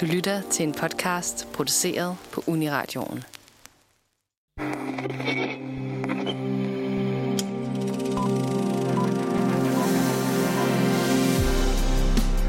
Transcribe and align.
Du 0.00 0.06
lytter 0.06 0.42
til 0.50 0.66
en 0.66 0.72
podcast 0.72 1.48
produceret 1.52 2.16
på 2.32 2.42
Uniradioen. 2.46 3.24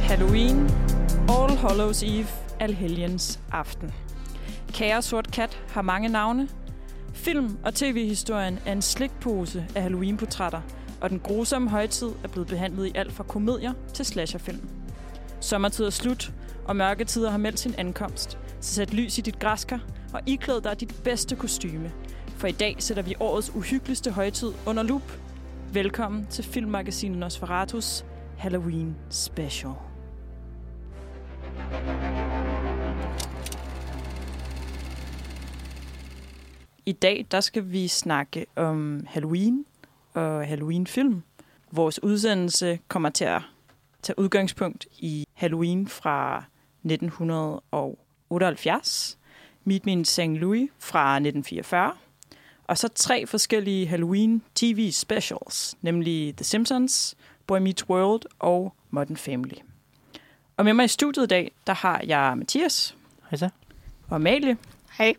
Halloween, 0.01 0.69
All 1.29 1.57
Hallows 1.57 2.03
Eve, 2.03 2.27
Alhelgens 2.59 3.39
aften. 3.51 3.93
Kære 4.73 5.01
Sort 5.01 5.31
Kat 5.31 5.63
har 5.69 5.81
mange 5.81 6.09
navne. 6.09 6.49
Film- 7.13 7.57
og 7.63 7.73
tv-historien 7.73 8.59
er 8.65 8.71
en 8.71 8.81
slikpose 8.81 9.67
af 9.75 9.81
Halloween-portrætter, 9.81 10.61
og 11.01 11.09
den 11.09 11.19
grusomme 11.19 11.69
højtid 11.69 12.09
er 12.23 12.27
blevet 12.27 12.47
behandlet 12.47 12.85
i 12.85 12.91
alt 12.95 13.13
fra 13.13 13.23
komedier 13.23 13.73
til 13.93 14.05
slasherfilm. 14.05 14.76
Sommertid 15.39 15.85
er 15.85 15.89
slut, 15.89 16.33
og 16.65 16.75
mørketider 16.75 17.29
har 17.29 17.37
meldt 17.37 17.59
sin 17.59 17.73
ankomst. 17.77 18.37
Så 18.59 18.73
sæt 18.73 18.93
lys 18.93 19.17
i 19.17 19.21
dit 19.21 19.39
græskar 19.39 19.79
og 20.13 20.21
iklæd 20.25 20.61
dig 20.61 20.79
dit 20.79 21.01
bedste 21.03 21.35
kostyme. 21.35 21.91
For 22.27 22.47
i 22.47 22.51
dag 22.51 22.75
sætter 22.79 23.03
vi 23.03 23.15
årets 23.19 23.55
uhyggeligste 23.55 24.11
højtid 24.11 24.51
under 24.65 24.83
lup. 24.83 25.01
Velkommen 25.73 26.25
til 26.25 26.43
filmmagasinet 26.43 27.17
Nosferatus 27.17 28.05
Halloween 28.37 28.95
Special. 29.09 29.73
I 36.85 36.91
dag 36.91 37.27
der 37.31 37.41
skal 37.41 37.71
vi 37.71 37.87
snakke 37.87 38.45
om 38.55 39.03
Halloween 39.07 39.65
og 40.13 40.47
Halloween-film. 40.47 41.23
Vores 41.71 42.03
udsendelse 42.03 42.79
kommer 42.87 43.09
til 43.09 43.25
at 43.25 43.41
tage 44.01 44.19
udgangspunkt 44.19 44.87
i 44.97 45.25
Halloween 45.33 45.87
fra 45.87 46.43
1978, 46.83 49.17
Meet 49.63 49.85
Me 49.85 49.91
in 49.91 50.05
St. 50.05 50.19
Louis 50.19 50.69
fra 50.79 51.15
1944, 51.15 51.93
og 52.67 52.77
så 52.77 52.87
tre 52.87 53.27
forskellige 53.27 53.87
Halloween 53.87 54.41
TV 54.55 54.91
specials, 54.91 55.77
nemlig 55.81 56.35
The 56.35 56.43
Simpsons, 56.43 57.15
Boy 57.47 57.57
Meets 57.57 57.89
World 57.89 58.21
og 58.39 58.73
Modern 58.89 59.17
Family. 59.17 59.57
Og 60.57 60.65
med 60.65 60.73
mig 60.73 60.85
i 60.85 60.87
studiet 60.87 61.23
i 61.23 61.27
dag, 61.27 61.51
der 61.67 61.73
har 61.73 62.01
jeg 62.07 62.37
Mathias. 62.37 62.97
Hej 63.29 63.37
så. 63.37 63.49
Og 64.07 64.15
Amalie. 64.15 64.57
Hej. 64.97 65.13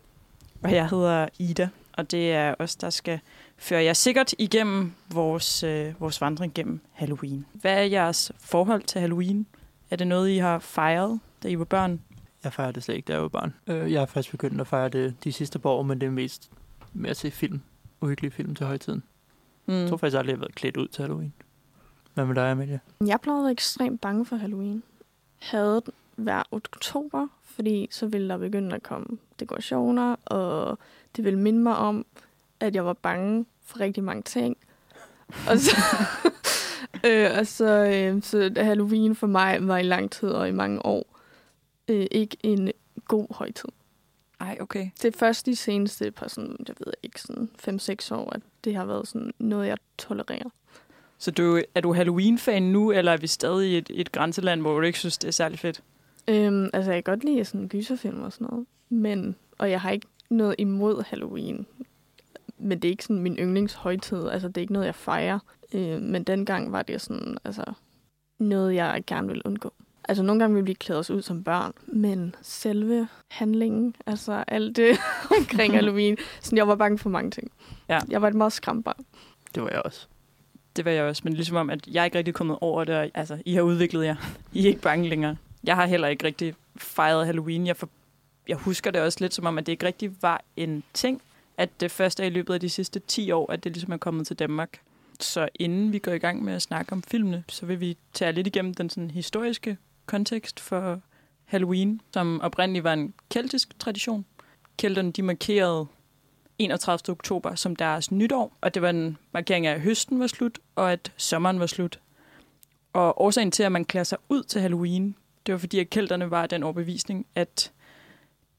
Og 0.62 0.72
jeg 0.72 0.88
hedder 0.88 1.28
Ida, 1.38 1.68
og 1.92 2.10
det 2.10 2.32
er 2.32 2.54
os, 2.58 2.76
der 2.76 2.90
skal 2.90 3.20
føre 3.58 3.82
jer 3.84 3.92
sikkert 3.92 4.34
igennem 4.38 4.92
vores, 5.14 5.62
øh, 5.62 6.00
vores 6.00 6.20
vandring 6.20 6.54
gennem 6.54 6.80
Halloween. 6.92 7.46
Hvad 7.52 7.72
er 7.78 7.82
jeres 7.82 8.32
forhold 8.40 8.82
til 8.82 9.00
Halloween? 9.00 9.46
Er 9.90 9.96
det 9.96 10.06
noget, 10.06 10.30
I 10.30 10.36
har 10.36 10.58
fejret, 10.58 11.20
da 11.42 11.48
I 11.48 11.58
var 11.58 11.64
børn? 11.64 12.00
Jeg 12.44 12.52
fejrer 12.52 12.72
det 12.72 12.82
slet 12.82 12.94
ikke, 12.96 13.06
da 13.06 13.12
jeg 13.12 13.22
var 13.22 13.28
barn. 13.28 13.54
Øh, 13.66 13.92
Jeg 13.92 14.00
har 14.00 14.06
først 14.06 14.30
begyndt 14.30 14.60
at 14.60 14.66
fejre 14.66 14.88
det 14.88 15.24
de 15.24 15.32
sidste 15.32 15.58
par 15.58 15.70
år, 15.70 15.82
men 15.82 16.00
det 16.00 16.06
er 16.06 16.10
mest 16.10 16.50
med 16.92 17.10
at 17.10 17.16
se 17.16 17.30
film. 17.30 17.60
Uhyggelige 18.00 18.30
film 18.30 18.54
til 18.54 18.66
højtiden. 18.66 19.02
Mm. 19.66 19.74
Jeg 19.74 19.88
tror 19.88 19.96
faktisk 19.96 20.18
aldrig, 20.18 20.30
jeg 20.32 20.36
har 20.36 20.40
været 20.40 20.54
klædt 20.54 20.76
ud 20.76 20.88
til 20.88 21.02
Halloween. 21.02 21.32
Hvad 22.14 22.26
med 22.26 22.34
dig, 22.34 22.50
Amelie? 22.50 22.80
Jeg 23.06 23.20
plejede 23.20 23.40
at 23.40 23.44
være 23.44 23.52
ekstremt 23.52 24.00
bange 24.00 24.26
for 24.26 24.36
Halloween. 24.36 24.82
Havde 25.38 25.82
den 25.86 25.92
hver 26.24 26.42
oktober, 26.52 27.26
fordi 27.42 27.88
så 27.90 28.06
ville 28.06 28.28
der 28.28 28.36
begynde 28.38 28.74
at 28.76 28.82
komme 28.82 29.06
dekorationer, 29.40 30.16
og 30.24 30.78
det 31.16 31.24
ville 31.24 31.38
minde 31.38 31.58
mig 31.60 31.76
om, 31.76 32.06
at 32.60 32.74
jeg 32.74 32.84
var 32.84 32.92
bange 32.92 33.46
for 33.64 33.80
rigtig 33.80 34.04
mange 34.04 34.22
ting. 34.22 34.56
Og 35.48 35.58
så, 35.58 35.76
øh, 37.06 37.30
og 37.38 37.46
så, 37.46 37.84
øh, 37.84 38.22
så 38.22 38.52
Halloween 38.56 39.14
for 39.14 39.26
mig 39.26 39.68
var 39.68 39.78
i 39.78 39.82
lang 39.82 40.10
tid 40.10 40.28
og 40.28 40.48
i 40.48 40.52
mange 40.52 40.86
år 40.86 41.18
øh, 41.88 42.06
ikke 42.10 42.36
en 42.42 42.70
god 43.08 43.34
højtid. 43.34 43.68
Ej, 44.40 44.58
okay. 44.60 44.90
Det 45.02 45.14
er 45.14 45.18
først 45.18 45.46
de 45.46 45.56
seneste 45.56 46.10
par 46.10 46.28
sådan, 46.28 46.56
jeg 46.68 46.74
ved 46.84 46.92
ikke, 47.02 47.20
sådan 47.20 47.50
5-6 47.68 48.14
år, 48.14 48.30
at 48.34 48.40
det 48.64 48.74
har 48.74 48.84
været 48.84 49.08
sådan 49.08 49.32
noget, 49.38 49.68
jeg 49.68 49.76
tolererer. 49.98 50.50
Så 51.18 51.30
du, 51.30 51.62
er 51.74 51.80
du 51.80 51.92
Halloween-fan 51.92 52.62
nu, 52.62 52.92
eller 52.92 53.12
er 53.12 53.16
vi 53.16 53.26
stadig 53.26 53.70
i 53.70 53.78
et, 53.78 53.90
et 53.94 54.12
grænseland, 54.12 54.60
hvor 54.60 54.80
du 54.80 54.86
ikke 54.86 54.98
synes, 54.98 55.18
det 55.18 55.28
er 55.28 55.32
særlig 55.32 55.58
fedt? 55.58 55.82
Øhm, 56.28 56.70
altså, 56.72 56.92
jeg 56.92 57.04
kan 57.04 57.12
godt 57.12 57.24
lide 57.24 57.44
sådan 57.44 57.68
gyserfilm 57.68 58.22
og 58.22 58.32
sådan 58.32 58.46
noget. 58.50 58.66
Men, 58.88 59.36
og 59.58 59.70
jeg 59.70 59.80
har 59.80 59.90
ikke 59.90 60.06
noget 60.30 60.54
imod 60.58 61.04
Halloween. 61.06 61.66
Men 62.60 62.78
det 62.78 62.88
er 62.88 62.90
ikke 62.90 63.04
sådan 63.04 63.22
min 63.22 63.36
yndlingshøjtid. 63.36 64.28
Altså, 64.28 64.48
det 64.48 64.56
er 64.56 64.60
ikke 64.60 64.72
noget, 64.72 64.86
jeg 64.86 64.94
fejrer. 64.94 65.38
Øh, 65.74 66.02
men 66.02 66.24
dengang 66.24 66.72
var 66.72 66.82
det 66.82 67.00
sådan, 67.00 67.38
altså, 67.44 67.64
noget, 68.38 68.74
jeg 68.74 69.02
gerne 69.06 69.28
vil 69.28 69.42
undgå. 69.44 69.72
Altså, 70.08 70.22
nogle 70.22 70.40
gange 70.40 70.54
vil 70.54 70.66
vi 70.66 70.72
klæde 70.72 70.98
os 70.98 71.10
ud 71.10 71.22
som 71.22 71.44
børn, 71.44 71.72
men 71.86 72.34
selve 72.42 73.08
handlingen, 73.30 73.94
altså 74.06 74.44
alt 74.48 74.76
det 74.76 74.98
omkring 75.38 75.74
Halloween, 75.78 76.16
sådan, 76.40 76.56
jeg 76.56 76.68
var 76.68 76.74
bange 76.74 76.98
for 76.98 77.10
mange 77.10 77.30
ting. 77.30 77.50
Ja. 77.88 78.00
Jeg 78.08 78.22
var 78.22 78.28
et 78.28 78.34
meget 78.34 78.52
skræmt 78.52 78.84
barn. 78.84 79.04
Det 79.54 79.62
var 79.62 79.68
jeg 79.70 79.82
også. 79.84 80.06
Det 80.76 80.84
var 80.84 80.90
jeg 80.90 81.04
også, 81.04 81.22
men 81.24 81.32
ligesom 81.32 81.56
om, 81.56 81.70
at 81.70 81.88
jeg 81.88 82.00
er 82.00 82.04
ikke 82.04 82.18
rigtig 82.18 82.34
kommet 82.34 82.58
over 82.60 82.84
det. 82.84 82.96
og, 82.96 83.10
Altså, 83.14 83.42
I 83.44 83.54
har 83.54 83.62
udviklet 83.62 84.04
jer. 84.04 84.16
I 84.52 84.62
er 84.62 84.68
ikke 84.68 84.80
bange 84.80 85.08
længere. 85.08 85.36
Jeg 85.64 85.76
har 85.76 85.86
heller 85.86 86.08
ikke 86.08 86.24
rigtig 86.24 86.54
fejret 86.76 87.26
Halloween. 87.26 87.66
Jeg, 87.66 87.76
for, 87.76 87.88
jeg 88.48 88.56
husker 88.56 88.90
det 88.90 89.00
også 89.00 89.18
lidt 89.20 89.34
som 89.34 89.46
om, 89.46 89.58
at 89.58 89.66
det 89.66 89.72
ikke 89.72 89.86
rigtig 89.86 90.22
var 90.22 90.42
en 90.56 90.82
ting, 90.94 91.22
at 91.58 91.80
det 91.80 91.90
første 91.90 92.22
er 92.22 92.26
i 92.26 92.30
løbet 92.30 92.54
af 92.54 92.60
de 92.60 92.68
sidste 92.68 93.00
10 93.00 93.30
år, 93.30 93.52
at 93.52 93.64
det 93.64 93.72
ligesom 93.72 93.92
er 93.92 93.96
kommet 93.96 94.26
til 94.26 94.38
Danmark. 94.38 94.80
Så 95.20 95.48
inden 95.54 95.92
vi 95.92 95.98
går 95.98 96.12
i 96.12 96.18
gang 96.18 96.44
med 96.44 96.52
at 96.52 96.62
snakke 96.62 96.92
om 96.92 97.02
filmene, 97.02 97.44
så 97.48 97.66
vil 97.66 97.80
vi 97.80 97.96
tage 98.12 98.32
lidt 98.32 98.46
igennem 98.46 98.74
den 98.74 98.90
sådan 98.90 99.10
historiske 99.10 99.76
kontekst 100.06 100.60
for 100.60 101.00
Halloween, 101.44 102.00
som 102.12 102.40
oprindeligt 102.40 102.84
var 102.84 102.92
en 102.92 103.14
keltisk 103.30 103.78
tradition. 103.78 104.24
Kelterne 104.76 105.12
de 105.12 105.22
markerede 105.22 105.86
31. 106.58 107.12
oktober 107.12 107.54
som 107.54 107.76
deres 107.76 108.10
nytår, 108.10 108.56
og 108.60 108.74
det 108.74 108.82
var 108.82 108.90
en 108.90 109.18
markering 109.32 109.66
af, 109.66 109.74
at 109.74 109.80
høsten 109.80 110.20
var 110.20 110.26
slut, 110.26 110.58
og 110.74 110.92
at 110.92 111.12
sommeren 111.16 111.60
var 111.60 111.66
slut. 111.66 112.00
Og 112.92 113.20
årsagen 113.20 113.50
til, 113.50 113.62
at 113.62 113.72
man 113.72 113.84
klæder 113.84 114.04
sig 114.04 114.18
ud 114.28 114.42
til 114.42 114.60
Halloween, 114.60 115.16
det 115.46 115.52
var 115.52 115.58
fordi, 115.58 115.78
at 115.78 115.90
kelterne 115.90 116.30
var 116.30 116.46
den 116.46 116.62
overbevisning, 116.62 117.26
at 117.34 117.72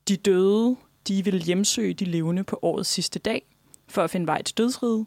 de 0.08 0.18
døde, 0.18 0.76
de 1.08 1.24
ville 1.24 1.40
hjemsøge 1.40 1.94
de 1.94 2.06
levende 2.06 2.44
på 2.44 2.60
årets 2.62 2.90
sidste 2.90 3.20
dag, 3.20 3.46
for 3.88 4.04
at 4.04 4.10
finde 4.10 4.28
vej 4.28 4.42
til 4.42 4.58
dødsriget. 4.58 5.06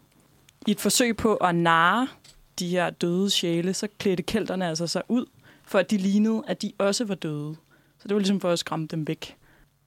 I 0.67 0.71
et 0.71 0.81
forsøg 0.81 1.17
på 1.17 1.35
at 1.35 1.55
narre 1.55 2.09
de 2.59 2.69
her 2.69 2.91
døde 2.91 3.31
sjæle, 3.31 3.75
så 3.75 3.89
klædte 3.99 4.23
kelterne 4.23 4.69
altså 4.69 4.87
sig 4.87 5.03
ud, 5.09 5.27
for 5.65 5.79
at 5.79 5.91
de 5.91 5.97
lignede, 5.97 6.43
at 6.47 6.63
de 6.63 6.73
også 6.79 7.05
var 7.05 7.15
døde. 7.15 7.57
Så 7.99 8.09
det 8.09 8.15
var 8.15 8.19
ligesom 8.19 8.41
for 8.41 8.51
at 8.51 8.59
skræmme 8.59 8.87
dem 8.87 9.07
væk. 9.07 9.37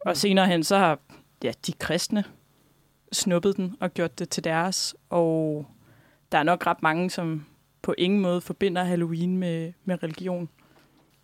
Og 0.06 0.18
senere 0.18 0.48
hen, 0.48 0.64
så 0.64 0.78
har 0.78 1.00
ja, 1.44 1.52
de 1.68 1.74
kristne 1.74 2.24
snuppet 3.12 3.58
den 3.58 3.76
og 3.80 3.94
gjort 3.94 4.20
det 4.20 4.30
til 4.30 4.44
deres. 4.44 4.96
Og 5.10 5.66
der 6.32 6.38
er 6.38 6.44
nok 6.44 6.68
ret 6.68 6.84
mange, 6.84 7.10
som 7.10 7.46
på 7.82 7.96
ingen 7.98 8.20
måde 8.20 8.42
forbinder 8.42 8.84
Halloween 8.84 9.38
med, 9.38 9.74
med 9.86 10.04
religion. 10.04 10.50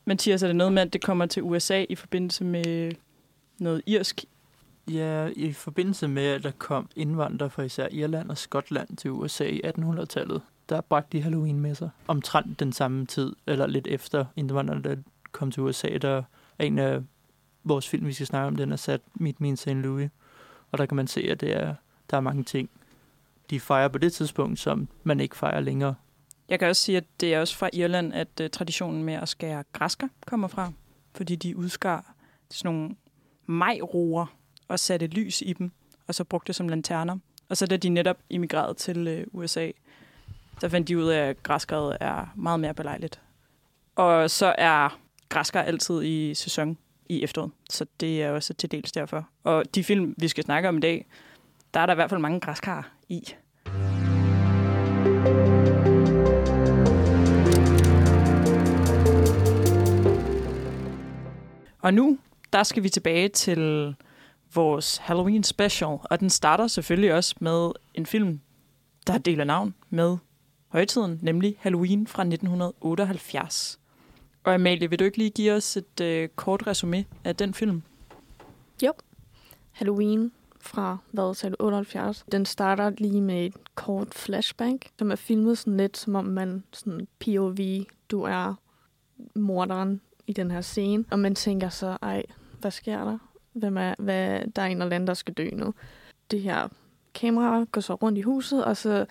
Mathias, 0.06 0.44
er 0.44 0.47
det 0.47 0.56
noget 0.56 0.74
med, 0.74 0.81
at 0.81 0.94
det 0.94 1.02
kommer 1.02 1.25
til 1.25 1.44
USA 1.44 1.86
i 1.90 1.96
forbindelse 1.96 2.44
med 2.44 2.91
noget 3.59 3.81
irsk? 3.86 4.25
Ja, 4.88 5.30
i 5.36 5.53
forbindelse 5.53 6.08
med, 6.08 6.24
at 6.25 6.44
der 6.44 6.52
kom 6.52 6.90
indvandrere 6.96 7.50
fra 7.50 7.64
især 7.64 7.88
Irland 7.92 8.30
og 8.30 8.38
Skotland 8.38 8.97
til 8.97 9.12
USA 9.12 9.46
i 9.46 9.62
1800-tallet, 9.66 10.42
der 10.69 10.81
bragte 10.81 11.18
de 11.18 11.24
Halloween 11.24 11.59
med 11.59 11.75
sig. 11.75 11.90
Omtrent 12.08 12.59
den 12.59 12.74
samme 12.74 13.06
tid, 13.06 13.36
eller 13.47 13.68
lidt 13.68 13.88
efter 13.88 14.25
indvandrerne, 14.36 14.84
der 14.84 14.96
kom 15.31 15.52
til 15.52 15.64
USA, 15.64 15.97
der 15.97 16.24
er 16.59 16.66
en 16.66 16.80
af 16.80 17.03
vores 17.64 17.90
film, 17.90 18.08
vi 18.08 18.14
skal 18.14 18.28
snakke 18.28 18.47
om, 18.47 18.56
den 18.56 18.72
er 18.72 18.75
sat 18.75 19.02
Meet 19.14 19.41
Me 19.41 19.47
in 19.47 19.58
St. 19.58 19.68
Louis. 19.68 20.09
Og 20.72 20.78
der 20.78 20.86
kan 20.86 20.96
man 20.96 21.08
se, 21.08 21.22
at 21.22 21.41
det 21.41 21.58
er, 21.58 21.75
der 22.09 22.18
er 22.18 22.22
mange 22.22 22.44
ting, 22.44 22.70
de 23.50 23.59
fejrer 23.59 23.88
på 23.88 23.97
det 23.97 24.14
tidspunkt, 24.14 24.59
som 24.59 24.88
man 25.03 25.20
ikke 25.20 25.38
fejrer 25.38 25.59
længere. 25.59 25.96
Jeg 26.50 26.59
kan 26.59 26.68
også 26.68 26.81
sige, 26.81 26.97
at 26.97 27.03
det 27.20 27.34
er 27.34 27.40
også 27.40 27.58
fra 27.58 27.70
Irland, 27.74 28.14
at 28.14 28.28
uh, 28.41 28.47
traditionen 28.47 29.03
med 29.03 29.14
at 29.14 29.30
skære 29.30 29.64
græsker 29.74 30.08
kommer 30.25 30.47
fra. 30.47 30.72
Fordi 31.16 31.36
de 31.36 31.58
udskar 31.58 32.16
sådan 32.50 32.76
nogle 32.76 32.96
majroer 33.46 34.26
og 34.72 34.79
satte 34.79 35.08
lys 35.08 35.41
i 35.41 35.53
dem, 35.53 35.72
og 36.08 36.16
så 36.16 36.23
brugte 36.23 36.47
det 36.47 36.56
som 36.56 36.70
lanterner. 36.70 37.18
Og 37.50 37.58
så 37.58 37.66
da 37.66 37.78
de 37.78 37.90
netop 37.90 38.18
immigrerede 38.29 38.73
til 38.73 39.08
øh, 39.08 39.28
USA, 39.32 39.72
så 40.59 40.70
fandt 40.70 40.88
de 40.88 40.97
ud 40.97 41.08
af, 41.08 41.29
at 41.29 41.44
græskeret 41.44 41.97
er 42.00 42.34
meget 42.35 42.59
mere 42.59 42.73
belejligt. 42.73 43.22
Og 43.96 44.32
så 44.32 44.56
er 44.58 45.00
græskar 45.29 45.62
altid 45.62 46.03
i 46.03 46.34
sæson 46.34 46.78
i 47.09 47.23
efteråret, 47.23 47.52
så 47.70 47.85
det 48.00 48.23
er 48.23 48.32
også 48.32 48.53
til 48.53 48.72
dels 48.72 48.91
derfor. 48.91 49.29
Og 49.44 49.76
de 49.76 49.84
film, 49.84 50.16
vi 50.18 50.28
skal 50.28 50.44
snakke 50.44 50.70
om 50.70 50.78
i 50.78 50.79
dag, 50.79 51.06
der 51.74 51.79
er 51.79 51.85
der 51.85 51.94
i 51.94 51.96
hvert 51.96 52.09
fald 52.09 52.22
mange 52.22 52.40
græskar 52.40 52.91
i. 53.09 53.24
Og 61.82 61.94
nu, 61.94 62.17
der 62.53 62.64
skal 62.64 62.84
vi 62.84 62.90
tilbage 62.90 63.29
til 63.29 63.96
vores 64.53 64.98
Halloween 64.98 65.44
special, 65.44 65.98
og 66.03 66.20
den 66.20 66.30
starter 66.30 66.68
selvfølgelig 66.68 67.14
også 67.14 67.36
med 67.40 67.72
en 67.94 68.06
film, 68.06 68.40
der 69.08 69.18
deler 69.18 69.44
navn 69.44 69.74
med 69.90 70.18
højtiden, 70.68 71.20
nemlig 71.22 71.56
Halloween 71.59 72.08
fra 72.08 72.22
1978. 72.22 73.80
Og 74.44 74.53
Amalie, 74.53 74.90
vil 74.90 75.00
du 75.00 75.03
ikke 75.03 75.18
lige 75.18 75.30
give 75.30 75.53
os 75.53 75.78
et 75.78 76.02
øh, 76.02 76.30
kort 76.36 76.68
resume 76.68 77.06
af 77.24 77.36
den 77.36 77.53
film? 77.53 77.84
Halloween 79.72 80.32
fra, 80.59 80.98
hvad 81.12 81.36
sagde 81.36 81.56
du, 81.59 81.66
78. 81.66 82.26
Den 82.32 82.46
starter 82.46 82.90
lige 82.90 83.22
med 83.22 83.46
et 83.46 83.53
kort 83.76 84.14
flashback, 84.14 84.90
som 85.00 85.12
er 85.12 85.16
filmet 85.16 85.58
sådan 85.58 85.78
lidt, 85.78 85.98
som 85.98 86.16
om 86.16 86.26
man 86.26 86.64
sådan 86.74 87.08
POV, 87.20 87.58
du 88.12 88.22
er 88.22 88.56
morderen 89.36 90.02
i 90.28 90.34
den 90.34 90.52
her 90.52 90.62
scene. 90.62 91.06
Og 91.12 91.20
man 91.20 91.36
tænker 91.36 91.70
så, 91.70 91.98
ej, 92.02 92.24
hvad 92.59 92.72
sker 92.72 93.03
der? 93.03 93.18
Hvem 93.53 93.78
er, 93.78 93.96
hvad, 94.00 94.42
der 94.56 94.62
er 94.62 94.66
en 94.66 94.82
eller 94.82 94.96
anden, 94.96 95.08
der 95.08 95.14
skal 95.14 95.34
dø 95.34 95.50
nu. 95.53 95.74
Det 96.32 96.42
her 96.42 96.68
kamera 97.14 97.66
går 97.72 97.82
så 97.82 97.94
rundt 97.94 98.18
i 98.18 98.22
huset, 98.22 98.66
og 98.66 98.78
så 98.78 99.06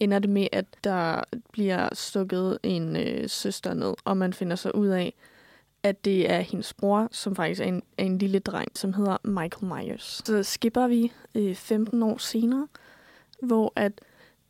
ender 0.00 0.18
det 0.18 0.30
med, 0.30 0.46
at 0.52 0.64
der 0.84 1.24
bliver 1.52 1.88
stukket 1.92 2.58
en 2.62 2.96
øh, 2.96 3.28
søster 3.28 3.74
ned, 3.74 3.94
og 4.04 4.16
man 4.16 4.32
finder 4.32 4.56
så 4.56 4.70
ud 4.70 4.88
af, 4.88 5.14
at 5.82 6.04
det 6.04 6.30
er 6.30 6.40
hendes 6.40 6.74
bror, 6.74 7.08
som 7.10 7.36
faktisk 7.36 7.60
er 7.60 7.64
en, 7.64 7.82
er 7.98 8.04
en 8.04 8.18
lille 8.18 8.38
dreng, 8.38 8.68
som 8.74 8.92
hedder 8.92 9.16
Michael 9.24 9.66
Myers. 9.66 10.22
Så 10.24 10.42
skipper 10.42 10.86
vi 10.86 11.12
øh, 11.34 11.54
15 11.54 12.02
år 12.02 12.16
senere, 12.16 12.68
hvor 13.42 13.72
at 13.76 13.92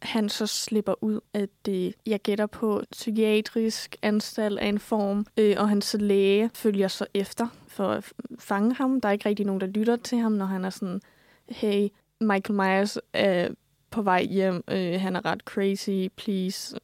han 0.02 0.28
så 0.28 0.46
slipper 0.46 1.04
ud 1.04 1.20
af 1.34 1.48
det, 1.66 1.86
øh, 1.86 1.92
jeg 2.06 2.20
gætter 2.20 2.46
på, 2.46 2.82
psykiatrisk 2.92 3.96
anstalt 4.02 4.58
af 4.58 4.66
en 4.66 4.78
form, 4.78 5.26
øh, 5.36 5.56
og 5.58 5.68
hans 5.68 5.96
læge 5.98 6.50
følger 6.54 6.88
så 6.88 7.06
efter 7.14 7.46
for 7.68 7.88
at 7.88 8.12
fange 8.38 8.74
ham. 8.74 9.00
Der 9.00 9.08
er 9.08 9.12
ikke 9.12 9.28
rigtig 9.28 9.46
nogen, 9.46 9.60
der 9.60 9.66
lytter 9.66 9.96
til 9.96 10.18
ham, 10.18 10.32
når 10.32 10.46
han 10.46 10.64
er 10.64 10.70
sådan, 10.70 11.00
hey, 11.48 11.88
Michael 12.20 12.54
Myers 12.56 12.98
er 13.12 13.48
på 13.90 14.02
vej 14.02 14.22
hjem, 14.22 14.64
øh, 14.70 15.00
han 15.00 15.16
er 15.16 15.24
ret 15.24 15.40
crazy, 15.40 16.08
please, 16.16 16.80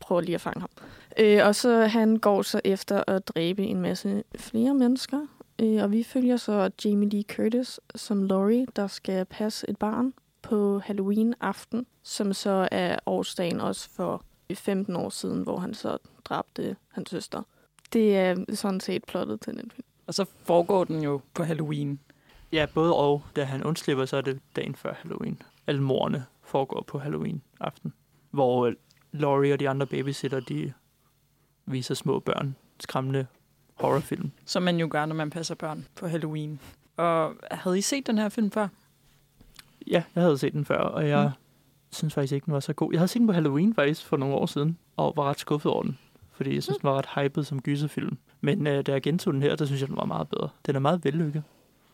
prøv 0.00 0.20
lige 0.20 0.34
at 0.34 0.40
fange 0.40 0.60
ham. 0.60 0.70
Øh, 1.18 1.46
og 1.46 1.54
så 1.54 1.86
han 1.86 2.16
går 2.16 2.42
så 2.42 2.60
efter 2.64 3.04
at 3.06 3.28
dræbe 3.28 3.64
en 3.64 3.80
masse 3.80 4.24
flere 4.36 4.74
mennesker. 4.74 5.26
Øh, 5.58 5.82
og 5.82 5.92
vi 5.92 6.02
følger 6.02 6.36
så 6.36 6.70
Jamie 6.84 7.08
Lee 7.08 7.22
Curtis 7.22 7.80
som 7.94 8.22
Laurie, 8.22 8.66
der 8.76 8.86
skal 8.86 9.24
passe 9.24 9.70
et 9.70 9.76
barn 9.76 10.12
på 10.42 10.78
Halloween 10.78 11.34
aften, 11.40 11.86
som 12.02 12.32
så 12.32 12.68
er 12.70 12.98
årsdagen 13.06 13.60
også 13.60 13.90
for 13.90 14.24
15 14.54 14.96
år 14.96 15.08
siden, 15.08 15.42
hvor 15.42 15.58
han 15.58 15.74
så 15.74 15.98
dræbte 16.24 16.76
hans 16.88 17.10
søster. 17.10 17.42
Det 17.92 18.16
er 18.16 18.36
sådan 18.54 18.80
set 18.80 19.04
plottet 19.04 19.40
til 19.40 19.52
den 19.52 19.70
film. 19.70 19.86
Og 20.06 20.14
så 20.14 20.24
foregår 20.44 20.84
den 20.84 21.02
jo 21.02 21.20
på 21.34 21.42
Halloween. 21.42 22.00
Ja, 22.52 22.66
både 22.74 22.96
og. 22.96 23.22
Da 23.36 23.44
han 23.44 23.64
undslipper, 23.64 24.04
så 24.04 24.16
er 24.16 24.20
det 24.20 24.40
dagen 24.56 24.74
før 24.74 24.94
Halloween. 24.94 25.42
Alle 25.66 25.82
morerne 25.82 26.24
foregår 26.42 26.84
på 26.86 26.98
Halloween-aften. 26.98 27.92
Hvor 28.30 28.66
øh, 28.66 28.74
Laurie 29.12 29.52
og 29.52 29.60
de 29.60 29.68
andre 29.68 29.86
babysitter, 29.86 30.40
de 30.40 30.72
viser 31.66 31.94
små 31.94 32.18
børn 32.18 32.56
skræmmende 32.80 33.26
horrorfilm. 33.74 34.30
som 34.44 34.62
man 34.62 34.76
jo 34.76 34.88
gør, 34.90 35.06
når 35.06 35.14
man 35.14 35.30
passer 35.30 35.54
børn 35.54 35.86
på 35.94 36.06
Halloween. 36.06 36.60
Og 36.96 37.34
havde 37.50 37.78
I 37.78 37.80
set 37.80 38.06
den 38.06 38.18
her 38.18 38.28
film 38.28 38.50
før? 38.50 38.68
Ja, 39.86 40.02
jeg 40.14 40.22
havde 40.22 40.38
set 40.38 40.52
den 40.52 40.64
før, 40.64 40.78
og 40.78 41.08
jeg 41.08 41.22
Mm. 41.24 41.28
mm. 41.28 41.92
synes 41.92 42.14
faktisk 42.14 42.32
ikke, 42.32 42.44
den 42.44 42.54
var 42.54 42.60
så 42.60 42.72
god. 42.72 42.92
Jeg 42.92 43.00
havde 43.00 43.08
set 43.08 43.18
den 43.20 43.26
på 43.26 43.32
Halloween 43.32 43.74
faktisk 43.74 44.04
for 44.06 44.16
nogle 44.16 44.34
år 44.34 44.46
siden, 44.46 44.78
og 44.96 45.12
var 45.16 45.24
ret 45.24 45.38
skuffet 45.40 45.72
over 45.72 45.82
den. 45.82 45.98
Fordi 46.32 46.54
jeg 46.54 46.62
synes, 46.62 46.78
den 46.78 46.88
var 46.88 46.96
ret 46.98 47.24
hyped 47.24 47.44
som 47.44 47.62
gyserfilm. 47.62 48.18
Men 48.40 48.66
øh, 48.66 48.86
da 48.86 48.92
jeg 48.92 49.02
gentog 49.02 49.32
den 49.34 49.42
her, 49.42 49.56
der 49.56 49.64
synes 49.66 49.80
jeg, 49.80 49.88
den 49.88 49.96
var 49.96 50.04
meget 50.04 50.28
bedre. 50.28 50.48
Den 50.66 50.76
er 50.76 50.80
meget 50.80 51.04
vellykket. 51.04 51.42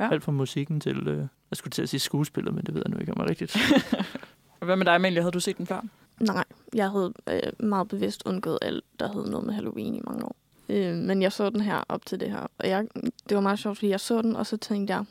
Ja. 0.00 0.08
Alt 0.12 0.24
fra 0.24 0.32
musikken 0.32 0.80
til, 0.80 1.08
øh, 1.08 1.18
jeg 1.18 1.56
skulle 1.56 1.70
til 1.72 1.82
at 1.82 1.88
sige 1.88 2.00
skuespillet, 2.00 2.54
men 2.54 2.64
det 2.64 2.74
ved 2.74 2.82
jeg 2.86 2.90
nu 2.94 2.98
ikke 3.00 3.12
om 3.12 3.20
er 3.20 3.30
rigtigt. 3.30 3.56
Hvad 4.64 4.76
med 4.76 4.86
dig, 4.86 4.94
Amalie? 4.94 5.20
Havde 5.22 5.32
du 5.32 5.40
set 5.40 5.58
den 5.58 5.66
før? 5.66 5.80
Nej, 6.20 6.44
jeg 6.74 6.90
havde 6.90 7.12
øh, 7.30 7.66
meget 7.66 7.88
bevidst 7.88 8.22
undgået 8.26 8.58
alt, 8.62 8.84
der 9.00 9.12
havde 9.12 9.30
noget 9.30 9.46
med 9.46 9.54
Halloween 9.54 9.94
i 9.94 10.00
mange 10.04 10.24
år. 10.24 10.36
Øh, 10.68 10.94
men 10.94 11.22
jeg 11.22 11.32
så 11.32 11.50
den 11.50 11.60
her 11.60 11.84
op 11.88 12.06
til 12.06 12.20
det 12.20 12.30
her. 12.30 12.46
Og 12.58 12.68
jeg, 12.68 12.86
det 13.28 13.34
var 13.34 13.40
meget 13.40 13.58
sjovt, 13.58 13.76
fordi 13.78 13.88
jeg 13.88 14.00
så 14.00 14.22
den, 14.22 14.36
og 14.36 14.46
så 14.46 14.56
tænkte 14.56 14.94
jeg, 14.94 15.04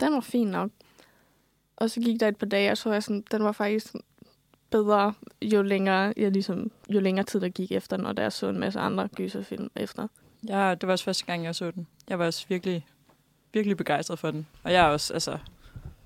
den 0.00 0.12
var 0.12 0.20
fin 0.20 0.46
nok. 0.46 0.70
Og 1.80 1.90
så 1.90 2.00
gik 2.00 2.20
der 2.20 2.28
et 2.28 2.36
par 2.36 2.46
dage, 2.46 2.70
og 2.70 2.78
så 2.78 2.88
var 2.88 2.94
jeg 2.94 3.02
sådan, 3.02 3.24
den 3.30 3.44
var 3.44 3.52
faktisk 3.52 3.94
bedre, 4.70 5.14
jo 5.42 5.62
længere, 5.62 6.12
jeg 6.16 6.32
ligesom, 6.32 6.70
jo 6.88 7.00
længere 7.00 7.26
tid 7.26 7.40
der 7.40 7.48
gik 7.48 7.72
efter 7.72 7.96
den, 7.96 8.06
og 8.06 8.16
da 8.16 8.22
jeg 8.22 8.32
så 8.32 8.48
en 8.48 8.58
masse 8.58 8.80
andre 8.80 9.08
gyserfilm 9.16 9.70
efter. 9.76 10.08
Ja, 10.48 10.74
det 10.74 10.86
var 10.86 10.92
også 10.92 11.04
første 11.04 11.24
gang, 11.24 11.44
jeg 11.44 11.54
så 11.54 11.70
den. 11.70 11.86
Jeg 12.08 12.18
var 12.18 12.26
også 12.26 12.46
virkelig, 12.48 12.86
virkelig 13.52 13.76
begejstret 13.76 14.18
for 14.18 14.30
den. 14.30 14.46
Og 14.62 14.72
jeg 14.72 14.86
er 14.86 14.88
også 14.88 15.14
altså, 15.14 15.38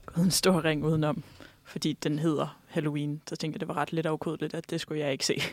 gået 0.06 0.24
en 0.24 0.30
stor 0.30 0.64
ring 0.64 0.84
udenom, 0.84 1.22
fordi 1.64 1.92
den 1.92 2.18
hedder 2.18 2.58
Halloween. 2.68 3.22
Så 3.26 3.36
tænkte 3.36 3.56
jeg, 3.56 3.60
det 3.60 3.68
var 3.68 3.76
ret 3.76 3.92
lidt 3.92 4.06
afkodeligt, 4.06 4.54
at 4.54 4.70
det 4.70 4.80
skulle 4.80 5.00
jeg 5.00 5.12
ikke 5.12 5.26
se. 5.26 5.34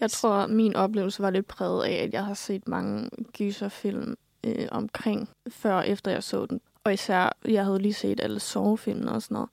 Jeg 0.00 0.10
tror, 0.10 0.46
min 0.46 0.76
oplevelse 0.76 1.22
var 1.22 1.30
lidt 1.30 1.46
præget 1.46 1.84
af, 1.84 1.92
at 1.92 2.12
jeg 2.12 2.24
har 2.24 2.34
set 2.34 2.68
mange 2.68 3.10
gyserfilm 3.32 4.16
øh, 4.44 4.68
omkring, 4.70 5.28
før 5.48 5.74
og 5.74 5.88
efter 5.88 6.10
jeg 6.10 6.22
så 6.22 6.46
den. 6.46 6.60
Og 6.86 6.92
især, 6.92 7.36
jeg 7.44 7.64
havde 7.64 7.78
lige 7.78 7.94
set 7.94 8.20
alle 8.20 8.40
sovefilmene 8.40 9.12
og 9.12 9.22
sådan 9.22 9.34
noget. 9.34 9.48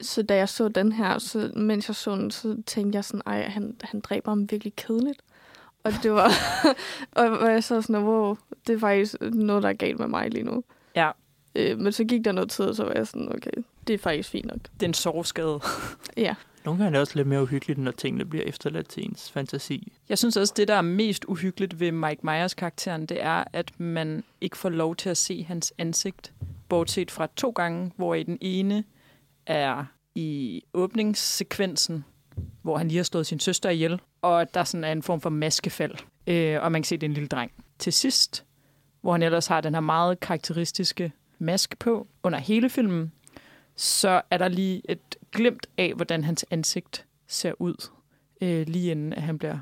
Så 0.00 0.22
da 0.22 0.36
jeg 0.36 0.48
så 0.48 0.68
den 0.68 0.92
her, 0.92 1.18
så, 1.18 1.50
mens 1.56 1.88
jeg 1.88 1.96
så 1.96 2.16
den, 2.16 2.30
så 2.30 2.56
tænkte 2.66 2.96
jeg 2.96 3.04
sådan, 3.04 3.22
ej, 3.26 3.48
han, 3.48 3.76
han 3.82 4.00
dræber 4.00 4.30
ham 4.30 4.50
virkelig 4.50 4.76
kedeligt. 4.76 5.20
Og 5.84 5.92
det 6.02 6.12
var, 6.12 6.30
og 7.42 7.52
jeg 7.52 7.64
så 7.64 7.82
sådan, 7.82 8.04
wow, 8.04 8.36
det 8.66 8.74
er 8.74 8.78
faktisk 8.78 9.16
noget, 9.20 9.62
der 9.62 9.68
er 9.68 9.72
galt 9.72 9.98
med 9.98 10.06
mig 10.06 10.30
lige 10.30 10.44
nu. 10.44 10.64
Ja. 10.96 11.10
Øh, 11.54 11.78
men 11.78 11.92
så 11.92 12.04
gik 12.04 12.24
der 12.24 12.32
noget 12.32 12.50
tid, 12.50 12.64
og 12.64 12.74
så 12.74 12.84
var 12.84 12.92
jeg 12.92 13.06
sådan, 13.06 13.28
okay, 13.28 13.62
det 13.86 13.94
er 13.94 13.98
faktisk 13.98 14.30
fint 14.30 14.46
nok. 14.46 14.58
Det 14.62 14.82
er 14.82 14.88
en 14.88 14.94
sovskade. 14.94 15.60
Ja, 16.16 16.34
nogle 16.64 16.78
gange 16.78 16.86
er 16.86 16.90
det 16.90 17.00
også 17.00 17.16
lidt 17.16 17.28
mere 17.28 17.42
uhyggeligt, 17.42 17.78
når 17.78 17.90
tingene 17.90 18.24
bliver 18.24 18.44
efterladt 18.44 18.88
til 18.88 19.04
ens 19.04 19.32
fantasi. 19.32 19.92
Jeg 20.08 20.18
synes 20.18 20.36
også, 20.36 20.54
det 20.56 20.68
der 20.68 20.74
er 20.74 20.82
mest 20.82 21.24
uhyggeligt 21.28 21.80
ved 21.80 21.92
Mike 21.92 22.20
Myers 22.22 22.54
karakteren, 22.54 23.06
det 23.06 23.22
er, 23.22 23.44
at 23.52 23.80
man 23.80 24.24
ikke 24.40 24.56
får 24.56 24.68
lov 24.68 24.96
til 24.96 25.10
at 25.10 25.16
se 25.16 25.42
hans 25.42 25.72
ansigt, 25.78 26.32
bortset 26.68 27.10
fra 27.10 27.28
to 27.36 27.50
gange, 27.50 27.92
hvor 27.96 28.14
i 28.14 28.22
den 28.22 28.38
ene 28.40 28.84
er 29.46 29.84
i 30.14 30.62
åbningssekvensen, 30.74 32.04
hvor 32.62 32.78
han 32.78 32.88
lige 32.88 32.96
har 32.96 33.04
slået 33.04 33.26
sin 33.26 33.40
søster 33.40 33.70
ihjel, 33.70 34.00
og 34.22 34.54
der 34.54 34.64
sådan 34.64 34.84
er 34.84 34.92
en 34.92 35.02
form 35.02 35.20
for 35.20 35.30
maskefald, 35.30 35.94
øh, 36.26 36.62
og 36.62 36.72
man 36.72 36.82
kan 36.82 36.86
se, 36.86 36.96
det 36.96 37.02
er 37.02 37.08
en 37.08 37.14
lille 37.14 37.28
dreng. 37.28 37.52
Til 37.78 37.92
sidst, 37.92 38.44
hvor 39.00 39.12
han 39.12 39.22
ellers 39.22 39.46
har 39.46 39.60
den 39.60 39.74
her 39.74 39.80
meget 39.80 40.20
karakteristiske 40.20 41.12
maske 41.38 41.76
på 41.76 42.06
under 42.22 42.38
hele 42.38 42.70
filmen, 42.70 43.12
så 43.80 44.22
er 44.30 44.38
der 44.38 44.48
lige 44.48 44.82
et 44.88 45.16
glimt 45.32 45.66
af, 45.78 45.94
hvordan 45.94 46.24
hans 46.24 46.46
ansigt 46.50 47.06
ser 47.26 47.52
ud, 47.58 47.90
øh, 48.40 48.66
lige 48.66 48.90
inden 48.90 49.12
at 49.12 49.22
han 49.22 49.38
bliver 49.38 49.58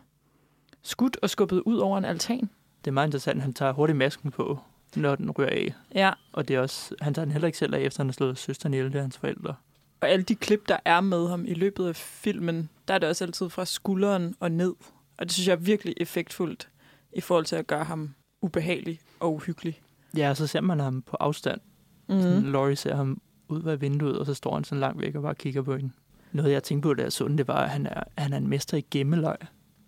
skudt 0.83 1.17
og 1.23 1.31
skubbet 1.31 1.61
ud 1.61 1.77
over 1.77 1.99
en 1.99 2.05
altan. 2.05 2.51
Det 2.85 2.91
er 2.91 2.93
meget 2.93 3.09
interessant, 3.09 3.43
han 3.43 3.55
tager 3.55 3.73
hurtigt 3.73 3.99
masken 3.99 4.31
på, 4.31 4.59
når 4.97 5.15
den 5.15 5.31
rører 5.31 5.51
af. 5.51 5.75
Ja. 5.95 6.13
Og 6.33 6.49
det 6.49 6.57
er 6.57 6.61
også, 6.61 6.95
han 7.01 7.15
tager 7.15 7.25
den 7.25 7.33
heller 7.33 7.47
ikke 7.47 7.59
selv 7.59 7.75
af, 7.75 7.81
efter 7.81 8.03
han 8.03 8.09
har 8.09 8.13
slået 8.13 8.39
søsteren 8.39 8.75
ihjel, 8.75 8.87
det 8.87 8.95
er 8.95 9.03
hans 9.03 9.19
forældre. 9.19 9.55
Og 10.01 10.09
alle 10.09 10.23
de 10.23 10.35
klip, 10.35 10.69
der 10.69 10.77
er 10.85 11.01
med 11.01 11.29
ham 11.29 11.45
i 11.47 11.55
løbet 11.55 11.89
af 11.89 11.97
filmen, 11.97 12.69
der 12.89 12.95
er 12.95 12.99
det 12.99 13.09
også 13.09 13.25
altid 13.25 13.49
fra 13.49 13.65
skulderen 13.65 14.35
og 14.41 14.53
ned. 14.53 14.75
Og 15.19 15.27
det 15.27 15.33
synes 15.33 15.49
jeg 15.49 15.53
er 15.53 15.57
virkelig 15.57 15.95
effektfuldt 15.97 16.69
i 17.13 17.21
forhold 17.21 17.45
til 17.45 17.57
at 17.57 17.67
gøre 17.67 17.85
ham 17.85 18.15
ubehagelig 18.43 19.01
og 19.21 19.35
uhyggelig. 19.35 19.81
Ja, 20.17 20.31
og 20.31 20.37
så 20.37 20.47
ser 20.47 20.61
man 20.61 20.81
ham 20.81 21.03
på 21.03 21.17
afstand. 21.21 21.61
Mm. 22.09 22.21
Sådan, 22.21 22.53
Laurie 22.53 22.77
ser 22.77 22.95
ham 22.95 23.21
ud 23.49 23.63
af 23.63 23.81
vinduet, 23.81 24.19
og 24.19 24.27
så 24.27 24.35
står 24.35 24.55
han 24.55 24.65
sådan 24.65 24.81
langt 24.81 25.01
væk 25.01 25.15
og 25.15 25.23
bare 25.23 25.35
kigger 25.35 25.63
på 25.63 25.77
hende. 25.77 25.91
Noget, 26.33 26.53
jeg 26.53 26.63
tænkte 26.63 26.87
på, 26.87 26.95
da 26.95 27.03
jeg 27.03 27.13
så 27.13 27.29
den, 27.29 27.39
det 27.39 27.49
var, 27.49 27.55
at 27.55 27.71
han 27.71 27.87
er, 27.87 28.03
han 28.19 28.33
er 28.33 28.37
en 28.37 28.49
mester 28.49 28.77
i 28.77 28.85
gemmeløg. 28.91 29.37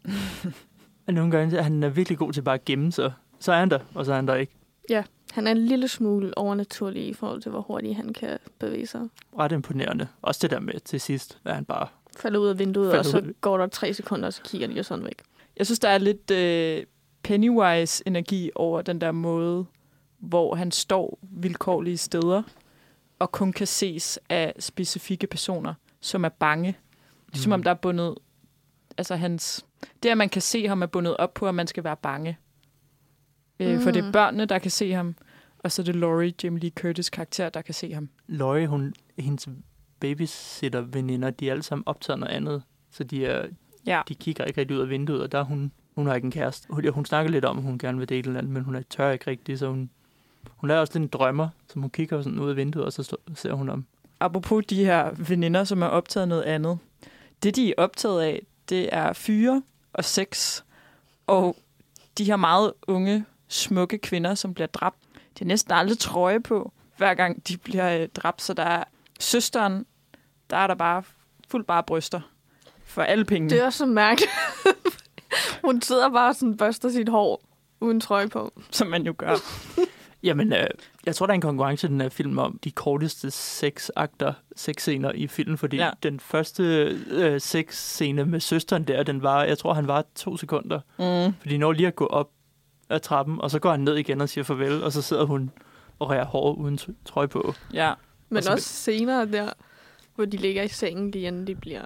og 1.07 1.14
nogle 1.14 1.31
gange, 1.31 1.62
han 1.62 1.83
er 1.83 1.88
virkelig 1.88 2.19
god 2.19 2.33
til 2.33 2.43
bare 2.43 2.55
at 2.55 2.64
gemme 2.64 2.93
sig. 2.93 3.12
Så 3.38 3.52
er 3.52 3.59
han 3.59 3.71
der, 3.71 3.79
og 3.95 4.05
så 4.05 4.12
er 4.12 4.17
han 4.17 4.29
der 4.29 4.35
ikke. 4.35 4.52
han 5.33 5.47
er 5.47 5.50
en 5.50 5.59
lille 5.59 5.88
smule 5.88 6.38
overnaturlig 6.38 7.09
i 7.09 7.14
forhold 7.14 7.43
til, 7.43 7.50
hvor 7.50 7.61
hurtigt 7.61 7.97
han 7.97 8.12
kan 8.12 8.38
bevæge 8.59 8.87
sig. 8.87 9.00
Ret 9.38 9.52
imponerende. 9.52 10.09
Også 10.23 10.38
det 10.43 10.50
der 10.50 10.61
med 10.61 10.81
til 10.81 11.00
sidst, 11.00 11.38
at 11.45 11.55
han 11.55 11.64
bare... 11.64 11.87
falder 12.17 12.38
ud 12.38 12.49
af 12.49 12.59
vinduet, 12.59 12.99
og 12.99 13.05
så 13.05 13.19
ud. 13.19 13.35
går 13.40 13.59
der 13.59 13.67
tre 13.67 13.95
sekunder, 13.95 14.26
og 14.26 14.33
så 14.33 14.43
kigger 14.43 14.67
de 14.67 14.73
jo 14.73 14.83
sådan 14.83 15.05
væk. 15.05 15.23
Jeg 15.57 15.67
synes, 15.67 15.79
der 15.79 15.88
er 15.88 15.99
lidt 15.99 16.31
øh, 16.31 16.87
Pennywise-energi 17.23 18.50
over 18.55 18.83
den 18.83 19.00
der 19.00 19.12
måde, 19.12 19.67
hvor 20.19 20.55
han 20.55 20.71
står 20.71 21.19
vilkårlige 21.23 21.97
steder, 21.97 22.43
og 23.21 23.33
kun 23.33 23.53
kan 23.53 23.67
ses 23.67 24.19
af 24.29 24.55
specifikke 24.59 25.27
personer, 25.27 25.75
som 26.00 26.25
er 26.25 26.29
bange. 26.29 26.77
Det 27.27 27.35
er 27.35 27.39
som 27.39 27.53
om, 27.53 27.62
der 27.62 27.71
er 27.71 27.75
bundet... 27.75 28.15
Altså 28.99 29.17
hans... 29.17 29.67
Det, 30.03 30.09
at 30.09 30.19
man 30.19 30.29
kan 30.29 30.43
se 30.43 30.69
ham, 30.69 30.83
er 30.83 30.87
bundet 30.87 31.17
op 31.17 31.35
på, 31.35 31.49
at 31.49 31.55
man 31.55 31.67
skal 31.67 31.85
være 31.85 31.97
bange. 31.97 32.39
Øh, 33.61 33.81
For 33.81 33.91
det 33.91 34.00
er 34.03 34.07
Mm. 34.07 34.12
børnene, 34.12 34.45
der 34.45 34.59
kan 34.59 34.71
se 34.71 34.93
ham, 34.93 35.15
og 35.59 35.73
så 35.73 35.83
er 35.83 35.85
det 35.85 35.97
Laurie, 35.97 36.33
Jamie 36.45 36.61
Lee 36.61 36.71
Curtis 36.71 37.11
karakter, 37.11 37.49
der 37.49 37.62
kan 37.62 37.75
se 37.75 37.93
ham. 37.95 38.09
Laurie, 38.27 38.67
hun, 38.67 38.95
hendes 39.19 39.49
babysitter-veninder, 40.00 41.31
de 41.31 41.49
er 41.49 41.53
alle 41.53 41.62
sammen 41.62 41.83
optaget 41.87 42.19
noget 42.21 42.33
andet. 42.35 42.62
Så 42.91 43.05
de, 43.05 43.27
er, 43.27 43.47
Ja. 43.87 44.03
de 44.09 44.15
kigger 44.15 44.45
ikke 44.45 44.61
rigtig 44.61 44.77
ud 44.77 44.83
af 44.83 44.89
vinduet, 44.89 45.23
og 45.23 45.33
der 45.33 45.39
er 45.39 45.43
hun, 45.45 45.73
hun 45.95 46.07
har 46.07 46.15
ikke 46.15 46.25
en 46.25 46.31
kæreste. 46.31 46.67
Hun, 46.71 46.85
ja, 46.85 46.91
hun 46.91 47.05
snakker 47.05 47.31
lidt 47.33 47.45
om, 47.45 47.59
at 47.59 47.65
hun 47.65 47.79
gerne 47.79 47.99
vil 47.99 48.09
date 48.09 48.27
eller 48.29 48.39
andet, 48.39 48.53
men 48.53 48.62
hun 48.65 48.75
er 48.75 48.83
tør 48.91 49.11
ikke 49.11 49.31
rigtigt, 49.31 49.59
så 49.59 49.69
hun, 49.69 49.91
hun 50.56 50.70
er 50.70 50.76
også 50.78 50.99
lidt 50.99 51.02
en 51.02 51.18
drømmer, 51.18 51.49
så 51.68 51.80
hun 51.80 51.90
kigger 51.90 52.23
sådan 52.23 52.38
ud 52.38 52.50
af 52.50 52.56
vinduet, 52.56 52.87
og 52.87 52.92
så 52.92 53.16
ser 53.35 53.52
hun 53.52 53.68
om. 53.68 53.85
Apropos 54.20 54.64
de 54.66 54.85
her 54.85 55.11
veninder, 55.16 55.64
som 55.64 55.82
er 55.82 55.87
optaget 55.87 56.28
noget 56.28 56.42
andet. 56.42 56.78
Det, 57.42 57.56
de 57.56 57.68
er 57.68 57.75
optaget 57.76 58.23
af, 58.23 58.42
det 58.68 58.88
er 58.92 59.12
fyre 59.12 59.62
og 59.92 60.04
sex. 60.04 60.62
Og 61.26 61.56
de 62.18 62.25
her 62.25 62.37
meget 62.37 62.73
unge, 62.87 63.25
smukke 63.49 63.99
kvinder, 63.99 64.35
som 64.35 64.54
bliver 64.54 64.66
dræbt. 64.66 64.97
De 65.14 65.44
har 65.44 65.47
næsten 65.47 65.73
aldrig 65.73 65.99
trøje 65.99 66.40
på, 66.40 66.73
hver 66.97 67.14
gang 67.14 67.49
de 67.49 67.56
bliver 67.56 68.02
øh, 68.02 68.09
dræbt. 68.09 68.42
Så 68.42 68.54
der 68.54 68.62
er 68.62 68.85
søsteren, 69.20 69.87
der 70.50 70.56
er 70.56 70.66
der 70.66 70.75
bare 70.75 71.02
fuldt 71.49 71.66
bare 71.66 71.82
bryster 71.82 72.20
for 72.85 73.02
alle 73.02 73.25
pengene. 73.25 73.50
Det 73.50 73.61
er 73.61 73.64
også 73.64 73.78
så 73.78 73.87
mærkeligt. 73.87 74.30
Hun 75.64 75.82
sidder 75.82 76.11
bare 76.11 76.28
og 76.28 76.35
sådan 76.35 76.56
børster 76.56 76.88
sit 76.88 77.09
hår 77.09 77.42
uden 77.80 78.00
trøje 78.00 78.28
på. 78.28 78.52
som 78.70 78.87
man 78.87 79.02
jo 79.02 79.14
gør. 79.18 79.37
Jamen, 80.23 80.53
øh, 80.53 80.67
jeg 81.07 81.15
tror, 81.17 81.27
der 81.27 81.33
er 81.33 81.35
en 81.35 81.41
konkurrence 81.41 81.87
i 81.87 81.91
den 81.91 82.00
her 82.00 82.09
film 82.09 82.39
om 82.39 82.59
de 82.65 82.71
korteste 82.71 83.31
sexakter, 83.31 84.33
sexscener 84.57 85.12
i 85.12 85.27
filmen, 85.27 85.59
fordi 85.59 85.77
Ja. 85.77 85.91
den 86.03 86.21
første 86.21 86.62
øh, 87.11 87.41
sexscene 87.41 88.25
med 88.25 88.41
søsteren 88.41 88.85
der, 88.85 89.03
den 89.03 89.23
var, 89.23 89.45
jeg 89.45 89.59
tror, 89.59 89.75
han 89.75 89.87
var 89.89 90.05
to 90.15 90.37
sekunder. 90.37 90.81
Mm. 91.27 91.35
Fordi 91.41 91.57
når 91.59 91.73
lige 91.73 91.87
at 91.87 91.97
gå 91.97 92.07
op 92.07 92.31
ad 92.89 93.00
trappen, 93.00 93.41
og 93.41 93.50
så 93.50 93.59
går 93.59 93.71
han 93.71 93.81
ned 93.81 93.97
igen 93.97 94.21
og 94.21 94.29
siger 94.29 94.45
farvel, 94.45 94.85
og 94.85 94.93
så 94.93 95.03
sidder 95.03 95.25
hun 95.25 95.50
og 95.99 96.11
rærer 96.11 96.25
hår 96.25 96.53
uden 96.55 96.79
t- 96.83 96.93
trøje 97.05 97.29
på. 97.29 97.55
Ja. 97.73 97.93
Men 98.29 98.37
Og 98.37 98.43
så- 98.43 98.53
også 98.53 98.69
senere 98.69 99.27
der, 99.27 99.49
hvor 100.15 100.25
de 100.25 100.37
ligger 100.37 100.62
i 100.62 100.69
sengen, 100.69 101.11
lige 101.11 101.27
inden 101.27 101.47
de 101.47 101.55
bliver 101.55 101.83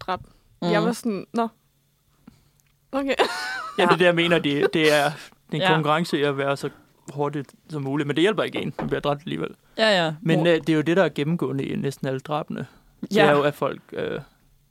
dræbt. 0.00 0.26
Mm. 0.62 0.68
Jeg 0.70 0.82
var 0.82 0.92
sådan, 0.92 1.26
nå. 1.32 1.48
Okay. 2.92 3.14
Ja, 3.78 3.82
det 3.84 3.92
er 3.92 3.96
det, 3.96 4.04
jeg 4.04 4.14
mener, 4.14 4.38
det, 4.38 4.68
det 4.74 4.92
er 4.92 5.10
en 5.52 5.60
ja. 5.60 5.74
konkurrence 5.74 6.18
i 6.18 6.22
at 6.22 6.38
være 6.38 6.56
så 6.56 6.70
hurtigt 7.14 7.54
som 7.70 7.82
muligt. 7.82 8.06
Men 8.06 8.16
det 8.16 8.22
hjælper 8.22 8.42
ikke 8.42 8.58
en, 8.58 8.74
man 8.78 8.86
bliver 8.86 9.00
dræbt 9.00 9.22
alligevel. 9.22 9.54
Ja, 9.78 10.04
ja. 10.04 10.14
Men 10.20 10.46
øh, 10.46 10.60
det 10.60 10.68
er 10.68 10.74
jo 10.74 10.80
det, 10.80 10.96
der 10.96 11.04
er 11.04 11.08
gennemgående 11.08 11.64
i 11.64 11.76
næsten 11.76 12.06
alle 12.06 12.20
drabene. 12.20 12.66
Det 13.00 13.16
ja. 13.16 13.26
er 13.26 13.30
jo, 13.30 13.42
at 13.42 13.54
folk 13.54 13.82
øh, 13.92 14.20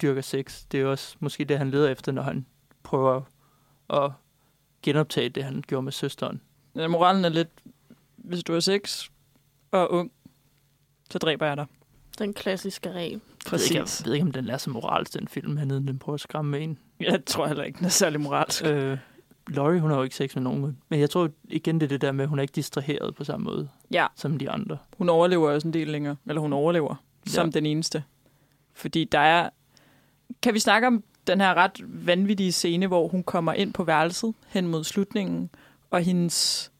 dyrker 0.01 0.21
sex. 0.21 0.63
Det 0.71 0.77
er 0.77 0.81
jo 0.81 0.91
også 0.91 1.15
måske 1.19 1.45
det, 1.45 1.57
han 1.57 1.71
leder 1.71 1.89
efter, 1.89 2.12
når 2.12 2.21
han 2.21 2.45
prøver 2.83 3.21
at 3.89 4.12
genoptage 4.83 5.29
det, 5.29 5.43
han 5.43 5.63
gjorde 5.67 5.83
med 5.83 5.91
søsteren. 5.91 6.41
Ja, 6.75 6.88
moralen 6.88 7.25
er 7.25 7.29
lidt, 7.29 7.50
hvis 8.17 8.43
du 8.43 8.53
er 8.53 8.60
sex 8.60 9.10
og 9.71 9.91
ung, 9.91 10.12
så 11.12 11.17
dræber 11.17 11.45
jeg 11.45 11.57
dig. 11.57 11.65
Den 12.19 12.33
klassiske 12.33 12.91
regel. 12.91 13.21
Jeg 13.45 13.51
ved, 13.51 13.63
ikke, 13.63 13.75
jeg 13.79 14.05
ved 14.05 14.13
ikke, 14.13 14.25
om 14.25 14.31
den 14.31 14.50
er 14.50 14.57
så 14.57 14.69
moralsk, 14.69 15.13
den 15.13 15.27
film, 15.27 15.57
han 15.57 15.69
den 15.69 16.00
prøver 16.00 16.13
at 16.13 16.21
skræmme 16.21 16.51
med 16.51 16.62
en. 16.62 16.79
Jeg 17.00 17.25
tror 17.25 17.48
heller 17.48 17.63
ikke, 17.63 17.77
den 17.77 17.86
er 17.86 17.89
særlig 17.89 18.19
moralsk. 18.19 18.65
Øh, 18.65 18.98
Laurie, 19.55 19.79
hun 19.79 19.89
har 19.89 19.98
jo 19.98 20.03
ikke 20.03 20.15
sex 20.15 20.36
med 20.36 20.43
nogen. 20.43 20.77
Men 20.89 21.00
jeg 21.00 21.10
tror 21.10 21.29
igen, 21.50 21.75
det 21.79 21.84
er 21.84 21.88
det 21.88 22.01
der 22.01 22.12
med, 22.12 22.24
at 22.24 22.29
hun 22.29 22.39
er 22.39 22.41
ikke 22.41 22.51
distraheret 22.51 23.15
på 23.15 23.24
samme 23.24 23.43
måde 23.43 23.70
Ja, 23.91 24.08
som 24.15 24.38
de 24.39 24.50
andre. 24.50 24.77
hun 24.98 25.10
overlever 25.10 25.51
også 25.51 25.67
en 25.67 25.74
del 25.74 25.88
længere. 25.88 26.15
Eller 26.27 26.41
hun 26.41 26.53
overlever 26.53 26.96
som 27.27 27.46
Ja. 27.48 27.51
den 27.51 27.65
eneste. 27.65 28.03
Fordi 28.74 29.03
der 29.03 29.20
er... 29.20 29.50
Kan 30.41 30.53
vi 30.53 30.60
snakke 30.60 30.88
om 30.88 31.03
den 31.27 31.41
her 31.41 31.53
ret 31.53 31.81
vanvittige 32.08 32.51
scene, 32.51 32.88
hvor 32.88 33.08
hun 33.08 33.24
kommer 33.24 33.53
ind 33.53 33.74
på 33.74 33.84
værelset 33.84 34.34
hen 34.48 34.67
mod 34.67 34.84
slutningen, 34.84 35.50
og 35.89 36.01
hendes 36.01 36.72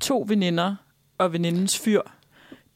to 0.00 0.24
veninder 0.28 0.74
og 1.18 1.32
venindens 1.32 1.78
fyr, 1.78 2.00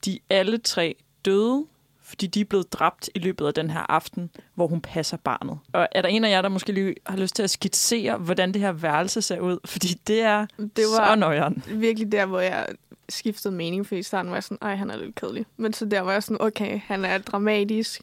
de 0.04 0.18
alle 0.30 0.58
tre 0.58 0.94
døde, 1.24 1.64
fordi 2.08 2.26
de 2.26 2.40
er 2.40 2.44
blevet 2.44 2.72
dræbt 2.72 3.10
i 3.14 3.18
løbet 3.18 3.46
af 3.46 3.54
den 3.54 3.70
her 3.70 3.90
aften, 3.90 4.30
hvor 4.54 4.66
hun 4.66 4.80
passer 4.80 5.16
barnet. 5.16 5.58
Og 5.72 5.88
er 5.92 6.02
der 6.02 6.08
en 6.08 6.24
af 6.24 6.30
jer, 6.30 6.42
der 6.42 6.48
måske 6.48 6.72
lige 6.72 6.94
har 7.06 7.16
lyst 7.16 7.36
til 7.36 7.42
at 7.42 7.50
skitsere, 7.50 8.16
hvordan 8.18 8.52
det 8.54 8.62
her 8.62 8.72
værelse 8.72 9.22
ser 9.22 9.40
ud? 9.40 9.58
Fordi 9.64 9.88
det 10.06 10.20
er 10.22 10.46
Det 10.58 10.84
var 10.98 11.06
så 11.08 11.14
nøjeren. 11.14 11.62
virkelig 11.68 12.12
der, 12.12 12.26
hvor 12.26 12.40
jeg 12.40 12.66
skiftede 13.08 13.54
mening, 13.54 13.86
for 13.86 13.94
i 13.94 14.02
starten 14.02 14.30
var 14.30 14.36
jeg 14.36 14.44
sådan, 14.44 14.58
ej, 14.62 14.74
han 14.76 14.90
er 14.90 14.96
lidt 14.96 15.14
kedelig. 15.14 15.46
Men 15.56 15.72
så 15.72 15.84
der 15.84 16.00
var 16.00 16.12
jeg 16.12 16.22
sådan, 16.22 16.40
okay, 16.40 16.80
han 16.84 17.04
er 17.04 17.18
dramatisk, 17.18 18.00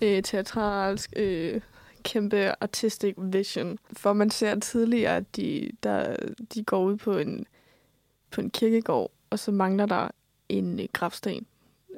øh, 0.00 0.22
teatralsk, 0.22 1.12
øh, 1.16 1.60
kæmpe 2.02 2.52
artistic 2.62 3.14
vision. 3.18 3.78
For 3.92 4.12
man 4.12 4.30
ser 4.30 4.60
tidligere, 4.60 5.16
at 5.16 5.36
de, 5.36 5.70
der, 5.82 6.16
de 6.54 6.64
går 6.64 6.82
ud 6.84 6.96
på 6.96 7.18
en, 7.18 7.46
på 8.30 8.40
en 8.40 8.50
kirkegård, 8.50 9.10
og 9.30 9.38
så 9.38 9.52
mangler 9.52 9.86
der 9.86 10.08
en 10.48 10.80
øh, 10.80 10.86
gravsten. 10.92 11.46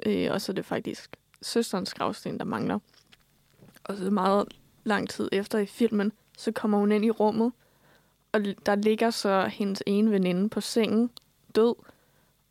Øh, 0.05 0.27
og 0.31 0.41
så 0.41 0.51
er 0.51 0.53
det 0.53 0.65
faktisk 0.65 1.15
søsterens 1.41 1.93
gravsten, 1.93 2.37
der 2.37 2.45
mangler. 2.45 2.79
Og 3.83 3.97
så 3.97 4.09
meget 4.09 4.47
lang 4.83 5.09
tid 5.09 5.29
efter 5.31 5.59
i 5.59 5.65
filmen, 5.65 6.11
så 6.37 6.51
kommer 6.51 6.77
hun 6.77 6.91
ind 6.91 7.05
i 7.05 7.11
rummet, 7.11 7.51
og 8.31 8.41
der 8.65 8.75
ligger 8.75 9.09
så 9.09 9.47
hendes 9.47 9.83
ene 9.85 10.11
veninde 10.11 10.49
på 10.49 10.61
sengen, 10.61 11.09
død. 11.55 11.75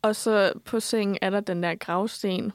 Og 0.01 0.15
så 0.15 0.53
på 0.65 0.79
sengen 0.79 1.17
er 1.21 1.29
der 1.29 1.39
den 1.39 1.63
der 1.63 1.75
gravsten 1.75 2.51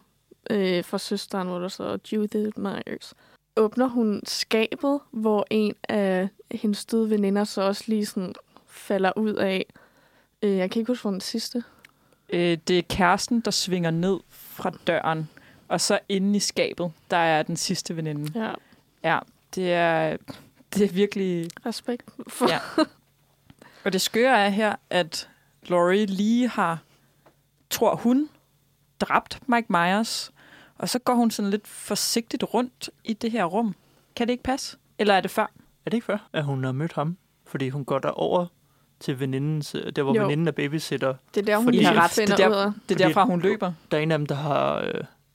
øh, 0.50 0.84
fra 0.84 0.98
søsteren, 0.98 1.48
hvor 1.48 1.58
der 1.58 1.68
så 1.68 1.98
Judith 2.12 2.58
Myers. 2.58 3.14
Åbner 3.56 3.86
hun 3.86 4.20
skabet, 4.24 5.00
hvor 5.10 5.46
en 5.50 5.74
af 5.88 6.28
hendes 6.50 6.84
døde 6.84 7.10
veninder 7.10 7.44
så 7.44 7.62
også 7.62 7.84
lige 7.86 8.06
sådan 8.06 8.34
falder 8.66 9.12
ud 9.16 9.34
af. 9.34 9.66
Øh, 10.42 10.56
jeg 10.56 10.70
kan 10.70 10.80
ikke 10.80 10.90
huske, 10.90 11.02
hvor 11.02 11.10
den 11.10 11.20
sidste. 11.20 11.64
Øh, 12.28 12.58
det 12.68 12.78
er 12.78 12.82
kæresten, 12.82 13.40
der 13.40 13.50
svinger 13.50 13.90
ned 13.90 14.20
fra 14.28 14.70
døren, 14.86 15.28
og 15.68 15.80
så 15.80 15.98
inde 16.08 16.36
i 16.36 16.40
skabet, 16.40 16.92
der 17.10 17.16
er 17.16 17.42
den 17.42 17.56
sidste 17.56 17.96
veninde. 17.96 18.40
Ja, 18.40 18.50
Ja, 19.04 19.18
det 19.54 19.72
er, 19.72 20.16
det 20.74 20.82
er 20.84 20.92
virkelig... 20.92 21.48
respekt 21.66 22.02
for. 22.28 22.48
Ja. 22.50 22.58
Og 23.84 23.92
det 23.92 24.00
skøre 24.00 24.38
er 24.38 24.48
her, 24.48 24.76
at 24.90 25.28
Laurie 25.62 26.06
lige 26.06 26.48
har, 26.48 26.78
tror 27.70 27.96
hun, 27.96 28.28
dræbt 29.00 29.38
Mike 29.48 29.66
Myers, 29.72 30.32
og 30.78 30.88
så 30.88 30.98
går 30.98 31.14
hun 31.14 31.30
sådan 31.30 31.50
lidt 31.50 31.68
forsigtigt 31.68 32.42
rundt 32.54 32.90
i 33.04 33.12
det 33.12 33.30
her 33.30 33.44
rum. 33.44 33.74
Kan 34.16 34.26
det 34.26 34.32
ikke 34.32 34.44
passe? 34.44 34.76
Eller 34.98 35.14
er 35.14 35.20
det 35.20 35.30
før? 35.30 35.42
Er 35.86 35.90
det 35.90 35.94
ikke 35.94 36.04
før, 36.04 36.28
at 36.32 36.44
hun 36.44 36.64
har 36.64 36.72
mødt 36.72 36.92
ham? 36.92 37.16
Fordi 37.46 37.68
hun 37.68 37.84
går 37.84 37.98
derover 37.98 38.46
til 39.00 39.20
venindens, 39.20 39.76
der 39.96 40.02
hvor 40.02 40.14
Jo. 40.16 40.22
veninden 40.22 40.48
er 40.48 40.52
babysitter. 40.52 41.14
Det 41.34 41.40
er 41.40 41.44
der, 41.44 41.56
hun 41.56 41.66
Fordi- 41.66 41.82
har 41.82 41.94
ret. 42.04 42.10
finder 42.10 42.36
Det 42.36 42.44
er 42.44 42.48
ud 42.48 42.54
af. 42.54 42.72
Det 42.88 43.00
er 43.00 43.06
derfra, 43.06 43.24
hun 43.24 43.40
løber. 43.40 43.72
Der 43.90 43.98
er 43.98 44.02
en 44.02 44.10
af 44.12 44.18
dem, 44.18 44.26
der 44.26 44.34
har, 44.34 44.76
øh, 44.78 44.94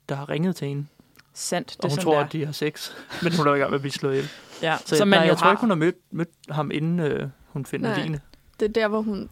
der 0.10 0.16
har 0.16 0.30
ringet 0.30 0.56
til 0.56 0.68
hende, 0.68 0.86
Sandt, 1.34 1.70
det 1.70 1.78
og 1.78 1.84
hun 1.84 1.90
sådan, 1.92 2.04
tror, 2.04 2.16
der. 2.16 2.26
at 2.26 2.34
de 2.34 2.46
har 2.46 2.52
sex. 2.52 2.92
Men 3.24 3.36
hun 3.38 3.48
er 3.48 3.54
i 3.56 3.58
gang 3.60 3.70
med 3.72 3.76
at 3.78 3.82
blive 3.82 3.92
slået 3.92 4.14
ihjel. 4.14 4.30
Ja, 4.62 4.78
Så, 4.86 4.96
nej, 4.96 5.06
man 5.06 5.20
jo 5.20 5.26
jeg 5.26 5.38
tror 5.38 5.46
har. 5.46 5.52
ikke, 5.52 5.62
hun 5.62 5.70
har 5.70 5.76
mødt, 5.76 5.96
mødt 6.12 6.30
ham, 6.50 6.72
inden 6.72 7.00
øh, 7.00 7.30
hun 7.48 7.66
finder 7.66 7.90
Nej. 7.90 8.02
Line. 8.04 8.22
Det 8.60 8.66
er 8.70 8.74
der, 8.74 8.88
hvor 8.88 9.02
hun, 9.02 9.30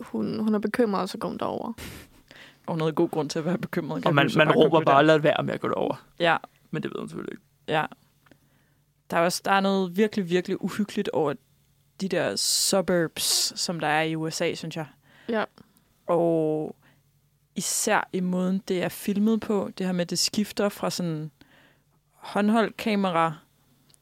hun, 0.00 0.38
hun 0.38 0.54
er 0.54 0.58
bekymret, 0.58 1.02
og 1.02 1.08
så 1.08 1.18
går 1.18 1.28
hun 1.28 1.38
derover. 1.38 1.72
Og 2.66 2.78
noget 2.78 2.94
god 2.94 3.08
grund 3.10 3.30
til 3.30 3.38
at 3.38 3.44
være 3.44 3.58
bekymret. 3.58 4.02
kan 4.02 4.08
Og 4.08 4.14
man, 4.14 4.30
så 4.30 4.38
man 4.38 4.46
bare 4.46 4.56
råber 4.56 4.80
bare, 4.80 5.06
lad 5.06 5.18
være 5.18 5.42
med 5.44 5.54
at 5.54 5.60
gå 5.60 5.68
derover. 5.68 6.04
Ja, 6.20 6.36
Men 6.70 6.82
det 6.82 6.90
ved 6.94 6.98
hun 7.00 7.08
selvfølgelig 7.08 7.32
ikke. 7.32 7.42
Ja. 7.68 7.86
Der 9.10 9.16
er 9.16 9.20
også 9.20 9.42
der 9.44 9.50
er 9.52 9.60
noget 9.60 9.96
virkelig, 9.96 10.30
virkelig 10.30 10.62
uhyggeligt 10.64 11.08
over 11.08 11.34
de 12.00 12.08
der 12.08 12.36
suburbs, 12.36 13.52
som 13.60 13.80
der 13.80 13.86
er 13.86 14.02
i 14.02 14.16
USA, 14.16 14.54
synes 14.54 14.76
jeg. 14.76 14.86
Ja. 15.28 15.44
Og 16.06 16.76
især 17.56 18.08
i 18.12 18.20
måden, 18.20 18.62
det 18.68 18.82
er 18.82 18.88
filmet 18.88 19.40
på, 19.40 19.70
det 19.78 19.86
her 19.86 19.92
med, 19.92 20.06
det 20.06 20.18
skifter 20.18 20.68
fra 20.68 20.90
sådan 20.90 21.30
håndholdt 22.12 22.76
kamera, 22.76 23.34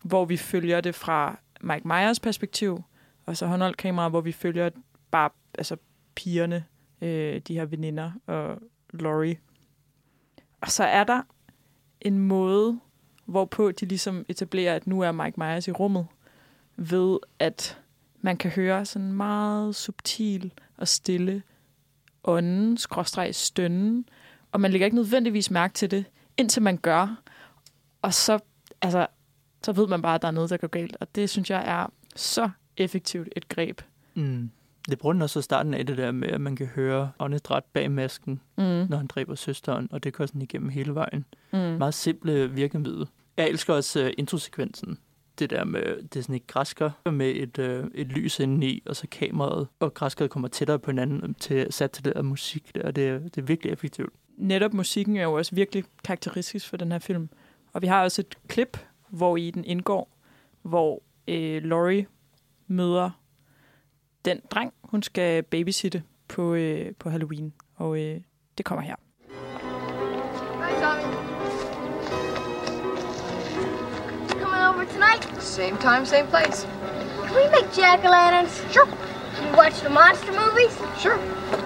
hvor 0.02 0.24
vi 0.24 0.36
følger 0.36 0.80
det 0.80 0.94
fra 0.94 1.38
Mike 1.60 1.88
Myers 1.88 2.20
perspektiv, 2.20 2.82
og 3.26 3.36
så 3.36 3.46
håndholdt 3.46 3.76
kamera, 3.76 4.08
hvor 4.08 4.20
vi 4.20 4.32
følger 4.32 4.70
bare 5.10 5.30
altså 5.58 5.76
pigerne, 6.14 6.64
øh, 7.00 7.40
de 7.40 7.54
her 7.54 7.64
veninder 7.64 8.12
og 8.26 8.58
Laurie. 8.90 9.38
Og 10.60 10.70
så 10.70 10.84
er 10.84 11.04
der 11.04 11.22
en 12.00 12.18
måde, 12.18 12.80
hvorpå 13.24 13.72
de 13.72 13.86
ligesom 13.86 14.24
etablerer, 14.28 14.74
at 14.74 14.86
nu 14.86 15.00
er 15.00 15.12
Mike 15.12 15.40
Myers 15.40 15.68
i 15.68 15.72
rummet, 15.72 16.06
ved 16.76 17.18
at 17.38 17.78
man 18.20 18.36
kan 18.36 18.50
høre 18.50 18.84
sådan 18.84 19.12
meget 19.12 19.76
subtil 19.76 20.52
og 20.76 20.88
stille 20.88 21.42
ånden, 22.28 22.76
skråstreg 22.76 23.34
stønnen, 23.34 24.04
og 24.52 24.60
man 24.60 24.70
lægger 24.70 24.84
ikke 24.86 24.96
nødvendigvis 24.96 25.50
mærke 25.50 25.74
til 25.74 25.90
det, 25.90 26.04
indtil 26.36 26.62
man 26.62 26.76
gør. 26.76 27.22
Og 28.02 28.14
så, 28.14 28.38
altså, 28.82 29.06
så 29.64 29.72
ved 29.72 29.86
man 29.86 30.02
bare, 30.02 30.14
at 30.14 30.22
der 30.22 30.28
er 30.28 30.32
noget, 30.32 30.50
der 30.50 30.56
går 30.56 30.68
galt. 30.68 30.96
Og 31.00 31.14
det 31.14 31.30
synes 31.30 31.50
jeg 31.50 31.64
er 31.66 31.86
så 32.16 32.50
effektivt 32.76 33.28
et 33.36 33.48
greb. 33.48 33.80
Mm. 34.14 34.50
Det 34.90 34.98
bruger 34.98 35.12
den 35.12 35.22
også 35.22 35.38
i 35.38 35.42
starten 35.42 35.74
af 35.74 35.86
det 35.86 35.96
der 35.98 36.12
med, 36.12 36.28
at 36.28 36.40
man 36.40 36.56
kan 36.56 36.66
høre 36.66 37.10
åndedræt 37.18 37.64
bag 37.64 37.90
masken, 37.90 38.40
Mm. 38.56 38.64
når 38.64 38.96
han 38.96 39.06
dræber 39.06 39.34
søsteren, 39.34 39.88
og 39.90 40.04
det 40.04 40.12
går 40.14 40.26
sådan 40.26 40.42
igennem 40.42 40.68
hele 40.68 40.94
vejen. 40.94 41.24
Mm. 41.52 41.58
Meget 41.58 41.94
simple 41.94 42.50
virkemiddel. 42.50 43.06
Jeg 43.36 43.48
elsker 43.48 43.74
også 43.74 44.04
uh, 44.04 44.10
introsekvensen. 44.18 44.98
Det 45.38 45.50
der 45.50 45.64
med, 45.64 46.02
det 46.02 46.16
er 46.16 46.22
sådan 46.22 46.34
et 46.34 46.46
græsker 46.46 47.10
med 47.10 47.30
et, 47.30 47.58
øh, 47.58 47.84
et 47.94 48.06
lys 48.06 48.40
indeni, 48.40 48.82
og 48.86 48.96
så 48.96 49.06
kameraet, 49.10 49.68
og 49.80 49.94
græskeret 49.94 50.30
kommer 50.30 50.48
tættere 50.48 50.78
på 50.78 50.90
hinanden 50.90 51.30
øh, 51.30 51.34
til, 51.40 51.72
sat 51.72 51.90
til 51.90 52.04
det 52.04 52.14
der 52.14 52.22
musik 52.22 52.74
der. 52.74 52.90
Det, 52.90 53.34
det 53.34 53.38
er 53.38 53.46
virkelig 53.46 53.72
effektivt. 53.72 54.12
netop 54.36 54.74
musikken 54.74 55.16
er 55.16 55.22
jo 55.22 55.32
også 55.32 55.54
virkelig 55.54 55.84
karakteristisk 56.04 56.68
for 56.68 56.76
den 56.76 56.92
her 56.92 56.98
film. 56.98 57.28
Og 57.72 57.82
vi 57.82 57.86
har 57.86 58.02
også 58.02 58.22
et 58.22 58.38
klip, 58.48 58.78
hvor 59.08 59.36
i 59.36 59.50
den 59.50 59.64
indgår, 59.64 60.10
hvor 60.62 61.02
øh, 61.28 61.62
Laurie 61.62 62.06
møder 62.66 63.10
den 64.24 64.40
dreng, 64.50 64.72
hun 64.82 65.02
skal 65.02 65.42
babysitte 65.42 66.02
på, 66.28 66.54
øh, 66.54 66.94
på 66.98 67.10
Halloween. 67.10 67.52
Og 67.74 68.00
øh, 68.00 68.20
det 68.58 68.66
kommer 68.66 68.82
her. 68.82 68.96
Tonight? 74.98 75.22
Same 75.40 75.76
time, 75.78 76.04
same 76.04 76.26
place. 76.26 76.66
Can 77.26 77.36
we 77.36 77.48
make 77.56 77.72
jack-o'-lanterns? 77.72 78.54
Sure. 78.72 78.88
You 79.42 79.48
watch 79.56 79.80
the 79.80 79.90
monster 79.90 80.32
movies? 80.42 80.74
Sure. 81.02 81.18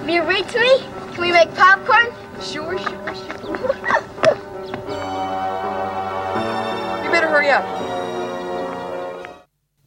Will 0.05 0.15
you 0.19 0.23
read 0.23 0.47
to 0.49 0.59
me? 0.67 0.75
Can 1.13 1.21
we 1.27 1.33
make 1.33 1.51
popcorn? 1.55 2.07
Sure, 2.51 2.79
sure, 2.79 3.15
sure. 3.15 3.57
you 7.05 7.11
better 7.15 7.29
hurry 7.35 7.51
up. 7.59 7.65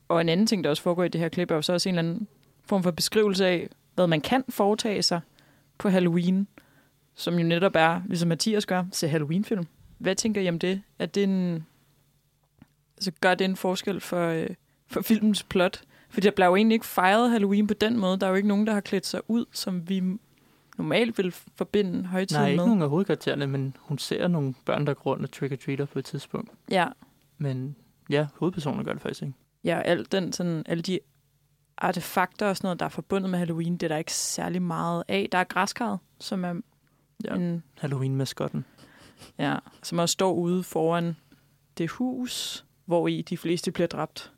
Og 0.07 0.21
en 0.21 0.29
anden 0.29 0.47
ting, 0.47 0.63
der 0.63 0.69
også 0.69 0.83
foregår 0.83 1.03
i 1.03 1.07
det 1.07 1.21
her 1.21 1.29
klip, 1.29 1.51
er 1.51 1.55
jo 1.55 1.61
så 1.61 1.73
også 1.73 1.89
en 1.89 1.95
eller 1.95 2.09
anden 2.09 2.27
form 2.65 2.83
for 2.83 2.91
beskrivelse 2.91 3.45
af, 3.45 3.69
hvad 3.95 4.07
man 4.07 4.21
kan 4.21 4.43
foretage 4.49 5.01
sig 5.01 5.21
på 5.77 5.89
Halloween, 5.89 6.47
som 7.15 7.39
jo 7.39 7.45
netop 7.45 7.75
er, 7.75 8.01
ligesom 8.07 8.29
Mathias 8.29 8.65
gør, 8.65 8.83
se 8.91 9.07
Halloween-film. 9.07 9.67
Hvad 9.97 10.15
tænker 10.15 10.41
I 10.41 10.49
om 10.49 10.59
det? 10.59 10.81
Er 10.99 11.05
det 11.05 11.23
en... 11.23 11.65
Altså, 12.97 13.11
gør 13.21 13.35
det 13.35 13.45
en 13.45 13.55
forskel 13.55 13.99
for, 14.01 14.27
øh, 14.27 14.49
for 14.87 15.01
filmens 15.01 15.43
plot? 15.43 15.81
For 16.09 16.21
der 16.21 16.31
bliver 16.31 16.47
jo 16.47 16.55
egentlig 16.55 16.75
ikke 16.75 16.85
fejret 16.85 17.31
Halloween 17.31 17.67
på 17.67 17.73
den 17.73 17.97
måde. 17.99 18.19
Der 18.19 18.25
er 18.25 18.29
jo 18.29 18.35
ikke 18.35 18.47
nogen, 18.47 18.67
der 18.67 18.73
har 18.73 18.81
klædt 18.81 19.05
sig 19.05 19.21
ud, 19.27 19.45
som 19.51 19.89
vi 19.89 20.03
normalt 20.77 21.17
vil 21.17 21.31
forbinde 21.55 22.05
højtiden 22.05 22.41
Nej, 22.41 22.49
ikke 22.49 22.57
med. 22.57 22.65
nogen 22.65 22.81
af 22.81 22.89
hovedkaraktererne, 22.89 23.47
men 23.47 23.75
hun 23.79 23.97
ser 23.97 24.27
nogle 24.27 24.53
børn, 24.65 24.87
der 24.87 24.93
går 24.93 25.11
rundt 25.11 25.23
og 25.23 25.31
trick-or-treater 25.31 25.85
på 25.85 25.99
et 25.99 26.05
tidspunkt. 26.05 26.51
Ja, 26.71 26.87
Men 27.37 27.75
ja, 28.09 28.27
hovedpersonen 28.35 28.85
gør 28.85 28.93
det 28.93 29.01
faktisk 29.01 29.21
ikke. 29.21 29.33
ja 29.63 29.81
alt 29.81 30.11
den, 30.11 30.33
sådan, 30.33 30.63
alle 30.65 30.83
de 30.83 30.99
artefakter 31.77 32.47
og 32.47 32.57
sådan 32.57 32.65
noget, 32.67 32.79
der 32.79 32.85
er 32.85 32.89
forbundet 32.89 33.29
med 33.29 33.39
Halloween, 33.39 33.73
det 33.73 33.83
er 33.83 33.87
der 33.87 33.97
ikke 33.97 34.13
særlig 34.13 34.61
meget 34.61 35.03
af. 35.07 35.27
Der 35.31 35.37
er 35.37 35.43
græskarret, 35.43 35.99
som 36.19 36.45
er 36.45 36.53
ja. 37.25 37.35
en, 37.35 37.63
Halloween-maskotten. 37.79 38.65
ja, 39.39 39.55
som 39.83 39.97
også 39.99 40.13
står 40.13 40.33
ude 40.33 40.63
foran 40.63 41.15
det 41.77 41.89
hus, 41.91 42.64
hvor 42.85 43.07
i 43.07 43.21
de 43.21 43.37
fleste 43.37 43.71
bliver 43.71 43.87
dræbt. 43.87 44.31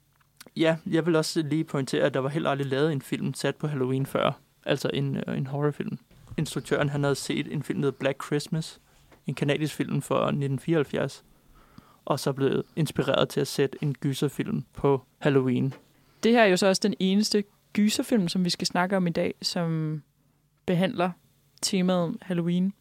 Ja, 0.55 0.77
jeg 0.85 1.05
vil 1.05 1.15
også 1.15 1.41
lige 1.41 1.63
pointere, 1.63 2.03
at 2.03 2.13
der 2.13 2.19
var 2.19 2.29
heller 2.29 2.49
aldrig 2.49 2.67
lavet 2.67 2.91
en 2.91 3.01
film 3.01 3.33
sat 3.33 3.55
på 3.55 3.67
Halloween 3.67 4.05
før. 4.05 4.39
Altså 4.65 4.89
en, 4.93 5.17
øh, 5.17 5.37
en 5.37 5.47
horrorfilm. 5.47 5.97
Instruktøren 6.37 6.89
han 6.89 7.03
havde 7.03 7.15
set 7.15 7.53
en 7.53 7.63
film, 7.63 7.81
der 7.81 7.91
Black 7.91 8.25
Christmas. 8.25 8.79
En 9.27 9.35
kanadisk 9.35 9.75
film 9.75 10.01
fra 10.01 10.15
1974. 10.15 11.23
Og 12.05 12.19
så 12.19 12.33
blev 12.33 12.63
inspireret 12.75 13.29
til 13.29 13.39
at 13.39 13.47
sætte 13.47 13.77
en 13.81 13.93
gyserfilm 13.93 14.63
på 14.73 15.01
Halloween. 15.17 15.73
Det 16.23 16.31
her 16.31 16.41
er 16.41 16.47
jo 16.47 16.57
så 16.57 16.67
også 16.67 16.79
den 16.83 16.93
eneste 16.99 17.43
gyserfilm, 17.73 18.27
som 18.27 18.45
vi 18.45 18.49
skal 18.49 18.67
snakke 18.67 18.97
om 18.97 19.07
i 19.07 19.09
dag, 19.09 19.33
som 19.41 20.01
behandler 20.65 21.11
temaet 21.61 22.17
Halloween. 22.21 22.73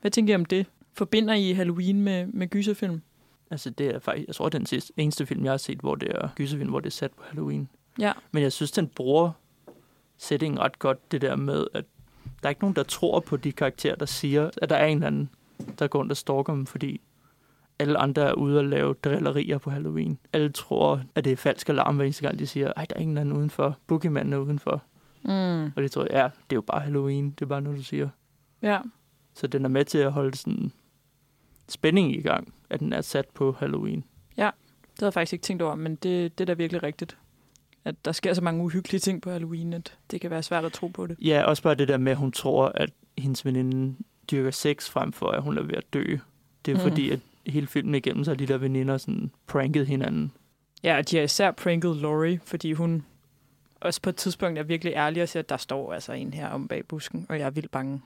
Hvad 0.00 0.10
tænker 0.10 0.32
I 0.32 0.36
om 0.36 0.44
det? 0.44 0.66
Forbinder 0.92 1.34
I 1.34 1.52
Halloween 1.52 2.02
med, 2.02 2.26
med 2.26 2.48
gyserfilm? 2.48 3.02
Altså 3.50 3.70
det 3.70 3.94
er 3.94 3.98
faktisk, 3.98 4.26
jeg 4.26 4.34
tror, 4.34 4.48
det 4.48 4.54
er 4.54 4.58
den 4.58 4.66
sidste, 4.66 4.92
eneste 4.96 5.26
film, 5.26 5.44
jeg 5.44 5.52
har 5.52 5.56
set, 5.56 5.78
hvor 5.78 5.94
det 5.94 6.10
er 6.10 6.28
gyserfilm, 6.36 6.70
hvor 6.70 6.80
det 6.80 6.86
er 6.86 6.90
sat 6.90 7.12
på 7.12 7.22
Halloween. 7.26 7.68
Ja. 7.98 8.12
Men 8.32 8.42
jeg 8.42 8.52
synes, 8.52 8.70
den 8.70 8.88
bruger 8.88 9.30
settingen 10.18 10.60
ret 10.60 10.78
godt, 10.78 11.12
det 11.12 11.20
der 11.20 11.36
med, 11.36 11.66
at 11.74 11.84
der 12.42 12.48
er 12.48 12.50
ikke 12.50 12.60
nogen, 12.60 12.76
der 12.76 12.82
tror 12.82 13.20
på 13.20 13.36
de 13.36 13.52
karakterer, 13.52 13.96
der 13.96 14.06
siger, 14.06 14.50
at 14.62 14.70
der 14.70 14.76
er 14.76 14.86
en 14.86 14.96
eller 14.96 15.06
anden, 15.06 15.30
der 15.78 15.86
går 15.86 15.98
rundt 15.98 16.12
og 16.12 16.16
stalker 16.16 16.52
dem, 16.52 16.66
fordi 16.66 17.00
alle 17.78 17.98
andre 17.98 18.22
er 18.22 18.32
ude 18.32 18.58
og 18.58 18.64
lave 18.64 18.94
drillerier 19.04 19.58
på 19.58 19.70
Halloween. 19.70 20.18
Alle 20.32 20.48
tror, 20.48 21.02
at 21.14 21.24
det 21.24 21.32
er 21.32 21.36
falsk 21.36 21.68
alarm, 21.68 21.96
hver 21.96 22.04
eneste 22.04 22.22
gang 22.22 22.38
de 22.38 22.46
siger, 22.46 22.72
ej, 22.76 22.86
der 22.90 22.96
er 22.96 23.00
ingen 23.00 23.18
anden 23.18 23.36
udenfor. 23.36 23.78
Boogeyman 23.86 24.32
er 24.32 24.36
udenfor. 24.36 24.82
Mm. 25.22 25.72
Og 25.76 25.82
det 25.82 25.90
tror 25.90 26.02
jeg, 26.02 26.10
ja, 26.12 26.24
det 26.24 26.52
er 26.52 26.56
jo 26.56 26.60
bare 26.60 26.80
Halloween. 26.80 27.30
Det 27.30 27.42
er 27.42 27.46
bare 27.46 27.60
noget, 27.62 27.78
du 27.78 27.82
siger. 27.82 28.08
Ja. 28.62 28.80
Så 29.34 29.46
den 29.46 29.64
er 29.64 29.68
med 29.68 29.84
til 29.84 29.98
at 29.98 30.12
holde 30.12 30.36
sådan 30.36 30.72
spænding 31.68 32.16
i 32.16 32.20
gang, 32.22 32.54
at 32.70 32.80
den 32.80 32.92
er 32.92 33.00
sat 33.00 33.28
på 33.34 33.52
Halloween. 33.52 34.04
Det 34.96 35.00
havde 35.00 35.08
jeg 35.08 35.14
faktisk 35.14 35.32
ikke 35.32 35.42
tænkt 35.42 35.62
over, 35.62 35.74
men 35.74 35.94
det, 35.94 36.38
det 36.38 36.44
er 36.44 36.46
da 36.46 36.52
virkelig 36.52 36.82
rigtigt. 36.82 37.16
At 37.84 38.04
der 38.04 38.12
sker 38.12 38.34
så 38.34 38.40
mange 38.42 38.62
uhyggelige 38.64 39.00
ting 39.00 39.22
på 39.22 39.30
Halloween, 39.30 39.72
at 39.72 39.98
det 40.10 40.20
kan 40.20 40.30
være 40.30 40.42
svært 40.42 40.64
at 40.64 40.72
tro 40.72 40.86
på 40.86 41.06
det. 41.06 41.16
Ja, 41.22 41.42
også 41.42 41.62
bare 41.62 41.74
det 41.74 41.88
der 41.88 41.96
med, 41.96 42.12
at 42.12 42.18
hun 42.18 42.32
tror, 42.32 42.72
at 42.74 42.90
hendes 43.18 43.44
veninde 43.44 43.96
dyrker 44.30 44.50
sex 44.50 44.90
frem 44.90 45.12
for, 45.12 45.26
at 45.26 45.42
hun 45.42 45.58
er 45.58 45.62
ved 45.62 45.74
at 45.74 45.92
dø. 45.92 46.16
Det 46.64 46.72
er 46.72 46.76
Mm. 46.76 46.82
mm. 46.82 46.88
fordi, 46.88 47.10
at 47.10 47.20
hele 47.46 47.66
filmen 47.66 47.94
igennem, 47.94 48.24
så 48.24 48.30
har 48.30 48.36
de 48.36 48.46
der 48.46 48.58
veninder 48.58 48.98
sådan 48.98 49.30
pranket 49.46 49.86
hinanden. 49.86 50.32
Ja, 50.84 50.96
og 50.96 51.10
de 51.10 51.16
har 51.16 51.22
især 51.22 51.50
pranket 51.50 51.96
Laurie, 51.96 52.40
fordi 52.44 52.72
hun 52.72 53.04
også 53.80 54.00
på 54.02 54.10
et 54.10 54.16
tidspunkt 54.16 54.58
er 54.58 54.62
virkelig 54.62 54.92
ærlig 54.92 55.22
og 55.22 55.28
siger, 55.28 55.42
at 55.42 55.48
der 55.48 55.56
står 55.56 55.92
altså 55.92 56.12
en 56.12 56.34
her 56.34 56.48
om 56.48 56.68
bag 56.68 56.84
busken, 56.86 57.26
og 57.28 57.38
jeg 57.38 57.46
er 57.46 57.50
vildt 57.50 57.70
bange. 57.70 58.00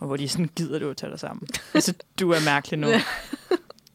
Og 0.00 0.06
hvor 0.06 0.16
de 0.16 0.28
sådan, 0.28 0.50
gider 0.56 0.78
du 0.78 0.90
at 0.90 0.96
tage 0.96 1.10
dig 1.10 1.20
sammen? 1.20 1.46
altså, 1.74 1.94
du 2.20 2.30
er 2.30 2.44
mærkelig 2.44 2.78
nu. 2.78 2.88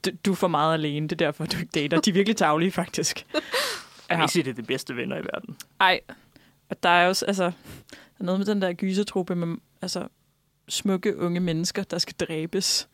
Du, 0.05 0.09
du 0.25 0.31
er 0.31 0.35
for 0.35 0.47
meget 0.47 0.73
alene, 0.73 1.07
det 1.07 1.11
er 1.21 1.25
derfor, 1.25 1.45
du 1.45 1.57
ikke 1.57 1.71
dater. 1.75 2.01
De 2.01 2.09
er 2.09 2.13
virkelig 2.13 2.37
tavlige, 2.37 2.71
faktisk. 2.71 3.25
Jeg 3.33 3.41
Ja. 4.09 4.15
kan 4.15 4.23
ikke 4.23 4.31
sige, 4.33 4.43
det 4.43 4.49
er 4.49 4.55
de 4.55 4.63
bedste 4.63 4.95
venner 4.95 5.15
i 5.17 5.19
verden. 5.33 5.57
Ej, 5.79 5.99
og 6.69 6.83
der 6.83 6.89
er 6.89 7.07
også, 7.07 7.25
altså, 7.25 7.43
der 7.43 7.51
er 8.19 8.23
noget 8.23 8.39
med 8.39 8.45
den 8.45 8.61
der 8.61 8.73
gysertruppe 8.73 9.35
med, 9.35 9.57
altså, 9.81 10.07
smukke 10.69 11.17
unge 11.17 11.39
mennesker, 11.39 11.83
der 11.83 11.97
skal 11.97 12.15
dræbes. 12.19 12.87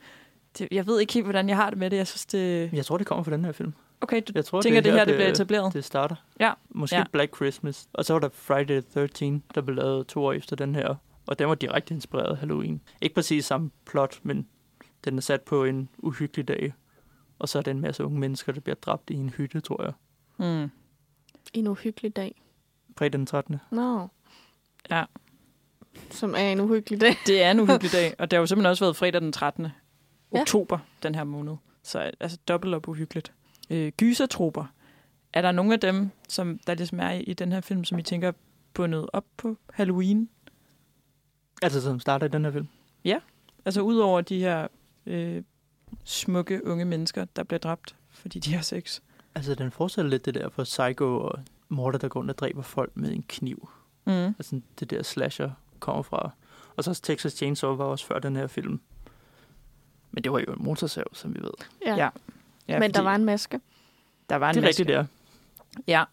Det, 0.57 0.67
jeg 0.71 0.87
ved 0.87 0.99
ikke 0.99 1.13
helt, 1.13 1.25
hvordan 1.25 1.49
jeg 1.49 1.57
har 1.57 1.69
det 1.69 1.79
med 1.79 1.89
det. 1.89 1.97
Jeg 1.97 2.07
synes, 2.07 2.25
det... 2.25 2.69
Jeg 2.73 2.85
tror, 2.85 2.97
det 2.97 3.07
kommer 3.07 3.23
fra 3.23 3.31
den 3.31 3.45
her 3.45 3.51
film. 3.51 3.73
Okay, 4.01 4.21
du 4.27 4.31
Jeg 4.35 4.45
tror, 4.45 4.61
tænker, 4.61 4.81
det, 4.81 4.89
er 4.89 4.91
det 4.93 4.99
her 4.99 5.05
det 5.05 5.15
bliver 5.15 5.29
etableret? 5.31 5.73
det 5.73 5.85
starter. 5.85 6.15
Ja. 6.39 6.51
Måske 6.69 6.95
Ja. 6.95 6.99
ja. 6.99 7.05
Black 7.11 7.35
Christmas. 7.35 7.87
Og 7.93 8.05
så 8.05 8.13
var 8.13 8.19
der 8.19 8.29
Friday 8.33 8.81
the 8.95 9.07
13, 9.07 9.43
der 9.55 9.61
blev 9.61 9.75
lavet 9.75 10.07
to 10.07 10.25
år 10.25 10.33
efter 10.33 10.55
den 10.55 10.75
her. 10.75 10.95
Og 11.27 11.39
den 11.39 11.47
var 11.47 11.55
direkte 11.55 11.93
inspireret 11.93 12.31
af 12.31 12.37
Halloween. 12.37 12.81
Ikke 13.01 13.15
præcis 13.15 13.45
samme 13.45 13.71
plot, 13.85 14.19
men 14.23 14.47
den 15.05 15.17
er 15.17 15.21
sat 15.21 15.41
på 15.41 15.63
en 15.63 15.89
uhyggelig 15.97 16.47
dag. 16.47 16.73
Og 17.39 17.49
så 17.49 17.57
er 17.57 17.61
der 17.61 17.71
en 17.71 17.81
masse 17.81 18.05
unge 18.05 18.19
mennesker, 18.19 18.51
der 18.51 18.59
bliver 18.59 18.75
dræbt 18.75 19.09
i 19.09 19.13
en 19.13 19.29
hytte, 19.29 19.59
tror 19.59 19.83
jeg. 19.83 19.93
Mm. 20.37 20.71
En 21.53 21.67
uhyggelig 21.67 22.15
dag. 22.15 22.41
Fredag 22.97 23.13
den 23.13 23.25
13. 23.25 23.57
Nå. 23.71 24.07
Ja. 24.89 25.03
Som 26.11 26.33
er 26.35 26.51
en 26.51 26.59
uhyggelig 26.59 27.01
dag. 27.01 27.15
Det 27.27 27.43
er 27.43 27.51
en 27.51 27.59
uhyggelig 27.59 27.91
dag, 28.01 28.15
og 28.19 28.31
det 28.31 28.37
har 28.37 28.41
jo 28.41 28.45
simpelthen 28.45 28.69
også 28.69 28.85
været 28.85 28.95
fredag 28.95 29.21
den 29.21 29.31
13. 29.31 29.67
Ja. 30.33 30.41
oktober 30.41 30.79
den 31.03 31.15
her 31.15 31.23
måned. 31.23 31.55
Så 31.83 32.11
altså 32.19 32.37
dobbelt 32.47 32.75
op 32.75 32.87
uhyggeligt. 32.87 33.33
Øh, 33.69 33.91
gysertrupper. 33.97 34.65
Er 35.33 35.41
der 35.41 35.51
nogle 35.51 35.73
af 35.73 35.79
dem, 35.79 36.09
som 36.29 36.59
der 36.67 36.73
ligesom 36.73 36.99
er 36.99 37.11
i, 37.11 37.23
i 37.23 37.33
den 37.33 37.51
her 37.51 37.61
film, 37.61 37.83
som 37.83 37.99
I 37.99 38.01
tænker 38.01 38.27
er 38.27 38.31
bundet 38.73 39.09
op 39.13 39.25
på 39.37 39.57
Halloween? 39.73 40.29
Altså, 41.61 41.81
som 41.81 41.99
starter 41.99 42.27
i 42.27 42.29
den 42.29 42.45
her 42.45 42.51
film. 42.51 42.67
Altså 43.67 43.81
udover 43.81 44.21
de 44.21 44.39
her 44.39 44.67
øh, 45.05 45.43
smukke 46.03 46.65
unge 46.67 46.85
mennesker, 46.85 47.25
der 47.35 47.43
bliver 47.43 47.59
dræbt, 47.59 47.95
fordi 48.09 48.39
de 48.39 48.53
har 48.53 48.61
sex. 48.61 49.01
Altså, 49.35 49.55
den 49.55 49.71
fortsætter 49.71 50.09
lidt 50.09 50.25
det 50.25 50.33
der 50.33 50.49
for 50.49 50.63
Psycho 50.63 51.19
og 51.19 51.39
morder, 51.69 51.97
der 51.99 52.07
går 52.07 52.19
rundt 52.19 52.31
og 52.31 52.37
dræber 52.37 52.61
folk 52.61 52.91
med 52.97 53.11
en 53.11 53.23
kniv. 53.27 53.69
Mm. 54.05 54.11
Altså, 54.11 54.61
det 54.79 54.89
der 54.89 55.03
slasher 55.03 55.51
kommer 55.79 56.01
fra. 56.03 56.29
Og 56.75 56.83
så 56.83 56.93
Texas 57.03 57.33
Chainsaw 57.33 57.75
var 57.75 57.85
også 57.85 58.05
før 58.05 58.19
den 58.19 58.35
her 58.35 58.47
film. 58.47 58.79
Men 60.11 60.23
det 60.23 60.31
var 60.31 60.39
jo 60.39 60.53
en 60.53 60.63
motorsav, 60.63 61.05
som 61.13 61.35
vi 61.35 61.39
ved. 61.41 61.51
Ja. 61.85 61.95
Ja. 61.95 62.09
Ja, 62.67 62.79
Men 62.79 62.93
der 62.93 63.01
var 63.01 63.15
en 63.15 63.25
maske. 63.25 63.59
der 64.29 64.35
var 64.35 64.49
en 64.49 64.55
det 64.55 64.61
er 64.61 64.67
maske. 64.67 64.81
rigtigt, 64.81 64.87
der. 64.87 65.05
Ja, 65.87 66.03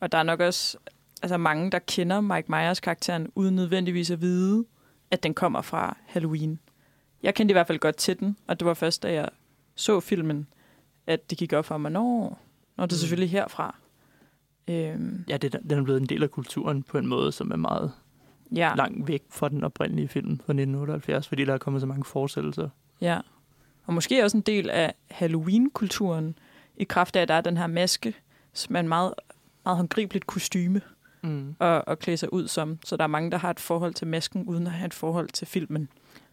og 0.00 0.12
der 0.12 0.18
er 0.18 0.22
nok 0.22 0.40
også 0.40 0.76
altså 1.24 1.36
mange, 1.36 1.70
der 1.70 1.78
kender 1.78 2.20
Mike 2.20 2.46
Myers 2.52 2.80
karakteren, 2.80 3.28
uden 3.34 3.54
nødvendigvis 3.56 4.10
at 4.10 4.20
vide, 4.20 4.64
at 5.10 5.22
den 5.22 5.34
kommer 5.34 5.62
fra 5.62 5.96
Halloween. 6.06 6.58
Jeg 7.22 7.34
kendte 7.34 7.52
i 7.52 7.54
hvert 7.54 7.66
fald 7.66 7.78
godt 7.78 7.96
til 7.96 8.18
den, 8.20 8.36
og 8.46 8.60
det 8.60 8.66
var 8.66 8.74
først, 8.74 9.02
da 9.02 9.12
jeg 9.12 9.28
så 9.74 10.00
filmen, 10.00 10.46
at 11.06 11.30
det 11.30 11.38
gik 11.38 11.52
op 11.52 11.64
for 11.64 11.78
mig, 11.78 11.90
nå, 11.92 12.02
nå 12.22 12.36
det 12.76 12.78
er 12.78 12.84
Mm. 12.84 12.90
selvfølgelig 12.90 13.30
herfra. 13.30 13.76
Øhm, 14.68 15.24
Ja, 15.28 15.36
det, 15.36 15.52
den 15.70 15.78
er 15.78 15.82
blevet 15.82 16.00
en 16.00 16.06
del 16.06 16.22
af 16.22 16.30
kulturen 16.30 16.82
på 16.82 16.98
en 16.98 17.06
måde, 17.06 17.32
som 17.32 17.50
er 17.50 17.56
meget 17.56 17.92
ja, 18.54 18.72
langt 18.76 19.08
væk 19.08 19.22
fra 19.30 19.48
den 19.48 19.64
oprindelige 19.64 20.08
film 20.08 20.30
fra 20.38 20.52
1978, 20.52 21.28
fordi 21.28 21.44
der 21.44 21.54
er 21.54 21.58
kommet 21.58 21.80
så 21.82 21.86
mange 21.86 22.04
fortsættelser. 22.04 22.68
ja. 23.00 23.20
Og 23.86 23.94
måske 23.94 24.24
også 24.24 24.36
en 24.36 24.42
del 24.42 24.70
af 24.70 24.94
Halloween-kulturen, 25.10 26.38
i 26.76 26.84
kraft 26.84 27.16
af, 27.16 27.22
at 27.22 27.28
der 27.28 27.34
er 27.34 27.40
den 27.40 27.56
her 27.56 27.66
maske, 27.66 28.14
som 28.52 28.76
er 28.76 28.80
en 28.80 28.88
meget, 28.88 29.14
meget 29.64 29.76
håndgribeligt 29.76 30.26
kostyme 30.26 30.80
Mm. 31.24 31.56
at, 31.60 31.84
at 31.86 31.98
klæde 31.98 32.16
sig 32.16 32.32
ud 32.32 32.48
som. 32.48 32.78
Så 32.84 32.96
der 32.96 33.02
er 33.04 33.08
mange, 33.08 33.30
der 33.30 33.38
har 33.38 33.50
et 33.50 33.60
forhold 33.60 33.94
til 33.94 34.06
masken, 34.06 34.44
uden 34.48 34.66
at 34.66 34.72
have 34.72 34.86
et 34.86 34.94
forhold 34.94 35.28
til 35.28 35.46
filmen. 35.46 35.88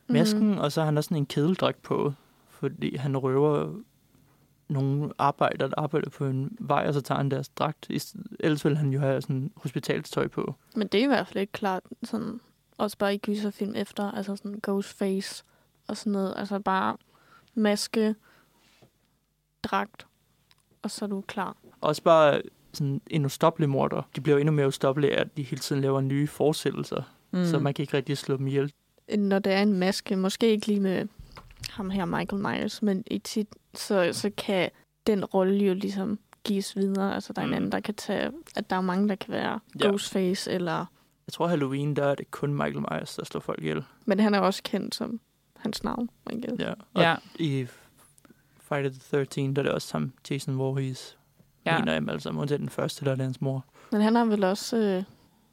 Masken, 0.08 0.42
Mhm. 0.44 0.52
mm. 0.52 0.58
og 0.58 0.72
så 0.72 0.82
har 0.82 0.86
han 0.86 0.98
også 0.98 1.08
sådan 1.08 1.18
en 1.18 1.26
kedeldragt 1.26 1.82
på, 1.82 2.14
fordi 2.50 2.96
han 2.96 3.18
røver 3.18 3.74
nogle 4.68 5.12
arbejdere, 5.18 5.70
der 5.70 5.76
arbejder 5.78 6.10
på 6.10 6.26
en 6.26 6.58
vej, 6.60 6.86
og 6.88 6.94
så 6.94 7.02
tager 7.02 7.18
han 7.20 7.32
deres 7.32 7.50
dragt. 7.50 7.88
Ellers 8.40 8.66
vil 8.66 8.78
han 8.78 8.90
jo 8.94 9.00
have 9.00 9.22
sådan 9.22 9.52
hospitalstøj 9.56 10.28
på. 10.28 10.56
Men 10.76 10.88
det 10.88 11.00
er 11.00 11.04
i 11.04 11.08
hvert 11.08 11.28
fald 11.28 11.38
ikke 11.42 11.54
klart 11.54 11.84
sådan, 12.04 12.40
også 12.78 12.98
bare 12.98 13.16
i 13.16 13.18
gyserfilm 13.18 13.76
efter, 13.76 14.12
altså 14.12 14.36
sådan 14.36 14.60
Ghostface 14.64 15.44
og 15.88 15.98
sådan 15.98 16.12
noget, 16.12 16.34
altså 16.38 16.60
bare 16.60 16.98
maske, 17.56 18.16
dragt, 19.64 20.08
og 20.82 20.92
så 20.92 21.06
er 21.06 21.10
du 21.10 21.22
klar. 21.22 21.58
Også 21.82 22.04
bare 22.04 22.42
sådan 22.74 23.02
en 23.10 23.26
ustoppelig 23.26 23.70
morder. 23.70 24.02
De 24.16 24.22
bliver 24.22 24.36
jo 24.36 24.40
endnu 24.40 24.52
mere 24.54 24.68
ustoppelige, 24.68 25.16
af, 25.18 25.22
at 25.22 25.38
de 25.38 25.44
hele 25.44 25.60
tiden 25.60 25.82
laver 25.82 26.02
nye 26.02 26.28
fortsættelser, 26.28 27.04
mm. 27.32 27.46
så 27.46 27.60
man 27.60 27.74
kan 27.74 27.84
ikke 27.84 27.98
rigtig 27.98 28.18
slå 28.18 28.38
dem 28.38 28.48
ihjel. 28.48 28.72
Når 29.18 29.40
det 29.40 29.54
er 29.54 29.62
en 29.62 29.74
maske, 29.74 30.16
måske 30.16 30.48
ikke 30.50 30.68
lige 30.68 30.80
med 30.80 31.08
ham 31.70 31.90
her 31.90 32.06
Michael 32.06 32.42
Myers, 32.42 32.82
men 32.82 33.04
i 33.08 33.18
tit, 33.20 33.48
så, 33.74 34.10
så 34.12 34.30
kan 34.38 34.70
den 35.08 35.26
rolle 35.26 35.66
jo 35.66 35.74
ligesom 35.74 36.20
gives 36.44 36.76
videre. 36.76 37.16
Altså 37.16 37.34
der 37.34 37.42
er 37.42 37.46
en 37.46 37.50
Mm. 37.50 37.56
anden, 37.56 37.72
der 37.72 37.80
kan 37.80 37.94
tage, 37.96 38.32
at 38.56 38.70
der 38.70 38.76
er 38.76 38.82
mange, 38.82 39.10
der 39.10 39.16
kan 39.16 39.32
være 39.34 39.60
Ja. 39.80 39.88
Ghostface, 39.88 40.52
eller 40.52 40.86
Jeg 41.28 41.34
tror, 41.34 41.48
Halloween, 41.48 41.96
der 41.96 42.06
er 42.06 42.16
det 42.16 42.32
kun 42.32 42.54
Michael 42.54 42.80
Myers, 42.92 43.16
der 43.16 43.26
slår 43.26 43.42
folk 43.42 43.60
ihjel. 43.62 43.84
Men 44.06 44.20
han 44.20 44.34
er 44.34 44.40
også 44.40 44.62
kendt 44.64 44.96
som 44.96 45.20
hans 45.56 45.84
navn, 45.84 46.10
guess. 46.26 46.62
Ja. 46.64 46.74
Og 46.94 47.02
Ja. 47.02 47.16
i 47.40 47.68
Friday 48.60 48.90
the 48.90 49.00
13, 49.12 49.56
der 49.56 49.62
er 49.62 49.64
det 49.64 49.72
også 49.74 49.90
ham, 49.98 50.12
Jason 50.32 50.58
Voorhees. 50.58 51.18
Ja. 51.66 51.74
Ja. 51.76 51.82
En 51.82 51.88
af 51.88 52.00
dem 52.02 52.10
alle 52.10 52.22
sammen, 52.22 52.42
undtagen 52.42 52.62
den 52.62 52.70
første, 52.70 53.06
der 53.06 53.12
er 53.12 53.16
hans 53.24 53.42
mor. 53.42 53.66
Men 53.92 54.02
han 54.02 54.16
har 54.16 54.26
vel 54.26 54.44
også... 54.44 54.78
Øh, 54.78 55.04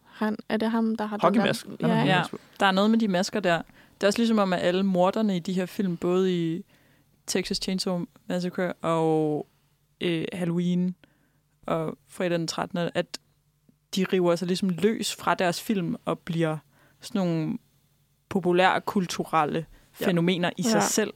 han, 0.05 0.37
er 0.49 0.57
det 0.57 0.71
ham, 0.71 0.97
der 0.97 1.07
har 1.07 1.17
den 1.17 1.23
Hockeymask. 1.23 1.67
der... 1.67 1.87
Han 1.89 1.97
har 1.97 2.05
Ja, 2.07 2.17
Ja. 2.17 2.23
Der 2.61 2.67
er 2.67 2.73
noget 2.73 2.91
med 2.91 2.99
de 2.99 3.09
masker 3.09 3.41
der. 3.41 3.63
Det 3.95 4.03
er 4.03 4.07
også 4.07 4.19
ligesom 4.19 4.39
om, 4.39 4.53
at 4.53 4.61
alle 4.61 4.83
morderne 4.83 5.37
i 5.37 5.39
de 5.39 5.53
her 5.53 5.67
film, 5.67 5.97
både 5.97 6.37
i 6.57 6.65
Texas 7.27 7.57
Chainsaw 7.63 8.05
Massacre 8.27 8.73
og 8.73 9.47
øh, 10.01 10.25
Halloween 10.33 10.95
og 11.67 11.99
fredag 12.09 12.39
den 12.39 12.47
13., 12.49 12.79
at 12.95 13.19
de 13.97 14.05
river 14.13 14.37
sig 14.37 14.47
ligesom 14.49 14.69
løs 14.69 15.15
fra 15.15 15.35
deres 15.35 15.63
film 15.63 15.97
og 16.05 16.19
bliver 16.19 16.57
sådan 17.01 17.19
nogle 17.19 17.59
populære 18.29 18.81
kulturelle 18.81 19.67
Ja. 20.01 20.07
fænomener 20.07 20.51
i 20.57 20.63
sig 20.63 20.75
Ja. 20.79 20.81
selv. 20.87 21.13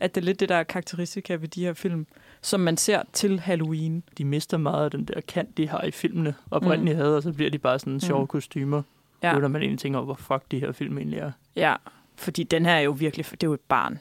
At 0.00 0.14
det 0.14 0.20
er 0.20 0.24
lidt 0.24 0.40
det, 0.40 0.48
der 0.48 0.54
er 0.54 0.62
karakteristika 0.62 1.34
ved 1.34 1.48
de 1.48 1.64
her 1.64 1.72
film, 1.72 2.06
som 2.44 2.60
man 2.60 2.76
ser 2.76 3.02
til 3.12 3.40
Halloween. 3.40 4.02
De 4.18 4.24
mister 4.24 4.56
meget 4.56 4.84
af 4.84 4.90
den 4.90 5.04
der 5.04 5.20
kant, 5.20 5.56
de 5.56 5.68
har 5.68 5.82
i 5.82 5.90
filmene 5.90 6.34
oprindeligt 6.50 6.96
mm. 6.96 7.02
havde, 7.02 7.16
og 7.16 7.22
så 7.22 7.32
bliver 7.32 7.50
de 7.50 7.58
bare 7.58 7.78
sådan 7.78 8.00
sjove 8.00 8.20
Mm. 8.20 8.26
kostymer. 8.26 8.82
Ja. 9.22 9.32
Uden 9.32 9.44
at 9.44 9.50
man 9.50 9.62
egentlig 9.62 9.78
tænker 9.80 9.98
over, 9.98 10.04
hvor 10.04 10.14
fuck 10.14 10.50
de 10.50 10.60
her 10.60 10.72
film 10.72 10.98
egentlig 10.98 11.18
er. 11.18 11.32
Ja, 11.56 11.76
fordi 12.16 12.42
den 12.42 12.64
her 12.66 12.72
er 12.72 12.80
jo 12.80 12.90
virkelig, 12.90 13.26
det 13.30 13.42
er 13.42 13.46
jo 13.46 13.54
et 13.54 13.60
barn, 13.60 13.98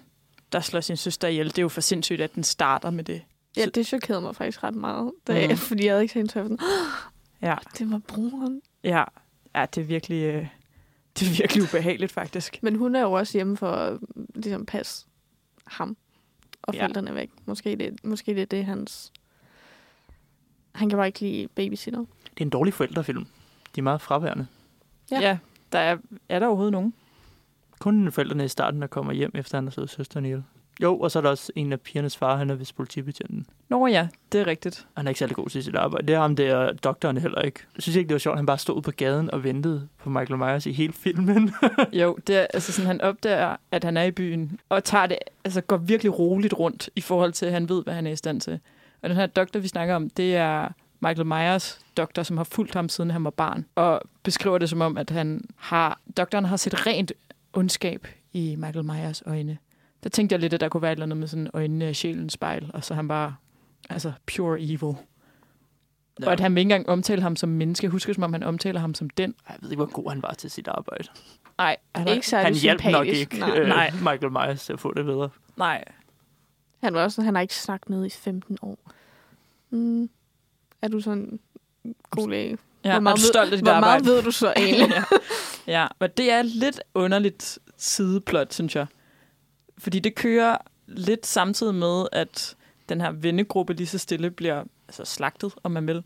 der 0.52 0.60
slår 0.60 0.80
sin 0.82 0.98
søster 0.98 1.28
ihjel. 1.28 1.48
Det 1.48 1.58
er 1.58 1.62
jo 1.62 1.70
for 1.70 1.82
sindssygt, 1.82 2.22
at 2.22 2.36
den 2.36 2.44
starter 2.44 2.90
med 2.90 3.04
det. 3.04 3.22
ja, 3.58 3.66
det 3.66 3.86
chokerede 3.88 4.22
mig 4.22 4.36
faktisk 4.36 4.64
ret 4.64 4.76
meget. 4.76 5.12
Da, 5.28 5.48
Mm. 5.48 5.58
Fordi 5.58 5.86
jeg 5.86 5.92
havde 5.94 6.02
ikke 6.04 6.14
set 6.14 6.32
sådan, 6.32 6.60
Ja, 7.42 7.56
det 7.78 7.92
var 7.92 7.98
broren. 8.08 8.62
ja, 8.84 9.04
ja 9.56 9.66
det 9.76 9.82
er 9.82 9.86
virkelig, 9.86 10.24
øh, 10.24 10.48
det 11.20 11.28
er 11.28 11.38
virkelig 11.38 11.64
ubehageligt 11.64 12.12
faktisk. 12.12 12.60
Men 12.62 12.76
hun 12.76 12.96
er 12.96 13.02
jo 13.02 13.12
også 13.12 13.38
hjemme 13.38 13.58
for 13.58 13.72
at 13.72 14.00
ligesom, 14.36 14.66
passe 14.66 15.06
ham 15.68 15.98
og 16.64 16.74
Ja. 16.74 16.82
forældrene 16.82 17.10
er 17.10 17.14
væk. 17.14 17.30
Måske 17.46 17.76
det, 17.76 18.06
måske 18.06 18.34
det 18.34 18.42
er 18.42 18.46
det, 18.46 18.66
hans... 18.66 19.12
Han 20.76 20.90
kan 20.90 20.98
bare 20.98 21.08
ikke 21.08 21.20
lide 21.20 21.48
babysitter. 21.48 22.00
Det 22.00 22.42
er 22.42 22.46
en 22.46 22.50
dårlig 22.50 22.74
forældrefilm. 22.74 23.26
De 23.76 23.80
er 23.80 23.84
meget 23.84 24.02
fraværende. 24.02 24.48
Ja. 25.12 25.20
Ja, 25.20 25.28
ja 25.28 25.38
der 25.72 25.80
er, 25.80 25.98
er 26.30 26.40
der 26.40 26.48
overhovedet 26.48 26.72
nogen? 26.72 26.94
Kun 27.80 28.12
forældrene 28.12 28.46
i 28.46 28.48
starten, 28.48 28.82
der 28.82 28.88
kommer 28.88 29.14
hjem, 29.14 29.32
efter 29.34 29.58
han 29.58 29.64
har 29.66 29.72
slået 29.72 29.90
søsteren 29.90 30.26
ihjel. 30.26 30.44
Jo, 30.82 31.00
og 31.00 31.12
så 31.12 31.20
er 31.20 31.24
der 31.24 31.30
også 31.30 31.52
en 31.56 31.74
af 31.74 31.82
pigernes 31.82 32.18
far, 32.18 32.38
han 32.38 32.50
er 32.50 32.56
vist 32.56 32.76
politibetjenten. 32.76 33.46
Nå 33.70 33.88
ja, 33.88 34.08
det 34.32 34.42
er 34.42 34.48
rigtigt. 34.48 34.88
Han 34.98 35.08
er 35.08 35.10
ikke 35.10 35.20
særlig 35.20 35.36
god 35.36 35.50
til 35.50 35.64
sit 35.64 35.76
arbejde. 35.76 36.08
Det 36.08 36.16
er 36.16 36.20
ham 36.20 36.36
der, 36.36 36.74
doktoren 36.74 37.18
heller 37.18 37.42
ikke. 37.42 37.60
Jeg 37.76 37.84
synes 37.84 37.96
ikke, 37.96 38.08
det 38.08 38.14
var 38.14 38.20
sjovt, 38.20 38.38
han 38.38 38.46
bare 38.46 38.58
stod 38.58 38.76
ude 38.76 38.82
på 38.82 38.92
gaden 38.92 39.32
og 39.32 39.44
ventede 39.44 39.88
på 40.04 40.10
Michael 40.10 40.38
Myers 40.38 40.66
i 40.66 40.72
hele 40.72 40.94
filmen. 40.94 41.54
Jo, 41.94 42.18
det 42.28 42.38
er, 42.38 42.48
altså 42.54 42.72
sådan, 42.72 42.88
han 42.88 43.02
opdager, 43.02 43.56
at 43.72 43.84
han 43.84 43.98
er 43.98 44.04
i 44.04 44.12
byen, 44.12 44.60
og 44.70 44.84
tager 44.84 45.08
det, 45.08 45.18
altså 45.44 45.62
går 45.62 45.78
virkelig 45.78 46.20
roligt 46.20 46.54
rundt 46.54 46.90
i 46.96 47.02
forhold 47.02 47.34
til, 47.34 47.46
at 47.46 47.52
han 47.52 47.70
ved, 47.70 47.84
hvad 47.84 47.94
han 47.94 48.08
er 48.08 48.12
i 48.12 48.16
stand 48.16 48.42
til. 48.42 48.60
Og 49.02 49.10
den 49.10 49.18
her 49.18 49.26
doktor, 49.26 49.60
vi 49.60 49.68
snakker 49.68 49.96
om, 49.96 50.10
det 50.10 50.36
er 50.36 50.68
Michael 51.00 51.26
Myers 51.26 51.80
doktor, 51.98 52.24
som 52.24 52.38
har 52.38 52.44
fulgt 52.44 52.74
ham, 52.74 52.90
siden 52.90 53.12
han 53.12 53.24
var 53.24 53.30
barn, 53.30 53.66
og 53.76 54.02
beskriver 54.24 54.58
det 54.58 54.70
som 54.70 54.82
om, 54.82 54.98
at 54.98 55.10
han 55.10 55.42
har, 55.58 56.00
doktoren 56.18 56.46
har 56.46 56.58
set 56.58 56.88
rent 56.88 57.12
ondskab 57.54 58.08
i 58.34 58.56
Michael 58.58 58.86
Myers 58.86 59.24
øjne. 59.26 59.58
Der 60.04 60.10
tænkte 60.10 60.34
jeg 60.34 60.40
lidt, 60.40 60.54
at 60.54 60.60
der 60.62 60.70
kunne 60.70 60.82
være 60.82 60.92
et 60.92 60.96
eller 60.96 61.06
andet 61.06 61.18
med 61.18 61.28
sådan 61.28 61.50
øjnene 61.54 61.86
af 61.86 61.96
sjælens 61.96 62.34
spejl, 62.34 62.72
og 62.74 62.84
så 62.84 62.94
er 62.94 62.96
han 62.96 63.08
bare, 63.08 63.36
altså 63.90 64.12
pure 64.36 64.62
evil. 64.62 64.96
Ja. 66.22 66.26
Og 66.26 66.32
at 66.34 66.40
han 66.40 66.52
ikke 66.52 66.62
engang 66.62 66.90
omtale 66.90 67.22
ham 67.22 67.36
som 67.36 67.50
menneske. 67.50 67.86
Jeg 67.86 67.92
husker, 67.92 68.14
som 68.14 68.24
om 68.24 68.34
han 68.34 68.44
omtaler 68.44 68.80
ham 68.80 68.94
som 68.94 69.10
den. 69.10 69.36
Jeg 69.50 69.58
ved 69.62 69.72
ikke, 69.72 69.84
hvor 69.84 69.92
god 69.94 70.10
han 70.10 70.22
var 70.22 70.34
til 70.34 70.52
sit 70.52 70.68
arbejde. 70.68 71.08
Nej, 71.58 71.78
han 71.96 72.08
er, 72.08 72.14
Ikke 72.14 72.28
særlig 72.28 72.46
Han 72.46 72.54
hjalp 72.56 72.86
nok 72.86 73.08
ikke 73.08 73.40
Nej. 73.40 73.58
øh, 73.60 73.68
Nej. 73.68 73.92
Michael 73.92 74.32
Myers 74.32 74.66
til 74.66 74.74
at 74.74 74.80
få 74.80 74.94
det 74.94 75.06
bedre. 75.06 75.30
nej, 75.58 75.84
Han 76.84 76.94
var 76.94 77.04
også 77.04 77.16
sådan, 77.16 77.26
han 77.26 77.36
har 77.36 77.42
ikke 77.42 77.56
snakket 77.56 77.90
med 77.90 78.06
i 78.06 78.10
15 78.10 78.58
år. 78.62 78.78
Mm. 79.70 80.10
Er 80.82 80.88
du 80.88 81.00
sådan 81.00 81.40
en 81.84 81.96
god 82.10 82.30
læge? 82.30 82.58
ja, 82.84 82.90
hvor 82.90 82.96
er 82.96 83.00
meget, 83.00 83.18
du 83.18 83.22
stolt 83.22 83.52
af 83.52 83.58
dit 83.58 83.66
hvor 83.66 83.72
arbejde? 83.72 84.04
meget 84.04 84.16
ved 84.16 84.24
du 84.24 84.32
så 84.32 84.54
egentlig? 84.58 84.90
ja. 85.68 85.82
ja, 85.82 85.88
og 86.00 86.18
det 86.18 86.32
er 86.32 86.42
lidt 86.42 86.82
underligt 86.94 87.60
sideplot, 87.78 88.54
synes 88.54 88.76
jeg. 88.76 88.86
Fordi 89.78 90.00
det 90.00 90.16
kører 90.16 90.58
lidt 90.88 91.26
samtidig 91.26 91.76
med, 91.76 92.06
at 92.12 92.56
den 92.90 93.02
her 93.02 93.12
vennegruppe 93.12 93.74
lige 93.74 93.88
så 93.88 93.98
stille 93.98 94.32
bliver 94.32 94.64
altså, 94.88 95.06
slagtet, 95.06 95.54
om 95.64 95.72
man 95.72 95.88
vil. 95.88 96.04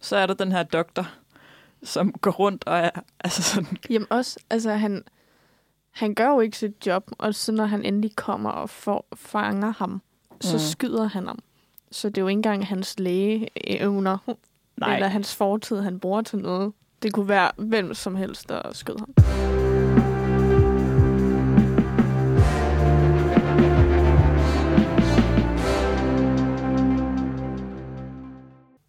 Så 0.00 0.16
er 0.16 0.26
der 0.26 0.34
den 0.34 0.52
her 0.52 0.62
doktor, 0.62 1.08
som 1.82 2.12
går 2.12 2.30
rundt 2.30 2.64
og 2.66 2.78
er 2.78 2.90
altså 3.20 3.42
sådan... 3.42 3.78
Jamen 3.90 4.06
også, 4.10 4.38
altså 4.50 4.70
han, 4.72 5.04
han 5.90 6.14
gør 6.14 6.28
jo 6.28 6.40
ikke 6.40 6.58
sit 6.58 6.86
job, 6.86 7.10
og 7.18 7.34
så 7.34 7.52
når 7.52 7.64
han 7.66 7.84
endelig 7.84 8.16
kommer 8.16 8.50
og 8.50 8.70
får, 8.70 9.06
fanger 9.14 9.72
ham, 9.78 10.02
så 10.40 10.52
Mm. 10.52 10.58
skyder 10.58 11.08
han 11.08 11.26
ham. 11.26 11.38
Så 11.90 12.08
det 12.08 12.18
er 12.18 12.22
jo 12.22 12.28
ikke 12.28 12.38
engang 12.38 12.66
hans 12.66 12.98
lægeevner, 12.98 14.18
Nej, 14.76 14.94
eller 14.94 15.08
hans 15.08 15.34
fortid, 15.36 15.80
han 15.80 16.00
bruger 16.00 16.22
til 16.22 16.38
noget. 16.38 16.72
Det 17.02 17.12
kunne 17.12 17.28
være 17.28 17.50
hvem 17.56 17.94
som 17.94 18.16
helst, 18.16 18.48
der 18.48 18.72
skød 18.72 18.96
ham. 18.98 19.14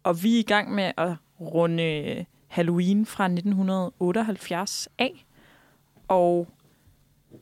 Og 0.02 0.22
vi 0.22 0.34
er 0.34 0.38
i 0.38 0.42
gang 0.42 0.74
med 0.74 0.92
at 0.96 1.14
runde 1.40 2.24
Halloween 2.46 3.06
fra 3.06 3.24
1978 3.24 4.88
af. 4.98 5.26
Og 6.08 6.48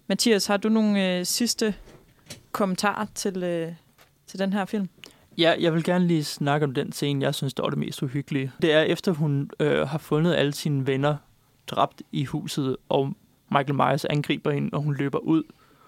Mathias, 0.07 0.47
har 0.47 0.57
du 0.57 0.69
nogle 0.69 1.19
øh, 1.19 1.27
sidste 1.27 1.75
kommentarer 2.53 3.07
til, 3.15 3.43
øh, 3.43 3.73
til 4.27 4.39
den 4.39 4.53
her 4.53 4.65
film? 4.65 4.89
Ja, 5.39 5.55
jeg 5.61 5.75
vil 5.75 5.85
gerne 5.85 6.07
lige 6.07 6.25
snakke 6.25 6.65
om 6.65 6.75
den 6.75 6.93
scene, 6.93 7.25
jeg 7.25 7.35
synes, 7.35 7.55
der 7.55 7.63
var 7.63 7.71
det 7.71 7.79
mest 7.79 8.03
uhyggelige. 8.03 8.53
Det 8.63 8.73
er 8.73 8.81
efter 8.81 9.13
hun 9.13 9.51
øh, 9.61 9.89
har 9.89 9.99
fundet 9.99 10.35
alle 10.35 10.53
sine 10.53 10.87
venner 10.87 11.17
dræbt 11.67 12.03
i 12.13 12.25
huset, 12.25 12.77
og 12.89 13.13
Michael 13.51 13.75
Myers 13.75 14.05
angriber 14.05 14.51
hende, 14.51 14.71
og 14.73 14.83
hun 14.83 14.95
løber 14.95 15.19
ud 15.19 15.43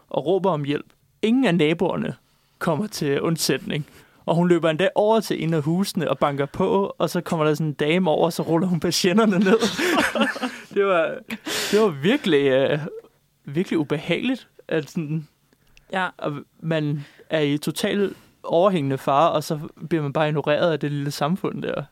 og 0.09 0.27
råber 0.27 0.51
om 0.51 0.65
hjælp. 0.65 0.87
Ingen 1.23 1.45
af 1.45 1.55
naboerne 1.55 2.15
kommer 2.59 2.87
til 2.87 3.21
undsætning. 3.21 3.87
Og 4.27 4.35
hun 4.35 4.49
løber 4.49 4.71
endda 4.71 4.89
over 4.95 5.21
til 5.21 5.43
en 5.45 5.55
af 5.55 5.63
husene 5.63 6.11
og 6.11 6.19
banker 6.19 6.47
på, 6.47 6.95
og 6.99 7.11
så 7.11 7.21
kommer 7.21 7.47
der 7.47 7.55
sådan 7.55 7.67
en 7.67 7.73
dame 7.73 8.11
over, 8.11 8.25
og 8.25 8.33
så 8.33 8.43
ruller 8.43 8.67
hun 8.69 8.81
patienterne 8.81 9.39
ned. 9.39 9.59
det, 10.75 10.87
var, 10.87 11.15
det 11.71 11.81
var 11.81 11.89
virkelig, 11.89 12.47
øh, 12.47 12.79
virkelig 13.45 13.79
ubehageligt, 13.79 14.49
at 14.69 14.91
sådan, 14.91 15.29
Ja, 15.93 16.09
og 16.19 16.33
man 16.61 17.05
er 17.31 17.41
i 17.41 17.59
total 17.59 18.15
overhængende 18.43 18.99
fare, 18.99 19.33
og 19.33 19.45
så 19.45 19.59
bliver 19.89 20.03
man 20.03 20.13
bare 20.13 20.29
ignoreret 20.29 20.73
af 20.73 20.81
det 20.81 20.93
lille 20.93 21.11
samfund 21.11 21.63
der. 21.63 21.83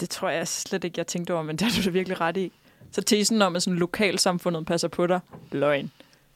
det 0.00 0.10
tror 0.10 0.28
jeg 0.28 0.48
slet 0.48 0.84
ikke, 0.84 0.98
jeg 0.98 1.06
tænkte 1.06 1.34
over, 1.34 1.42
men 1.42 1.56
det 1.56 1.66
har 1.72 1.80
du 1.80 1.84
da 1.84 1.90
virkelig 1.90 2.20
ret 2.20 2.36
i. 2.36 2.52
Så 2.92 3.02
tesen 3.02 3.42
om, 3.42 3.56
at 3.56 3.62
sådan 3.62 3.78
lokalsamfundet 3.78 4.66
passer 4.66 4.88
på 4.88 5.06
dig, 5.06 5.20
løgn. 5.52 5.90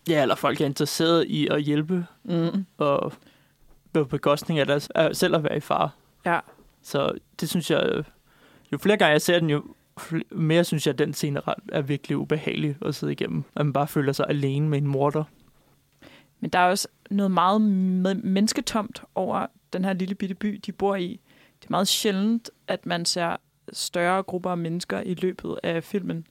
Ja, 0.09 0.23
eller 0.23 0.35
folk 0.35 0.61
er 0.61 0.67
interesseret 0.67 1.27
i 1.29 1.49
at 1.51 1.63
hjælpe, 1.63 2.07
Mm. 2.25 2.67
og 2.79 3.13
på 3.93 4.05
bekostning 4.05 4.61
af 4.61 4.67
deres, 4.67 4.89
af 4.95 5.17
selv 5.17 5.35
at 5.37 5.45
være 5.45 5.57
i 5.57 5.61
fare. 5.61 5.91
Ja, 6.27 6.41
Så 6.83 7.13
det 7.41 7.49
synes 7.51 7.71
jeg, 7.71 8.05
jo 8.73 8.79
flere 8.79 8.97
gange 8.97 9.13
jeg 9.13 9.23
ser 9.23 9.39
den, 9.39 9.51
jo 9.51 9.65
mere 10.31 10.65
synes 10.65 10.87
jeg, 10.87 10.93
at 10.93 10.99
den 10.99 11.15
scene 11.15 11.41
er, 11.73 11.83
virkelig 11.83 12.17
ubehagelig 12.17 12.77
at 12.87 12.95
sidde 12.95 13.13
igennem. 13.13 13.45
At 13.57 13.67
man 13.67 13.73
bare 13.73 13.89
føler 13.89 14.13
sig 14.13 14.27
alene 14.29 14.69
med 14.69 14.79
en 14.79 14.87
morder. 14.87 15.25
men 16.41 16.51
der 16.51 16.59
er 16.59 16.69
også 16.69 16.89
noget 17.11 17.31
meget 17.31 17.57
me- 17.61 18.21
mennesketomt 18.27 19.03
over 19.15 19.47
den 19.73 19.85
her 19.85 19.93
lille 19.93 20.15
bitte 20.15 20.35
by, 20.35 20.61
de 20.67 20.73
bor 20.73 20.97
i. 20.97 21.21
Det 21.61 21.67
er 21.67 21.71
meget 21.71 21.89
sjældent, 21.89 22.51
at 22.69 22.87
man 22.87 23.05
ser 23.05 23.37
større 23.73 24.23
grupper 24.23 24.51
af 24.51 24.59
mennesker 24.59 25.01
i 25.01 25.15
løbet 25.15 25.59
af 25.63 25.85
filmen. 25.85 26.27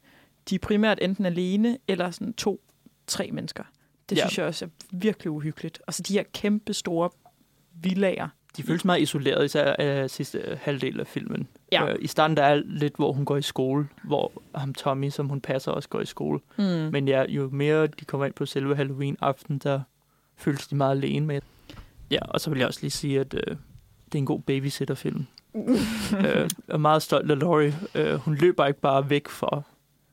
De 0.49 0.55
er 0.55 0.59
primært 0.59 0.99
enten 1.01 1.25
alene, 1.25 1.77
eller 1.87 2.11
sådan 2.11 2.33
to, 2.33 2.61
tre 3.07 3.29
mennesker. 3.31 3.63
Det 4.09 4.17
Ja. 4.17 4.21
synes 4.21 4.37
jeg 4.37 4.45
også 4.45 4.65
er 4.65 4.69
virkelig 4.91 5.31
uhyggeligt. 5.31 5.81
Og 5.87 5.93
så 5.93 6.03
de 6.03 6.13
her 6.13 6.23
kæmpe 6.33 6.73
store 6.73 7.09
villager. 7.83 8.27
De 8.57 8.63
føles 8.63 8.85
meget 8.85 9.01
isoleret, 9.01 9.45
især 9.45 9.75
af 9.79 10.09
sidste 10.09 10.59
halvdel 10.61 10.99
af 10.99 11.07
filmen. 11.07 11.47
Ja. 11.71 11.89
Øh, 11.91 11.95
I 12.01 12.07
starten 12.07 12.37
der 12.37 12.43
er 12.43 12.61
lidt, 12.65 12.95
hvor 12.95 13.11
hun 13.11 13.25
går 13.25 13.37
i 13.37 13.41
skole, 13.41 13.87
hvor 14.03 14.31
ham 14.55 14.73
Tommy, 14.73 15.09
som 15.09 15.29
hun 15.29 15.41
passer, 15.41 15.71
også 15.71 15.89
går 15.89 16.01
i 16.01 16.05
skole. 16.05 16.39
Mm. 16.57 16.63
Men 16.63 17.07
ja, 17.07 17.23
jo 17.29 17.49
mere 17.51 17.87
de 17.87 18.05
kommer 18.05 18.25
ind 18.25 18.33
på 18.33 18.45
selve 18.45 18.75
Halloween-aften, 18.75 19.57
der 19.57 19.81
føles 20.37 20.67
de 20.67 20.75
meget 20.75 20.91
alene 20.91 21.25
med. 21.25 21.41
Ja, 22.11 22.19
og 22.21 22.41
så 22.41 22.49
vil 22.49 22.59
jeg 22.59 22.67
også 22.67 22.79
lige 22.81 22.91
sige, 22.91 23.19
at 23.19 23.33
øh, 23.33 23.41
det 24.05 24.15
er 24.15 24.17
en 24.17 24.25
god 24.25 24.39
babysitter-film. 24.41 25.25
øh, 25.55 26.49
er 26.67 26.77
meget 26.77 27.01
stolt 27.01 27.31
af 27.31 27.39
Laurie. 27.39 27.75
Øh, 27.95 28.13
hun 28.13 28.35
løber 28.35 28.65
ikke 28.65 28.79
bare 28.79 29.09
væk 29.09 29.27
fra 29.27 29.61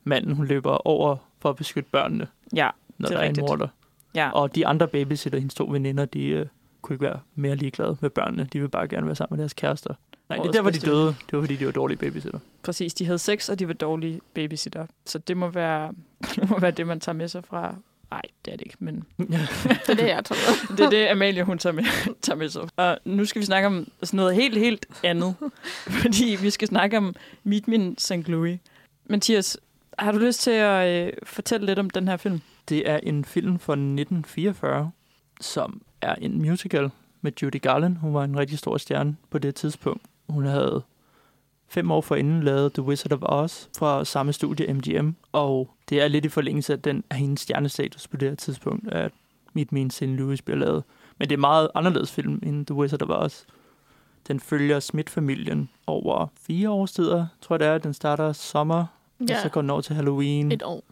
manden, 0.03 0.35
hun 0.35 0.47
løber 0.47 0.87
over 0.87 1.15
for 1.39 1.49
at 1.49 1.55
beskytte 1.55 1.89
børnene, 1.91 2.27
Ja, 2.55 2.69
når 2.97 3.07
Det 3.07 3.15
er 3.15 3.17
der 3.17 3.23
er 3.23 3.27
rigtigt. 3.29 3.45
en 3.45 3.49
morder. 3.49 3.67
ja. 4.15 4.29
Og 4.31 4.55
de 4.55 4.67
andre 4.67 4.87
babysitter, 4.87 5.39
hendes 5.39 5.55
to 5.55 5.65
veninder, 5.65 6.05
de 6.05 6.25
øh, 6.27 6.45
kunne 6.89 6.95
ikke 6.95 7.05
være 7.05 7.19
mere 7.35 7.55
ligeglade 7.55 7.97
med 8.01 8.09
børnene. 8.09 8.49
De 8.53 8.59
vil 8.59 8.69
bare 8.69 8.87
gerne 8.87 9.05
være 9.05 9.15
sammen 9.15 9.37
med 9.37 9.43
deres 9.43 9.53
kærester. 9.53 9.93
Nej, 10.29 10.37
det 10.37 10.47
er 10.47 10.51
der, 10.51 10.61
hvor 10.61 10.71
de 10.71 10.79
døde. 10.79 11.05
Det 11.05 11.33
var, 11.33 11.41
fordi 11.41 11.55
de 11.55 11.65
var 11.65 11.71
dårlige 11.71 11.97
babysitter. 11.97 12.39
Præcis, 12.63 12.93
de 12.93 13.05
havde 13.05 13.19
sex, 13.19 13.49
og 13.49 13.59
de 13.59 13.67
var 13.67 13.73
dårlige 13.73 14.21
babysitter. 14.33 14.85
Så 15.05 15.19
det 15.19 15.37
må 15.37 15.49
være 15.49 15.93
det, 16.35 16.49
må 16.49 16.59
være 16.59 16.71
det 16.71 16.87
man 16.87 16.99
tager 16.99 17.15
med 17.15 17.27
sig 17.27 17.43
fra... 17.43 17.75
Nej, 18.11 18.21
det 18.45 18.53
er 18.53 18.57
det 18.57 18.65
ikke, 18.65 18.75
men 18.79 18.95
Det 19.17 19.89
er 19.89 19.93
det, 19.93 20.07
jeg 20.07 20.25
tror. 20.25 20.35
det 20.77 20.85
er 20.85 20.89
det, 20.89 21.07
Amalie 21.07 21.43
hun 21.43 21.57
tager 21.57 21.73
med, 21.73 21.83
tager 22.21 22.37
med 22.37 22.49
sig. 22.49 22.61
Og 22.75 22.97
nu 23.05 23.25
skal 23.25 23.39
vi 23.39 23.45
snakke 23.45 23.67
om 23.67 23.87
sådan 24.03 24.17
noget 24.17 24.35
helt, 24.35 24.57
helt 24.57 24.85
andet. 25.03 25.35
Fordi 25.87 26.37
vi 26.41 26.49
skal 26.49 26.67
snakke 26.67 26.97
om 26.97 27.15
Meet 27.43 27.67
Me 27.67 27.75
in 27.75 27.97
St. 27.97 28.27
Louis. 28.27 28.59
Mathias, 29.05 29.57
har 29.99 30.11
du 30.11 30.17
lyst 30.17 30.41
til 30.41 30.51
at 30.51 31.07
øh, 31.07 31.13
fortælle 31.23 31.65
lidt 31.65 31.79
om 31.79 31.89
den 31.89 32.07
her 32.07 32.17
film? 32.17 32.41
Det 32.69 32.89
er 32.89 32.97
en 32.97 33.25
film 33.25 33.59
fra 33.59 33.73
1944, 33.73 34.91
som 35.41 35.81
er 36.01 36.15
en 36.15 36.41
musical 36.41 36.91
med 37.21 37.31
Judy 37.41 37.61
Garland. 37.61 37.97
Hun 37.97 38.13
var 38.13 38.23
en 38.23 38.37
rigtig 38.37 38.59
stor 38.59 38.77
stjerne 38.77 39.17
på 39.29 39.37
det 39.37 39.55
tidspunkt. 39.55 40.01
Hun 40.29 40.45
havde 40.45 40.81
fem 41.67 41.91
år 41.91 42.01
forinden 42.01 42.43
lavet 42.43 42.73
The 42.73 42.83
Wizard 42.83 43.11
of 43.11 43.19
Oz 43.21 43.67
fra 43.77 44.05
samme 44.05 44.33
studie, 44.33 44.73
MGM. 44.73 45.09
Og 45.31 45.69
det 45.89 46.01
er 46.01 46.07
lidt 46.07 46.25
i 46.25 46.29
forlængelse 46.29 46.73
af 46.73 46.81
den 46.81 47.03
af 47.09 47.17
hendes 47.17 47.39
stjernestatus 47.41 48.07
på 48.07 48.17
det 48.17 48.29
her 48.29 48.35
tidspunkt, 48.35 48.87
at 48.87 49.11
Meet 49.53 49.71
Me 49.71 49.81
in 49.81 49.89
St. 49.89 50.01
Louis 50.01 50.41
bliver 50.41 50.57
lavet. 50.57 50.83
Men 51.17 51.29
det 51.29 51.33
er 51.33 51.37
en 51.37 51.41
meget 51.41 51.69
anderledes 51.75 52.11
film 52.11 52.39
end 52.43 52.65
The 52.65 52.75
Wizard 52.75 53.01
of 53.01 53.09
Oz. 53.09 53.43
Den 54.27 54.39
følger 54.39 54.79
Smith-familien 54.79 55.69
over 55.87 56.27
fire 56.41 56.69
årstider, 56.69 57.27
tror 57.41 57.55
jeg 57.55 57.59
det 57.59 57.67
er. 57.67 57.77
Den 57.77 57.93
starter 57.93 58.33
sommer, 58.33 58.85
ja. 59.29 59.35
og 59.35 59.41
så 59.41 59.49
går 59.49 59.61
den 59.61 59.69
over 59.69 59.81
til 59.81 59.95
Halloween. 59.95 60.51
Et 60.51 60.63
år. 60.63 60.83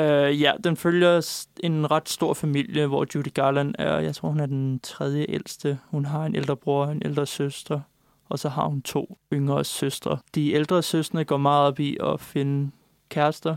Uh, 0.00 0.40
ja, 0.40 0.52
den 0.64 0.76
følger 0.76 1.44
en 1.62 1.90
ret 1.90 2.08
stor 2.08 2.34
familie, 2.34 2.86
hvor 2.86 3.06
Judy 3.14 3.34
Garland 3.34 3.74
er, 3.78 3.98
jeg 3.98 4.14
tror 4.14 4.28
hun 4.28 4.40
er 4.40 4.46
den 4.46 4.80
tredje 4.80 5.26
ældste. 5.28 5.78
Hun 5.90 6.04
har 6.04 6.26
en 6.26 6.34
ældre 6.34 6.56
bror 6.56 6.84
og 6.84 6.92
en 6.92 7.02
ældre 7.04 7.26
søster, 7.26 7.80
og 8.28 8.38
så 8.38 8.48
har 8.48 8.66
hun 8.66 8.82
to 8.82 9.18
yngre 9.32 9.64
søstre. 9.64 10.18
De 10.34 10.52
ældre 10.52 10.82
søstre 10.82 11.24
går 11.24 11.36
meget 11.36 11.66
op 11.66 11.80
i 11.80 11.96
at 12.00 12.20
finde 12.20 12.70
kærester, 13.08 13.56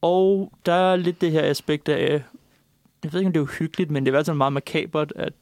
og 0.00 0.52
der 0.66 0.72
er 0.72 0.96
lidt 0.96 1.20
det 1.20 1.32
her 1.32 1.42
aspekt 1.42 1.88
af, 1.88 2.22
jeg 3.04 3.12
ved 3.12 3.20
ikke 3.20 3.26
om 3.26 3.32
det 3.32 3.40
er 3.40 3.44
uhyggeligt, 3.44 3.90
men 3.90 4.06
det 4.06 4.08
er 4.08 4.12
i 4.12 4.16
hvert 4.16 4.26
fald 4.26 4.36
meget 4.36 4.52
makabert, 4.52 5.12
at 5.16 5.32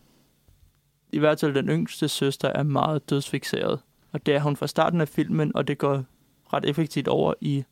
i 1.12 1.18
hvert 1.18 1.40
fald 1.40 1.54
den 1.54 1.68
yngste 1.68 2.08
søster 2.08 2.48
er 2.48 2.62
meget 2.62 3.10
dødsfixeret. 3.10 3.80
Og 4.12 4.26
det 4.26 4.34
er 4.34 4.40
hun 4.40 4.56
fra 4.56 4.66
starten 4.66 5.00
af 5.00 5.08
filmen, 5.08 5.56
og 5.56 5.68
det 5.68 5.78
går 5.78 6.04
ret 6.52 6.64
effektivt 6.64 7.08
over 7.08 7.34
i 7.40 7.64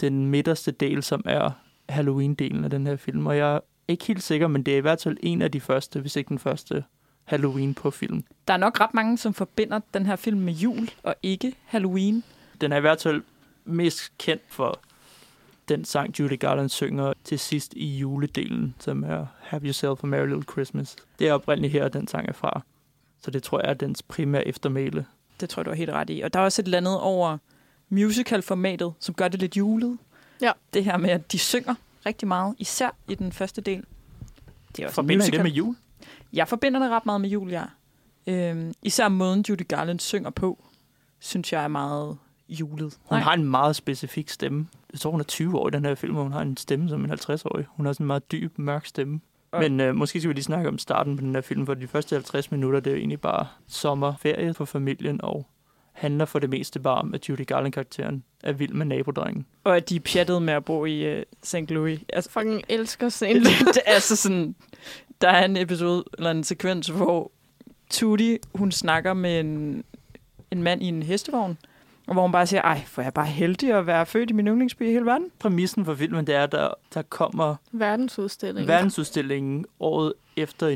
den 0.00 0.26
midterste 0.26 0.70
del, 0.70 1.02
som 1.02 1.22
er 1.24 1.50
Halloween-delen 1.88 2.64
af 2.64 2.70
den 2.70 2.86
her 2.86 2.96
film. 2.96 3.26
Og 3.26 3.36
jeg 3.36 3.54
er 3.54 3.60
ikke 3.88 4.04
helt 4.04 4.22
sikker, 4.22 4.48
men 4.48 4.62
det 4.62 4.74
er 4.74 4.78
i 4.78 4.80
hvert 4.80 5.02
fald 5.02 5.16
en 5.20 5.42
af 5.42 5.52
de 5.52 5.60
første, 5.60 6.00
hvis 6.00 6.16
ikke 6.16 6.28
den 6.28 6.38
første 6.38 6.84
Halloween 7.24 7.74
på 7.74 7.90
film. 7.90 8.24
Der 8.48 8.54
er 8.54 8.58
nok 8.58 8.80
ret 8.80 8.94
mange, 8.94 9.18
som 9.18 9.34
forbinder 9.34 9.80
den 9.94 10.06
her 10.06 10.16
film 10.16 10.40
med 10.40 10.52
jul 10.52 10.90
og 11.02 11.14
ikke 11.22 11.54
Halloween. 11.64 12.24
Den 12.60 12.72
er 12.72 12.76
i 12.76 12.80
hvert 12.80 13.02
fald 13.02 13.22
mest 13.64 14.18
kendt 14.18 14.42
for 14.48 14.80
den 15.68 15.84
sang, 15.84 16.18
Judy 16.18 16.38
Garland 16.38 16.68
synger 16.68 17.12
til 17.24 17.38
sidst 17.38 17.74
i 17.74 17.96
juledelen, 17.98 18.74
som 18.78 19.04
er 19.04 19.26
Have 19.40 19.62
Yourself 19.64 20.04
a 20.04 20.06
Merry 20.06 20.26
Little 20.26 20.42
Christmas. 20.52 20.96
Det 21.18 21.28
er 21.28 21.32
oprindeligt 21.32 21.72
her, 21.72 21.88
den 21.88 22.08
sang 22.08 22.28
er 22.28 22.32
fra. 22.32 22.60
Så 23.22 23.30
det 23.30 23.42
tror 23.42 23.60
jeg 23.60 23.70
er 23.70 23.74
dens 23.74 24.02
primære 24.02 24.46
eftermæle. 24.46 25.06
Det 25.40 25.48
tror 25.48 25.60
jeg, 25.60 25.64
du 25.64 25.70
har 25.70 25.76
helt 25.76 25.90
ret 25.90 26.10
i. 26.10 26.20
Og 26.20 26.32
der 26.32 26.40
er 26.40 26.44
også 26.44 26.62
et 26.62 26.64
eller 26.64 26.78
andet 26.78 27.00
over 27.00 27.38
musical-formatet, 27.88 28.92
som 29.00 29.14
gør 29.14 29.28
det 29.28 29.40
lidt 29.40 29.56
julet. 29.56 29.98
Ja. 30.40 30.52
Det 30.74 30.84
her 30.84 30.96
med, 30.96 31.10
at 31.10 31.32
de 31.32 31.38
synger 31.38 31.74
rigtig 32.06 32.28
meget, 32.28 32.54
især 32.58 32.90
i 33.08 33.14
den 33.14 33.32
første 33.32 33.60
del. 33.60 33.84
Det 34.76 34.82
er 34.82 34.86
også 34.86 34.94
Forbinder 34.94 35.26
I 35.26 35.30
det 35.30 35.42
med 35.42 35.50
jul? 35.50 35.76
Jeg 36.32 36.48
forbinder 36.48 36.80
det 36.80 36.90
ret 36.90 37.06
meget 37.06 37.20
med 37.20 37.30
jul, 37.30 37.50
ja. 37.50 37.64
Øhm, 38.26 38.72
især 38.82 39.08
måden, 39.08 39.44
Judy 39.48 39.68
Garland 39.68 40.00
synger 40.00 40.30
på, 40.30 40.64
synes 41.18 41.52
jeg 41.52 41.64
er 41.64 41.68
meget 41.68 42.18
julet. 42.48 42.98
Hun 43.04 43.18
har 43.18 43.32
en 43.32 43.44
meget 43.44 43.76
specifik 43.76 44.28
stemme. 44.30 44.68
Jeg 44.92 45.00
tror, 45.00 45.10
hun 45.10 45.20
er 45.20 45.24
20 45.24 45.58
år 45.58 45.68
i 45.68 45.70
den 45.70 45.84
her 45.84 45.94
film, 45.94 46.16
og 46.16 46.22
hun 46.22 46.32
har 46.32 46.40
en 46.40 46.56
stemme 46.56 46.88
som 46.88 47.04
en 47.04 47.10
50-årig. 47.12 47.66
Hun 47.68 47.86
har 47.86 47.92
sådan 47.92 48.04
en 48.04 48.06
meget 48.06 48.32
dyb, 48.32 48.58
mørk 48.58 48.86
stemme. 48.86 49.20
Men 49.60 49.80
øh, 49.80 49.94
måske 49.94 50.20
skal 50.20 50.28
vi 50.28 50.34
lige 50.34 50.44
snakke 50.44 50.68
om 50.68 50.78
starten 50.78 51.16
på 51.16 51.20
den 51.22 51.34
her 51.34 51.42
film, 51.42 51.66
for 51.66 51.74
de 51.74 51.86
første 51.86 52.14
50 52.16 52.50
minutter, 52.50 52.80
det 52.80 52.90
er 52.90 52.94
jo 52.94 52.98
egentlig 52.98 53.20
bare 53.20 53.46
sommerferie 53.66 54.54
for 54.54 54.64
familien, 54.64 55.20
og 55.22 55.46
handler 55.96 56.24
for 56.24 56.38
det 56.38 56.50
meste 56.50 56.80
bare 56.80 56.98
om, 56.98 57.14
at 57.14 57.28
Judy 57.28 57.46
Garland-karakteren 57.46 58.22
er 58.42 58.52
vild 58.52 58.72
med 58.72 58.86
nabodrengen. 58.86 59.46
Og 59.64 59.76
at 59.76 59.88
de 59.88 59.96
er 59.96 60.00
pjattede 60.00 60.40
med 60.40 60.54
at 60.54 60.64
bo 60.64 60.84
i 60.84 61.16
uh, 61.16 61.22
St. 61.42 61.70
Louis. 61.70 62.00
Altså, 62.12 62.30
Fucking 62.30 62.62
elsker 62.68 63.08
det 63.74 63.82
er 63.86 63.92
altså 63.92 64.16
sådan, 64.16 64.54
der 65.20 65.28
er 65.28 65.44
en 65.44 65.56
episode, 65.56 66.04
eller 66.18 66.30
en 66.30 66.44
sekvens, 66.44 66.86
hvor 66.86 67.32
Tudy, 67.90 68.36
hun 68.54 68.72
snakker 68.72 69.14
med 69.14 69.40
en, 69.40 69.84
en 70.50 70.62
mand 70.62 70.82
i 70.82 70.86
en 70.86 71.02
hestevogn, 71.02 71.58
og 72.06 72.12
hvor 72.12 72.22
hun 72.22 72.32
bare 72.32 72.46
siger, 72.46 72.62
ej, 72.62 72.80
for 72.86 73.02
jeg 73.02 73.06
er 73.06 73.10
bare 73.12 73.26
heldig 73.26 73.72
at 73.72 73.86
være 73.86 74.06
født 74.06 74.30
i 74.30 74.32
min 74.32 74.46
yndlingsby 74.46 74.82
i 74.82 74.92
hele 74.92 75.06
verden. 75.06 75.30
Præmissen 75.38 75.84
for 75.84 75.94
filmen, 75.94 76.26
det 76.26 76.34
er, 76.34 76.42
at 76.42 76.52
der, 76.52 76.68
der 76.94 77.02
kommer 77.02 77.56
Verdensudstilling. 77.72 78.68
verdensudstillingen 78.68 79.64
året 79.80 80.12
efter 80.36 80.68
i 80.68 80.74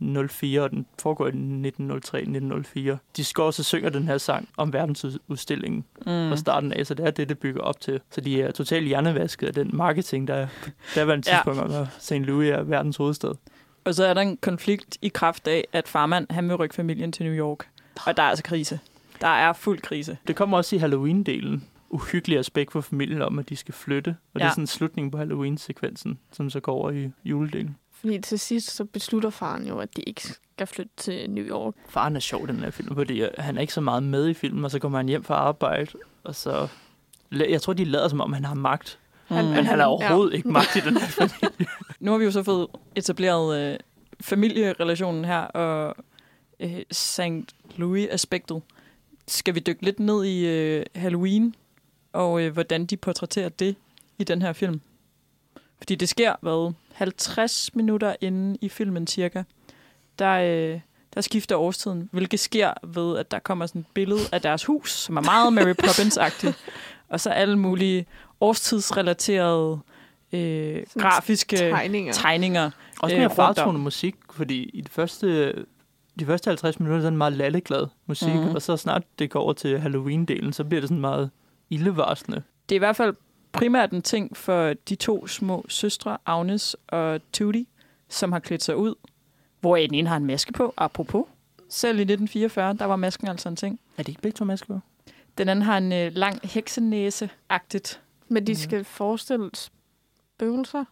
1904, 0.00 0.62
og 0.62 0.70
den 0.70 0.86
foregår 0.98 1.26
i 1.26 1.30
1903-1904. 1.30 2.96
De 3.16 3.24
skal 3.24 3.42
også 3.44 3.62
synge 3.62 3.90
den 3.90 4.02
her 4.04 4.18
sang 4.18 4.48
om 4.56 4.72
verdensudstillingen 4.72 5.84
Mm. 5.98 6.04
fra 6.06 6.36
starten 6.36 6.72
af, 6.72 6.86
så 6.86 6.94
det 6.94 7.06
er 7.06 7.10
det, 7.10 7.28
det 7.28 7.38
bygger 7.38 7.60
op 7.62 7.80
til. 7.80 8.00
Så 8.10 8.20
de 8.20 8.42
er 8.42 8.50
totalt 8.50 8.86
hjernevasket 8.86 9.46
af 9.46 9.54
den 9.54 9.70
marketing, 9.72 10.28
der 10.28 10.34
er 10.34 10.46
på 10.64 10.70
daværende 10.94 11.30
Ja. 11.30 11.36
tidspunkt, 11.36 11.60
om 11.60 11.82
at 11.82 11.86
St. 11.98 12.12
Louis 12.12 12.50
er 12.50 12.62
verdens 12.62 12.96
hovedstad. 12.96 13.32
Og 13.84 13.94
så 13.94 14.04
er 14.04 14.14
der 14.14 14.20
en 14.20 14.36
konflikt 14.36 14.98
i 15.02 15.08
kraft 15.08 15.48
af, 15.48 15.64
at 15.72 15.88
farmand, 15.88 16.26
han 16.30 16.48
vil 16.48 16.56
rykke 16.56 16.74
familien 16.74 17.12
til 17.12 17.24
New 17.26 17.34
York. 17.34 17.68
Og 18.06 18.16
der 18.16 18.22
er 18.22 18.26
altså 18.28 18.44
krise. 18.44 18.80
Der 19.20 19.28
er 19.28 19.52
fuld 19.52 19.80
krise. 19.80 20.16
Det 20.26 20.36
kommer 20.36 20.56
også 20.56 20.76
i 20.76 20.78
Halloween-delen. 20.78 21.60
Uhyggelig 21.90 22.38
aspekt 22.38 22.72
for 22.72 22.80
familien 22.80 23.22
om, 23.22 23.38
at 23.38 23.48
de 23.48 23.56
skal 23.56 23.74
flytte. 23.74 24.08
Og 24.08 24.14
ja. 24.34 24.38
det 24.38 24.44
Ja. 24.44 24.48
er 24.48 24.52
sådan 24.54 24.66
slutningen 24.66 25.10
på 25.10 25.18
Halloween-sekvensen, 25.18 26.18
som 26.32 26.50
så 26.50 26.60
går 26.60 26.72
over 26.72 26.90
i 26.90 27.10
juledelen. 27.24 27.76
Fordi 28.00 28.18
til 28.20 28.38
sidst 28.38 28.70
så 28.70 28.84
beslutter 28.84 29.30
faren 29.30 29.66
jo, 29.68 29.78
at 29.78 29.96
de 29.96 30.02
ikke 30.02 30.22
skal 30.22 30.66
flytte 30.66 30.92
til 30.96 31.30
New 31.30 31.44
York. 31.44 31.74
Faren 31.88 32.16
er 32.16 32.20
sjov 32.20 32.46
den 32.48 32.56
her 32.56 32.70
film, 32.70 32.94
fordi 32.94 33.22
øh, 33.22 33.28
han 33.38 33.56
er 33.56 33.60
ikke 33.60 33.72
så 33.72 33.80
meget 33.80 34.02
med 34.02 34.28
i 34.28 34.34
filmen, 34.34 34.64
og 34.64 34.70
så 34.70 34.78
kommer 34.78 34.98
han 34.98 35.08
hjem 35.08 35.24
fra 35.24 35.34
arbejde, 35.34 35.90
og 36.24 36.34
så... 36.34 36.68
Jeg 37.32 37.62
tror, 37.62 37.72
de 37.72 37.84
lader 37.84 38.08
som 38.08 38.20
om, 38.20 38.32
han 38.32 38.44
har 38.44 38.54
magt. 38.54 38.98
Han- 39.26 39.44
Men 39.44 39.64
han 39.66 39.78
har 39.78 39.86
overhovedet 39.86 40.32
ja. 40.32 40.36
ikke 40.36 40.48
magt 40.48 40.76
i 40.76 40.80
den 40.80 40.96
her 40.96 41.06
film. 41.28 41.50
Nu 42.00 42.10
har 42.10 42.18
vi 42.18 42.24
jo 42.24 42.30
så 42.30 42.42
fået 42.42 42.66
etableret 42.94 43.72
øh, 43.72 43.78
familierelationen 44.20 45.24
her, 45.24 45.40
og 45.40 45.96
øh, 46.60 46.82
St. 46.92 47.20
Louis-aspektet. 47.76 48.62
Skal 49.28 49.54
vi 49.54 49.60
dykke 49.60 49.84
lidt 49.84 50.00
ned 50.00 50.24
i 50.24 50.46
øh, 50.46 50.86
Halloween, 50.94 51.54
og 52.12 52.42
øh, 52.42 52.52
hvordan 52.52 52.86
de 52.86 52.96
portrætterer 52.96 53.48
det 53.48 53.76
i 54.18 54.24
den 54.24 54.42
her 54.42 54.52
film? 54.52 54.80
Fordi 55.80 55.94
det 55.94 56.08
sker, 56.08 56.34
hvad, 56.40 56.72
50 56.92 57.74
minutter 57.74 58.16
inden 58.20 58.56
i 58.60 58.68
filmen 58.68 59.06
cirka, 59.06 59.42
der, 60.18 60.30
øh, 60.74 60.80
der 61.14 61.20
skifter 61.20 61.56
årstiden, 61.56 62.08
hvilket 62.12 62.40
sker 62.40 62.72
ved, 62.86 63.18
at 63.18 63.30
der 63.30 63.38
kommer 63.38 63.66
sådan 63.66 63.80
et 63.80 63.86
billede 63.94 64.20
af 64.32 64.40
deres 64.42 64.64
hus, 64.64 64.92
som 64.92 65.16
er 65.16 65.20
meget 65.20 65.52
Mary 65.52 65.74
Poppins-agtigt, 65.84 66.56
og 67.08 67.20
så 67.20 67.30
alle 67.30 67.58
mulige 67.58 68.06
årstidsrelaterede 68.40 69.78
øh, 70.32 70.82
Sådan 70.88 71.02
grafiske 71.10 71.56
Tegninger. 71.56 72.12
tegninger. 72.12 72.70
Også 73.00 73.14
Øh, 73.16 73.20
mere 73.20 73.30
om. 73.30 73.36
fartone 73.36 73.78
musik, 73.78 74.14
fordi 74.32 74.62
i 74.74 74.80
de 74.80 74.88
første, 74.90 75.52
de 76.18 76.26
første 76.26 76.48
50 76.48 76.80
minutter, 76.80 77.06
er 77.06 77.10
det 77.10 77.18
meget 77.18 77.32
lalleglad 77.32 77.86
musik, 78.06 78.28
Mhm. 78.28 78.36
mm-hmm. 78.38 78.54
og 78.54 78.62
så 78.62 78.76
snart 78.76 79.02
det 79.18 79.30
går 79.30 79.40
over 79.40 79.52
til 79.52 79.78
Halloween-delen, 79.78 80.52
så 80.52 80.64
bliver 80.64 80.80
det 80.80 80.88
sådan 80.88 81.00
meget 81.00 81.30
ildevarslende. 81.70 82.42
Det 82.68 82.74
er 82.74 82.78
i 82.78 82.78
hvert 82.78 82.96
fald 82.96 83.14
primært 83.52 83.90
en 83.90 84.02
ting 84.02 84.36
for 84.36 84.72
de 84.88 84.94
to 84.94 85.26
små 85.26 85.64
søstre, 85.68 86.18
Agnes 86.26 86.76
og 86.88 87.20
Tudy, 87.32 87.68
som 88.08 88.32
har 88.32 88.38
klædt 88.38 88.62
sig 88.62 88.76
ud, 88.76 88.94
hvor 89.60 89.76
den 89.76 89.94
ene 89.94 90.08
har 90.08 90.16
en 90.16 90.26
maske 90.26 90.52
på, 90.52 90.74
apropos. 90.76 91.24
Selv 91.68 91.98
i 91.98 92.02
1944, 92.02 92.74
der 92.74 92.84
var 92.84 92.96
masken 92.96 93.28
altså 93.28 93.48
en 93.48 93.56
ting. 93.56 93.80
Er 93.98 94.02
det 94.02 94.08
ikke 94.08 94.22
begge 94.22 94.36
to 94.36 94.44
masker 94.44 94.66
på? 94.74 94.80
Den 95.38 95.48
anden 95.48 95.62
har 95.62 95.78
en 95.78 95.92
øh, 95.92 96.12
lang 96.14 96.40
heksenæse-agtigt. 96.44 98.00
Men 98.28 98.46
de 98.46 98.52
Mhm. 98.52 98.56
skal 98.58 98.84
forestille 98.84 99.50
spøgelser. 99.54 100.84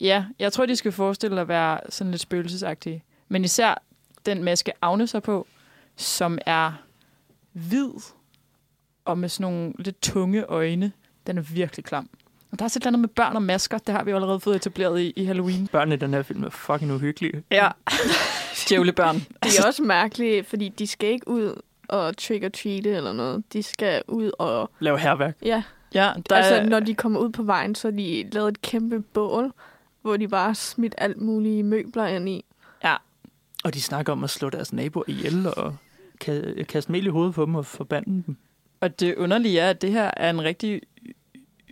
Ja, 0.00 0.24
jeg 0.38 0.52
tror, 0.52 0.66
de 0.66 0.76
skal 0.76 0.92
forestille 0.92 1.40
at 1.40 1.48
være 1.48 1.80
sådan 1.88 2.10
lidt 2.10 2.20
spøgelsesagtige. 2.22 3.02
Men 3.28 3.44
især 3.44 3.82
den 4.26 4.44
maske, 4.44 4.72
Agnes 4.82 5.12
har 5.12 5.20
på, 5.20 5.46
som 5.96 6.38
er 6.46 6.72
hvid 7.52 7.90
og 9.04 9.18
med 9.18 9.28
sådan 9.28 9.52
nogle 9.52 9.72
lidt 9.78 10.00
tunge 10.02 10.44
øjne. 10.44 10.92
Den 11.26 11.38
er 11.38 11.42
virkelig 11.42 11.84
klam. 11.84 12.08
Og 12.52 12.58
der 12.58 12.62
er 12.62 12.66
også 12.66 12.78
et 12.78 12.80
eller 12.82 12.88
andet 12.88 13.00
med 13.00 13.08
børn 13.08 13.36
og 13.36 13.42
masker. 13.42 13.78
Det 13.78 13.94
har 13.94 14.04
vi 14.04 14.10
jo 14.10 14.16
allerede 14.16 14.40
fået 14.40 14.56
etableret 14.56 15.00
i, 15.00 15.12
i 15.16 15.24
Halloween. 15.24 15.66
Børnene 15.66 15.94
i 15.94 15.98
den 15.98 16.14
her 16.14 16.22
film 16.22 16.44
er 16.44 16.50
fucking 16.50 16.92
uhyggelige. 16.92 17.42
Ja. 17.50 17.68
Djævlebørn. 18.68 19.16
Det 19.16 19.58
er 19.58 19.66
også 19.66 19.82
mærkeligt, 19.82 20.46
fordi 20.46 20.68
de 20.68 20.86
skal 20.86 21.08
ikke 21.08 21.28
ud 21.28 21.60
og 21.88 22.16
trick-or-treate 22.16 22.90
eller 22.96 23.12
noget. 23.12 23.44
De 23.52 23.62
skal 23.62 24.02
ud 24.08 24.30
og... 24.38 24.70
Lav 24.80 24.98
herværk. 24.98 25.36
Ja, 25.42 25.62
Ja, 25.94 26.12
der 26.30 26.36
altså 26.36 26.54
er, 26.54 26.66
når 26.66 26.80
de 26.80 26.94
kommer 26.94 27.20
ud 27.20 27.30
på 27.30 27.42
vejen, 27.42 27.74
så 27.74 27.88
har 27.90 27.96
de 27.96 28.28
lavet 28.32 28.48
et 28.48 28.62
kæmpe 28.62 29.00
bål, 29.00 29.52
hvor 30.02 30.16
de 30.16 30.28
bare 30.28 30.54
smidt 30.54 30.94
alt 30.98 31.20
mulige 31.20 31.62
møbler 31.62 32.06
ind 32.06 32.28
i. 32.28 32.44
Og 33.64 33.74
de 33.74 33.82
snakker 33.82 34.12
om 34.12 34.24
at 34.24 34.30
slå 34.30 34.50
deres 34.50 34.72
naboer 34.72 35.04
ihjel, 35.08 35.46
og 35.56 35.76
ka- 36.24 36.62
kaste 36.62 36.92
mel 36.92 37.06
i 37.06 37.08
hovedet 37.08 37.34
på 37.34 37.44
dem 37.44 37.54
og 37.54 37.66
forbande 37.66 38.22
dem. 38.26 38.36
Og 38.80 39.00
det 39.00 39.14
underlige 39.14 39.60
er, 39.60 39.70
at 39.70 39.82
det 39.82 39.92
her 39.92 40.10
er 40.16 40.30
en 40.30 40.42
rigtig 40.42 40.80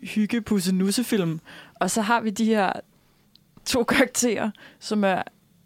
hygge 0.04 0.42
nussefilm 0.72 1.40
Og 1.74 1.90
så 1.90 2.00
har 2.02 2.20
vi 2.20 2.30
de 2.30 2.44
her 2.44 2.72
to 3.64 3.84
karakterer, 3.94 4.50
som 4.78 5.04
er 5.04 5.22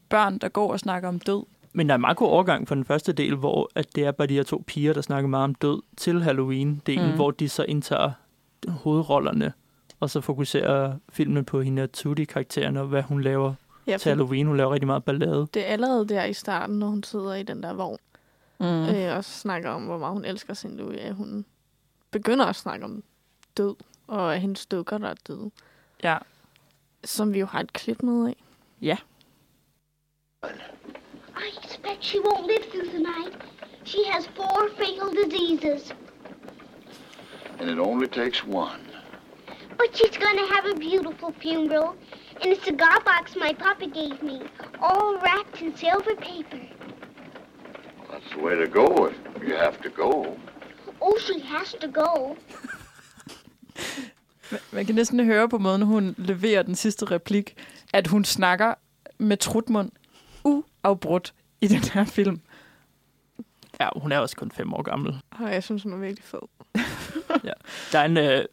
børn, 0.09 0.38
der 0.38 0.48
går 0.48 0.72
og 0.72 0.81
snakker 0.81 1.09
om 1.09 1.18
død. 1.18 1.44
Men 1.72 1.87
der 1.88 1.92
er 1.92 1.96
en 1.96 2.01
meget 2.01 2.16
god 2.16 2.29
overgang 2.29 2.68
fra 2.68 2.74
den 2.74 2.85
første 2.85 3.12
del, 3.12 3.35
hvor 3.35 3.70
at 3.74 3.87
det 3.94 4.05
er 4.05 4.11
bare 4.12 4.27
de 4.27 4.35
her 4.35 4.42
to 4.42 4.64
piger, 4.66 4.92
der 4.92 5.01
snakker 5.01 5.29
meget 5.29 5.44
om 5.44 5.55
død, 5.55 5.83
til 5.96 6.22
Halloween-delen, 6.22 7.11
Mm. 7.11 7.14
hvor 7.14 7.31
de 7.31 7.48
så 7.48 7.62
indtager 7.62 8.11
hovedrollerne, 8.68 9.53
og 10.01 10.11
så 10.11 10.20
fokuserer 10.20 10.96
filmen 11.12 11.44
på 11.44 11.61
hende 11.62 11.83
og 11.83 11.92
Tudy-karakteren, 11.92 12.77
og 12.77 12.87
hvad 12.87 13.03
hun 13.03 13.20
laver 13.22 13.55
Ja, 13.87 13.96
til 13.96 14.09
Halloween. 14.09 14.46
Hun 14.46 14.57
laver 14.57 14.72
rigtig 14.72 14.87
meget 14.87 15.05
ballade. 15.05 15.46
det 15.55 15.62
er 15.62 15.72
allerede 15.72 16.09
der 16.09 16.24
i 16.24 16.33
starten, 16.33 16.79
når 16.79 16.87
hun 16.87 17.03
sidder 17.03 17.35
i 17.35 17.42
den 17.42 17.62
der 17.62 17.72
vogn, 17.74 17.98
Mm. 18.61 18.66
mm. 18.66 18.72
øh, 18.88 19.16
og 19.16 19.24
snakker 19.24 19.70
om, 19.70 19.83
hvor 19.83 19.98
meget 19.98 20.12
hun 20.14 20.24
elsker 20.24 20.55
sin 20.55 20.77
Louis, 20.77 20.98
at 21.01 21.14
hun 21.14 21.44
begynder 22.11 22.44
at 22.46 22.57
snakke 22.57 22.85
om 22.85 23.03
død, 23.57 23.74
og 24.09 24.35
at 24.35 24.40
hendes 24.40 24.66
dukker, 24.66 24.99
der 24.99 25.09
er 25.09 25.14
døde, 25.29 25.51
Ja. 26.03 26.18
som 27.05 27.33
vi 27.35 27.38
jo 27.38 27.47
har 27.47 27.61
et 27.61 27.73
klip 27.73 28.03
med 28.03 28.27
af. 28.29 28.37
I 31.40 31.49
expect 31.64 32.05
she 32.05 32.18
won't 32.21 32.47
live 32.47 32.64
through 32.71 32.90
the 32.90 32.99
night. 32.99 33.35
She 33.85 34.05
has 34.07 34.27
four 34.37 34.68
fatal 34.77 35.11
diseases. 35.25 35.94
And 37.61 37.71
it 37.71 37.79
only 37.79 38.07
takes 38.09 38.44
one. 38.44 38.81
But 39.79 39.97
she's 39.97 40.16
gonna 40.18 40.47
have 40.55 40.64
a 40.66 40.75
beautiful 40.79 41.33
funeral 41.40 41.94
in 42.44 42.53
a 42.53 42.57
cigar 42.64 43.01
box 43.05 43.37
my 43.37 43.53
papa 43.53 43.87
gave 43.87 44.23
me, 44.23 44.42
all 44.81 45.18
wrapped 45.23 45.62
in 45.62 45.77
silver 45.77 46.14
paper. 46.16 46.61
That's 48.11 48.31
the 48.35 48.40
way 48.40 48.55
to 48.57 48.66
go 48.66 49.07
if 49.37 49.42
you 49.49 49.55
have 49.57 49.81
to 49.83 49.90
go. 49.90 50.37
Oh, 51.01 51.16
she 51.18 51.40
has 51.40 51.73
to 51.75 51.88
go. 51.88 52.37
Man 54.73 54.87
kan 54.87 54.95
næsten 54.95 55.25
høre 55.25 55.49
på 55.49 55.59
måden, 55.59 55.83
hun 55.83 56.14
leverer 56.19 56.62
den 56.62 56.75
sidste 56.75 57.05
replik, 57.05 57.55
at 57.93 58.07
hun 58.07 58.25
snakker 58.25 58.75
med 59.19 59.37
trutmund 59.37 59.91
uafbrudt 60.45 61.35
i 61.61 61.67
den 61.67 61.85
her 61.85 62.05
film. 62.05 62.41
Ja, 63.81 63.88
hun 63.97 64.12
er 64.12 64.19
også 64.19 64.37
kun 64.37 64.51
fem 64.51 64.75
år 64.75 64.83
gammel. 64.83 65.21
Og 65.31 65.53
jeg 65.53 65.62
synes, 65.62 65.83
hun 65.83 65.93
er 65.93 65.97
virkelig 65.97 66.25
fed. 66.25 66.38
Der 67.93 67.99
er 67.99 68.05
en, 68.05 68.17
øh, 68.17 68.45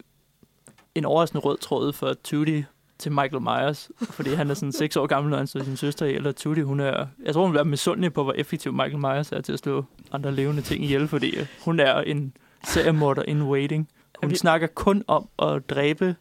en 0.94 1.04
overraskende 1.04 1.40
rød 1.40 1.58
tråd 1.58 1.92
for 1.92 2.14
Tudy 2.24 2.64
til 2.98 3.12
Michael 3.12 3.42
Myers, 3.42 3.90
fordi 4.10 4.34
han 4.34 4.50
er 4.50 4.54
sådan 4.54 4.72
seks 4.72 4.96
år 4.96 5.06
gammel, 5.06 5.30
når 5.30 5.36
han 5.36 5.46
slår 5.46 5.64
sin 5.64 5.76
søster 5.76 6.06
ihjel, 6.06 6.26
og 6.26 6.36
Tudy, 6.36 6.62
hun 6.62 6.80
er, 6.80 7.06
jeg 7.24 7.34
tror, 7.34 7.42
hun 7.42 7.52
vil 7.52 7.56
være 7.56 7.64
misundelig 7.64 8.12
på, 8.12 8.22
hvor 8.22 8.32
effektiv 8.32 8.72
Michael 8.72 8.98
Myers 8.98 9.32
er 9.32 9.40
til 9.40 9.52
at 9.52 9.58
slå 9.58 9.84
andre 10.12 10.32
levende 10.34 10.62
ting 10.62 10.84
ihjel, 10.84 11.08
fordi 11.08 11.34
hun 11.64 11.80
er 11.80 12.00
en 12.00 12.36
seriemorder 12.64 13.22
in 13.22 13.42
waiting. 13.42 13.88
Hun 14.26 14.30
vi- 14.30 14.36
snakker 14.36 14.66
kun 14.66 15.02
om 15.06 15.28
at 15.42 15.70
dræbe, 15.70 16.16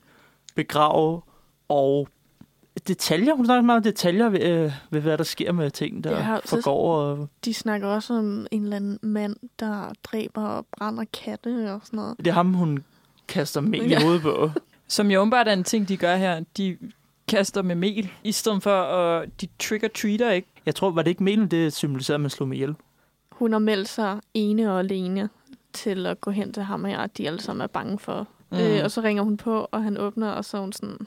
begrave 0.56 1.22
og 1.70 2.08
detaljer. 2.88 3.34
Hun 3.36 3.46
snakker 3.46 3.62
meget 3.62 3.78
om 3.78 3.84
detaljer 3.84 4.30
ved, 4.30 4.42
øh, 4.44 4.72
ved 4.90 5.02
hvad 5.02 5.18
der 5.18 5.24
sker 5.24 5.52
med 5.52 5.72
ting, 5.72 6.04
der 6.04 6.12
Ja, 6.12 6.38
forgår. 6.46 6.96
Og 6.96 7.30
De 7.46 7.54
snakker 7.54 7.88
også 7.88 8.14
om 8.14 8.48
en 8.52 8.64
eller 8.64 8.76
anden 8.76 9.00
mand, 9.02 9.36
der 9.60 9.92
dræber 10.04 10.44
og 10.44 10.66
brænder 10.78 11.04
katte 11.24 11.74
og 11.74 11.82
sådan 11.84 11.98
noget. 11.98 12.18
det 12.18 12.28
er 12.28 12.32
ham, 12.32 12.54
hun 12.54 12.84
kaster 13.28 13.62
mel 13.62 13.86
i 13.86 13.90
Ja. 13.90 14.02
hovedet 14.04 14.22
på. 14.22 14.50
Som 14.88 15.12
jo 15.12 15.20
åbenbart 15.22 15.48
er 15.48 15.54
en 15.54 15.64
ting, 15.64 15.88
de 15.88 15.98
gør 15.98 16.16
her. 16.16 16.44
De 16.58 16.78
kaster 17.28 17.62
med 17.62 17.76
mel, 17.76 18.12
i 18.24 18.32
stedet 18.32 18.64
for 18.64 18.82
at 18.82 19.30
de 19.42 19.48
trick-or-treater, 19.60 20.32
ikke? 20.32 20.48
Jeg 20.66 20.76
tror, 20.76 20.92
var 20.92 21.02
det 21.02 21.10
ikke 21.10 21.24
melen, 21.24 21.48
det 21.48 21.74
symboliserede, 21.74 22.16
at 22.16 22.22
man 22.22 22.30
slog 22.30 22.50
med 22.50 22.58
ihjel? 22.58 22.76
Hun 23.32 23.52
har 23.52 23.60
meldt 23.60 23.90
sig 23.90 24.20
ene 24.34 24.72
og 24.74 24.80
alene 24.80 25.30
til 25.76 26.06
at 26.06 26.22
gå 26.22 26.32
hen 26.32 26.54
til 26.54 26.64
ham 26.64 26.86
her, 26.86 27.00
at 27.00 27.18
de 27.18 27.28
alle 27.28 27.42
sammen 27.42 27.62
er 27.64 27.68
bange 27.68 28.00
for. 28.00 28.28
Mm. 28.52 28.58
Øh, 28.58 28.84
og 28.84 28.92
så 28.92 29.02
ringer 29.02 29.24
hun 29.24 29.38
på, 29.38 29.68
og 29.72 29.84
han 29.84 29.98
åbner, 29.98 30.30
og 30.32 30.46
så 30.46 30.58
er 30.58 30.62
hun 30.62 30.74
sådan, 30.74 30.98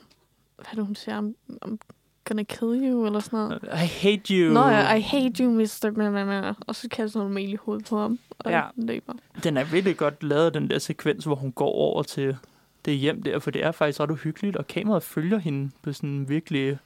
hvad 0.56 0.66
er 0.70 0.74
det, 0.74 0.86
hun 0.86 0.94
siger? 0.94 1.20
I'm, 1.22 1.56
I'm 1.64 1.76
gonna 2.24 2.42
kill 2.42 2.90
you, 2.90 3.06
eller 3.06 3.20
sådan 3.20 3.38
noget. 3.38 3.62
I 3.64 3.86
hate 3.86 4.34
you. 4.34 4.52
Nå 4.52 4.60
ja, 4.68 4.94
I 4.94 5.00
hate 5.00 5.44
you, 5.44 5.50
Mr. 5.52 5.90
Blah, 5.94 6.10
blah, 6.12 6.26
blah. 6.26 6.54
Og 6.66 6.74
så 6.74 6.88
kaster 6.88 7.20
hun 7.20 7.32
mel 7.32 7.52
i 7.52 7.56
hovedet 7.56 7.86
på 7.86 7.98
ham, 8.00 8.18
og 8.38 8.50
Ja. 8.50 8.56
ja. 8.58 8.64
løber. 8.76 9.12
Den 9.44 9.56
er 9.56 9.64
virkelig 9.64 9.96
godt 9.96 10.22
lavet, 10.22 10.54
den 10.54 10.70
der 10.70 10.78
sekvens, 10.78 11.24
hvor 11.24 11.34
hun 11.34 11.52
går 11.52 11.72
over 11.72 12.02
til 12.02 12.36
det 12.84 12.96
hjem 12.96 13.22
der, 13.22 13.38
for 13.38 13.50
det 13.50 13.64
er 13.64 13.72
faktisk 13.72 14.00
ret 14.00 14.10
uhyggeligt, 14.10 14.56
og 14.56 14.66
kameraet 14.66 15.02
følger 15.02 15.38
hende 15.38 15.70
på 15.82 15.92
sådan 15.92 16.10
en 16.10 16.28
virkelig, 16.28 16.78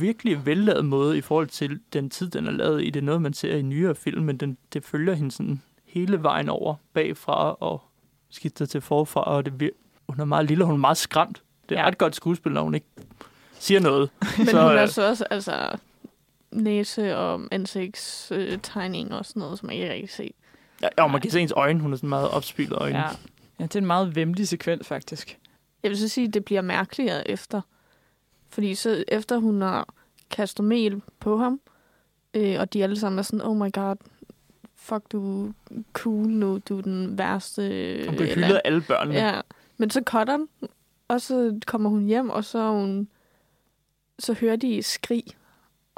virkelig 0.00 0.46
vellavet 0.46 0.84
måde 0.84 1.18
i 1.18 1.20
forhold 1.20 1.46
til 1.46 1.80
den 1.92 2.10
tid, 2.10 2.28
den 2.30 2.46
er 2.46 2.50
lavet 2.50 2.82
i. 2.84 2.90
Det 2.90 3.00
er 3.00 3.04
noget, 3.04 3.22
man 3.22 3.32
ser 3.32 3.56
i 3.56 3.62
nyere 3.62 3.94
film, 3.94 4.24
men 4.24 4.36
den, 4.36 4.56
det 4.72 4.84
følger 4.84 5.14
hende 5.14 5.30
sådan 5.30 5.62
hele 5.88 6.22
vejen 6.22 6.48
over 6.48 6.74
bagfra 6.92 7.52
og 7.60 7.82
skifter 8.30 8.66
til 8.66 8.80
forfra, 8.80 9.20
og 9.22 9.44
det 9.46 9.52
vir- 9.62 10.02
hun 10.08 10.20
er 10.20 10.24
meget 10.24 10.46
lille, 10.46 10.64
og 10.64 10.66
hun 10.66 10.74
er 10.74 10.80
meget 10.80 10.96
skræmt. 10.96 11.42
Det 11.68 11.76
er 11.76 11.80
Ja. 11.80 11.86
ret 11.86 11.98
godt 11.98 12.16
skuespil, 12.16 12.52
når 12.52 12.62
hun 12.62 12.74
ikke 12.74 12.86
siger 13.58 13.80
noget. 13.80 14.10
Men 14.38 14.46
Så, 14.46 14.62
hun 14.62 14.72
øh, 14.72 14.78
har 14.78 14.86
så 14.86 15.08
også 15.08 15.24
altså, 15.30 15.76
næse- 16.50 17.16
og 17.16 17.40
ansigtstegning 17.50 19.14
og 19.14 19.26
sådan 19.26 19.40
noget, 19.40 19.58
som 19.58 19.68
jeg 19.70 19.76
ikke 19.78 19.92
rigtig 19.92 20.10
set. 20.10 20.32
Ja, 20.82 20.88
og 20.98 21.10
man 21.10 21.20
kan 21.20 21.30
se 21.30 21.38
hendes 21.38 21.52
øjne, 21.56 21.80
hun 21.80 21.92
er 21.92 21.96
sådan 21.96 22.08
meget 22.08 22.28
opspillet 22.30 22.76
øjne. 22.78 22.98
Ja. 22.98 23.04
ja, 23.58 23.62
det 23.64 23.74
er 23.76 23.80
en 23.80 23.86
meget 23.86 24.14
vemmelig 24.16 24.48
sekvens, 24.48 24.86
faktisk. 24.88 25.38
Jeg 25.82 25.88
vil 25.90 25.98
så 25.98 26.08
sige, 26.08 26.28
at 26.28 26.34
det 26.34 26.44
bliver 26.44 26.62
mærkeligere 26.62 27.30
efter. 27.30 27.60
Fordi 28.50 28.74
så 28.74 29.04
efter 29.08 29.36
hun 29.38 29.60
har 29.62 29.88
kastet 30.30 30.64
mel 30.64 31.02
på 31.20 31.36
ham, 31.36 31.60
øh, 32.34 32.60
og 32.60 32.72
de 32.72 32.82
alle 32.82 32.98
sammen 32.98 33.18
er 33.18 33.22
sådan, 33.22 33.42
oh 33.46 33.56
my 33.56 33.72
god, 33.72 33.96
fuck, 34.78 35.12
du 35.12 35.46
er 35.46 35.52
cool 35.92 36.26
nu, 36.28 36.58
du 36.68 36.78
er 36.78 36.82
den 36.82 37.18
værste. 37.18 37.62
Hun 38.08 38.14
eller- 38.14 38.34
hyldet 38.34 38.54
af 38.54 38.60
alle 38.64 38.80
børnene. 38.88 39.18
Ja, 39.18 39.40
men 39.76 39.90
så 39.90 40.02
cutter 40.06 40.36
den, 40.36 40.48
og 41.08 41.20
så 41.20 41.60
kommer 41.66 41.90
hun 41.90 42.04
hjem, 42.06 42.30
og 42.30 42.44
så 42.44 42.58
er 42.58 42.70
hun, 42.70 43.08
så 44.18 44.32
hører 44.34 44.56
de 44.56 44.82
skrig, 44.82 45.24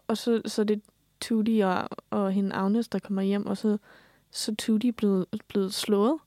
og 0.06 0.16
så, 0.16 0.42
så 0.46 0.62
er 0.62 0.66
det 0.66 0.80
Tudy 1.20 1.62
og, 1.62 1.88
og 2.10 2.32
hende 2.32 2.54
Agnes, 2.56 2.88
der 2.88 2.98
kommer 2.98 3.22
hjem, 3.22 3.46
og 3.46 3.56
så, 3.56 3.78
så 4.30 4.50
er 4.52 4.56
Tudy 4.56 4.86
blevet, 4.86 5.26
blevet 5.48 5.74
slået. 5.74 6.18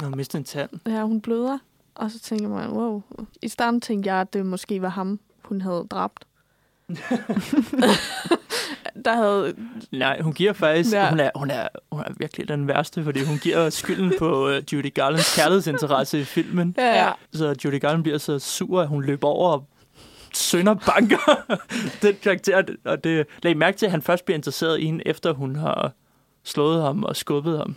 Har 0.00 0.08
mistet 0.08 0.38
en 0.38 0.44
tand. 0.44 0.70
Ja, 0.86 1.02
hun 1.02 1.20
bløder. 1.20 1.58
Og 1.94 2.10
så 2.10 2.18
tænker 2.18 2.48
man, 2.48 2.70
wow. 2.70 3.02
I 3.42 3.48
starten 3.48 3.80
tænkte 3.80 4.10
jeg, 4.10 4.20
at 4.20 4.32
det 4.32 4.46
måske 4.46 4.82
var 4.82 4.88
ham, 4.88 5.20
hun 5.42 5.60
havde 5.60 5.86
dræbt. 5.90 6.26
der 9.04 9.14
havde... 9.14 9.54
Nej, 9.92 10.20
hun 10.20 10.32
giver 10.32 10.52
faktisk... 10.52 10.94
Ja. 10.94 11.08
Hun, 11.10 11.20
er, 11.20 11.30
hun, 11.34 11.50
er, 11.50 11.68
hun 11.92 12.00
er 12.00 12.12
virkelig 12.16 12.48
den 12.48 12.68
værste, 12.68 13.04
fordi 13.04 13.24
hun 13.24 13.38
giver 13.38 13.70
skylden 13.70 14.12
på 14.18 14.48
uh, 14.48 14.72
Judy 14.72 14.94
Garlands 14.94 15.36
kærlighedsinteresse 15.36 16.20
i 16.20 16.24
filmen. 16.24 16.74
Ja, 16.78 17.04
ja. 17.04 17.12
Så 17.32 17.54
Judy 17.64 17.80
Garland 17.80 18.02
bliver 18.02 18.18
så 18.18 18.38
sur, 18.38 18.82
at 18.82 18.88
hun 18.88 19.04
løber 19.04 19.28
over 19.28 19.50
og 19.50 19.66
sønder 20.34 20.74
banker 20.74 21.56
den 22.02 22.16
karakter. 22.22 22.62
Og 22.84 23.04
det 23.04 23.26
lag 23.42 23.56
mærke 23.56 23.76
til, 23.76 23.86
at 23.86 23.92
han 23.92 24.02
først 24.02 24.24
bliver 24.24 24.36
interesseret 24.36 24.80
i 24.80 24.84
hende, 24.84 25.06
efter 25.06 25.32
hun 25.32 25.56
har 25.56 25.92
slået 26.44 26.82
ham 26.82 27.04
og 27.04 27.16
skubbet 27.16 27.58
ham. 27.58 27.76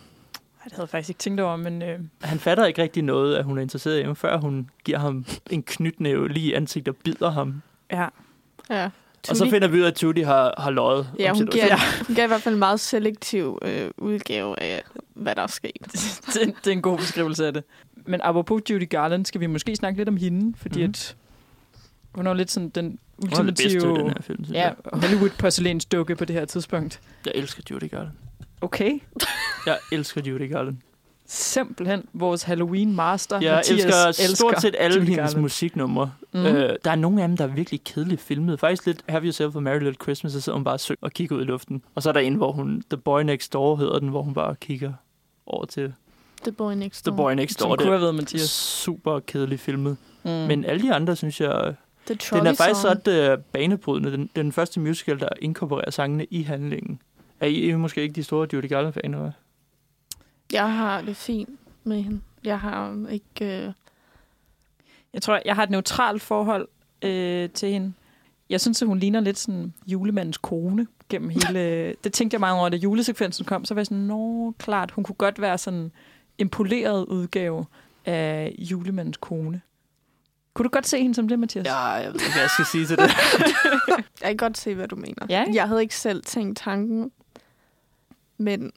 Ej, 0.60 0.64
det 0.64 0.72
havde 0.72 0.82
jeg 0.82 0.88
faktisk 0.88 1.08
ikke 1.10 1.18
tænkt 1.18 1.40
over, 1.40 1.56
men 1.56 1.82
øh, 1.82 1.98
Han 2.22 2.38
fatter 2.38 2.66
ikke 2.66 2.82
rigtig 2.82 3.02
noget, 3.02 3.36
at 3.36 3.44
hun 3.44 3.58
er 3.58 3.62
interesseret 3.62 4.00
i 4.00 4.02
ham, 4.02 4.16
før 4.16 4.36
hun 4.36 4.70
giver 4.84 4.98
ham 4.98 5.24
en 5.50 5.62
knytnæve 5.62 6.28
lige 6.28 6.46
i 6.46 6.52
ansigtet 6.52 6.94
og 6.94 7.00
bider 7.04 7.30
ham. 7.30 7.62
ja. 7.92 8.06
ja. 8.70 8.90
Og 9.28 9.36
så 9.36 9.50
finder 9.50 9.68
vi 9.68 9.78
ud 9.78 9.82
af, 9.82 9.86
at 9.88 9.94
Tudy 9.94 10.24
har, 10.24 10.54
har 10.58 10.70
løjet 10.70 11.10
Ja, 11.18 11.30
om 11.30 11.36
hun 11.36 11.46
situationen. 11.46 11.68
gav, 11.68 11.78
hun 12.06 12.16
gav 12.16 12.24
i 12.24 12.28
hvert 12.28 12.42
fald 12.42 12.54
en 12.54 12.58
meget 12.58 12.80
selektiv 12.80 13.58
øh, 13.62 13.90
udgave 13.98 14.60
af, 14.62 14.82
hvad 15.14 15.34
der 15.34 15.42
er 15.42 15.46
sket. 15.46 15.72
det, 16.34 16.54
det 16.64 16.66
er 16.66 16.72
en 16.72 16.82
god 16.82 16.98
beskrivelse 16.98 17.46
af 17.46 17.52
det. 17.52 17.64
Men 18.06 18.20
apropos 18.22 18.62
Judy 18.70 18.88
Garland, 18.88 19.26
skal 19.26 19.40
vi 19.40 19.46
måske 19.46 19.76
snakke 19.76 19.96
lidt 20.00 20.08
om 20.08 20.16
hende, 20.16 20.54
fordi 20.58 20.78
Mhm. 20.82 20.90
at 20.90 21.16
hun 22.14 22.26
er 22.26 22.34
lidt 22.34 22.50
sådan 22.50 22.68
den 22.68 22.98
Hun 23.18 23.32
er 23.32 23.36
det 23.42 23.46
bedste 23.46 23.62
i 23.64 23.66
ultimative 23.76 23.98
den 23.98 24.06
her 24.06 24.22
film, 24.22 24.44
synes 24.44 24.56
ja, 24.56 24.62
jeg. 24.62 24.74
Hollywood 24.92 25.30
porcelænsdukke 25.38 26.16
på 26.16 26.24
det 26.24 26.36
her 26.36 26.44
tidspunkt. 26.44 27.00
Jeg 27.26 27.32
elsker 27.34 27.62
Judy 27.70 27.90
Garland. 27.90 28.12
Okay. 28.60 28.98
Jeg 29.66 29.78
elsker 29.92 30.20
Judy 30.20 30.50
Garland. 30.50 30.76
Simpelthen 31.32 32.04
vores 32.12 32.42
Halloween 32.42 32.94
master. 32.96 33.40
Jeg 33.40 33.54
Mathias 33.54 33.86
elsker 34.20 34.34
stort 34.36 34.60
set 34.60 34.74
alle 34.78 34.94
Judy 34.96 35.04
hendes 35.08 35.16
Garland. 35.18 35.40
musiknumre. 35.40 36.12
Mm. 36.32 36.40
Øh, 36.46 36.76
der 36.84 36.90
er 36.90 36.94
nogle 36.94 37.22
af 37.22 37.28
dem, 37.28 37.36
der 37.36 37.44
er 37.44 37.48
virkelig 37.48 37.84
kedeligt 37.84 38.20
filmet. 38.20 38.60
Faktisk 38.60 38.86
lidt 38.86 39.02
Have 39.08 39.24
Yourself 39.24 39.56
a 39.56 39.60
Merry 39.60 39.78
Little 39.78 39.94
Christmas, 40.02 40.32
så 40.32 40.40
sidder 40.40 40.56
hun 40.56 40.64
bare 40.64 40.74
og, 40.74 40.80
synger 40.80 40.98
og 41.00 41.10
kigger 41.12 41.36
ud 41.36 41.40
i 41.42 41.44
luften. 41.44 41.82
Og 41.94 42.02
så 42.02 42.08
er 42.08 42.12
der 42.12 42.20
en, 42.20 42.34
hvor 42.34 42.52
hun, 42.52 42.82
The 42.90 42.96
Boy 42.96 43.22
Next 43.22 43.52
Door 43.52 43.76
hedder 43.76 43.98
den, 43.98 44.08
hvor 44.08 44.22
hun 44.22 44.34
bare 44.34 44.54
kigger 44.60 44.92
over 45.46 45.64
til 45.64 45.92
The 46.42 46.52
Boy 46.52 46.72
Next 46.72 47.04
The 47.04 47.10
Door. 47.10 47.16
Boy 47.16 47.32
Next 47.32 47.58
Som 47.58 47.68
Door. 47.68 47.76
kunne 47.76 47.84
Det 47.84 47.92
have 47.92 48.00
været 48.00 48.12
er 48.12 48.16
Mathias. 48.16 48.50
super 48.50 49.18
kedeligt 49.20 49.60
filmet. 49.60 49.96
Mm. 50.22 50.30
Men 50.30 50.64
alle 50.64 50.82
de 50.82 50.94
andre, 50.94 51.16
synes 51.16 51.40
jeg, 51.40 51.74
The 52.06 52.14
den 52.38 52.46
er 52.46 52.54
faktisk 52.54 52.80
Song. 52.80 52.98
ret 53.08 53.38
uh, 53.38 53.44
banebrydende. 53.52 54.12
Den, 54.12 54.30
den 54.36 54.52
første 54.52 54.80
musical, 54.80 55.20
der 55.20 55.28
inkorporerer 55.42 55.90
sangene 55.90 56.24
i 56.30 56.42
handlingen. 56.42 57.00
Er 57.40 57.46
I, 57.46 57.52
I 57.54 57.70
er 57.70 57.76
måske 57.76 58.02
ikke 58.02 58.14
de 58.14 58.22
store 58.22 58.48
Judy 58.52 58.68
Garland-faner, 58.68 59.28
hva'? 59.28 59.32
Jeg 60.52 60.74
har 60.74 61.00
det 61.00 61.16
fint 61.16 61.60
med 61.84 62.02
hende. 62.02 62.20
Jeg 62.44 62.60
har 62.60 63.06
ikke... 63.10 63.64
Øh... 63.66 63.72
Jeg 65.14 65.22
tror, 65.22 65.40
jeg 65.44 65.54
har 65.54 65.62
et 65.62 65.70
neutralt 65.70 66.22
forhold 66.22 66.68
øh, 67.02 67.50
til 67.50 67.68
hende. 67.68 67.92
Jeg 68.50 68.60
synes, 68.60 68.82
at 68.82 68.88
hun 68.88 68.98
ligner 68.98 69.20
lidt 69.20 69.38
sådan 69.38 69.74
julemandens 69.86 70.38
kone. 70.38 70.86
gennem 71.08 71.28
hele... 71.36 71.94
Det 72.04 72.12
tænkte 72.12 72.34
jeg 72.34 72.40
meget 72.40 72.58
over, 72.58 72.68
da 72.68 72.76
julesekvensen 72.76 73.44
kom. 73.44 73.64
Så 73.64 73.74
var 73.74 73.80
jeg 73.80 73.86
sådan, 73.86 73.98
nå, 73.98 74.54
klart, 74.58 74.90
hun 74.90 75.04
kunne 75.04 75.14
godt 75.14 75.40
være 75.40 75.58
sådan 75.58 75.92
en 76.38 76.48
poleret 76.48 77.04
udgave 77.06 77.66
af 78.06 78.54
julemandens 78.58 79.16
kone. 79.16 79.60
Kunne 80.54 80.64
du 80.64 80.70
godt 80.70 80.86
se 80.86 80.98
hende 80.98 81.14
som 81.14 81.28
det, 81.28 81.38
Mathias? 81.38 81.66
Ja, 81.66 81.78
jeg 81.78 82.06
ved 82.06 82.20
ikke, 82.20 82.32
hvad 82.32 82.42
jeg 82.42 82.50
skal 82.50 82.64
sige 82.64 82.86
til 82.86 82.96
det. 82.96 83.10
Jeg 84.22 84.28
kan 84.28 84.36
godt 84.36 84.58
se, 84.58 84.74
hvad 84.74 84.88
du 84.88 84.96
mener. 84.96 85.26
Ja? 85.28 85.44
Jeg 85.52 85.68
havde 85.68 85.82
ikke 85.82 85.96
selv 85.96 86.22
tænkt 86.24 86.58
tanken, 86.58 87.12
men 88.38 88.72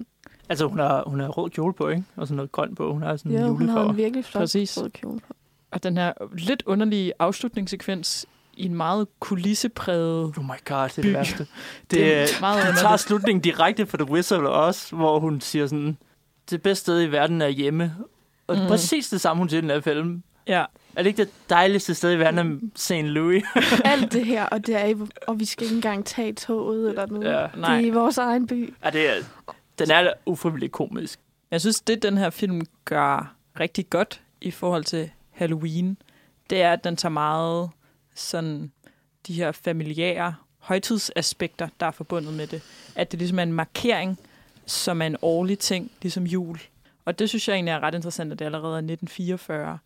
altså, 0.49 0.65
hun 0.67 0.79
har, 0.79 1.03
hun 1.07 1.19
har 1.19 1.27
rød 1.27 1.49
kjole 1.49 1.73
på, 1.73 1.89
ikke? 1.89 2.03
Og 2.15 2.27
sådan 2.27 2.35
noget 2.35 2.51
grønt 2.51 2.77
på. 2.77 2.93
Hun 2.93 3.01
har 3.01 3.15
sådan 3.17 3.31
en 3.31 3.37
ja, 3.37 3.43
hun 3.47 3.55
har 3.57 3.63
julefarve. 3.65 3.89
en 3.89 3.97
virkelig 3.97 4.25
flot 4.25 4.41
Præcis. 4.41 4.81
rød 4.81 4.89
kjole 4.89 5.19
på. 5.19 5.33
Og 5.71 5.83
den 5.83 5.97
her 5.97 6.13
lidt 6.37 6.63
underlige 6.65 7.13
afslutningssekvens 7.19 8.25
i 8.57 8.65
en 8.65 8.75
meget 8.75 9.07
kulissepræget... 9.19 10.33
Oh 10.37 10.43
my 10.45 10.49
god, 10.65 10.89
det 10.89 10.97
er 10.97 11.01
By. 11.01 11.07
det 11.07 11.13
værste. 11.13 11.37
Det, 11.47 11.47
Det 11.91 12.13
er 12.15 12.25
det 12.25 12.37
meget 12.41 12.73
de 12.75 12.79
tager 12.81 12.97
slutningen 12.97 13.41
direkte 13.41 13.85
fra 13.85 13.97
The 13.97 14.11
Whistle 14.11 14.49
også, 14.49 14.95
hvor 14.95 15.19
hun 15.19 15.41
siger 15.41 15.67
sådan, 15.67 15.97
det 16.49 16.61
bedste 16.61 16.81
sted 16.81 17.01
i 17.03 17.11
verden 17.11 17.41
er 17.41 17.47
hjemme. 17.47 17.95
Og 18.47 18.55
mm. 18.57 18.67
præcis 18.67 19.09
det 19.09 19.21
samme, 19.21 19.41
hun 19.41 19.49
siger 19.49 19.57
i 19.59 19.61
den 19.61 19.69
her 19.69 19.79
film. 19.81 20.23
Ja, 20.47 20.65
Er 20.95 21.03
det 21.03 21.05
ikke 21.05 21.23
det 21.23 21.31
dejligste 21.49 21.95
sted 21.95 22.13
i 22.13 22.19
verden 22.19 22.39
er 22.39 22.69
St. 22.75 22.91
Louis? 22.93 23.43
Alt 23.85 24.13
det 24.13 24.25
her, 24.25 24.45
og, 24.45 24.67
det 24.67 24.75
er, 24.81 24.85
i- 24.85 24.95
og 25.27 25.39
vi 25.39 25.45
skal 25.45 25.63
ikke 25.63 25.75
engang 25.75 26.05
tage 26.05 26.33
toget 26.33 26.89
eller 26.89 27.05
noget. 27.05 27.25
ja. 27.31 27.47
nej. 27.57 27.75
Det 27.75 27.83
er 27.83 27.87
i 27.87 27.89
vores 27.89 28.17
egen 28.17 28.47
by. 28.47 28.73
ja 28.85 28.89
det 28.89 29.09
er, 29.09 29.13
den 29.79 29.91
er 29.91 30.13
ufrivilligt 30.25 30.71
komisk. 30.71 31.19
Jeg 31.51 31.61
synes, 31.61 31.81
det 31.81 32.03
den 32.03 32.17
her 32.17 32.29
film 32.29 32.61
gør 32.85 33.35
rigtig 33.59 33.89
godt 33.89 34.21
i 34.41 34.51
forhold 34.51 34.83
til 34.83 35.11
Halloween, 35.31 35.97
det 36.49 36.61
er, 36.61 36.73
at 36.73 36.83
den 36.83 36.95
tager 36.95 37.13
meget 37.13 37.69
sådan 38.15 38.71
de 39.27 39.33
her 39.33 39.51
familiære 39.51 40.35
højtidsaspekter, 40.57 41.67
der 41.79 41.85
er 41.85 41.91
forbundet 41.91 42.33
med 42.33 42.47
det. 42.47 42.61
At 42.95 43.11
det 43.11 43.19
ligesom 43.19 43.39
er 43.39 43.43
en 43.43 43.53
markering, 43.53 44.19
som 44.65 45.01
er 45.01 45.05
en 45.05 45.17
årlig 45.21 45.59
ting, 45.59 45.91
ligesom 46.01 46.23
jul. 46.23 46.59
Og 47.05 47.19
det 47.19 47.29
synes 47.29 47.47
jeg 47.47 47.53
egentlig 47.53 47.71
er 47.71 47.79
ret 47.79 47.95
interessant, 47.95 48.31
at 48.31 48.39
det 48.39 48.45
allerede 48.45 48.73
er 48.73 48.77
1944. 48.77 49.79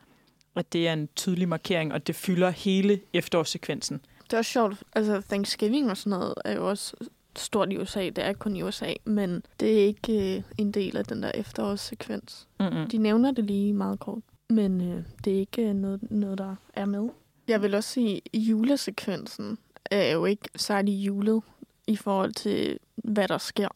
At 0.55 0.73
det 0.73 0.87
er 0.87 0.93
en 0.93 1.09
tydelig 1.15 1.49
markering, 1.49 1.93
og 1.93 2.07
det 2.07 2.15
fylder 2.15 2.49
hele 2.49 3.01
efterårssekvensen. 3.13 4.01
Det 4.23 4.33
er 4.33 4.37
også 4.37 4.51
sjovt. 4.51 4.83
Altså, 4.95 5.21
Thanksgiving 5.21 5.91
og 5.91 5.97
sådan 5.97 6.09
noget 6.09 6.33
er 6.45 6.55
jo 6.55 6.69
også 6.69 6.95
stort 7.39 7.73
i 7.73 7.77
USA. 7.77 8.05
Det 8.05 8.25
er 8.25 8.33
kun 8.33 8.55
i 8.55 8.63
USA, 8.63 8.93
men 9.05 9.43
det 9.59 9.81
er 9.81 9.85
ikke 9.85 10.37
øh, 10.37 10.43
en 10.57 10.71
del 10.71 10.97
af 10.97 11.05
den 11.05 11.23
der 11.23 11.31
efterårssekvens. 11.35 12.47
Mm-mm. 12.59 12.87
De 12.87 12.97
nævner 12.97 13.31
det 13.31 13.43
lige 13.43 13.73
meget 13.73 13.99
kort, 13.99 14.21
men 14.49 14.81
øh, 14.81 15.03
det 15.23 15.33
er 15.35 15.39
ikke 15.39 15.69
øh, 15.69 15.73
noget, 15.73 16.11
noget, 16.11 16.37
der 16.37 16.55
er 16.73 16.85
med. 16.85 17.09
Jeg 17.47 17.61
vil 17.61 17.75
også 17.75 17.89
sige, 17.89 18.15
at 18.15 18.39
julesekvensen 18.39 19.57
er 19.91 20.11
jo 20.11 20.25
ikke 20.25 20.49
særlig 20.55 21.05
julet 21.05 21.43
i 21.87 21.95
forhold 21.95 22.33
til, 22.33 22.79
hvad 22.95 23.27
der 23.27 23.37
sker. 23.37 23.69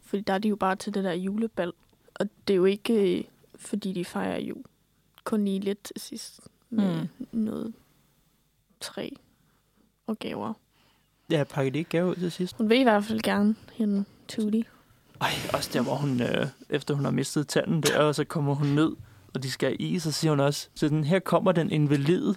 Fordi 0.00 0.22
der 0.22 0.32
er 0.32 0.38
de 0.38 0.48
jo 0.48 0.56
bare 0.56 0.76
til 0.76 0.94
det 0.94 1.04
der 1.04 1.12
julebal. 1.12 1.72
Og 2.14 2.28
det 2.48 2.54
er 2.54 2.56
jo 2.56 2.64
ikke, 2.64 3.18
øh, 3.18 3.24
fordi 3.54 3.92
de 3.92 4.04
fejrer 4.04 4.40
jul. 4.40 4.64
Kun 5.24 5.44
lige 5.44 5.60
lidt 5.60 5.82
til 5.82 6.00
sidst 6.00 6.40
med 6.70 7.00
mm. 7.18 7.28
noget 7.32 7.72
træ 8.80 9.08
og 10.06 10.18
gaver. 10.18 10.52
Ja, 11.30 11.44
pakker 11.44 11.72
de 11.72 11.78
ikke 11.78 11.90
gave 11.90 12.06
ud 12.06 12.14
til 12.14 12.32
sidst? 12.32 12.56
Hun 12.56 12.68
vil 12.68 12.80
i 12.80 12.82
hvert 12.82 13.04
fald 13.04 13.20
gerne 13.20 13.54
hende 13.72 14.04
Tudy. 14.28 14.64
Ej, 15.20 15.30
også 15.52 15.70
der, 15.72 15.82
hvor 15.82 15.94
hun, 15.94 16.22
øh, 16.22 16.46
efter 16.70 16.94
hun 16.94 17.04
har 17.04 17.12
mistet 17.12 17.48
tanden 17.48 17.80
der, 17.80 17.98
og 17.98 18.14
så 18.14 18.24
kommer 18.24 18.54
hun 18.54 18.66
ned, 18.66 18.92
og 19.34 19.42
de 19.42 19.50
skal 19.50 19.76
is, 19.78 20.02
så 20.02 20.12
siger 20.12 20.30
hun 20.30 20.40
også, 20.40 20.68
så 20.74 20.88
den, 20.88 21.04
her 21.04 21.18
kommer 21.18 21.52
den 21.52 21.70
invalid. 21.70 22.34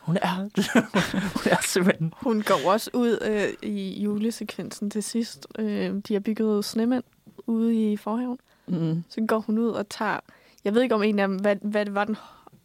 Hun 0.00 0.18
er, 0.22 0.34
hun 1.34 1.52
er 1.52 1.62
simpelthen... 1.66 2.12
Hun 2.16 2.42
går 2.42 2.70
også 2.70 2.90
ud 2.92 3.18
øh, 3.22 3.70
i 3.70 4.02
julesekvensen 4.02 4.90
til 4.90 5.02
sidst. 5.02 5.46
Øh, 5.58 5.94
de 6.08 6.12
har 6.12 6.20
bygget 6.20 6.64
snemænd 6.64 7.04
ude 7.46 7.92
i 7.92 7.96
forhaven. 7.96 8.38
Mm. 8.66 9.04
Så 9.08 9.24
går 9.28 9.38
hun 9.38 9.58
ud 9.58 9.68
og 9.68 9.88
tager... 9.88 10.20
Jeg 10.64 10.74
ved 10.74 10.82
ikke 10.82 10.94
om 10.94 11.02
en 11.02 11.18
af 11.18 11.28
dem, 11.28 11.36
hvad, 11.36 11.56
hvad 11.62 11.84
det 11.84 11.94
var, 11.94 12.04
den 12.04 12.16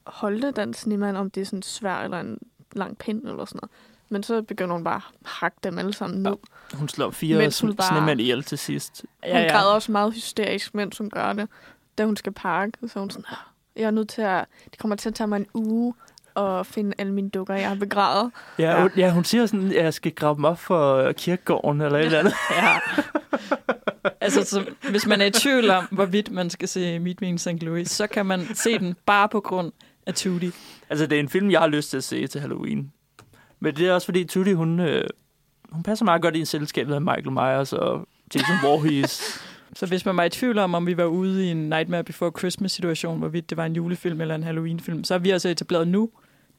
holdte, 0.07 0.51
den 0.51 0.73
snemand, 0.73 1.17
om 1.17 1.29
det 1.29 1.41
er 1.41 1.45
sådan 1.45 1.59
en 1.59 1.63
svær 1.63 1.95
eller 1.95 2.19
en 2.19 2.37
lang 2.73 2.97
pind 2.97 3.27
eller 3.27 3.45
sådan 3.45 3.59
noget. 3.61 3.71
Men 4.09 4.23
så 4.23 4.41
begynder 4.41 4.73
hun 4.75 4.83
bare 4.83 4.95
at 4.95 5.29
hakke 5.29 5.57
dem 5.63 5.77
alle 5.77 5.93
sammen 5.93 6.23
ned. 6.23 6.35
Hun 6.73 6.89
slår 6.89 7.11
fire 7.11 7.45
sn- 7.47 7.73
bare- 7.75 7.87
snemænd 7.87 8.21
ihjel 8.21 8.43
til 8.43 8.57
sidst. 8.57 9.05
Ja, 9.25 9.41
hun 9.41 9.49
græder 9.51 9.71
også 9.73 9.91
meget 9.91 10.13
hysterisk, 10.13 10.75
mens 10.75 10.97
hun 10.97 11.09
gør 11.09 11.33
det. 11.33 11.47
Da 11.97 12.05
hun 12.05 12.17
skal 12.17 12.31
pakke, 12.33 12.77
så 12.87 12.99
hun 12.99 13.09
sådan, 13.09 13.25
"Ah, 13.29 13.37
jeg 13.75 13.83
er 13.83 13.91
nødt 13.91 14.09
til 14.09 14.21
at... 14.21 14.45
Det 14.71 14.79
kommer 14.79 14.95
til 14.95 15.09
at 15.09 15.15
tage 15.15 15.27
mig 15.27 15.37
en 15.37 15.47
uge 15.53 15.93
at 16.35 16.65
finde 16.65 16.93
alle 16.97 17.13
mine 17.13 17.29
dukker, 17.29 17.53
jeg 17.53 17.67
har 17.67 17.75
begravet. 17.75 18.31
Ja, 18.59 18.63
Ja. 18.63 18.75
ja. 18.75 18.81
Hun, 18.81 18.91
ja, 18.97 19.11
hun 19.11 19.23
siger 19.23 19.45
sådan, 19.45 19.67
at 19.71 19.83
jeg 19.83 19.93
skal 19.93 20.11
grave 20.11 20.35
dem 20.35 20.43
op 20.45 20.59
for 20.59 20.95
øh, 20.95 21.13
kirkegården 21.13 21.81
eller 21.81 21.99
et 21.99 22.05
eller 22.05 22.19
andet. 22.19 22.33
Ja. 22.57 22.79
altså, 24.21 24.43
så, 24.43 24.65
hvis 24.89 25.05
man 25.07 25.21
er 25.21 25.25
i 25.25 25.31
tvivl 25.31 25.69
om, 25.69 25.87
hvorvidt 25.91 26.31
man 26.31 26.49
skal 26.49 26.67
se 26.67 26.99
Meet 26.99 27.21
Me 27.21 27.27
in 27.27 27.37
St. 27.37 27.47
Louis, 27.47 27.89
så 27.91 28.07
kan 28.07 28.25
man 28.25 28.55
se 28.55 28.79
den 28.79 28.95
bare 29.05 29.29
på 29.29 29.39
grund 29.39 29.71
af 30.05 30.13
Tudy. 30.13 30.51
Altså, 30.89 31.05
det 31.05 31.15
er 31.15 31.19
en 31.19 31.29
film, 31.29 31.51
jeg 31.51 31.59
har 31.59 31.67
lyst 31.67 31.89
til 31.89 31.97
at 31.97 32.03
se 32.03 32.27
til 32.27 32.41
Halloween. 32.41 32.91
Men 33.59 33.75
det 33.75 33.87
er 33.87 33.93
også 33.93 34.05
fordi, 34.05 34.23
Tudy, 34.23 34.53
hun, 34.53 34.79
øh, 34.79 35.03
hun 35.71 35.83
passer 35.83 36.05
meget 36.05 36.21
godt 36.21 36.35
i 36.35 36.39
en 36.39 36.45
selskab 36.45 36.87
med 36.87 36.99
Michael 36.99 37.31
Myers 37.31 37.73
og 37.73 38.07
Jason 38.35 38.55
Voorhees. 38.63 39.21
Så 39.73 39.85
hvis 39.85 40.05
man 40.05 40.17
var 40.17 40.23
i 40.23 40.29
tvivl 40.29 40.57
om, 40.57 40.73
om 40.73 40.87
vi 40.87 40.97
var 40.97 41.03
ude 41.03 41.45
i 41.45 41.51
en 41.51 41.69
Nightmare 41.69 42.03
Before 42.03 42.31
Christmas-situation, 42.39 43.19
hvorvidt 43.19 43.49
det 43.49 43.57
var 43.57 43.65
en 43.65 43.75
julefilm 43.75 44.21
eller 44.21 44.35
en 44.35 44.43
Halloween-film, 44.43 45.03
så 45.03 45.13
har 45.13 45.19
vi 45.19 45.29
altså 45.29 45.49
etableret 45.49 45.87
nu, 45.87 46.09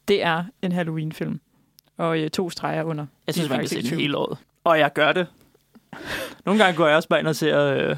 det 0.08 0.22
er 0.22 0.44
en 0.62 0.72
Halloween-film. 0.72 1.40
Og 1.96 2.20
øh, 2.20 2.30
to 2.30 2.50
streger 2.50 2.82
under. 2.82 3.06
Jeg 3.26 3.34
synes, 3.34 3.50
man 3.50 3.58
kan 3.58 3.68
se 3.68 3.82
den 3.82 3.98
hele 3.98 4.16
året. 4.16 4.38
Og 4.64 4.78
jeg 4.78 4.92
gør 4.92 5.12
det. 5.12 5.26
Nogle 6.44 6.64
gange 6.64 6.76
går 6.76 6.86
jeg 6.86 6.96
også 6.96 7.08
bare 7.08 7.20
ind 7.20 7.28
og 7.28 7.36
ser 7.36 7.60
øh, 7.60 7.96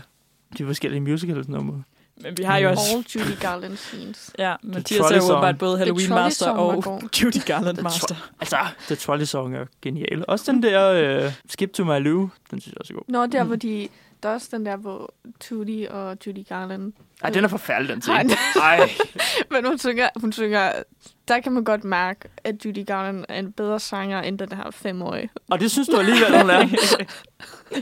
de 0.59 0.67
forskellige 0.67 1.01
musicals-numre. 1.01 1.83
Men 2.17 2.39
vi 2.39 2.43
har 2.43 2.59
jo 2.59 2.71
også... 2.71 2.83
All 2.97 3.05
Judy 3.15 3.39
Garland 3.41 3.77
scenes. 3.77 4.31
Ja, 4.39 4.55
Mathias 4.63 5.11
er 5.11 5.17
jo 5.17 5.23
åbenbart 5.23 5.59
både 5.59 5.79
Halloween 5.79 6.09
Master 6.09 6.51
og. 6.51 6.85
Judy 7.23 7.45
Garland 7.47 7.79
Master. 7.83 8.31
Altså, 8.41 8.57
The 8.87 8.95
Trolley 8.97 9.25
Song 9.25 9.57
er 9.57 9.67
genial. 9.83 10.25
Også 10.29 10.53
den 10.53 10.63
der 10.63 10.93
øh, 11.25 11.33
Skip 11.49 11.73
to 11.73 11.85
My 11.85 12.03
Lou, 12.03 12.31
den 12.51 12.61
synes 12.61 12.67
jeg 12.73 12.81
også 12.81 12.93
er 12.93 12.97
god. 12.97 13.05
Nå, 13.09 13.27
der 13.27 13.43
Mm. 13.43 13.47
hvor 13.49 13.57
de... 13.57 13.89
Der 14.23 14.29
er 14.29 14.35
også 14.35 14.49
den 14.53 14.67
der, 14.67 14.77
hvor 14.77 15.15
Tudy 15.41 15.87
og 15.89 16.17
Judy 16.27 16.47
Garland... 16.49 16.93
Ej, 17.23 17.31
den 17.31 17.45
er 17.45 17.49
forfærdelig, 17.49 17.89
den 18.05 18.13
Ej, 18.13 18.23
scene. 18.27 18.37
Ej, 18.65 18.91
Men 19.51 19.67
hun 19.67 19.79
synger, 19.79 20.09
hun 20.17 20.33
synger... 20.33 20.73
Der 21.33 21.41
kan 21.41 21.53
man 21.53 21.65
godt 21.65 21.85
mærke, 21.85 22.29
at 22.45 22.65
Judy 22.65 22.87
Garland 22.87 23.25
er 23.29 23.39
en 23.39 23.53
bedre 23.53 23.81
sanger, 23.81 24.21
end 24.23 24.39
den 24.39 24.53
her 24.53 24.71
femårige. 24.71 25.31
og 25.51 25.61
det 25.61 25.71
synes 25.71 25.89
du 25.89 25.97
alligevel, 25.97 26.41
hun 26.41 26.51
er. 26.51 26.59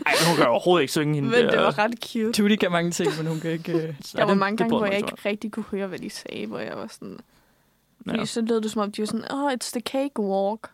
Ej, 0.06 0.12
hun 0.28 0.36
kan 0.36 0.46
overhovedet 0.46 0.82
ikke 0.82 0.92
synge 0.92 1.14
hende 1.14 1.28
Men 1.28 1.44
det 1.44 1.58
var 1.58 1.78
ret 1.78 1.94
cute. 2.04 2.32
Tudy 2.32 2.56
kan 2.56 2.72
mange 2.72 2.90
ting, 2.90 3.10
men 3.18 3.26
hun 3.26 3.40
kan 3.40 3.50
ikke... 3.50 3.96
Så 4.00 4.12
Der 4.18 4.24
var 4.24 4.30
det- 4.30 4.38
mange 4.38 4.52
det 4.52 4.58
gange, 4.58 4.76
hvor 4.76 4.86
jeg 4.86 4.96
ikke 4.96 5.14
rigtig 5.26 5.52
kunne 5.52 5.64
høre, 5.70 5.86
hvad 5.86 5.98
de 5.98 6.10
sagde, 6.10 6.46
hvor 6.46 6.58
jeg 6.58 6.76
var 6.76 6.86
sådan... 6.86 7.18
Fordi 8.06 8.18
Ja. 8.18 8.24
så 8.24 8.40
lød 8.40 8.60
det 8.60 8.70
som 8.70 8.82
om, 8.82 8.92
de 8.92 9.02
var 9.02 9.06
sådan, 9.06 9.32
oh, 9.32 9.52
it's 9.52 9.70
the 9.72 9.80
cake 9.80 10.20
walk. 10.20 10.70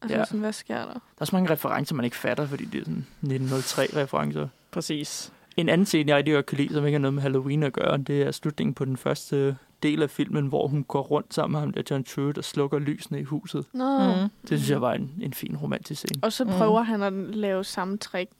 Og 0.00 0.08
så 0.08 0.14
Ja. 0.14 0.18
ja. 0.18 0.24
sådan, 0.24 0.40
hvad 0.40 0.52
sker 0.52 0.76
der? 0.78 0.86
Der 0.92 1.00
er 1.20 1.24
så 1.24 1.36
mange 1.36 1.50
referencer, 1.50 1.94
man 1.94 2.04
ikke 2.04 2.16
fatter, 2.16 2.46
fordi 2.46 2.64
det 2.64 2.80
er 2.80 2.84
sådan 2.84 3.06
1903-referencer. 3.24 4.48
Præcis. 4.70 5.32
En 5.56 5.68
anden 5.68 5.86
scene, 5.86 6.08
jeg 6.10 6.16
rigtig 6.16 6.34
godt 6.34 6.46
kan 6.46 6.58
lide, 6.58 6.74
som 6.74 6.86
ikke 6.86 6.94
har 6.96 7.00
noget 7.00 7.14
med 7.14 7.22
Halloween 7.22 7.62
at 7.62 7.72
gøre, 7.72 7.96
det 7.98 8.22
er 8.22 8.30
slutningen 8.30 8.74
på 8.74 8.84
den 8.84 8.96
første 8.96 9.56
del 9.82 10.02
af 10.02 10.10
filmen, 10.10 10.46
hvor 10.46 10.66
hun 10.68 10.84
går 10.84 11.02
rundt 11.02 11.34
sammen 11.34 11.52
med 11.52 11.60
ham 11.60 11.72
der 11.72 11.82
John 11.90 12.04
Truitt 12.04 12.38
og 12.38 12.44
slukker 12.44 12.78
lysene 12.78 13.20
i 13.20 13.22
huset. 13.22 13.66
Nå. 13.72 13.98
Mm. 13.98 14.22
Mm. 14.22 14.28
Det 14.42 14.48
synes 14.48 14.70
jeg 14.70 14.80
var 14.80 14.92
en, 14.94 15.10
en 15.22 15.34
fin 15.34 15.56
romantisk 15.56 15.98
scene. 15.98 16.24
Og 16.24 16.32
så 16.32 16.44
Mm. 16.44 16.50
prøver 16.50 16.82
han 16.82 17.02
at 17.02 17.12
lave 17.12 17.64
samme 17.64 17.98
trick 17.98 18.30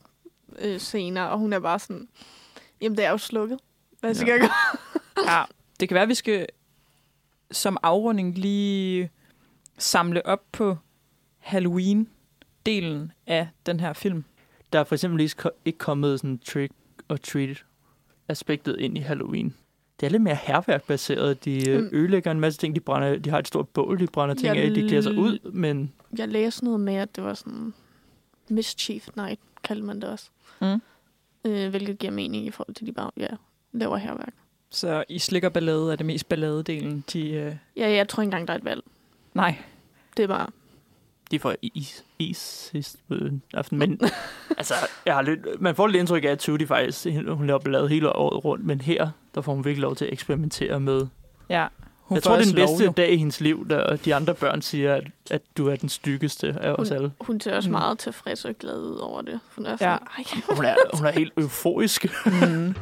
øh, 0.59 0.81
senere, 0.81 1.31
og 1.31 1.39
hun 1.39 1.53
er 1.53 1.59
bare 1.59 1.79
sådan, 1.79 2.09
jamen 2.81 2.97
det 2.99 3.05
er 3.05 3.11
jo 3.11 3.19
slukket. 3.19 3.59
Hvad 4.01 4.15
skal 4.15 4.27
Ja. 4.29 4.33
jeg 4.33 4.41
gøre? 4.41 4.51
Ja, 5.33 5.43
det 5.81 5.89
kan 5.89 5.95
være, 5.95 6.03
at 6.03 6.09
vi 6.09 6.15
skal 6.15 6.47
som 7.51 7.77
afrunding 7.83 8.39
lige 8.39 9.11
samle 9.79 10.27
op 10.27 10.41
på 10.53 10.77
Halloween-delen 11.39 13.11
af 13.27 13.49
den 13.67 13.81
her 13.81 13.93
film. 13.93 14.25
Der 14.73 14.81
er 14.81 14.85
for 14.85 14.95
eksempel 14.95 15.21
ikke 15.65 15.79
kommet 15.79 16.21
sådan 16.21 16.39
trick 16.39 16.73
og 17.09 17.23
treat 17.23 17.65
aspektet 18.29 18.77
ind 18.79 18.99
i 18.99 19.01
Halloween. 19.01 19.55
Det 20.03 20.07
er 20.07 20.11
lidt 20.11 20.23
mere 20.23 20.35
herværkbaseret. 20.43 21.45
De 21.45 21.71
øh, 21.71 21.81
Mm. 21.81 21.89
ødelægger 21.93 22.31
en 22.31 22.41
masse 22.41 22.61
ting. 22.61 22.75
De, 22.75 22.81
brænder, 22.81 23.19
de 23.19 23.31
har 23.31 23.39
et 23.39 23.49
stort 23.49 23.69
bål, 23.69 24.01
de 24.01 24.07
brænder 24.07 24.35
ting 24.35 24.57
Jeg 24.57 24.65
af. 24.65 24.71
De 24.71 24.89
klæder 24.89 25.03
sig 25.03 25.13
ud, 25.19 25.51
men 25.53 25.93
Jeg 26.19 26.29
læste 26.29 26.65
noget 26.65 26.81
med, 26.81 26.95
at 26.95 27.17
det 27.17 27.25
var 27.25 27.35
sådan 27.35 27.75
mischief 28.49 29.09
night, 29.17 29.41
kaldte 29.65 29.87
man 29.87 30.01
det 30.01 30.09
også. 30.11 30.31
Mm. 30.61 30.81
Øh, 31.45 31.71
hvilket 31.71 31.99
giver 31.99 32.13
mening 32.13 32.47
i 32.47 32.51
forhold 32.51 32.75
til, 32.75 32.85
at 32.85 32.87
de 32.87 32.93
bare 32.93 33.11
ja, 33.17 33.27
laver 33.73 33.97
herværk. 33.97 34.35
Så 34.71 35.05
i 35.09 35.19
slikker 35.19 35.49
ballade 35.49 35.93
er 35.93 35.97
det 35.97 36.07
mest 36.07 36.29
balladedelen. 36.29 37.05
De, 37.13 37.31
øh... 37.31 37.57
Ja, 37.77 37.91
jeg 37.91 38.09
tror 38.09 38.21
ikke 38.23 38.27
engang, 38.29 38.49
der 38.49 38.55
er 38.55 38.59
et 38.59 38.65
valg. 38.65 38.83
Nej, 39.35 39.57
Det 40.17 40.23
er 40.23 40.27
bare, 40.27 40.47
de 41.31 41.39
får 41.39 41.55
is, 41.63 42.05
is 42.19 42.37
sidst 42.73 42.97
på 43.09 43.15
aften. 43.55 43.79
Men 43.79 44.01
altså, 44.59 44.75
jeg 45.07 45.15
har 45.15 45.23
lidt, 45.23 45.61
man 45.61 45.75
får 45.75 45.87
lidt 45.87 46.01
indtryk 46.01 46.25
af, 46.25 46.29
at 46.29 46.39
Tudy 46.39 46.67
faktisk, 46.67 47.07
hun 47.29 47.47
laver 47.47 47.59
ballade 47.59 47.89
hele 47.89 48.17
året 48.17 48.45
rundt, 48.45 48.65
men 48.65 48.81
her, 48.81 49.11
der 49.35 49.41
får 49.41 49.55
hun 49.55 49.65
virkelig 49.65 49.83
lov 49.83 49.97
til 49.97 50.05
at 50.05 50.13
eksperimentere 50.13 50.81
med, 50.81 51.07
ja. 51.51 51.67
Hun 52.03 52.15
jeg 52.17 52.23
tror, 52.23 52.33
det 52.37 52.41
er 52.43 52.47
den 52.47 52.55
bedste 52.55 52.85
lov, 52.85 52.95
dag 52.95 53.13
i 53.13 53.17
hendes 53.17 53.41
liv, 53.41 53.69
da 53.71 53.97
de 54.05 54.15
andre 54.15 54.35
børn 54.35 54.63
siger, 54.63 54.95
at, 54.95 55.05
at 55.31 55.43
du 55.57 55.69
er 55.69 55.77
den 55.77 55.89
styggeste 55.89 56.57
af 56.61 56.73
os 56.73 56.91
alle. 56.91 57.13
Hun 57.21 57.41
ser 57.41 57.57
også 57.57 57.69
Mm. 57.69 57.73
meget 57.73 57.99
tilfreds 57.99 58.45
og 58.45 58.55
glad 58.55 58.81
ud 58.81 58.97
over 58.97 59.23
det. 59.23 59.41
Hun 59.57 59.67
er 59.67 59.71
Ja. 59.71 59.77
sådan, 59.77 59.99
Hun 60.57 60.65
er, 60.65 60.75
hun 60.97 61.07
er 61.07 61.11
helt 61.11 61.33
euforisk. 61.37 62.07
Mm. 62.27 62.75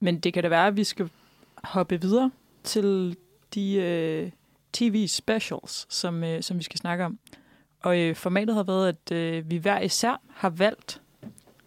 Men 0.00 0.20
det 0.20 0.34
kan 0.34 0.42
da 0.42 0.48
være, 0.48 0.66
at 0.66 0.76
vi 0.76 0.84
skal 0.84 1.10
hoppe 1.64 2.00
videre 2.00 2.30
til 2.64 3.16
de 3.54 3.74
øh, 3.74 4.30
tv-specials, 4.72 5.86
som, 5.94 6.24
øh, 6.24 6.42
som 6.42 6.58
vi 6.58 6.62
skal 6.62 6.78
snakke 6.78 7.04
om. 7.04 7.18
Og 7.84 7.98
øh, 7.98 8.16
formatet 8.16 8.54
har 8.54 8.62
været, 8.62 8.88
at 8.88 9.12
øh, 9.12 9.50
vi 9.50 9.56
hver 9.56 9.80
især 9.80 10.20
har 10.30 10.50
valgt 10.50 11.00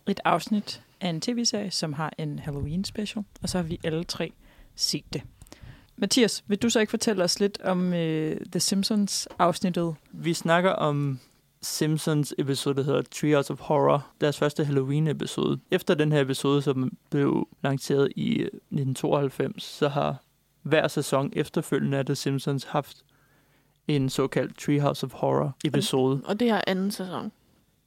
et 0.10 0.20
afsnit 0.26 0.82
af 1.02 1.10
en 1.10 1.22
tv-serie, 1.22 1.72
som 1.72 1.94
har 1.94 2.14
en 2.18 2.40
Halloween-special, 2.40 3.24
og 3.42 3.50
så 3.50 3.58
har 3.58 3.64
vi 3.64 3.80
alle 3.84 4.04
tre 4.04 4.32
set 4.76 5.14
det. 5.14 5.22
Mathias, 5.96 6.44
vil 6.48 6.58
du 6.58 6.70
så 6.70 6.80
ikke 6.80 6.90
fortælle 6.90 7.24
os 7.24 7.40
lidt 7.40 7.62
om 7.62 7.94
øh, 7.94 8.38
The 8.52 8.60
Simpsons-afsnittet? 8.60 9.96
Vi 10.12 10.34
snakker 10.34 10.72
om 10.72 11.20
Simpsons 11.62 12.34
episode, 12.38 12.76
der 12.76 12.84
hedder 12.84 13.02
Treehouse 13.02 13.54
of 13.54 13.60
Horror, 13.60 14.08
deres 14.22 14.38
første 14.38 14.66
Halloween-episode. 14.66 15.60
Efter 15.72 15.94
den 15.94 16.12
her 16.12 16.22
episode, 16.22 16.62
som 16.62 16.98
blev 17.10 17.48
lanceret 17.64 18.12
i 18.16 18.34
øh, 18.34 18.46
1992, 18.46 19.64
så 19.64 19.90
har 19.90 20.16
hver 20.62 20.88
sæson 20.88 21.34
efterfølgende 21.36 21.98
af 21.98 22.06
The 22.06 22.16
Simpsons 22.16 22.64
haft 22.64 22.98
en 23.88 24.10
såkaldt 24.10 24.58
Treehouse 24.58 25.06
of 25.06 25.14
Horror 25.14 25.56
episode. 25.66 26.22
og 26.26 26.40
det 26.40 26.50
er 26.50 26.62
anden 26.68 26.92
sæson. 26.92 27.32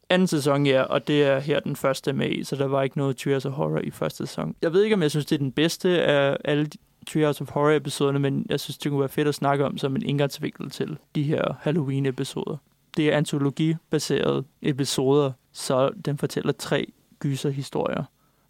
Anden 0.09 0.29
sæson, 0.29 0.67
ja, 0.67 0.83
og 0.83 1.09
det 1.09 1.25
er 1.25 1.39
her 1.39 1.61
den 1.61 1.77
første 1.77 2.13
med 2.13 2.45
så 2.45 2.57
der 2.57 2.67
var 2.67 2.83
ikke 2.83 2.99
noget 2.99 3.17
Treehouse 3.17 3.49
of 3.49 3.55
Horror 3.55 3.79
i 3.79 3.91
første 3.91 4.27
sæson. 4.27 4.55
Jeg 4.63 4.73
ved 4.73 4.83
ikke, 4.83 4.95
om 4.95 5.03
jeg 5.03 5.11
synes, 5.11 5.27
det 5.27 5.35
er 5.35 5.39
den 5.39 5.53
bedste 5.53 6.03
af 6.03 6.37
alle 6.45 6.69
Treehouse 7.09 7.43
of 7.43 7.51
Horror-episoderne, 7.51 8.19
men 8.19 8.47
jeg 8.49 8.61
synes, 8.61 8.79
det 8.79 8.91
kunne 8.91 9.01
være 9.01 9.09
fedt 9.09 9.29
at 9.29 9.35
snakke 9.35 9.65
om 9.65 9.79
som 9.79 9.97
en 9.97 10.03
indgangsvinkel 10.03 10.71
til 10.71 10.99
de 11.15 11.23
her 11.23 11.55
Halloween-episoder. 11.61 12.57
Det 12.97 13.13
er 13.13 13.17
antologibaserede 13.17 14.45
episoder, 14.63 15.33
så 15.53 15.91
den 16.05 16.19
fortæller 16.19 16.53
tre 16.53 16.93
gyserhistorier. 17.19 18.05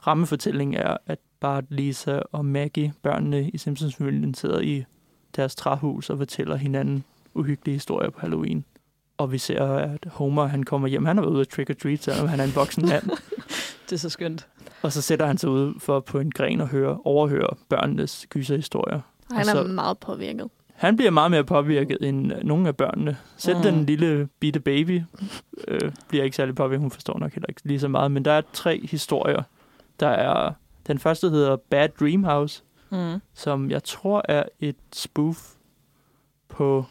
Rammefortællingen 0.07 0.77
er, 0.77 0.97
at 1.07 1.19
Bart, 1.41 1.65
Lisa 1.69 2.21
og 2.33 2.45
Maggie, 2.45 2.93
børnene 3.03 3.49
i 3.49 3.59
Simpsons-familien, 3.59 4.35
sidder 4.35 4.61
i 4.61 4.85
deres 5.37 5.55
træhus 5.55 6.11
og 6.11 6.19
fortæller 6.19 6.57
hinanden 6.57 7.05
uhyggelige 7.35 7.75
historier 7.75 8.11
på 8.11 8.21
Halloween. 8.21 8.65
Og 9.19 9.33
vi 9.33 9.39
ser, 9.39 9.65
at 9.65 10.07
Homer 10.13 10.47
han 10.47 10.63
kommer 10.63 10.89
hjem. 10.89 11.05
Han 11.05 11.19
er 11.19 11.23
ude 11.27 11.41
at 11.41 11.49
trick 11.49 11.71
or 11.71 11.75
treat, 11.75 12.03
selvom 12.03 12.29
han 12.29 12.41
er 12.41 12.45
en 12.45 12.55
voksen 12.55 12.89
mand. 12.89 13.11
Det 13.91 13.93
er 13.93 14.01
så 14.01 14.11
skønt. 14.11 14.47
Og 14.83 14.93
så 14.93 15.03
sætter 15.03 15.27
han 15.27 15.39
sig 15.39 15.51
ud 15.51 15.75
for 15.81 16.01
på 16.01 16.19
en 16.19 16.31
gren 16.31 16.61
og 16.61 16.69
hører, 16.69 17.07
overhører 17.07 17.59
børnenes 17.69 18.27
gyserhistorier. 18.31 19.01
Han 19.31 19.37
Og 19.37 19.41
er 19.41 19.45
så- 19.45 19.73
meget 19.73 19.99
påvirket. 19.99 20.49
Han 20.75 20.97
bliver 20.97 21.11
meget 21.11 21.31
mere 21.31 21.45
påvirket 21.45 21.99
end 22.09 22.33
øh, 22.33 22.43
nogle 22.45 22.69
af 22.69 22.77
børnene. 22.77 23.17
Selv 23.37 23.57
mm. 23.57 23.63
den 23.63 23.85
lille 23.87 24.29
bitte 24.41 24.61
baby 24.61 25.03
øh, 25.69 25.93
bliver 26.09 26.25
ikke 26.25 26.37
særlig 26.37 26.55
påvirket. 26.55 26.81
Hun 26.81 26.91
forstår 26.91 27.19
nok 27.19 27.33
heller 27.33 27.47
ikke 27.49 27.61
lige 27.65 27.81
så 27.81 27.89
meget. 27.89 28.11
Men 28.11 28.25
der 28.25 28.33
er 28.33 28.43
tre 28.53 28.81
historier. 28.87 29.43
Der 30.01 30.09
er 30.09 30.53
den 30.87 30.99
første 30.99 31.31
hedder 31.31 31.57
Bad 31.57 31.89
Dream 32.01 32.25
House, 32.25 32.63
Mm. 32.93 33.21
som 33.35 33.71
jeg 33.71 33.85
tror 33.85 34.23
er 34.29 34.43
et 34.61 34.77
spoof 34.93 35.49
på 36.49 36.85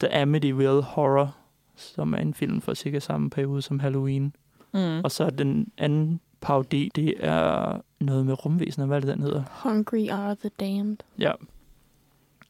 The 0.00 0.14
Amityville 0.14 0.82
Horror, 0.82 1.36
som 1.76 2.12
er 2.14 2.18
en 2.18 2.34
film 2.34 2.60
fra 2.60 2.74
cirka 2.74 2.98
samme 2.98 3.30
periode 3.30 3.62
som 3.62 3.80
Halloween. 3.80 4.34
Mm. 4.74 5.00
Og 5.04 5.10
så 5.10 5.24
er 5.24 5.30
den 5.30 5.72
anden 5.78 6.20
parodi, 6.40 6.90
det 6.94 7.14
er 7.20 7.80
noget 8.00 8.26
med 8.26 8.44
rumvæsener. 8.44 8.86
Hvad 8.86 8.96
er 8.96 9.00
det, 9.00 9.08
den 9.08 9.22
hedder? 9.22 9.42
Hungry 9.62 10.08
are 10.10 10.34
the 10.40 10.50
damned. 10.60 10.96
Ja. 11.18 11.32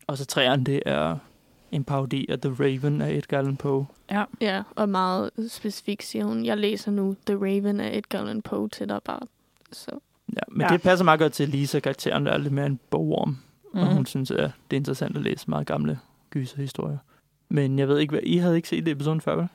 Og 0.07 0.19
så 0.19 0.25
træerne, 0.27 0.65
det 0.65 0.83
er 0.87 1.17
en 1.73 1.85
parodi 1.85 2.27
af 2.31 2.41
The 2.41 2.51
Raven 2.61 3.01
af 3.01 3.13
Edgar 3.15 3.39
Allan 3.39 3.57
Poe. 3.57 3.87
Ja, 4.41 4.63
og 4.77 4.89
meget 4.89 5.31
specifikt 5.49 6.05
siger 6.05 6.25
hun, 6.25 6.45
jeg 6.45 6.57
læser 6.59 6.91
nu 6.91 7.17
The 7.27 7.37
Raven 7.37 7.81
af 7.81 7.97
Edgar 7.99 8.19
Allan 8.19 8.43
Poe 8.43 8.69
til 8.69 8.89
dig 8.89 9.01
bare. 9.05 9.21
Så 9.73 9.91
Ja, 10.37 10.41
men 10.49 10.61
Ja. 10.61 10.67
ja. 10.67 10.73
det 10.73 10.83
passer 10.83 11.05
meget 11.05 11.21
godt 11.21 11.33
til 11.33 11.49
Lisa, 11.49 11.81
karakteren, 11.81 12.27
der 12.27 12.33
er 12.33 12.39
lidt 12.39 12.53
mere 12.55 12.67
en 12.67 12.81
bogorm. 12.91 13.29
Mm. 13.75 13.81
Og 13.81 13.87
Mhm. 13.87 13.95
hun 13.95 14.07
synes, 14.07 14.31
at 14.31 14.37
det 14.71 14.77
er 14.77 14.81
interessant 14.81 15.17
at 15.17 15.23
læse 15.23 15.51
meget 15.51 15.67
gamle 15.67 15.99
gyserhistorier. 16.31 16.99
Men 17.49 17.79
jeg 17.79 17.89
ved 17.89 17.99
ikke, 17.99 18.11
hvad 18.11 18.21
I 18.23 18.37
havde 18.37 18.57
ikke 18.57 18.69
set 18.69 18.87
det 18.87 18.93
episoden 18.93 19.21
før, 19.21 19.35
vel? 19.37 19.49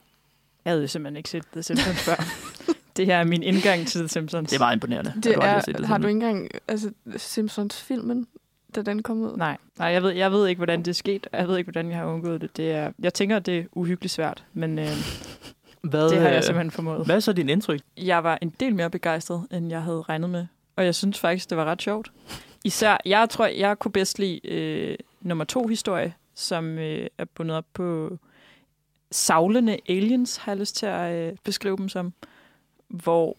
Jeg 0.65 0.71
havde 0.71 0.81
jo 0.81 0.87
simpelthen 0.87 1.17
ikke 1.17 1.29
set 1.29 1.43
The 1.53 1.63
Simpsons 1.63 1.99
før. 1.99 2.15
Det 2.97 3.05
her 3.05 3.17
er 3.17 3.23
min 3.23 3.43
indgang 3.43 3.87
til 3.87 3.99
The 4.01 4.07
Simpsons. 4.07 4.49
Det 4.49 4.55
er 4.55 4.59
meget 4.59 4.75
imponerende. 4.75 5.13
det 5.23 5.35
er, 5.41 5.59
set 5.59 5.77
det 5.77 5.87
har 5.87 5.97
du 5.97 6.07
ikke 6.07 6.15
engang, 6.15 6.49
altså 6.67 6.91
Simpsons-filmen, 7.17 8.27
da 8.75 8.81
den 8.81 9.03
kom 9.03 9.21
ud? 9.21 9.37
Nej, 9.37 9.57
nej 9.77 9.87
jeg, 9.87 10.03
ved, 10.03 10.11
jeg 10.11 10.31
ved 10.31 10.47
ikke, 10.47 10.59
hvordan 10.59 10.79
det 10.79 10.87
er 10.87 10.93
sket. 10.93 11.27
og 11.31 11.39
Jeg 11.39 11.47
ved 11.47 11.57
ikke, 11.57 11.71
hvordan 11.71 11.89
jeg 11.91 11.97
har 11.97 12.05
undgået 12.05 12.41
det. 12.41 12.57
det 12.57 12.71
er, 12.71 12.91
jeg 12.99 13.13
tænker, 13.13 13.39
det 13.39 13.57
er 13.57 13.63
uhyggeligt 13.71 14.13
svært, 14.13 14.43
men 14.53 14.79
øh, 14.79 14.87
Hvad, 15.81 16.09
det 16.09 16.17
har 16.19 16.27
jeg 16.27 16.37
øh, 16.37 16.43
simpelthen 16.43 16.71
formået. 16.71 17.05
Hvad 17.05 17.15
er 17.15 17.19
så 17.19 17.33
din 17.33 17.49
indtryk? 17.49 17.81
Jeg 17.97 18.23
var 18.23 18.37
en 18.41 18.53
del 18.59 18.75
mere 18.75 18.89
begejstret, 18.89 19.47
end 19.51 19.69
jeg 19.69 19.81
havde 19.81 20.01
regnet 20.01 20.29
med. 20.29 20.45
Og 20.75 20.85
jeg 20.85 20.95
synes 20.95 21.19
faktisk, 21.19 21.49
det 21.49 21.57
var 21.57 21.65
ret 21.65 21.81
sjovt. 21.81 22.11
Især, 22.63 22.97
jeg 23.05 23.29
tror, 23.29 23.45
jeg 23.45 23.79
kunne 23.79 23.91
bedst 23.91 24.19
lide 24.19 24.47
øh, 24.47 24.97
nummer 25.21 25.45
to 25.45 25.67
historie, 25.67 26.13
som 26.35 26.77
øh, 26.77 27.07
er 27.17 27.25
bundet 27.25 27.57
op 27.57 27.65
på 27.73 28.17
savlende 29.11 29.77
aliens, 29.89 30.37
har 30.37 30.51
jeg 30.51 30.59
lyst 30.59 30.75
til 30.75 30.85
at 30.85 31.15
øh, 31.15 31.37
beskrive 31.43 31.77
dem 31.77 31.89
som. 31.89 32.13
Hvor 32.87 33.37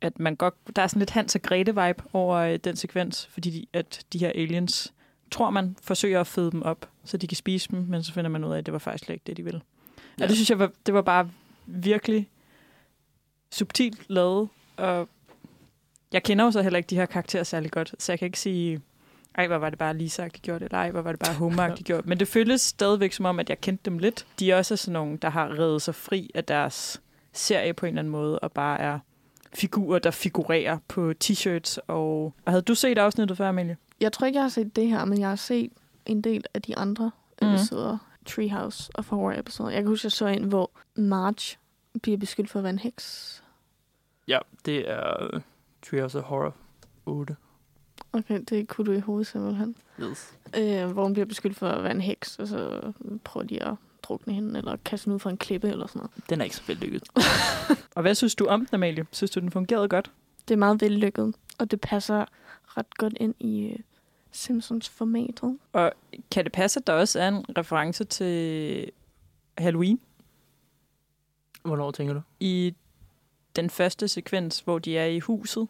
at 0.00 0.20
man 0.20 0.36
godt, 0.36 0.54
der 0.76 0.82
er 0.82 0.86
sådan 0.86 0.98
lidt 0.98 1.10
Hans 1.10 1.34
og 1.34 1.40
Grete-vibe 1.42 2.04
over 2.12 2.36
øh, 2.36 2.58
den 2.64 2.76
sekvens, 2.76 3.26
fordi 3.26 3.50
de, 3.50 3.66
at 3.72 4.06
de 4.12 4.18
her 4.18 4.28
aliens, 4.28 4.92
tror 5.30 5.50
man, 5.50 5.76
forsøger 5.82 6.20
at 6.20 6.26
føde 6.26 6.50
dem 6.50 6.62
op, 6.62 6.88
så 7.04 7.16
de 7.16 7.26
kan 7.26 7.36
spise 7.36 7.68
dem, 7.70 7.80
men 7.80 8.02
så 8.02 8.12
finder 8.12 8.30
man 8.30 8.44
ud 8.44 8.52
af, 8.52 8.58
at 8.58 8.66
det 8.66 8.72
var 8.72 8.78
faktisk 8.78 9.04
slet 9.04 9.14
ikke 9.14 9.24
det, 9.26 9.36
de 9.36 9.44
ville. 9.44 9.60
Ja. 9.98 10.02
Ja. 10.18 10.24
Og 10.24 10.28
det 10.28 10.36
synes 10.36 10.50
jeg, 10.50 10.58
var, 10.58 10.70
det 10.86 10.94
var 10.94 11.02
bare 11.02 11.30
virkelig 11.66 12.28
subtilt 13.50 14.10
lavet, 14.10 14.48
og 14.76 15.08
jeg 16.12 16.22
kender 16.22 16.44
jo 16.44 16.50
så 16.50 16.62
heller 16.62 16.76
ikke 16.76 16.90
de 16.90 16.96
her 16.96 17.06
karakterer 17.06 17.42
særlig 17.42 17.70
godt, 17.70 17.94
så 17.98 18.12
jeg 18.12 18.18
kan 18.18 18.26
ikke 18.26 18.40
sige, 18.40 18.80
ej, 19.34 19.46
hvor 19.46 19.56
var 19.56 19.70
det 19.70 19.78
bare 19.78 19.96
lisa 19.96 20.24
de 20.24 20.28
gjort, 20.28 20.62
eller 20.62 20.78
ej, 20.78 20.90
hvor 20.90 21.00
var 21.02 21.12
det 21.12 21.20
bare 21.20 21.34
homer 21.34 21.74
de 21.74 21.82
gjort. 21.90 22.06
Men 22.06 22.18
det 22.20 22.28
føles 22.28 22.60
stadigvæk 22.60 23.12
som 23.12 23.24
om, 23.24 23.40
at 23.40 23.48
jeg 23.50 23.60
kendte 23.60 23.90
dem 23.90 23.98
lidt. 23.98 24.26
De 24.38 24.50
er 24.50 24.56
også 24.56 24.76
sådan 24.76 24.92
nogle, 24.92 25.16
der 25.16 25.28
har 25.30 25.58
reddet 25.58 25.82
sig 25.82 25.94
fri 25.94 26.30
af 26.34 26.44
deres 26.44 27.02
serie 27.32 27.72
på 27.74 27.86
en 27.86 27.90
eller 27.90 28.00
anden 28.00 28.12
måde, 28.12 28.38
og 28.38 28.52
bare 28.52 28.80
er 28.80 28.98
figurer, 29.54 29.98
der 29.98 30.10
figurerer 30.10 30.78
på 30.88 31.12
t-shirts. 31.24 31.76
Og... 31.86 32.24
og 32.44 32.52
havde 32.52 32.62
du 32.62 32.74
set 32.74 32.98
afsnittet 32.98 33.36
før, 33.36 33.48
Amelie? 33.48 33.76
Jeg 34.00 34.12
tror 34.12 34.26
ikke, 34.26 34.36
jeg 34.36 34.44
har 34.44 34.48
set 34.48 34.76
det 34.76 34.88
her, 34.88 35.04
men 35.04 35.20
jeg 35.20 35.28
har 35.28 35.36
set 35.36 35.72
en 36.06 36.20
del 36.20 36.44
af 36.54 36.62
de 36.62 36.76
andre 36.76 37.10
Mhm. 37.42 37.50
episoder. 37.54 37.98
Treehouse 38.26 38.90
of 38.94 39.08
Horror 39.08 39.32
episoder. 39.38 39.70
Jeg 39.70 39.82
kan 39.82 39.88
huske, 39.88 40.06
jeg 40.06 40.12
så 40.12 40.26
en, 40.26 40.44
hvor 40.44 40.70
Marge 40.96 41.56
bliver 42.02 42.18
beskyldt 42.18 42.50
for 42.50 42.58
at 42.58 42.62
være 42.62 42.72
en 42.72 42.78
heks. 42.78 43.42
Ja, 44.28 44.38
det 44.66 44.90
er 44.90 45.40
Treehouse 45.90 46.18
of 46.18 46.24
Horror 46.24 46.54
8. 47.06 47.36
Okay, 48.14 48.40
det 48.48 48.68
kunne 48.68 48.86
du 48.86 48.92
i 48.92 49.00
hovedet 49.00 49.26
simpelthen. 49.26 49.76
Yes. 50.00 50.34
Øh, 50.56 50.90
hvor 50.90 51.02
hun 51.02 51.12
bliver 51.12 51.26
beskyldt 51.26 51.56
for 51.56 51.68
at 51.68 51.82
være 51.82 51.92
en 51.92 52.00
heks, 52.00 52.38
og 52.38 52.48
så 52.48 52.92
prøver 53.24 53.46
de 53.46 53.62
at 53.62 53.74
drukne 54.02 54.34
hende, 54.34 54.58
eller 54.58 54.76
kaste 54.84 55.04
hende 55.04 55.14
ud 55.14 55.20
fra 55.20 55.30
en 55.30 55.36
klippe, 55.36 55.68
eller 55.68 55.86
sådan 55.86 55.98
noget. 55.98 56.30
Den 56.30 56.40
er 56.40 56.44
ikke 56.44 56.56
så 56.56 56.62
vellykket. 56.66 57.02
Og 57.96 58.02
hvad 58.02 58.14
synes 58.14 58.34
du 58.34 58.46
om 58.46 58.66
den, 58.66 58.74
Amalie? 58.74 59.06
Synes 59.12 59.30
du, 59.30 59.40
den 59.40 59.50
fungerede 59.50 59.88
godt? 59.88 60.10
Det 60.48 60.54
er 60.54 60.58
meget 60.58 60.80
vellykket, 60.80 61.34
og 61.58 61.70
det 61.70 61.80
passer 61.80 62.24
ret 62.64 62.98
godt 62.98 63.14
ind 63.20 63.34
i 63.40 63.66
øh, 63.66 63.78
Simpsons-formatet. 64.32 65.58
Og 65.72 65.92
kan 66.30 66.44
det 66.44 66.52
passe, 66.52 66.80
at 66.80 66.86
der 66.86 66.92
også 66.92 67.20
er 67.20 67.28
en 67.28 67.44
reference 67.58 68.04
til 68.04 68.90
Halloween 69.58 70.00
Hvornår 71.62 71.90
tænker 71.90 72.14
du? 72.14 72.20
i 72.40 72.74
den 73.56 73.70
første 73.70 74.08
sekvens, 74.08 74.60
hvor 74.60 74.78
de 74.78 74.98
er 74.98 75.04
i 75.04 75.18
huset, 75.18 75.68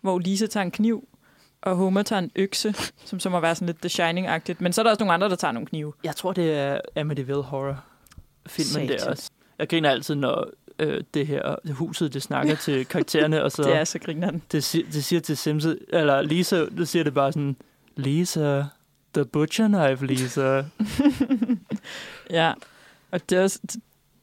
hvor 0.00 0.18
Lisa 0.18 0.46
tager 0.46 0.64
en 0.64 0.70
kniv, 0.70 1.08
og 1.64 1.76
Homer 1.76 2.02
tager 2.02 2.20
en 2.22 2.30
økse, 2.36 2.74
som 3.04 3.20
så 3.20 3.30
må 3.30 3.40
være 3.40 3.54
sådan 3.54 3.66
lidt 3.66 3.78
The 3.80 3.88
Shining-agtigt. 3.88 4.56
Men 4.60 4.72
så 4.72 4.80
er 4.80 4.82
der 4.82 4.90
også 4.90 5.00
nogle 5.04 5.14
andre, 5.14 5.28
der 5.28 5.36
tager 5.36 5.52
nogle 5.52 5.66
knive. 5.66 5.92
Jeg 6.04 6.16
tror, 6.16 6.32
det 6.32 6.52
er 6.58 6.80
Amityville 6.96 7.42
Horror 7.42 7.84
filmen 8.46 8.88
der 8.88 9.10
også. 9.10 9.30
Jeg 9.58 9.68
griner 9.68 9.90
altid, 9.90 10.14
når 10.14 10.48
øh, 10.78 11.02
det 11.14 11.26
her 11.26 11.72
huset, 11.72 12.14
det 12.14 12.22
snakker 12.22 12.54
til 12.54 12.86
karaktererne, 12.92 13.42
og 13.42 13.52
så 13.52 13.62
Det 13.62 13.76
er 13.76 13.84
så 13.84 13.98
grineren. 13.98 14.42
det, 14.52 14.64
siger, 14.64 14.86
det 14.92 15.04
siger 15.04 15.20
til 15.20 15.36
Simpson, 15.36 15.76
eller 15.88 16.22
Lisa, 16.22 16.64
det 16.64 16.88
siger 16.88 17.04
det 17.04 17.14
bare 17.14 17.32
sådan, 17.32 17.56
Lisa, 17.96 18.64
the 19.14 19.24
butcher 19.24 19.68
knife, 19.68 20.06
Lisa. 20.06 20.62
Ja, 22.30 22.52
og 23.10 23.30
det 23.30 23.38
er, 23.38 23.42
også, 23.42 23.58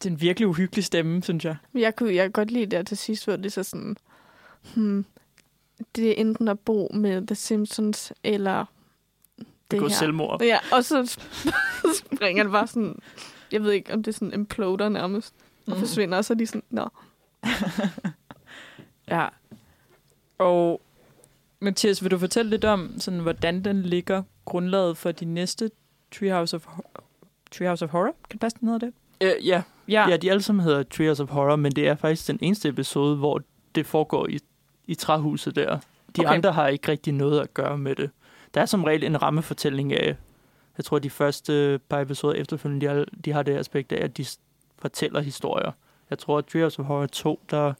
det 0.03 0.05
er 0.05 0.09
en 0.09 0.21
virkelig 0.21 0.47
uhyggelig 0.47 0.83
stemme, 0.85 1.23
synes 1.23 1.45
jeg. 1.45 1.55
Jeg 1.73 1.95
kunne, 1.95 2.15
jeg 2.15 2.23
kan 2.23 2.31
godt 2.31 2.51
lide 2.51 2.65
der 2.65 2.83
til 2.83 2.97
sidst, 2.97 3.25
hvor 3.25 3.35
det 3.35 3.45
er 3.45 3.49
så 3.49 3.63
sådan, 3.63 3.95
hmm, 4.75 5.05
det 5.95 6.09
er 6.09 6.13
enten 6.17 6.47
at 6.47 6.59
bo 6.59 6.89
med 6.93 7.27
The 7.27 7.35
Simpsons, 7.35 8.13
eller 8.23 8.65
det 9.37 9.47
Begå 9.69 9.87
her. 9.87 9.95
selvmord. 9.95 10.41
Ja, 10.41 10.57
og 10.71 10.85
så 10.89 11.19
springer 12.15 12.43
det 12.43 12.51
bare 12.51 12.67
sådan, 12.67 12.99
jeg 13.51 13.63
ved 13.63 13.71
ikke, 13.71 13.93
om 13.93 14.03
det 14.03 14.11
er 14.11 14.15
sådan 14.15 14.33
imploder 14.33 14.89
nærmest, 14.89 15.33
og 15.67 15.73
Mm. 15.73 15.79
forsvinder, 15.79 16.17
og 16.17 16.25
så 16.25 16.33
er 16.33 16.37
de 16.37 16.47
sådan, 16.47 16.63
nå, 16.69 16.89
Ja. 19.07 19.27
Og 20.37 20.81
Mathias, 21.59 22.03
vil 22.03 22.11
du 22.11 22.17
fortælle 22.17 22.49
lidt 22.49 22.65
om, 22.65 22.93
sådan, 22.99 23.19
hvordan 23.19 23.63
den 23.63 23.81
ligger 23.83 24.23
grundlaget 24.45 24.97
for 24.97 25.11
de 25.11 25.25
næste 25.25 25.71
Treehouse 26.11 26.55
of, 26.55 26.67
Treehouse 27.51 27.85
of 27.85 27.91
Horror? 27.91 28.05
Kan 28.29 28.31
det 28.31 28.39
passe, 28.39 28.57
den 28.59 28.67
hedder 28.67 28.85
det? 28.87 28.93
Øh, 29.21 29.47
ja, 29.47 29.63
Ja. 29.87 30.09
ja, 30.09 30.17
de 30.17 30.31
alle 30.31 30.41
sammen 30.41 30.63
hedder 30.63 30.83
Trios 30.83 31.19
of 31.19 31.29
Horror, 31.29 31.55
men 31.55 31.71
det 31.71 31.87
er 31.87 31.95
faktisk 31.95 32.27
den 32.27 32.39
eneste 32.41 32.69
episode, 32.69 33.15
hvor 33.17 33.41
det 33.75 33.85
foregår 33.85 34.27
i, 34.27 34.39
i 34.87 34.95
træhuset 34.95 35.55
der. 35.55 35.79
De 36.17 36.21
Okay. 36.21 36.33
andre 36.33 36.51
har 36.51 36.67
ikke 36.67 36.91
rigtig 36.91 37.13
noget 37.13 37.39
at 37.39 37.53
gøre 37.53 37.77
med 37.77 37.95
det. 37.95 38.09
Der 38.53 38.61
er 38.61 38.65
som 38.65 38.83
regel 38.83 39.03
en 39.03 39.21
rammefortælling 39.21 39.93
af, 39.93 40.15
jeg 40.77 40.85
tror, 40.85 40.99
de 40.99 41.09
første 41.09 41.79
par 41.89 41.99
episoder 42.01 42.33
efterfølgende, 42.33 42.85
de 42.85 42.93
har, 42.95 43.05
de 43.25 43.31
har 43.31 43.43
det 43.43 43.57
aspekt 43.57 43.91
af, 43.91 44.03
at 44.03 44.17
de 44.17 44.25
fortæller 44.79 45.21
historier. 45.21 45.71
Jeg 46.09 46.19
tror, 46.19 46.37
at 46.37 46.45
Trios 46.45 46.79
of 46.79 46.85
Horror 46.85 47.05
2, 47.05 47.39
der 47.49 47.73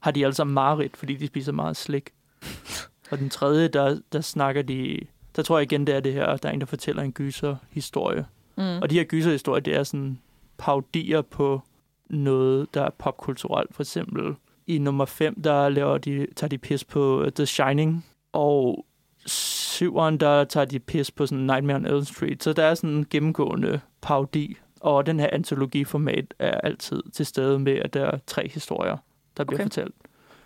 har 0.00 0.10
de 0.10 0.24
alle 0.24 0.34
sammen 0.34 0.54
mareridt, 0.54 0.96
fordi 0.96 1.14
de 1.14 1.26
spiser 1.26 1.52
meget 1.52 1.76
slik. 1.76 2.10
Og 3.10 3.18
den 3.18 3.30
tredje, 3.30 3.68
der, 3.68 3.98
der 4.12 4.20
snakker 4.20 4.62
de... 4.62 4.98
Der 5.36 5.42
tror 5.42 5.58
jeg 5.58 5.72
igen, 5.72 5.86
det 5.86 5.94
er 5.94 6.00
det 6.00 6.12
her, 6.12 6.36
der 6.36 6.48
er 6.48 6.52
en, 6.52 6.60
der 6.60 6.66
fortæller 6.66 7.02
en 7.02 7.12
gyser-historie. 7.12 8.26
Mm. 8.56 8.62
Og 8.82 8.90
de 8.90 8.94
her 8.94 9.04
gyserhistorier, 9.04 9.60
det 9.60 9.76
er 9.76 9.82
sådan 9.82 10.18
paudier 10.58 11.22
på 11.22 11.62
noget, 12.10 12.74
der 12.74 12.82
er 12.82 12.90
popkulturelt. 12.90 13.74
For 13.74 13.82
eksempel 13.82 14.34
i 14.68 14.78
nummer 14.78 15.04
5, 15.04 15.42
der 15.42 15.68
laver 15.68 15.98
de, 15.98 16.26
tager 16.36 16.48
de 16.48 16.58
pis 16.58 16.84
på 16.84 17.22
uh, 17.22 17.28
The 17.32 17.46
Shining. 17.46 18.06
Og 18.32 18.86
syveren, 19.26 20.18
der 20.20 20.44
tager 20.44 20.64
de 20.64 20.78
pis 20.78 21.10
på 21.10 21.26
sådan 21.26 21.44
Nightmare 21.44 21.76
on 21.76 21.86
Elm 21.86 22.04
Street. 22.04 22.44
Så 22.44 22.52
der 22.52 22.64
er 22.64 22.74
sådan 22.74 22.90
en 22.90 23.06
gennemgående 23.10 23.80
paudi. 24.00 24.56
Og 24.80 25.06
den 25.06 25.20
her 25.20 25.28
antologiformat 25.32 26.34
er 26.38 26.60
altid 26.60 27.02
til 27.12 27.26
stede 27.26 27.58
med, 27.58 27.72
at 27.72 27.94
der 27.94 28.04
er 28.04 28.18
tre 28.26 28.48
historier, 28.48 28.96
der 29.36 29.44
bliver 29.44 29.58
Okay. 29.58 29.64
fortalt. 29.64 29.94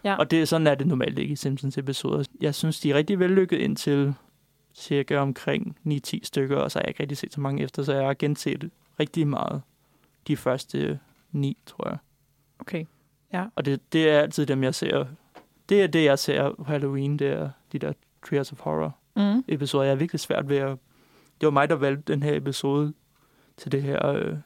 Ja. 0.05 0.15
Og 0.17 0.31
det, 0.31 0.49
sådan 0.49 0.67
er 0.67 0.75
det 0.75 0.87
normalt 0.87 1.19
ikke 1.19 1.33
i 1.33 1.37
Simpsons 1.37 1.79
episoder. 1.79 2.25
Jeg 2.41 2.55
synes, 2.55 2.81
de 2.81 2.91
er 2.91 2.95
rigtig 2.95 3.19
vellykket 3.19 3.59
indtil 3.59 4.15
cirka 4.75 5.17
omkring 5.17 5.77
9-10 5.89 6.19
stykker, 6.23 6.57
og 6.57 6.71
så 6.71 6.79
har 6.79 6.83
jeg 6.83 6.89
ikke 6.89 7.03
rigtig 7.03 7.19
set 7.19 7.33
så 7.33 7.41
mange 7.41 7.63
efter, 7.63 7.83
så 7.83 7.93
jeg 7.95 8.07
har 8.07 8.15
genset 8.15 8.71
rigtig 9.01 9.29
meget 9.29 9.63
de 10.27 10.37
første 10.37 10.99
ni, 11.33 11.57
tror 11.67 11.89
jeg. 11.89 11.99
Okay. 12.59 12.85
Og 13.55 13.65
det, 13.65 13.93
det 13.93 14.11
er 14.11 14.19
altid 14.21 14.47
dem, 14.47 14.63
jeg 14.63 14.75
ser. 14.75 15.05
Det 15.69 15.83
er 15.83 15.87
det, 15.87 16.05
jeg 16.05 16.19
ser 16.19 16.51
på 16.55 16.65
Halloween, 16.65 17.17
det 17.19 17.27
er 17.29 17.51
de 17.73 17.79
der 17.79 17.93
Trials 18.29 18.53
of 18.53 18.61
Horror 18.61 18.97
Mm. 19.17 19.45
episoder. 19.49 19.85
Jeg 19.85 19.93
er 19.93 19.97
virkelig 19.97 20.21
svært 20.21 20.49
ved 20.49 20.57
at... 20.57 20.69
Det 21.41 21.47
var 21.47 21.51
mig, 21.51 21.69
der 21.69 21.75
valgte 21.75 22.13
den 22.13 22.23
her 22.23 22.37
episode 22.37 22.93
til 23.57 23.73
det 23.73 23.83
her 23.83 24.07
øh, 24.07 24.37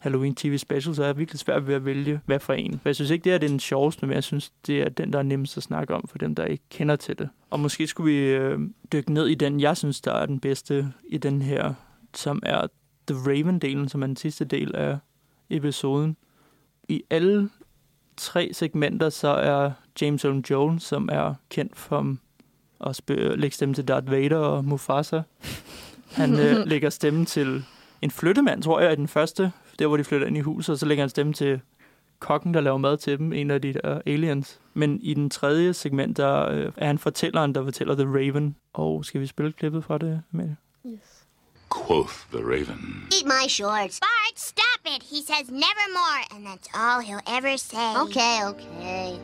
Halloween 0.00 0.34
TV 0.34 0.58
special, 0.58 0.94
så 0.94 1.02
jeg 1.02 1.08
er 1.08 1.12
virkelig 1.14 1.38
svært 1.40 1.66
ved 1.66 1.74
at 1.74 1.84
vælge, 1.84 2.20
hvad 2.26 2.38
for 2.40 2.52
en. 2.52 2.72
For 2.72 2.88
jeg 2.88 2.94
synes 2.94 3.10
ikke, 3.10 3.24
det 3.24 3.32
er 3.34 3.38
den 3.38 3.60
sjoveste, 3.60 4.06
men 4.06 4.14
jeg 4.14 4.24
synes, 4.24 4.50
det 4.66 4.80
er 4.82 4.88
den, 4.88 5.12
der 5.12 5.18
er 5.18 5.22
nemmest 5.22 5.56
at 5.56 5.62
snakke 5.62 5.94
om 5.94 6.08
for 6.08 6.18
dem, 6.18 6.34
der 6.34 6.44
ikke 6.44 6.64
kender 6.70 6.96
til 6.96 7.18
det. 7.18 7.28
Og 7.50 7.60
måske 7.60 7.86
skulle 7.86 8.12
vi 8.14 8.18
øh, 8.20 8.58
dykke 8.92 9.12
ned 9.12 9.26
i 9.26 9.34
den, 9.34 9.60
jeg 9.60 9.76
synes, 9.76 10.00
der 10.00 10.12
er 10.12 10.26
den 10.26 10.40
bedste 10.40 10.92
i 11.08 11.18
den 11.18 11.42
her, 11.42 11.74
som 12.14 12.42
er 12.46 12.66
The 13.08 13.16
Raven-delen, 13.18 13.88
som 13.88 14.02
er 14.02 14.06
den 14.06 14.16
sidste 14.16 14.44
del 14.44 14.74
af 14.76 14.98
episoden. 15.50 16.16
I 16.88 17.02
alle 17.10 17.50
tre 18.16 18.50
segmenter, 18.52 19.08
så 19.08 19.28
er 19.28 19.70
James 20.00 20.24
Earl 20.24 20.44
Jones, 20.50 20.82
som 20.82 21.08
er 21.12 21.34
kendt 21.50 21.76
for 21.76 22.16
at 22.86 23.00
lægge 23.38 23.54
stemme 23.54 23.74
til 23.74 23.88
Darth 23.88 24.10
Vader 24.10 24.38
og 24.38 24.64
Mufasa. 24.64 25.22
Han 26.10 26.38
øh, 26.38 26.56
lægger 26.72 26.90
stemme 26.90 27.24
til 27.24 27.64
en 28.02 28.10
flyttemand, 28.10 28.62
tror 28.62 28.80
jeg, 28.80 28.92
i 28.92 28.96
den 28.96 29.08
første, 29.08 29.52
der 29.78 29.86
hvor 29.86 29.96
de 29.96 30.04
flytter 30.04 30.26
ind 30.26 30.36
i 30.36 30.40
huset, 30.40 30.72
og 30.72 30.78
så 30.78 30.86
lægger 30.86 31.02
han 31.02 31.10
stemme 31.10 31.32
til 31.32 31.60
kokken, 32.18 32.54
der 32.54 32.60
laver 32.60 32.78
mad 32.78 32.96
til 32.96 33.18
dem, 33.18 33.32
en 33.32 33.50
af 33.50 33.62
de 33.62 33.72
der 33.72 34.00
aliens. 34.06 34.60
Men 34.74 35.00
i 35.02 35.14
den 35.14 35.30
tredje 35.30 35.74
segment, 35.74 36.16
der 36.16 36.48
øh, 36.48 36.72
er 36.76 36.86
han 36.86 36.98
fortælleren, 36.98 37.54
der 37.54 37.64
fortæller 37.64 37.94
The 37.94 38.06
Raven. 38.06 38.56
Og 38.72 39.04
skal 39.04 39.20
vi 39.20 39.26
spille 39.26 39.52
klippet 39.52 39.84
fra 39.84 39.98
det, 39.98 40.22
Amalie? 40.32 40.56
Yes. 40.86 41.26
Quoth 41.86 42.14
the 42.32 42.42
raven. 42.42 43.08
Eat 43.16 43.26
my 43.26 43.48
shorts. 43.48 44.00
Bart, 44.00 44.36
stop 44.36 44.69
it. 44.84 45.02
He 45.02 45.22
says 45.22 45.50
nevermore, 45.50 46.24
and 46.32 46.46
that's 46.46 46.68
all 46.74 47.00
he'll 47.00 47.20
ever 47.26 47.56
say. 47.56 47.96
Okay, 47.96 48.40
okay. 48.44 49.18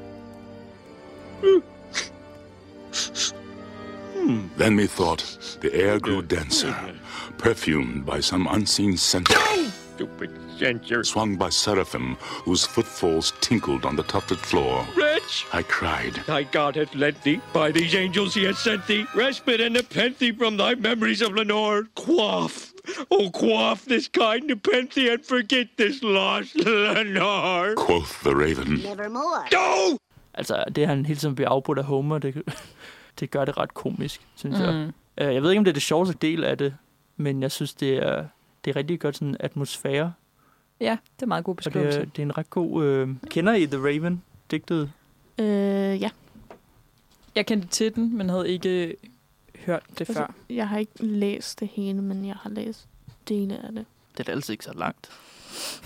Hmm. 4.14 4.46
Then 4.56 4.76
methought 4.76 5.58
the 5.60 5.74
air 5.74 5.98
grew 5.98 6.22
denser, 6.22 6.74
perfumed 7.38 8.06
by 8.06 8.20
some 8.20 8.46
unseen 8.50 8.96
scent. 8.96 9.28
Stupid 9.94 10.30
censor. 10.58 11.04
Swung 11.04 11.36
by 11.36 11.48
seraphim 11.48 12.16
whose 12.44 12.64
footfalls 12.64 13.32
tinkled 13.40 13.84
on 13.84 13.96
the 13.96 14.02
tufted 14.04 14.38
floor. 14.38 14.86
Wretch! 14.96 15.46
I 15.52 15.62
cried, 15.62 16.14
Thy 16.26 16.44
God 16.44 16.76
hath 16.76 16.94
lent 16.94 17.22
thee, 17.22 17.40
by 17.52 17.70
these 17.70 17.94
angels 17.94 18.34
he 18.34 18.44
hath 18.44 18.58
sent 18.58 18.86
thee, 18.86 19.06
respite 19.14 19.60
and 19.60 19.74
nepenthe 19.74 20.36
from 20.38 20.56
thy 20.56 20.74
memories 20.74 21.22
of 21.22 21.32
Lenore. 21.32 21.88
Quaff, 21.94 22.72
oh 23.10 23.30
quaff 23.40 23.80
this 23.82 24.08
kind 24.08 24.42
nepenthe 24.48 25.12
and 25.12 25.20
forget 25.28 25.68
this 25.78 26.02
lost 26.02 26.54
Lenore. 26.54 27.74
quoth 27.86 28.12
the 28.24 28.30
raven. 28.34 28.72
Nevermore. 28.78 29.42
No! 29.52 29.96
Altså, 30.34 30.64
det 30.76 30.84
er 30.84 30.88
han 30.88 31.06
hele 31.06 31.18
tiden 31.20 31.34
bliver 31.34 31.48
afbrudt 31.48 31.78
af 31.78 31.84
Homer, 31.84 32.18
det, 32.18 32.42
det 33.20 33.30
gør 33.30 33.44
det 33.44 33.56
ret 33.58 33.74
komisk, 33.74 34.20
synes 34.36 34.58
mm. 34.58 34.64
jeg. 34.64 34.90
Øh, 35.18 35.34
Jeg 35.34 35.42
ved 35.42 35.50
ikke, 35.50 35.58
om 35.58 35.64
det 35.64 35.70
er 35.70 35.74
det 35.74 35.82
sjoveste 35.82 36.14
del 36.22 36.44
af 36.44 36.58
det, 36.58 36.74
men 37.16 37.42
jeg 37.42 37.52
synes, 37.52 37.74
det 37.74 37.96
er, 37.96 38.24
det 38.64 38.70
er 38.70 38.76
rigtig 38.76 39.00
godt 39.00 39.16
sådan 39.16 39.36
atmosfære. 39.40 40.12
Ja, 40.80 40.96
det 41.16 41.22
er 41.22 41.26
meget 41.26 41.44
god 41.44 41.52
Og 41.56 41.64
det 41.64 41.72
beskrivelse. 41.72 42.00
er, 42.00 42.04
det 42.04 42.18
er 42.18 42.22
en 42.22 42.38
ret 42.38 42.50
god... 42.50 42.84
Øh, 42.84 43.08
kender 43.30 43.54
I 43.54 43.66
The 43.66 43.78
Raven, 43.78 44.22
digtet? 44.50 44.90
Øh, 45.38 45.46
ja. 46.02 46.10
Jeg 47.34 47.46
kendte 47.46 47.68
til 47.68 47.94
den, 47.94 48.16
men 48.16 48.28
havde 48.28 48.48
ikke 48.48 48.96
hørt 49.66 49.82
det 49.90 50.00
Altså, 50.00 50.14
før. 50.14 50.34
Jeg 50.50 50.68
har 50.68 50.78
ikke 50.78 51.04
læst 51.06 51.60
det 51.60 51.68
hele, 51.68 52.02
men 52.02 52.24
jeg 52.24 52.36
har 52.40 52.50
læst 52.50 52.88
dele 53.28 53.66
af 53.66 53.72
det. 53.72 53.86
Det 54.12 54.20
er 54.20 54.24
da 54.24 54.32
altid 54.32 54.52
ikke 54.52 54.64
så 54.64 54.72
langt. 54.72 55.10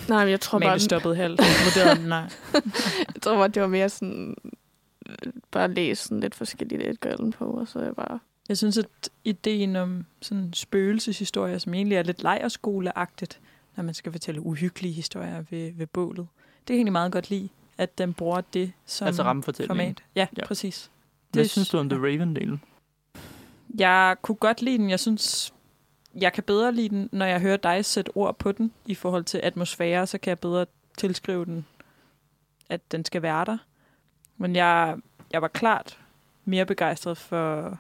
Nej, 0.09 0.25
men 0.25 0.31
jeg 0.31 0.41
tror 0.41 0.59
Men 0.59 0.67
bare, 0.67 0.75
det 0.75 0.83
stoppede 0.83 1.17
halvt. 1.17 1.41
Vurderede 1.41 2.01
den, 2.01 2.09
nej. 2.09 2.31
jeg 3.15 3.23
tror 3.23 3.37
bare, 3.37 3.49
det 3.49 3.63
var 3.63 3.69
mere 3.69 3.89
sådan... 3.89 4.37
Bare 5.51 5.73
læse 5.73 6.03
sådan 6.03 6.21
lidt 6.21 6.35
forskelligt 6.35 6.83
Edgar 6.83 7.11
Allan 7.11 7.33
Poe, 7.33 7.61
og 7.61 7.69
så 7.69 7.79
er 7.79 7.85
jeg 7.85 7.95
bare... 7.95 8.19
Jeg 8.49 8.59
synes, 8.59 8.79
at 8.79 8.87
ideen 9.25 9.77
om 9.77 10.05
sådan 10.21 10.53
spøgelseshistorier, 10.53 11.59
som 11.59 11.75
egentlig 11.75 11.97
er 11.97 12.03
lidt 12.03 12.23
lejerskoleagtigt, 12.23 13.41
når 13.77 13.85
man 13.85 13.95
skal 13.95 14.13
fortælle 14.13 14.41
uhyggelige 14.41 14.93
historier 14.93 15.45
ved, 15.51 15.73
ved 15.73 15.87
bålet, 15.87 16.27
det 16.59 16.67
kan 16.67 16.75
jeg 16.75 16.79
egentlig 16.79 16.93
meget 16.93 17.13
godt 17.13 17.31
lide, 17.31 17.49
at 17.79 17.99
den 17.99 18.15
bruger 18.15 18.41
det 18.41 18.73
som 18.87 19.07
altså 19.07 19.23
format. 19.67 20.03
Ja, 20.17 20.27
ja, 20.37 20.47
præcis. 20.47 20.91
Hvad 21.33 21.43
Det 21.43 21.51
synes 21.51 21.69
du 21.69 21.79
om 21.79 21.89
The. 21.89 21.99
Raven-delen? 21.99 22.57
Jeg 23.79 24.17
kunne 24.23 24.37
godt 24.37 24.63
lide 24.63 24.79
den. 24.79 24.91
Jeg 24.91 25.01
synes, 25.01 25.53
jeg 26.21 26.33
kan 26.33 26.43
bedre 26.45 26.73
lide 26.73 26.89
den, 26.89 27.09
når 27.13 27.27
jeg 27.27 27.41
hører 27.41 27.57
dig 27.57 27.85
sætte 27.85 28.11
ord 28.17 28.39
på 28.39 28.53
den 28.53 28.73
i 28.87 28.95
forhold 28.95 29.25
til 29.25 29.41
atmosfære, 29.43 30.07
så 30.07 30.19
kan 30.19 30.29
jeg 30.31 30.39
bedre 30.39 30.67
tilskrive 30.97 31.45
den, 31.45 31.67
at 32.69 32.81
den 32.93 33.05
skal 33.05 33.23
være 33.23 33.45
der. 33.45 33.59
Men 34.37 34.57
jeg, 34.57 34.97
jeg 35.33 35.43
var 35.43 35.49
klart 35.49 35.99
mere 36.45 36.67
begejstret 36.67 37.19
for 37.19 37.79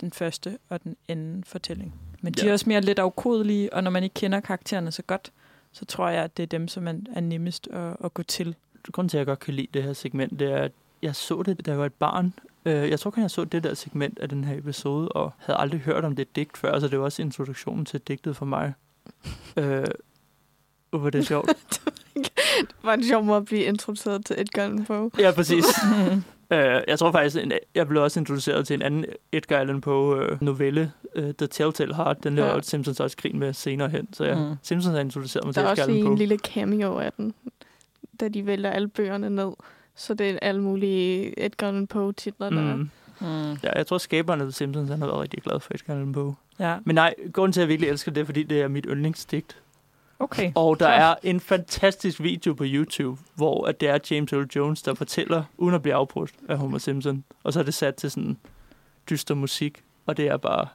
den 0.00 0.12
første 0.12 0.58
og 0.68 0.84
den 0.84 0.96
anden 1.08 1.44
fortælling. 1.44 1.94
Men 2.20 2.32
de 2.32 2.42
Ja. 2.42 2.48
er 2.48 2.52
også 2.52 2.68
mere 2.68 2.80
lidt 2.80 2.98
afkodelige, 2.98 3.72
og 3.72 3.82
når 3.84 3.90
man 3.90 4.02
ikke 4.02 4.14
kender 4.14 4.40
karaktererne 4.40 4.92
så 4.92 5.02
godt, 5.02 5.32
så 5.72 5.84
tror 5.84 6.08
jeg, 6.08 6.24
at 6.24 6.36
det 6.36 6.42
er 6.42 6.46
dem, 6.46 6.68
som 6.68 6.88
er, 6.88 6.94
er 7.14 7.20
nemmest 7.20 7.68
at, 7.68 7.96
at 8.04 8.14
gå 8.14 8.22
til. 8.22 8.54
Grunden 8.92 9.08
til, 9.08 9.16
at 9.16 9.18
jeg 9.18 9.26
godt 9.26 9.38
kan 9.40 9.54
lide 9.54 9.68
det 9.74 9.82
her 9.82 9.92
segment, 9.92 10.38
det 10.38 10.52
er, 10.52 10.56
at 10.62 10.72
jeg 11.02 11.16
så 11.16 11.42
det, 11.42 11.66
da 11.66 11.70
jeg 11.70 11.78
var 11.80 11.86
et 11.86 11.92
barn. 11.94 12.34
Øh, 12.64 12.90
Jeg 12.90 13.00
tror 13.00 13.10
kun, 13.10 13.22
jeg 13.22 13.30
så 13.30 13.44
det 13.44 13.64
der 13.64 13.74
segment 13.74 14.18
af 14.18 14.28
den 14.28 14.44
her 14.44 14.58
episode, 14.58 15.08
og 15.08 15.32
havde 15.38 15.58
aldrig 15.58 15.80
hørt 15.80 16.04
om 16.04 16.16
det 16.16 16.36
digt 16.36 16.56
før, 16.58 16.78
så 16.80 16.88
det 16.88 16.98
var 16.98 17.04
også 17.04 17.22
introduktionen 17.22 17.84
til 17.84 18.00
digtet 18.00 18.36
for 18.36 18.46
mig. 18.46 18.72
Øh, 19.56 19.84
hvor 20.90 21.10
det 21.10 21.18
er 21.18 21.22
sjovt. 21.22 21.48
Det 22.14 22.74
var 22.82 22.94
en 22.94 23.04
sjov 23.04 23.24
måde 23.24 23.36
at 23.36 23.44
blive 23.44 23.62
introduceret 23.62 24.26
til 24.26 24.40
Edgar 24.40 24.62
Allan 24.62 24.84
Poe. 24.84 25.10
Ja, 25.18 25.30
præcis. 25.32 25.64
Øh, 26.52 26.80
jeg 26.88 26.98
tror 26.98 27.12
faktisk, 27.12 27.36
en- 27.36 27.52
jeg 27.74 27.88
blev 27.88 28.02
også 28.02 28.20
introduceret 28.20 28.66
til 28.66 28.74
en 28.74 28.82
anden 28.82 29.04
Edgar 29.32 29.56
Allan 29.58 29.80
Poe 29.80 30.18
øh, 30.24 30.42
novelle, 30.42 30.92
øh, 31.14 31.34
The 31.34 31.46
Telltale 31.46 31.94
Heart. 31.94 32.24
Den 32.24 32.34
laver 32.34 32.54
Ja. 32.54 32.60
Simpsons 32.60 33.00
også 33.00 33.16
grin 33.16 33.38
med 33.38 33.52
senere 33.52 33.88
hen. 33.88 34.12
Så 34.14 34.24
ja, 34.24 34.34
Mm. 34.48 34.54
Simpsons 34.62 34.92
har 34.94 35.00
introduceret 35.00 35.44
mig 35.44 35.54
Der 35.54 35.60
til 35.60 35.66
er 35.66 35.70
Edgar 35.72 35.82
også 35.82 35.82
Allan 35.82 35.94
lige 35.96 36.00
en 36.04 36.10
Poe. 36.10 36.18
lille 36.18 36.38
cameo 36.38 36.98
af 36.98 37.12
den, 37.12 37.34
da 38.20 38.28
de 38.28 38.46
vælger 38.46 38.70
alle 38.70 38.88
bøgerne 38.88 39.30
ned. 39.30 39.50
Så 39.96 40.14
det 40.14 40.30
er 40.30 40.38
alle 40.42 40.60
mulige 40.62 41.44
Edgar 41.44 41.68
Allan 41.68 41.86
Poe-titler, 41.86 42.50
der 42.50 42.70
er. 42.70 42.76
Mm. 42.76 42.90
Mm. 43.20 43.52
Ja, 43.52 43.76
jeg 43.76 43.86
tror, 43.86 43.98
skaberne 43.98 44.44
af 44.44 44.52
Simpsons 44.52 44.90
han 44.90 44.98
har 45.00 45.06
været 45.06 45.20
rigtig 45.20 45.42
glad 45.42 45.60
for 45.60 45.74
Edgar 45.74 45.94
Allan 45.94 46.12
Poe. 46.12 46.34
Ja, 46.58 46.76
Men 46.84 46.94
nej, 46.94 47.14
grunden 47.32 47.52
til, 47.52 47.60
at 47.60 47.62
jeg 47.62 47.68
virkelig 47.68 47.90
elsker 47.90 48.12
det, 48.12 48.20
er, 48.20 48.24
fordi 48.24 48.42
det 48.42 48.60
er 48.60 48.68
mit 48.68 48.86
yndlingsdigt. 48.88 49.56
okay. 50.18 50.52
Og 50.54 50.80
der 50.80 50.88
er 50.88 51.14
en 51.22 51.40
fantastisk 51.40 52.20
video 52.22 52.54
på 52.54 52.64
YouTube, 52.66 53.20
hvor 53.34 53.66
at 53.66 53.80
det 53.80 53.88
er 53.88 53.98
James 54.10 54.32
Earl 54.32 54.46
Jones, 54.56 54.82
der 54.82 54.94
fortæller, 54.94 55.44
uden 55.58 55.74
at 55.74 55.82
blive 55.82 55.94
afbrudt 55.94 56.30
af 56.48 56.58
Homer 56.58 56.78
Simpson. 56.78 57.24
Og 57.42 57.52
så 57.52 57.58
er 57.60 57.64
det 57.64 57.74
sat 57.74 57.94
til 57.94 58.10
sådan 58.10 58.36
dyster 59.10 59.34
musik, 59.34 59.82
og 60.06 60.16
det 60.16 60.26
er 60.28 60.36
bare 60.36 60.66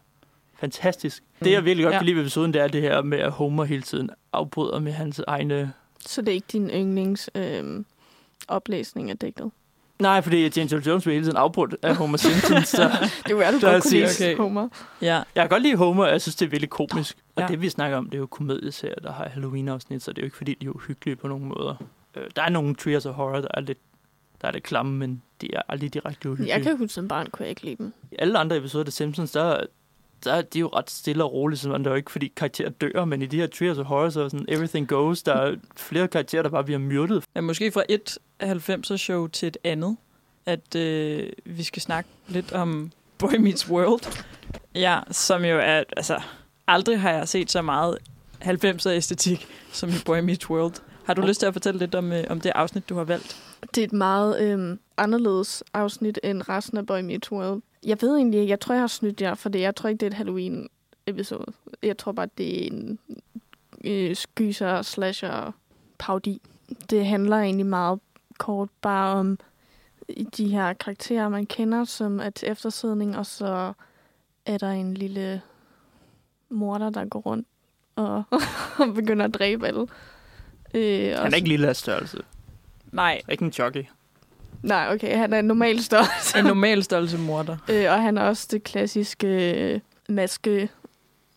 fantastisk. 0.60 1.24
Det, 1.44 1.52
jeg 1.52 1.66
virkelig 1.66 1.84
godt 1.84 1.94
Ja. 1.94 2.00
kan 2.00 2.06
lide 2.06 2.16
ved 2.16 2.24
episoden, 2.24 2.54
det 2.54 2.62
er 2.62 2.68
det 2.68 2.82
her 2.82 3.02
med, 3.02 3.18
at 3.20 3.32
Homer 3.32 3.64
hele 3.64 3.82
tiden 3.82 4.10
afbryder 4.34 4.80
med 4.80 4.92
hans 4.92 5.22
egne... 5.28 5.74
Så 6.06 6.22
det 6.22 6.30
er 6.30 6.34
ikke 6.34 6.48
din 6.52 6.70
yndlings 6.70 7.30
øh, 7.36 7.84
oplæsning 8.48 9.12
af 9.12 9.18
digtet. 9.18 9.52
Nej, 10.00 10.22
fordi 10.22 10.50
James 10.58 10.74
Earl 10.74 10.84
Jones 10.84 11.04
blev 11.04 11.14
hele 11.14 11.26
tiden 11.26 11.38
afbrudt 11.38 11.76
af 11.82 11.96
Homer 11.96 12.18
Simpson. 12.18 12.64
så 12.64 12.84
Det 13.28 13.32
er 13.32 13.52
jo, 13.52 13.60
du 13.60 13.66
godt 13.66 13.84
kunne 13.84 13.92
lide 13.92 14.06
okay. 14.06 14.38
Homer. 14.38 14.70
Ja, 15.02 15.16
jeg 15.16 15.26
kan 15.36 15.50
godt 15.50 15.62
lide 15.64 15.76
Homer, 15.76 16.04
og 16.06 16.12
jeg 16.12 16.22
synes, 16.22 16.36
det 16.36 16.46
er 16.46 16.50
virkelig 16.50 16.70
komisk. 16.70 17.18
Og 17.36 17.42
Ja. 17.44 17.48
det, 17.48 17.62
vi 17.62 17.70
snakker 17.70 17.98
om, 17.98 18.06
det 18.06 18.14
er 18.14 18.20
jo 18.20 18.26
komedieserier, 18.26 18.96
der 18.96 19.12
har 19.12 19.30
Halloween-afsnit, 19.30 20.04
så 20.04 20.12
det 20.12 20.18
er 20.18 20.22
jo 20.22 20.26
ikke, 20.26 20.38
fordi 20.38 20.54
de 20.54 20.66
er 20.66 20.70
uhyggelige 20.70 21.16
på 21.16 21.28
nogen 21.28 21.46
måder. 21.46 21.76
Øh, 22.16 22.24
der 22.36 22.42
er 22.42 22.50
nogle 22.50 22.76
Trios 22.76 23.06
of 23.06 23.16
Horror, 23.16 23.42
der 23.42 23.48
er 23.54 23.60
lidt, 23.62 23.78
der 24.42 24.48
er 24.48 24.52
lidt 24.52 24.64
klamme, 24.64 24.98
men 24.98 25.22
de 25.42 25.54
er 25.54 25.62
aldrig 25.70 25.94
direkte 25.94 26.30
uhyggelige. 26.30 26.54
Jeg 26.56 26.64
kan 26.64 26.78
huske, 26.78 26.94
som 26.94 27.08
barn 27.08 27.28
kunne 27.32 27.44
jeg 27.44 27.50
ikke 27.50 27.64
lide 27.64 27.76
dem. 27.76 27.94
I 28.12 28.16
alle 28.20 28.40
andre 28.40 28.58
episoder 28.58 28.82
af 28.82 28.86
The 28.86 28.92
Simpsons, 28.92 29.32
der, 29.32 29.60
der 30.24 30.34
er 30.34 30.42
de 30.42 30.60
jo 30.60 30.68
ret 30.68 30.90
stille 30.90 31.24
og 31.24 31.34
roligt, 31.34 31.62
sådan, 31.62 31.80
det 31.80 31.88
er 31.88 31.92
jo 31.92 31.96
ikke, 31.96 32.12
fordi 32.12 32.28
karakterer 32.36 32.70
dør, 32.70 33.06
men 33.06 33.22
i 33.22 33.26
de 33.26 33.38
her 33.38 33.48
Trios 33.48 33.78
of 33.78 33.86
Horror, 33.86 34.10
så 34.10 34.22
er 34.22 34.30
sådan 34.30 34.46
everything 34.50 34.88
goes, 34.88 35.24
der 35.24 35.34
er 35.34 35.56
flere 35.76 36.08
karakterer, 36.08 36.42
der 36.42 36.50
bare 36.50 36.64
bliver 36.64 36.80
myrdet. 36.80 37.24
men 37.36 37.44
måske 37.44 37.72
fra 37.72 37.84
et 37.90 38.18
90'er 38.44 38.98
show 38.98 39.28
til 39.28 39.48
et 39.48 39.58
andet, 39.64 39.98
at 40.46 40.76
øh, 40.76 41.30
vi 41.46 41.64
skal 41.64 41.82
snakke 41.82 42.10
lidt 42.28 42.54
om 42.54 42.92
Boy 43.20 43.36
Meets 43.36 43.70
World. 43.70 44.24
Ja, 44.76 45.00
som 45.12 45.46
jo 45.46 45.60
er, 45.60 45.84
altså, 45.98 46.22
aldrig 46.68 47.02
har 47.02 47.12
jeg 47.12 47.28
set 47.28 47.52
så 47.52 47.62
meget 47.62 47.98
90'er 48.44 48.90
æstetik 48.90 49.48
som 49.72 49.90
i 49.90 49.94
Boy 50.06 50.20
Meets 50.20 50.50
World. 50.50 50.74
Har 51.04 51.14
du 51.14 51.22
lyst 51.22 51.40
til 51.40 51.48
at 51.48 51.54
fortælle 51.54 51.80
lidt 51.80 51.96
om, 51.96 52.12
øh, 52.12 52.24
om 52.30 52.42
det 52.42 52.52
afsnit, 52.56 52.90
du 52.90 52.96
har 52.96 53.04
valgt? 53.04 53.38
Det 53.76 53.82
er 53.82 53.86
et 53.86 53.94
meget 53.94 54.42
øhm, 54.42 54.80
anderledes 54.98 55.64
afsnit 55.74 56.20
end 56.24 56.50
resten 56.50 56.78
af 56.78 56.86
Boy 56.86 57.00
Meets 57.00 57.32
World. 57.32 57.62
Jeg 57.88 57.98
ved 58.02 58.16
egentlig 58.16 58.40
ikke, 58.40 58.52
jeg 58.52 58.60
tror, 58.60 58.74
jeg 58.74 58.82
har 58.82 58.88
snydt 58.88 59.22
jer, 59.22 59.36
for 59.36 59.50
det. 59.50 59.62
Jeg 59.62 59.76
tror 59.76 59.90
ikke, 59.90 60.00
det 60.00 60.06
er 60.06 60.12
et 60.12 60.14
Halloween-episode. 60.14 61.54
Jeg 61.84 61.98
tror 61.98 62.12
bare, 62.12 62.30
det 62.38 62.64
er 62.64 62.72
en 62.72 63.00
øh, 63.84 64.16
skyser 64.16 64.82
slasher 64.82 65.52
paudi. 65.98 66.42
Det 66.90 67.06
handler 67.06 67.38
egentlig 67.38 67.66
meget 67.66 68.00
kort 68.38 68.70
bare 68.82 69.16
om 69.16 69.40
de 70.38 70.48
her 70.50 70.74
karakterer, 70.74 71.30
man 71.30 71.46
kender, 71.46 71.84
som 71.84 72.20
er 72.20 72.30
til 72.30 72.52
eftersidning, 72.52 73.18
og 73.18 73.26
så 73.26 73.74
er 74.46 74.58
der 74.58 74.72
en 74.72 74.94
lille 74.94 75.42
morder, 76.50 76.90
der 76.90 77.06
går 77.06 77.20
rundt 77.20 77.48
og, 77.96 78.24
og 78.80 78.94
begynder 78.96 79.26
at 79.26 79.34
dræbe 79.34 79.68
alle. 79.68 79.88
Øh, 80.74 81.14
og 81.18 81.24
Han 81.24 81.32
er 81.32 81.36
ikke 81.36 81.50
lille 81.50 81.68
af 81.68 81.76
størrelse. 81.76 82.18
Nej, 82.92 83.22
Ikke 83.32 83.46
en 83.46 83.52
jockey. 83.52 83.84
Nej, 84.64 84.94
okay, 84.94 85.18
han 85.18 85.34
er 85.34 85.40
en 85.40 85.46
normal 85.46 85.84
størrelse. 85.84 86.40
en 86.40 86.46
normal 86.46 86.84
størrelse 86.84 87.18
morder. 87.18 87.58
øh, 87.70 87.92
og 87.92 88.02
han 88.02 88.18
er 88.18 88.22
også 88.22 88.48
det 88.52 88.64
klassiske 88.64 89.28
øh, 89.74 89.80
maske, 90.10 90.70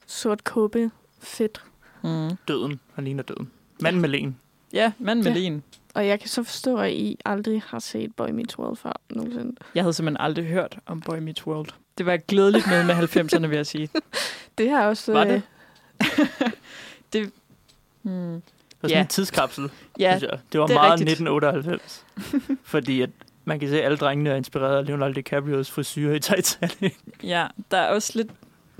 sort 0.06 0.44
kåbe, 0.44 0.90
fedt. 1.20 1.62
Mm. 2.02 2.30
Døden. 2.48 2.80
Han 2.94 3.04
ligner 3.04 3.22
døden. 3.22 3.50
Manden 3.80 4.00
med 4.02 4.08
len. 4.08 4.36
Ja, 4.72 4.92
mand 4.98 5.22
med 5.22 5.32
Ja. 5.32 5.38
len. 5.38 5.62
Og 5.94 6.06
jeg 6.06 6.20
kan 6.20 6.28
så 6.28 6.42
forstå, 6.42 6.76
at 6.76 6.90
I 6.92 7.18
aldrig 7.24 7.62
har 7.66 7.78
set 7.78 8.14
Boy 8.16 8.28
Meets 8.30 8.58
World 8.58 8.76
før 8.76 8.92
nogensinde. 9.10 9.56
Jeg 9.74 9.82
havde 9.82 9.92
simpelthen 9.92 10.24
aldrig 10.24 10.44
hørt 10.46 10.78
om 10.86 11.00
Boy 11.00 11.18
Meets 11.18 11.46
World. 11.46 11.68
Det 11.98 12.06
var 12.06 12.14
et 12.14 12.26
glædeligt 12.26 12.66
med 12.66 12.84
med 12.84 12.94
90'erne, 12.94 13.46
vil 13.46 13.56
jeg 13.56 13.66
sige. 13.66 13.88
Det 14.58 14.68
her 14.68 14.78
er 14.80 14.86
også... 14.86 15.12
Var 15.12 15.24
det? 15.24 15.42
det, 17.12 17.30
hmm. 18.02 18.42
Det 18.82 18.82
var 18.82 18.88
sådan 18.88 18.96
Ja. 18.98 19.02
en 19.02 19.08
tidskapsel, 19.08 19.70
Ja, 19.98 20.18
synes 20.18 20.30
jeg. 20.30 20.40
Det 20.52 20.60
var 20.60 20.66
det 20.66 20.74
meget 20.74 20.92
rigtigt. 21.00 21.10
1998. 21.10 22.04
fordi 22.72 23.00
at 23.02 23.10
man 23.44 23.60
kan 23.60 23.68
se, 23.68 23.78
at 23.78 23.84
alle 23.84 23.96
drengene 23.96 24.30
er 24.30 24.34
inspireret 24.34 24.76
af 24.78 24.86
Leonardo 24.86 25.12
DiCaprios 25.12 25.70
frisyr 25.70 26.12
i 26.12 26.20
Titanic. 26.20 26.94
ja, 27.22 27.46
der 27.70 27.76
er 27.78 27.88
også 27.88 28.12
lidt... 28.14 28.28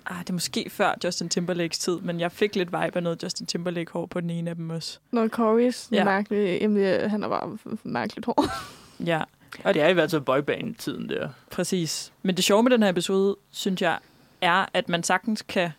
Ah, 0.07 0.19
det 0.21 0.29
er 0.31 0.33
måske 0.33 0.71
før 0.71 0.95
Justin 1.05 1.29
Timberlakes 1.29 1.79
tid, 1.79 1.99
men 2.01 2.21
jeg 2.21 2.33
fik 2.33 2.57
lidt 2.57 2.69
vibe 2.69 2.97
af 2.97 3.03
noget 3.03 3.23
Justin 3.23 3.47
Timberlake-hår 3.47 4.07
på 4.07 4.21
den 4.21 4.31
ene 4.31 4.51
af 4.51 4.57
dem 4.57 4.71
også. 4.71 4.99
Når 5.13 5.27
Corey's 5.27 5.89
Ja. 5.93 5.97
ja. 5.97 6.05
mærkelig, 6.05 6.61
jamen, 6.63 6.77
det- 6.77 7.11
han 7.11 7.23
er 7.23 7.29
bare 7.29 7.59
mærkeligt 7.83 8.27
hår. 8.27 8.45
Ja, 9.07 9.23
Og 9.65 9.75
det 9.75 9.83
er 9.83 9.89
i 9.89 9.93
hvert 9.93 10.11
fald 10.11 10.23
boyband-tiden 10.23 11.09
der. 11.09 11.29
præcis. 11.51 12.13
Men 12.23 12.37
det 12.37 12.45
sjove 12.45 12.63
med 12.63 12.71
den 12.71 12.83
her 12.83 12.91
episode, 12.91 13.37
synes 13.51 13.83
jeg, 13.83 13.99
er, 14.41 14.67
at 14.75 14.89
man 14.89 15.03
sagtens 15.03 15.43
kan 15.43 15.71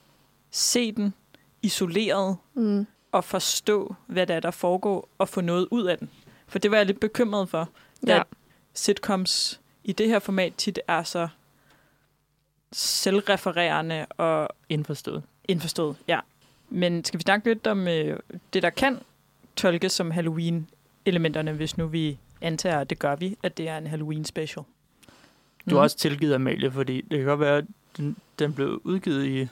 se 0.51 0.91
den 0.91 1.13
isoleret 1.61 2.37
Mm. 2.53 2.87
Og 3.11 3.23
forstå, 3.23 3.95
hvad 4.07 4.27
der 4.27 4.33
er, 4.35 4.39
der 4.39 4.51
foregår, 4.51 5.09
og 5.17 5.29
få 5.29 5.41
noget 5.41 5.67
ud 5.71 5.83
af 5.85 5.97
den. 5.97 6.09
For 6.47 6.59
det 6.59 6.71
var 6.71 6.77
jeg 6.77 6.85
lidt 6.85 6.99
bekymret 6.99 7.49
for, 7.49 7.69
da 8.07 8.15
Ja. 8.15 8.21
sitcoms 8.73 9.59
i 9.83 9.91
det 9.91 10.07
her 10.07 10.19
format 10.19 10.53
tit 10.57 10.79
er 10.87 11.03
så 11.03 11.27
selvrefererende 12.71 14.05
og 14.05 14.49
Indforstået. 14.69 15.23
indforstået. 15.47 15.95
Ja. 16.07 16.19
Men 16.69 17.05
skal 17.05 17.17
vi 17.17 17.21
snakke 17.21 17.47
lidt 17.53 17.67
om 17.67 17.87
øh, 17.87 18.19
det, 18.53 18.63
der 18.63 18.69
kan 18.69 18.99
tolkes 19.55 19.91
som 19.91 20.11
Halloween-elementerne, 20.11 21.51
hvis 21.51 21.77
nu 21.77 21.87
vi 21.87 22.17
antager, 22.41 22.79
at 22.79 22.89
det 22.89 22.99
gør 22.99 23.15
vi, 23.15 23.37
at 23.43 23.57
det 23.57 23.67
er 23.67 23.77
en 23.77 23.87
Halloween-special? 23.87 24.65
Du 25.69 25.75
har 25.75 25.81
også 25.83 25.97
tilgivet 25.97 26.33
Amalie, 26.33 26.71
fordi 26.71 27.01
det 27.01 27.17
kan 27.17 27.25
godt 27.27 27.39
være, 27.39 27.57
at 27.57 27.65
den, 27.97 28.17
den 28.39 28.53
blev 28.53 28.81
udgivet 28.83 29.25
i 29.25 29.47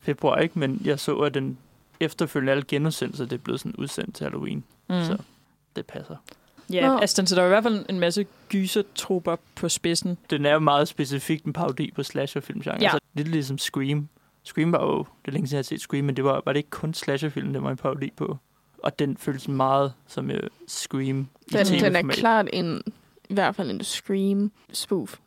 februar, 0.00 0.38
ikke? 0.38 0.58
men 0.58 0.80
jeg 0.84 1.00
så, 1.00 1.16
at 1.18 1.34
den 1.34 1.58
efterfølgende 2.04 2.52
alle 2.52 2.64
genudsendelser, 2.68 3.24
det 3.24 3.32
er 3.32 3.42
blevet 3.42 3.60
sådan 3.60 3.74
udsendt 3.78 4.14
til 4.14 4.24
Halloween. 4.24 4.64
Mm. 4.88 5.04
Så 5.04 5.18
det 5.76 5.86
passer. 5.86 6.16
Ja, 6.72 6.88
Nå. 6.88 6.98
altså 6.98 7.22
den 7.22 7.26
sætter 7.26 7.44
i 7.44 7.48
hvert 7.48 7.62
fald 7.62 7.86
en 7.88 8.00
masse 8.00 8.26
gysertrupper 8.48 9.36
på 9.54 9.68
spidsen. 9.68 10.18
Den 10.30 10.46
er 10.46 10.52
jo 10.52 10.58
meget 10.58 10.88
specifikt 10.88 11.44
en 11.44 11.52
parodi 11.52 11.90
på 11.94 12.02
slasherfilmgenre. 12.02 12.76
Ja. 12.80 12.84
Altså, 12.84 12.98
lidt 13.14 13.28
ligesom 13.28 13.58
Scream. 13.58 14.08
Scream 14.42 14.72
var 14.72 14.84
jo, 14.84 14.98
det 14.98 15.28
er 15.28 15.32
længe 15.32 15.48
siden, 15.48 15.56
jeg 15.56 15.58
har 15.58 15.62
set 15.62 15.80
Scream, 15.80 16.04
men 16.04 16.16
det 16.16 16.24
var, 16.24 16.42
var 16.44 16.52
det 16.52 16.58
ikke 16.58 16.70
kun 16.70 16.94
slasherfilm, 16.94 17.52
det 17.52 17.62
var 17.62 17.70
en 17.70 17.76
parodi 17.76 18.10
på. 18.16 18.38
Og 18.78 18.98
den 18.98 19.16
føles 19.16 19.48
meget 19.48 19.92
som 20.06 20.30
uh, 20.30 20.36
Scream 20.68 21.28
i 21.46 21.52
Den, 21.52 21.66
den 21.66 21.96
er 21.96 22.12
klart 22.12 22.48
en, 22.52 22.82
i 23.28 23.34
hvert 23.34 23.54
fald 23.54 23.70
en 23.70 23.80
Scream-spoof. 23.80 25.18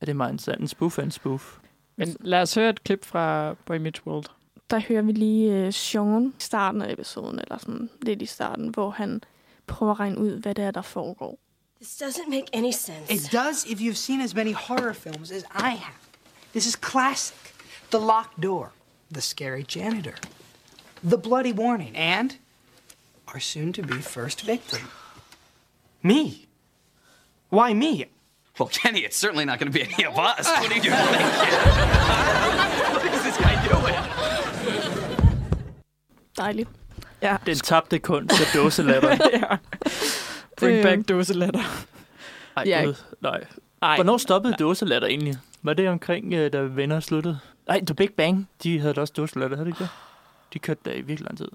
Er 0.00 0.06
det 0.06 0.16
meget 0.16 0.32
interessant? 0.32 0.60
En 0.60 0.68
spoof 0.68 0.98
er 0.98 1.02
en 1.02 1.10
spoof. 1.10 1.58
Men 1.96 2.16
lad 2.20 2.42
os 2.42 2.54
høre 2.54 2.70
et 2.70 2.84
klip 2.84 3.04
fra 3.04 3.54
Boy 3.66 3.76
Meets 3.76 4.06
World. 4.06 4.24
Der 4.70 4.80
hører 4.80 5.02
vi 5.02 5.12
lige 5.12 5.66
uh, 5.66 5.72
Sean 5.72 6.26
i 6.26 6.42
starten 6.42 6.82
af 6.82 6.92
episoden, 6.92 7.38
eller 7.38 7.58
sådan 7.58 7.90
lidt 8.02 8.22
i 8.22 8.26
starten, 8.26 8.68
hvor 8.68 8.90
han 8.90 9.20
prøver 9.66 9.92
at 9.92 10.00
regne 10.00 10.18
ud, 10.18 10.30
hvad 10.30 10.54
det 10.54 10.64
er, 10.64 10.70
der 10.70 10.82
foregår. 10.82 11.38
This 11.80 12.02
doesn't 12.02 12.28
make 12.30 12.46
any 12.52 12.72
sense. 12.72 13.12
It 13.12 13.32
does 13.32 13.64
if 13.64 13.80
you've 13.80 13.94
seen 13.96 14.20
as 14.20 14.34
many 14.34 14.54
horror 14.54 14.92
films 14.92 15.30
as 15.30 15.42
I 15.54 15.70
have. 15.76 15.96
This 16.52 16.66
is 16.66 16.74
classic. 16.74 17.36
The 17.90 17.98
locked 17.98 18.42
door, 18.42 18.72
the 19.14 19.20
scary 19.20 19.64
janitor, 19.76 20.14
the 21.08 21.18
bloody 21.18 21.52
warning, 21.52 21.96
and 21.96 22.30
our 23.28 23.40
soon 23.40 23.72
to 23.72 23.82
be 23.82 23.94
first 23.94 24.46
victim. 24.46 24.80
Me? 26.02 26.46
Why 27.50 27.74
me? 27.74 28.06
Well, 28.58 28.68
Kenny, 28.68 29.00
it's 29.00 29.16
certainly 29.16 29.44
not 29.44 29.58
going 29.58 29.72
to 29.72 29.78
be 29.78 29.84
any 29.84 30.04
of 30.06 30.18
us. 30.18 30.46
What 30.60 30.70
are 30.70 30.74
you 30.74 30.82
doing? 30.82 32.00
Dejligt. 36.36 36.68
Ja. 37.22 37.36
Den 37.46 37.56
tabte 37.56 37.98
kunst 37.98 38.40
af 38.40 38.46
dåselatter. 38.54 39.10
ja. 39.50 39.56
Bring 40.56 40.82
back 40.82 41.08
dåselatter. 41.08 41.60
Ej, 42.56 42.62
Ja. 42.66 42.82
Gud, 42.84 42.94
nej. 43.20 43.44
Ej. 43.82 43.96
Hvornår 43.96 44.16
stoppede 44.16 44.54
dåselatter 44.58 45.08
egentlig? 45.08 45.34
Var 45.62 45.72
det 45.74 45.88
omkring, 45.88 46.32
øh, 46.34 46.52
da 46.52 46.58
venner 46.60 47.00
sluttede? 47.00 47.38
Nej, 47.68 47.84
The 47.84 47.94
Big 47.94 48.10
Bang, 48.16 48.48
de 48.62 48.80
havde 48.80 48.94
da 48.94 49.00
også 49.00 49.12
dåselatter, 49.16 49.56
havde 49.56 49.64
de 49.64 49.70
ikke 49.70 49.78
det? 49.84 49.88
De 50.52 50.58
kørte 50.58 50.80
da 50.84 50.90
i 50.90 51.00
virkelig 51.00 51.20
lang 51.24 51.38
tid. 51.38 51.48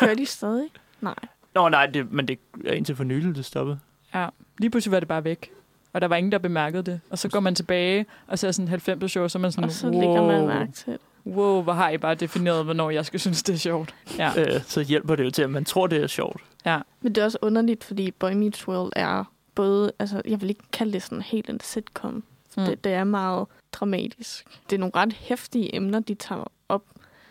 Kører 0.00 0.14
de 0.14 0.26
stadig? 0.26 0.68
Nej. 1.00 1.14
Nå 1.54 1.68
nej, 1.68 1.86
det, 1.86 2.12
men 2.12 2.28
det 2.28 2.38
er 2.64 2.72
indtil 2.72 2.96
for 2.96 3.04
nylig, 3.04 3.34
det 3.36 3.44
stoppede. 3.44 3.78
Ja, 4.14 4.28
lige 4.58 4.70
pludselig 4.70 4.92
var 4.92 4.98
det 5.00 5.08
bare 5.08 5.24
væk. 5.24 5.50
Og 5.92 6.00
der 6.00 6.08
var 6.08 6.16
ingen, 6.16 6.32
der 6.32 6.38
bemærkede 6.38 6.82
det. 6.82 7.00
Og 7.10 7.18
så 7.18 7.28
går 7.28 7.40
man 7.40 7.54
tilbage 7.54 8.06
og 8.26 8.38
ser 8.38 8.52
sådan 8.52 8.74
90'er 8.74 9.06
show, 9.08 9.28
så 9.28 9.38
er 9.38 9.40
man 9.40 9.52
sådan, 9.52 9.64
Og 9.64 9.72
så 9.72 9.90
lægger 9.90 10.22
man 10.26 10.46
mærke 10.46 10.72
til 10.72 10.92
det. 10.92 11.00
Wow, 11.26 11.62
hvor 11.62 11.72
har 11.72 11.90
I 11.90 11.98
bare 11.98 12.14
defineret, 12.14 12.64
hvornår 12.64 12.90
jeg 12.90 13.06
skal 13.06 13.20
synes, 13.20 13.42
det 13.42 13.52
er 13.54 13.58
sjovt. 13.58 13.94
Ja, 14.18 14.32
Øh, 14.36 14.62
så 14.62 14.82
hjælper 14.82 15.16
det 15.16 15.24
jo 15.24 15.30
til, 15.30 15.42
at 15.42 15.50
man 15.50 15.64
tror, 15.64 15.86
det 15.86 16.02
er 16.02 16.06
sjovt. 16.06 16.42
ja. 16.66 16.80
Men 17.00 17.12
det 17.14 17.20
er 17.20 17.24
også 17.24 17.38
underligt, 17.42 17.84
fordi 17.84 18.10
Boy 18.10 18.32
Meets 18.32 18.68
World 18.68 18.92
er 18.96 19.24
både, 19.54 19.92
altså 19.98 20.22
jeg 20.24 20.40
vil 20.40 20.48
ikke 20.50 20.62
kalde 20.72 20.92
det 20.92 21.02
sådan 21.02 21.22
helt 21.22 21.50
en 21.50 21.60
sitcom. 21.60 22.24
Mm. 22.56 22.64
Det, 22.64 22.84
det 22.84 22.92
er 22.92 23.04
meget 23.04 23.46
dramatisk. 23.72 24.44
Det 24.70 24.76
er 24.76 24.80
nogle 24.80 24.92
ret 24.96 25.12
hæftige 25.12 25.76
emner, 25.76 26.00
de 26.00 26.14
tager 26.14 26.44
op. 26.68 26.84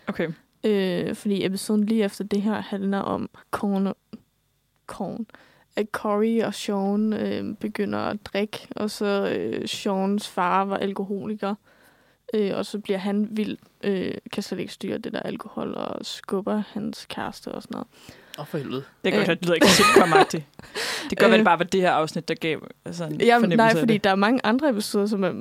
Okay. 0.06 0.28
Øh, 0.64 1.14
fordi 1.14 1.46
episoden 1.46 1.84
lige 1.84 2.04
efter 2.04 2.24
det 2.24 2.42
her 2.42 2.60
handler 2.62 2.98
om 2.98 3.30
Korn, 3.50 3.92
Korn 4.86 5.26
at 5.76 5.86
Corey 5.92 6.42
og 6.42 6.54
Sean 6.54 7.12
øh, 7.12 7.56
begynder 7.56 7.98
at 7.98 8.26
drikke, 8.26 8.58
og 8.76 8.90
så 8.90 9.28
øh, 9.36 9.68
Seans 9.68 10.28
far 10.28 10.64
var 10.64 10.76
alkoholiker, 10.76 11.54
øh, 12.34 12.56
og 12.56 12.66
så 12.66 12.78
bliver 12.78 12.98
han 12.98 13.28
vild, 13.30 13.56
øh, 13.84 14.14
kan 14.32 14.42
slet 14.42 14.60
ikke 14.60 14.72
styre 14.72 14.98
det 14.98 15.12
der 15.12 15.20
alkohol, 15.20 15.74
og 15.74 15.98
skubber 16.06 16.62
hans 16.72 17.06
kæreste 17.08 17.48
og 17.52 17.62
sådan 17.62 17.74
noget. 17.74 17.86
Åh, 18.38 18.46
for 18.46 18.58
helvede. 18.58 18.84
Det 19.04 19.12
kan 19.12 19.20
godt 19.20 19.22
Øh. 19.22 19.28
være, 19.28 19.34
det 19.36 19.44
lyder 19.44 19.54
ikke 19.54 19.66
sitcom-agtigt. 19.66 20.42
Det 21.10 21.18
kan 21.18 21.24
godt 21.24 21.30
være, 21.30 21.32
Øh. 21.32 21.38
det 21.38 21.44
bare 21.44 21.58
var 21.58 21.64
det 21.64 21.80
her 21.80 21.90
afsnit, 21.92 22.28
der 22.28 22.34
gav 22.34 22.60
altså, 22.84 23.04
en 23.04 23.20
Jamen, 23.20 23.42
fornemmelse 23.42 23.56
nej, 23.56 23.68
af 23.70 23.76
fordi 23.78 23.92
det. 23.94 24.04
der 24.04 24.10
er 24.10 24.14
mange 24.14 24.40
andre 24.44 24.68
episoder, 24.70 25.06
som 25.06 25.24
er 25.24 25.32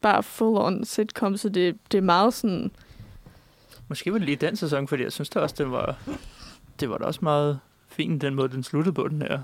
bare 0.00 0.18
full-on 0.22 0.84
sitcom, 0.84 1.36
så 1.36 1.48
det, 1.48 1.76
det 1.92 1.98
er 1.98 2.02
meget 2.02 2.34
sådan... 2.34 2.70
Måske 3.88 4.12
var 4.12 4.18
det 4.18 4.26
lige 4.26 4.36
den 4.36 4.56
sæson, 4.56 4.88
fordi 4.88 5.02
jeg 5.02 5.12
synes 5.12 5.28
da 5.28 5.40
også, 5.40 5.54
den 5.58 5.72
var, 5.72 5.96
det 6.80 6.90
var 6.90 6.98
da 6.98 7.04
også 7.04 7.20
meget 7.22 7.60
fint, 7.88 8.22
den 8.22 8.34
måde, 8.34 8.48
den 8.48 8.62
sluttede 8.62 8.94
på, 8.94 9.08
den 9.08 9.22
her. 9.22 9.40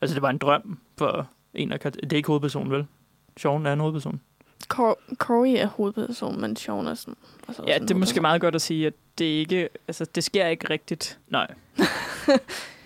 Altså, 0.00 0.14
det 0.14 0.22
var 0.22 0.30
en 0.30 0.38
drøm 0.38 0.78
for 0.98 1.28
en 1.54 1.72
af. 1.72 1.80
Det 1.80 2.12
er 2.12 2.16
ikke 2.16 2.26
hovedpersonen, 2.26 2.70
vel? 2.72 2.86
Sean 3.36 3.66
er 3.66 3.72
en 3.72 3.80
hovedperson. 3.80 4.20
Cor- 4.74 5.14
Corey 5.16 5.54
er 5.58 5.66
hovedperson, 5.66 6.40
men 6.40 6.56
Sean 6.56 6.86
er 6.86 6.94
sådan... 6.94 7.14
Altså 7.48 7.62
Ja, 7.66 7.78
det 7.78 7.90
er 7.90 7.94
måske 7.94 8.20
meget 8.20 8.40
godt 8.40 8.54
at 8.54 8.62
sige, 8.62 8.86
at 8.86 8.92
det 9.18 9.24
ikke, 9.24 9.68
altså, 9.88 10.04
det 10.14 10.24
sker 10.24 10.46
ikke 10.46 10.70
rigtigt. 10.70 11.18
Nej. 11.28 11.46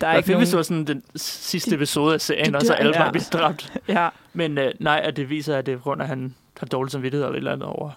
Der 0.01 0.07
er 0.07 0.11
Nej, 0.11 0.17
ikke 0.17 0.29
nogen... 0.29 0.39
hvis 0.39 0.49
det 0.49 0.57
var 0.57 0.63
sådan 0.63 0.85
den 0.85 1.03
sidste 1.15 1.75
episode 1.75 2.13
af 2.13 2.21
serien, 2.21 2.53
de 2.53 2.57
og 2.57 2.61
så 2.61 2.73
alle 2.73 2.91
ja. 2.95 3.03
bare 3.03 3.11
bliver 3.11 3.29
dræbt. 3.31 3.73
Ja. 3.87 4.09
Men 4.33 4.57
øh, 4.57 4.73
nej, 4.79 5.01
at 5.03 5.17
det 5.17 5.29
viser, 5.29 5.57
at 5.57 5.65
det 5.65 5.71
er 5.73 5.77
på 5.77 5.83
grund 5.83 6.01
af, 6.01 6.05
at 6.05 6.09
han 6.09 6.35
har 6.57 6.67
dårlig 6.67 6.91
samvittighed 6.91 7.25
eller 7.25 7.33
et 7.33 7.37
eller 7.37 7.51
andet 7.51 7.67
over. 7.67 7.91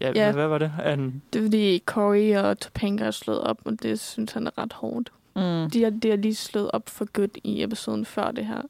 Ja, 0.00 0.12
Ja. 0.14 0.26
ja. 0.26 0.32
hvad 0.32 0.46
var 0.46 0.58
det? 0.58 0.70
Han, 0.70 1.22
Det 1.32 1.38
er 1.38 1.42
fordi 1.44 1.82
Corey 1.86 2.36
og 2.36 2.60
Topanga 2.60 3.04
er 3.04 3.10
slået 3.10 3.40
op, 3.40 3.58
og 3.64 3.72
det 3.82 4.00
synes 4.00 4.32
han 4.32 4.46
er 4.46 4.58
ret 4.58 4.72
hårdt. 4.72 5.12
Mm. 5.36 5.70
De 5.70 5.82
har, 5.82 5.90
de 5.90 6.08
har 6.10 6.16
lige 6.16 6.34
slået 6.34 6.70
op 6.70 6.88
for 6.88 7.04
godt 7.12 7.38
i 7.44 7.62
episoden 7.62 8.04
før 8.04 8.30
det 8.30 8.46
her. 8.46 8.62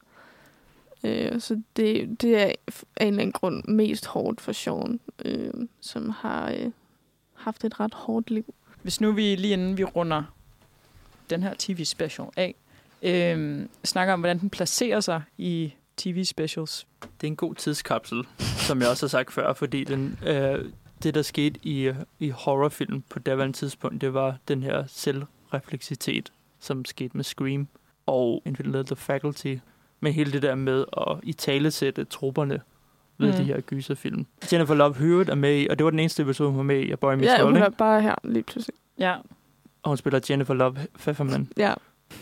Øh, 1.03 1.41
så 1.41 1.61
det, 1.75 2.21
det 2.21 2.41
er 2.41 2.45
af 2.45 3.05
en 3.05 3.07
eller 3.07 3.21
anden 3.21 3.31
grund 3.31 3.63
mest 3.63 4.05
hårdt 4.05 4.41
for 4.41 4.51
Sean, 4.51 4.99
øh, 5.25 5.53
som 5.81 6.09
har 6.09 6.51
øh, 6.51 6.71
haft 7.33 7.63
et 7.63 7.79
ret 7.79 7.93
hårdt 7.93 8.31
liv. 8.31 8.53
Hvis 8.81 9.01
nu 9.01 9.11
vi 9.11 9.35
lige 9.35 9.53
inden 9.53 9.77
vi 9.77 9.83
runder 9.83 10.23
den 11.29 11.43
her 11.43 11.53
tv-special 11.59 12.27
af, 12.37 12.55
øh, 13.01 13.65
snakker 13.83 14.13
om, 14.13 14.19
hvordan 14.19 14.39
den 14.39 14.49
placerer 14.49 14.99
sig 14.99 15.21
i 15.37 15.73
tv-specials. 15.97 16.87
det 17.01 17.27
er 17.27 17.31
en 17.31 17.35
god 17.35 17.55
tidskapsel, 17.55 18.23
som 18.39 18.81
jeg 18.81 18.89
også 18.89 19.05
har 19.05 19.09
sagt 19.09 19.33
før, 19.33 19.53
fordi 19.53 19.83
den, 19.83 20.19
øh, 20.25 20.65
det, 21.03 21.15
der 21.15 21.21
skete 21.21 21.59
i, 21.63 21.91
i 22.19 22.29
horrorfilm 22.29 23.03
på 23.09 23.19
daværende 23.19 23.57
tidspunkt, 23.57 24.01
det 24.01 24.13
var 24.13 24.37
den 24.47 24.63
her 24.63 24.83
selvrefleksitet, 24.87 26.31
som 26.59 26.85
skete 26.85 27.17
med 27.17 27.23
Scream 27.23 27.67
og 28.05 28.41
Infinite 28.45 28.83
The 28.83 28.95
Faculty, 28.95 29.55
med 29.99 30.11
hele 30.11 30.31
det 30.31 30.41
der 30.41 30.55
med 30.55 30.85
at 30.97 31.17
i 31.23 31.33
talesætte 31.33 32.03
trupperne 32.03 32.61
ved 33.17 33.31
Mm. 33.31 33.37
de 33.37 33.43
her 33.43 33.61
gyserfilm. 33.61 34.25
Jennifer 34.53 34.75
Love 34.75 34.95
Hewitt 34.95 35.29
er 35.29 35.35
med 35.35 35.61
i, 35.61 35.67
og 35.69 35.77
det 35.79 35.85
var 35.85 35.89
den 35.91 35.99
eneste 35.99 36.23
episode, 36.23 36.49
hun 36.49 36.57
var 36.57 36.63
med 36.63 36.79
i, 36.79 36.91
af 36.91 36.99
Boy 36.99 37.13
Meets 37.13 37.25
Ja, 37.25 37.41
World, 37.43 37.53
hun 37.55 37.63
er 37.63 37.69
bare 37.69 38.01
her 38.01 38.15
lige 38.23 38.43
pludselig. 38.43 38.75
Ja. 38.99 39.15
og 39.83 39.89
hun 39.89 39.97
spiller 39.97 40.19
Jennifer 40.29 40.53
Love 40.53 40.75
Pfefferman. 40.97 41.49
Ja. 41.57 41.73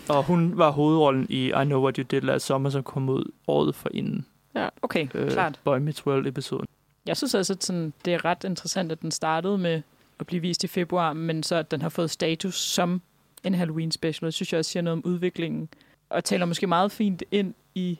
Og 0.10 0.24
hun 0.24 0.58
var 0.58 0.72
hovedrollen 0.72 1.26
i 1.30 1.46
I 1.48 1.64
Know 1.66 1.82
What 1.84 1.96
You 1.96 2.06
Did 2.12 2.22
Last 2.22 2.46
Summer, 2.46 2.70
som 2.70 2.84
kom 2.84 3.10
ud 3.10 3.24
året 3.48 3.76
for 3.76 3.90
inden 3.94 4.26
Ja. 4.56 4.70
Okay, 4.82 5.08
øh, 5.14 5.32
klart. 5.32 5.60
Boy 5.64 5.78
Meets 5.78 6.08
World-episoden. 6.08 6.66
Jeg 7.06 7.18
synes 7.18 7.36
også, 7.36 7.54
at 7.54 7.64
sådan, 7.64 7.94
det 8.06 8.14
er 8.14 8.26
ret 8.26 8.44
interessant, 8.44 8.92
at 8.92 9.02
den 9.02 9.12
startede 9.12 9.58
med 9.58 9.82
at 10.20 10.28
blive 10.28 10.42
vist 10.42 10.64
i 10.64 10.68
februar, 10.68 11.14
men 11.14 11.44
så 11.44 11.56
at 11.56 11.72
den 11.72 11.82
har 11.82 11.90
fået 11.90 12.10
status 12.12 12.56
som 12.60 13.02
en 13.44 13.54
Halloween 13.54 13.92
special. 13.92 14.26
Jeg 14.26 14.34
synes 14.34 14.54
jeg 14.54 14.60
også 14.60 14.72
siger 14.72 14.84
noget 14.84 14.94
om 14.98 15.02
udviklingen, 15.06 15.70
og 16.10 16.24
taler 16.24 16.46
måske 16.46 16.68
meget 16.68 16.92
fint 16.92 17.24
ind 17.32 17.54
i 17.76 18.00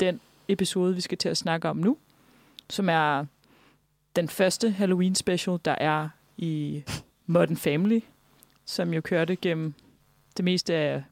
den 0.00 0.20
episode, 0.48 0.94
vi 0.94 1.00
skal 1.00 1.18
til 1.18 1.28
at 1.28 1.36
snakke 1.36 1.68
om 1.68 1.76
nu, 1.76 1.96
som 2.70 2.88
er 2.88 3.24
den 4.16 4.28
første 4.28 4.70
Halloween 4.70 5.14
special, 5.14 5.58
der 5.64 5.74
er 5.78 6.08
i 6.36 6.82
Modern 7.26 7.56
Family, 7.56 8.00
som 8.64 8.94
jo 8.94 9.00
kørte 9.00 9.36
gennem 9.36 9.74
det 10.36 10.44
meste 10.44 10.74
af 10.74 11.02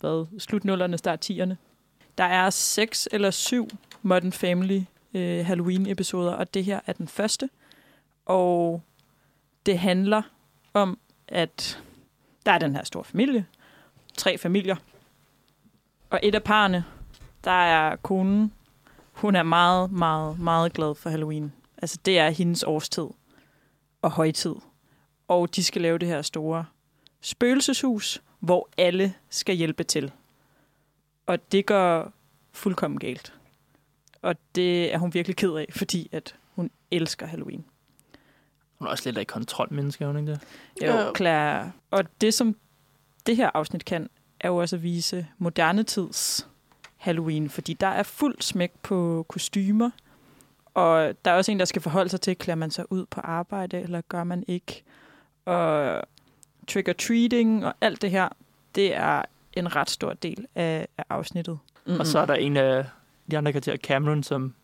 hvad, 0.00 0.26
slutnullerne, 0.38 0.98
start 0.98 1.30
10'erne. 1.30 1.54
Der 2.18 2.24
er 2.24 2.50
seks 2.50 3.08
eller 3.12 3.30
syv 3.30 3.68
Modern 4.02 4.32
Family 4.32 4.80
øh, 5.14 5.46
Halloween-episoder, 5.46 6.32
og 6.32 6.54
det 6.54 6.64
her 6.64 6.80
er 6.86 6.92
den 6.92 7.08
første. 7.08 7.50
Og 8.26 8.82
det 9.66 9.78
handler 9.78 10.22
om, 10.74 10.98
at 11.28 11.82
der 12.46 12.52
er 12.52 12.58
den 12.58 12.76
her 12.76 12.84
store 12.84 13.04
familie. 13.04 13.46
Tre 14.16 14.38
familier. 14.38 14.76
Og 16.10 16.20
et 16.22 16.34
af 16.34 16.42
parerne, 16.42 16.84
der 17.44 17.50
er 17.50 17.96
konen. 17.96 18.52
Hun 19.12 19.36
er 19.36 19.42
meget, 19.42 19.92
meget, 19.92 20.38
meget 20.38 20.72
glad 20.72 20.94
for 20.94 21.10
Halloween. 21.10 21.52
Altså, 21.78 21.98
det 22.04 22.18
er 22.18 22.30
hendes 22.30 22.62
årstid 22.62 23.06
og 24.02 24.10
højtid. 24.10 24.54
Og 25.28 25.56
de 25.56 25.64
skal 25.64 25.82
lave 25.82 25.98
det 25.98 26.08
her 26.08 26.22
store 26.22 26.64
spøgelseshus, 27.20 28.22
hvor 28.40 28.68
alle 28.78 29.14
skal 29.30 29.54
hjælpe 29.54 29.84
til. 29.84 30.12
Og 31.26 31.52
det 31.52 31.66
går 31.66 32.12
fuldkommen 32.52 33.00
galt. 33.00 33.34
Og 34.22 34.34
det 34.54 34.94
er 34.94 34.98
hun 34.98 35.14
virkelig 35.14 35.36
ked 35.36 35.54
af, 35.54 35.66
fordi 35.70 36.08
at 36.12 36.36
hun 36.54 36.70
elsker 36.90 37.26
Halloween. 37.26 37.64
Hun 38.78 38.86
er 38.86 38.90
også 38.90 39.08
lidt 39.08 39.18
af 39.18 39.26
kontrolmenneske, 39.26 40.04
er 40.04 40.08
hun 40.08 40.18
ikke 40.18 40.32
det? 40.32 40.40
Jo, 40.82 41.12
klar. 41.12 41.70
Og 41.90 42.04
det, 42.20 42.34
som 42.34 42.56
det 43.26 43.36
her 43.36 43.50
afsnit 43.54 43.84
kan, 43.84 44.08
er 44.40 44.48
jo 44.48 44.56
også 44.56 44.76
at 44.76 44.82
vise 44.82 45.26
moderne 45.38 45.82
tids 45.82 46.48
Halloween, 46.96 47.50
fordi 47.50 47.72
der 47.74 47.86
er 47.86 48.02
fuld 48.02 48.34
smæk 48.40 48.72
på 48.82 49.26
kostymer, 49.28 49.90
og 50.74 51.14
der 51.24 51.30
er 51.30 51.34
også 51.36 51.52
en, 51.52 51.58
der 51.58 51.64
skal 51.64 51.82
forholde 51.82 52.08
sig 52.10 52.20
til, 52.20 52.36
klæder 52.36 52.56
man 52.56 52.70
sig 52.70 52.92
ud 52.92 53.06
på 53.06 53.20
arbejde, 53.20 53.80
eller 53.80 54.00
gør 54.08 54.24
man 54.24 54.44
ikke? 54.48 54.82
Og 55.44 56.02
trick-or-treating 56.70 57.66
og 57.66 57.74
alt 57.80 58.02
det 58.02 58.10
her, 58.10 58.28
det 58.74 58.94
er 58.96 59.22
en 59.52 59.76
ret 59.76 59.90
stor 59.90 60.12
del 60.12 60.46
af, 60.54 60.86
af 60.98 61.04
afsnittet. 61.10 61.58
Mm. 61.86 62.00
Og 62.00 62.06
så 62.06 62.18
er 62.18 62.26
der 62.26 62.34
en 62.34 62.56
af 62.56 62.84
de 63.30 63.38
andre 63.38 63.52
karakterer, 63.52 63.76
Cameron, 63.76 64.22
som 64.22 64.54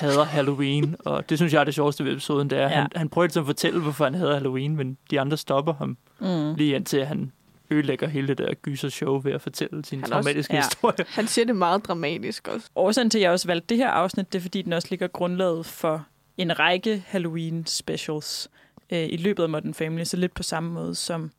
hader 0.00 0.24
Halloween, 0.24 0.96
og 1.04 1.28
det 1.30 1.38
synes 1.38 1.52
jeg 1.52 1.60
er 1.60 1.64
det 1.64 1.74
sjoveste 1.74 2.04
ved 2.04 2.12
episoden, 2.12 2.50
det 2.50 2.58
er, 2.58 2.62
Ja. 2.62 2.68
ja. 2.68 2.74
han, 2.80 2.88
han 2.96 3.08
prøver 3.08 3.26
ligesom 3.26 3.40
at 3.42 3.46
fortælle, 3.46 3.80
hvorfor 3.80 4.04
han 4.04 4.14
hader 4.14 4.34
Halloween, 4.34 4.76
men 4.76 4.98
de 5.10 5.20
andre 5.20 5.36
stopper 5.36 5.72
ham, 5.74 5.96
Mm. 6.20 6.54
lige 6.54 6.76
indtil 6.76 7.04
han 7.04 7.32
ødelægger 7.72 8.08
hele 8.08 8.28
det 8.28 8.38
der 8.38 8.54
gyser 8.54 8.88
show 8.88 9.20
ved 9.20 9.32
at 9.32 9.42
fortælle 9.42 9.84
sin 9.84 10.00
Han 10.00 10.10
traumatiske 10.10 10.56
også- 10.58 10.68
historie. 10.68 11.06
Han 11.08 11.26
siger 11.28 11.44
det 11.44 11.56
meget 11.56 11.84
dramatisk 11.86 12.48
også. 12.48 12.70
Årsagen 12.76 13.10
til, 13.10 13.18
at 13.18 13.22
jeg 13.22 13.30
også 13.30 13.46
valgte 13.48 13.66
det 13.68 13.76
her 13.76 13.88
afsnit, 13.88 14.32
det 14.32 14.38
er, 14.38 14.42
fordi 14.42 14.62
den 14.62 14.72
også 14.72 14.88
ligger 14.90 15.06
grundlaget 15.06 15.66
for 15.66 16.06
en 16.36 16.58
række 16.58 17.04
Halloween 17.06 17.66
specials 17.66 18.48
øh, 18.92 19.08
i 19.10 19.16
løbet 19.16 19.42
af 19.42 19.48
Modern 19.48 19.74
Family, 19.74 20.04
så 20.04 20.16
lidt 20.16 20.34
på 20.34 20.42
samme 20.42 20.70
måde 20.72 20.94
som 20.94 21.30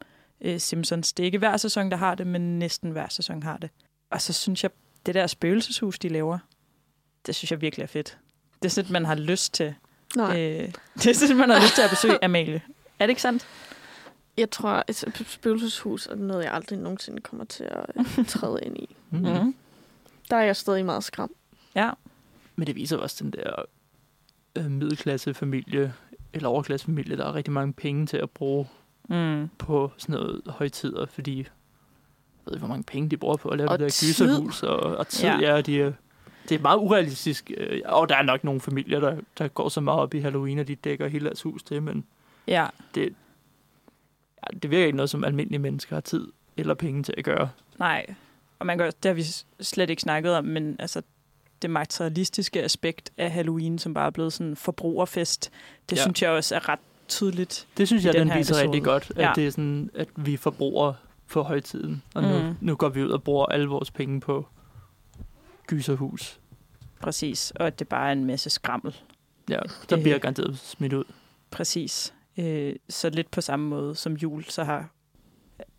øh, 0.42 0.60
Simpsons. 0.60 1.14
Det 1.14 1.24
er 1.24 1.26
ikke 1.26 1.38
hver 1.38 1.58
sæson, 1.58 1.92
der 1.92 1.98
har 1.98 2.16
det, 2.16 2.28
men 2.28 2.60
næsten 2.60 2.92
hver 2.92 3.08
sæson 3.10 3.44
har 3.44 3.58
det. 3.58 3.70
Og 4.12 4.22
så 4.22 4.34
synes 4.34 4.64
jeg, 4.64 4.72
det 5.06 5.16
der 5.16 5.28
spøgelseshus, 5.28 6.00
de 6.00 6.10
laver, 6.10 6.38
det 7.26 7.36
synes 7.36 7.52
jeg 7.52 7.62
virkelig 7.62 7.84
er 7.84 7.88
fedt. 7.88 8.18
Det 8.62 8.66
er 8.66 8.70
sådan, 8.72 8.88
at 8.88 8.92
man 8.92 9.06
har 9.06 9.16
lyst 9.16 9.54
til. 9.54 9.76
Nej. 10.16 10.40
Øh, 10.42 10.72
det 10.96 11.08
er 11.08 11.14
sådan, 11.14 11.32
at 11.32 11.38
man 11.38 11.50
har 11.50 11.62
lyst 11.64 11.76
til 11.76 11.82
at 11.82 11.90
besøge 11.90 12.24
Amalie. 12.26 12.62
Er 13.00 13.06
det 13.06 13.10
ikke 13.10 13.22
sandt? 13.22 13.48
Jeg 14.38 14.52
tror, 14.52 14.70
at 14.88 15.04
et 15.08 15.26
spøgelseshus 15.28 16.08
er 16.08 16.16
noget, 16.16 16.44
jeg 16.44 16.54
aldrig 16.54 16.80
nogensinde 16.80 17.22
kommer 17.22 17.46
til 17.46 17.64
at 17.64 17.86
øh, 18.20 18.26
træde 18.34 18.60
ind 18.64 18.78
i. 18.78 18.96
Mm. 19.10 19.56
Der 20.30 20.36
er 20.38 20.44
jeg 20.44 20.56
stadig 20.56 20.86
meget 20.86 21.04
skræmt. 21.04 21.32
Ja. 21.76 21.90
Men 22.56 22.68
det 22.68 22.76
viser 22.76 22.98
også 22.98 23.24
den 23.24 23.32
der 23.32 23.54
øh, 24.56 24.72
middelklassefamilie, 24.72 25.94
eller 26.34 26.50
overklassefamilie, 26.50 27.18
der 27.18 27.26
har 27.26 27.36
rigtig 27.36 27.54
mange 27.54 27.74
penge 27.74 28.06
til 28.06 28.18
at 28.18 28.30
bruge 28.30 28.68
mm. 29.10 29.50
på 29.58 29.92
sådan 29.98 30.14
noget 30.16 30.42
højtider, 30.48 31.06
fordi 31.06 31.38
jeg 31.38 31.46
ved 32.46 32.54
ikke, 32.54 32.60
hvor 32.60 32.68
mange 32.68 32.84
penge 32.84 33.10
de 33.10 33.18
bruger 33.18 33.38
på 33.38 33.50
at 33.50 33.58
lave 33.58 33.70
Og 33.70 33.80
det 33.80 33.86
der 33.86 34.08
gyserhus, 34.08 34.64
og, 34.64 34.80
og 34.80 35.08
tid, 35.08 35.26
Ja. 35.30 35.40
ja, 35.56 35.62
de 35.62 35.82
er, 35.82 35.92
det 36.50 36.56
er 36.56 36.62
meget 36.62 36.78
urealistisk, 36.78 37.52
øh, 37.58 37.82
og 37.86 38.10
der 38.10 38.16
er 38.16 38.22
nok 38.24 38.44
nogle 38.44 38.62
familier, 38.62 39.00
der, 39.00 39.18
der 39.38 39.48
går 39.48 39.70
så 39.70 39.82
meget 39.82 40.00
op 40.00 40.14
i 40.14 40.20
Halloween, 40.20 40.60
at 40.60 40.68
de 40.68 40.76
dækker 40.76 41.08
hele 41.08 41.26
deres 41.26 41.42
hus 41.42 41.64
til, 41.64 41.82
men 41.84 42.06
Ja. 42.48 42.68
det, 42.96 43.14
det 44.64 44.72
virker 44.72 44.86
ikke 44.86 44.96
noget, 44.96 45.10
som 45.10 45.24
almindelige 45.24 45.60
mennesker 45.60 45.96
har 45.96 46.02
tid 46.02 46.28
eller 46.58 46.74
penge 46.74 47.04
til 47.04 47.14
at 47.18 47.24
gøre. 47.24 47.50
Nej, 47.80 48.06
og 48.60 48.66
man 48.66 48.78
kan, 48.78 48.88
det 49.04 49.10
har 49.10 49.14
vi 49.14 49.24
slet 49.64 49.90
ikke 49.90 50.02
snakket 50.02 50.36
om, 50.36 50.46
men 50.46 50.76
altså 50.80 51.02
det 51.62 51.70
materialistiske 51.70 52.64
aspekt 52.64 53.12
af 53.18 53.32
Halloween, 53.32 53.80
som 53.80 53.94
bare 53.94 54.06
er 54.06 54.10
blevet 54.10 54.34
sådan 54.34 54.48
en 54.48 54.56
forbrugerfest, 54.56 55.52
det 55.90 55.96
ja. 55.98 56.02
Synes 56.02 56.22
jeg 56.22 56.30
også 56.32 56.56
er 56.56 56.70
ret 56.70 56.80
tydeligt. 57.08 57.68
Det 57.78 57.88
synes 57.88 58.06
jeg, 58.06 58.14
den, 58.14 58.28
her 58.30 58.38
viser 58.38 58.54
episode. 58.54 58.68
rigtig 58.68 58.84
godt, 58.84 59.12
at 59.16 59.18
Ja. 59.18 59.32
det 59.36 59.48
er 59.48 59.52
sådan, 59.52 59.90
at 59.96 60.08
vi 60.16 60.38
forbruger 60.38 60.94
for 61.28 61.44
højtiden, 61.44 62.04
og 62.16 62.24
nu, 62.24 62.40
Mm. 62.42 62.56
nu 62.62 62.76
går 62.76 62.90
vi 62.90 63.04
ud 63.04 63.10
og 63.10 63.24
bruger 63.24 63.46
alle 63.46 63.68
vores 63.68 63.92
penge 63.92 64.20
på 64.22 64.48
gyserhus. 65.68 66.40
Præcis, 67.00 67.52
og 67.56 67.68
at 67.68 67.80
det 67.80 67.88
bare 67.88 68.08
er 68.08 68.12
en 68.12 68.26
masse 68.26 68.50
skrammel. 68.50 68.96
Ja, 69.50 69.60
der 69.90 69.98
Øh. 69.98 70.04
bliver 70.04 70.18
garanteret 70.18 70.60
smidt 70.60 70.94
ud. 70.94 71.04
Præcis. 71.52 72.14
Øh, 72.38 72.76
så 72.90 73.10
lidt 73.10 73.32
på 73.32 73.42
samme 73.42 73.68
måde 73.70 73.96
som 73.96 74.14
jul, 74.14 74.44
så 74.44 74.64
har 74.64 74.90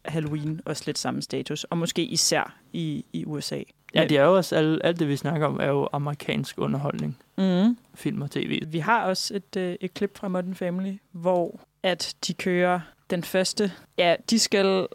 Halloween 0.05 0.61
også 0.64 0.82
lidt 0.86 0.98
samme 0.98 1.22
status, 1.22 1.64
og 1.64 1.78
måske 1.78 2.05
især 2.05 2.57
i, 2.72 3.05
i 3.12 3.24
USA. 3.24 3.62
Ja, 3.94 4.07
det 4.07 4.18
er 4.18 4.24
jo 4.24 4.36
også, 4.36 4.57
alt, 4.57 4.80
alt 4.84 4.98
det 4.98 5.09
vi 5.09 5.16
snakker 5.16 5.46
om, 5.46 5.61
er 5.61 5.66
jo 5.66 5.88
amerikansk 5.92 6.59
underholdning. 6.59 7.18
Mm. 7.38 7.76
Film 7.94 8.22
og 8.22 8.30
tv. 8.30 8.62
Vi 8.66 8.78
har 8.78 9.05
også 9.05 9.34
et, 9.36 9.57
øh, 9.57 9.76
et 9.80 9.94
klip 9.94 10.18
fra 10.18 10.28
Modern 10.28 10.55
Family, 10.55 10.96
hvor 11.12 11.61
at 11.82 12.14
de 12.26 12.34
kører 12.34 12.80
den 13.11 13.22
første... 13.22 13.72
Ja, 13.98 14.16
de 14.30 14.38
skal... 14.38 14.86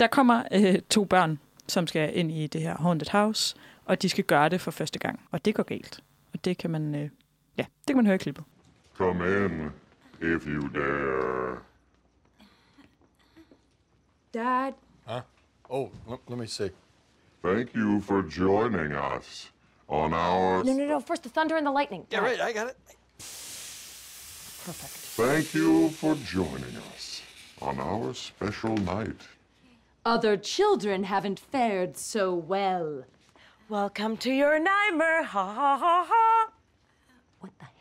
Der 0.00 0.06
kommer 0.06 0.42
øh, 0.52 0.78
to 0.90 1.04
børn, 1.04 1.38
som 1.68 1.86
skal 1.86 2.18
ind 2.18 2.32
i 2.32 2.46
det 2.46 2.60
her 2.60 2.76
haunted 2.76 3.10
house, 3.10 3.56
og 3.84 4.02
de 4.02 4.08
skal 4.08 4.24
gøre 4.24 4.48
det 4.48 4.60
for 4.60 4.70
første 4.70 4.98
gang. 4.98 5.20
Og 5.30 5.44
det 5.44 5.54
går 5.54 5.62
galt. 5.62 6.00
Og 6.32 6.44
det 6.44 6.58
kan 6.58 6.70
man... 6.70 6.94
Øh, 6.94 7.10
ja, 7.56 7.62
det 7.62 7.86
kan 7.86 7.96
man 7.96 8.06
høre 8.06 8.14
i 8.14 8.18
klippet. 8.18 8.44
Come 8.96 9.44
in, 9.44 9.70
if 10.20 10.46
you 10.46 10.68
dare. 10.68 11.62
Dad, 14.32 14.74
Huh? 15.06 15.22
Oh, 15.70 15.90
let, 16.06 16.20
let 16.28 16.38
me 16.38 16.46
see. 16.46 16.70
Thank 17.42 17.74
you 17.74 18.00
for 18.02 18.22
joining 18.22 18.92
us 18.92 19.48
on 19.88 20.12
our. 20.12 20.62
No, 20.64 20.72
no, 20.74 20.86
no. 20.86 21.00
First, 21.00 21.22
the 21.22 21.28
thunder 21.30 21.56
and 21.56 21.66
the 21.66 21.70
lightning. 21.70 22.06
Yeah, 22.10 22.20
right. 22.20 22.40
I 22.40 22.52
got 22.52 22.68
it. 22.68 22.76
Perfect. 24.64 24.92
Thank 25.16 25.54
you 25.54 25.88
for 25.90 26.14
joining 26.16 26.76
us 26.94 27.22
on 27.62 27.80
our 27.80 28.12
special 28.12 28.76
night. 28.76 29.20
Other 30.04 30.36
children 30.36 31.04
haven't 31.04 31.38
fared 31.40 31.96
so 31.96 32.34
well. 32.34 33.04
Welcome 33.68 34.16
to 34.18 34.30
your 34.32 34.58
nightmare. 34.58 35.22
Ha 35.22 35.54
ha 35.54 35.78
ha 35.78 36.06
ha. 36.08 36.50
What 37.40 37.52
the 37.58 37.64
hell 37.64 37.77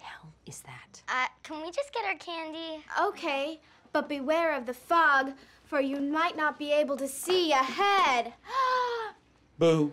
is 0.48 0.62
that? 0.62 1.02
Uh, 1.10 1.28
can 1.44 1.62
we 1.62 1.72
just 1.72 1.94
get 1.94 2.06
our 2.06 2.16
candy? 2.16 2.84
Okay, 3.08 3.60
but 3.94 4.10
beware 4.10 4.56
of 4.58 4.66
the 4.66 4.74
fog, 4.74 5.34
for 5.66 5.82
you 5.82 6.00
might 6.00 6.38
not 6.38 6.58
be 6.58 6.72
able 6.72 6.98
to 6.98 7.08
see 7.08 7.52
ahead. 7.52 8.34
Boo. 9.60 9.92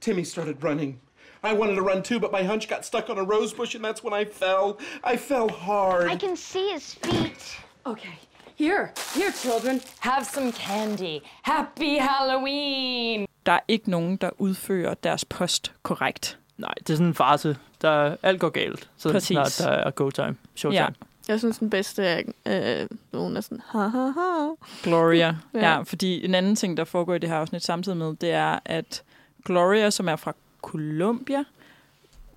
Timmy 0.00 0.24
started 0.24 0.62
running. 0.62 1.00
I 1.42 1.52
wanted 1.52 1.76
to 1.76 1.82
run 1.82 2.02
too, 2.02 2.20
but 2.20 2.32
my 2.32 2.42
hunch 2.42 2.68
got 2.68 2.84
stuck 2.84 3.10
on 3.10 3.18
a 3.18 3.24
rose 3.24 3.52
bush, 3.52 3.74
and 3.74 3.84
that's 3.84 4.02
when 4.02 4.12
I 4.12 4.24
fell. 4.24 4.78
I 5.04 5.16
fell 5.16 5.48
hard. 5.48 6.10
I 6.10 6.16
can 6.16 6.36
see 6.36 6.70
his 6.70 6.94
feet. 6.94 7.56
Okay. 7.84 8.18
Here, 8.56 8.92
here, 9.14 9.32
children. 9.32 9.80
Have 10.00 10.26
some 10.26 10.52
candy. 10.52 11.22
Happy 11.42 11.98
Halloween! 11.98 13.26
Der 13.46 13.52
er 13.52 13.60
ikke 13.68 13.90
nogen, 13.90 14.16
der 14.16 14.30
udfører 14.38 14.94
deres 14.94 15.24
post 15.24 15.72
korrekt. 15.82 16.38
Nej, 16.58 16.74
det 16.78 16.90
er 16.90 16.96
sådan 16.96 17.06
en 17.06 17.14
farse. 17.14 17.56
Der 17.82 18.16
alt 18.22 18.40
går 18.40 18.48
galt, 18.48 18.90
så 18.96 19.12
Præcis. 19.12 19.28
snart 19.28 19.56
der 19.58 19.68
er 19.68 19.90
go 19.90 20.10
time, 20.10 20.36
showtime. 20.54 20.82
Ja. 20.82 20.88
Jeg 21.28 21.38
synes, 21.38 21.58
den 21.58 21.70
bedste 21.70 22.04
er, 22.04 22.22
øh, 22.46 22.88
nogen 23.12 23.36
er 23.36 23.40
sådan, 23.40 23.60
ha 23.66 23.78
ha 23.78 24.06
ha. 24.06 24.48
Gloria. 24.82 25.36
Ja. 25.54 25.58
ja. 25.60 25.82
fordi 25.82 26.24
en 26.24 26.34
anden 26.34 26.56
ting, 26.56 26.76
der 26.76 26.84
foregår 26.84 27.14
i 27.14 27.18
det 27.18 27.28
her 27.28 27.36
afsnit 27.36 27.64
samtidig 27.64 27.98
med, 27.98 28.16
det 28.16 28.30
er, 28.30 28.58
at 28.64 29.02
Gloria, 29.44 29.90
som 29.90 30.08
er 30.08 30.16
fra 30.16 30.32
Colombia, 30.62 31.44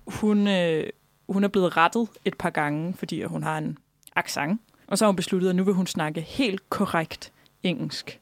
hun, 0.06 0.48
øh, 0.48 0.86
hun 1.28 1.44
er 1.44 1.48
blevet 1.48 1.76
rettet 1.76 2.08
et 2.24 2.34
par 2.34 2.50
gange, 2.50 2.94
fordi 2.98 3.22
hun 3.22 3.42
har 3.42 3.58
en 3.58 3.78
accent. 4.16 4.60
Og 4.86 4.98
så 4.98 5.04
har 5.04 5.08
hun 5.08 5.16
besluttet, 5.16 5.48
at 5.48 5.56
nu 5.56 5.64
vil 5.64 5.74
hun 5.74 5.86
snakke 5.86 6.20
helt 6.20 6.70
korrekt 6.70 7.32
engelsk. 7.62 8.20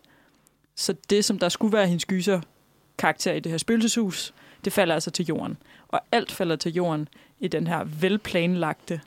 Så 0.74 0.94
det, 1.11 1.24
som 1.24 1.38
der 1.38 1.49
skulle 1.49 1.72
være 1.72 1.86
hendes 1.86 2.05
gyser 2.05 2.40
karakter 2.99 3.32
i 3.32 3.40
det 3.40 3.53
her 3.53 3.59
spøgelseshus, 3.59 4.34
det 4.64 4.72
falder 4.72 4.94
altså 4.94 5.11
til 5.11 5.26
jorden. 5.26 5.56
Og 5.88 6.00
alt 6.12 6.32
falder 6.32 6.56
til 6.56 6.72
jorden 6.72 7.09
i 7.40 7.48
den 7.48 7.66
her 7.66 7.84
velplanlagte 7.84 9.00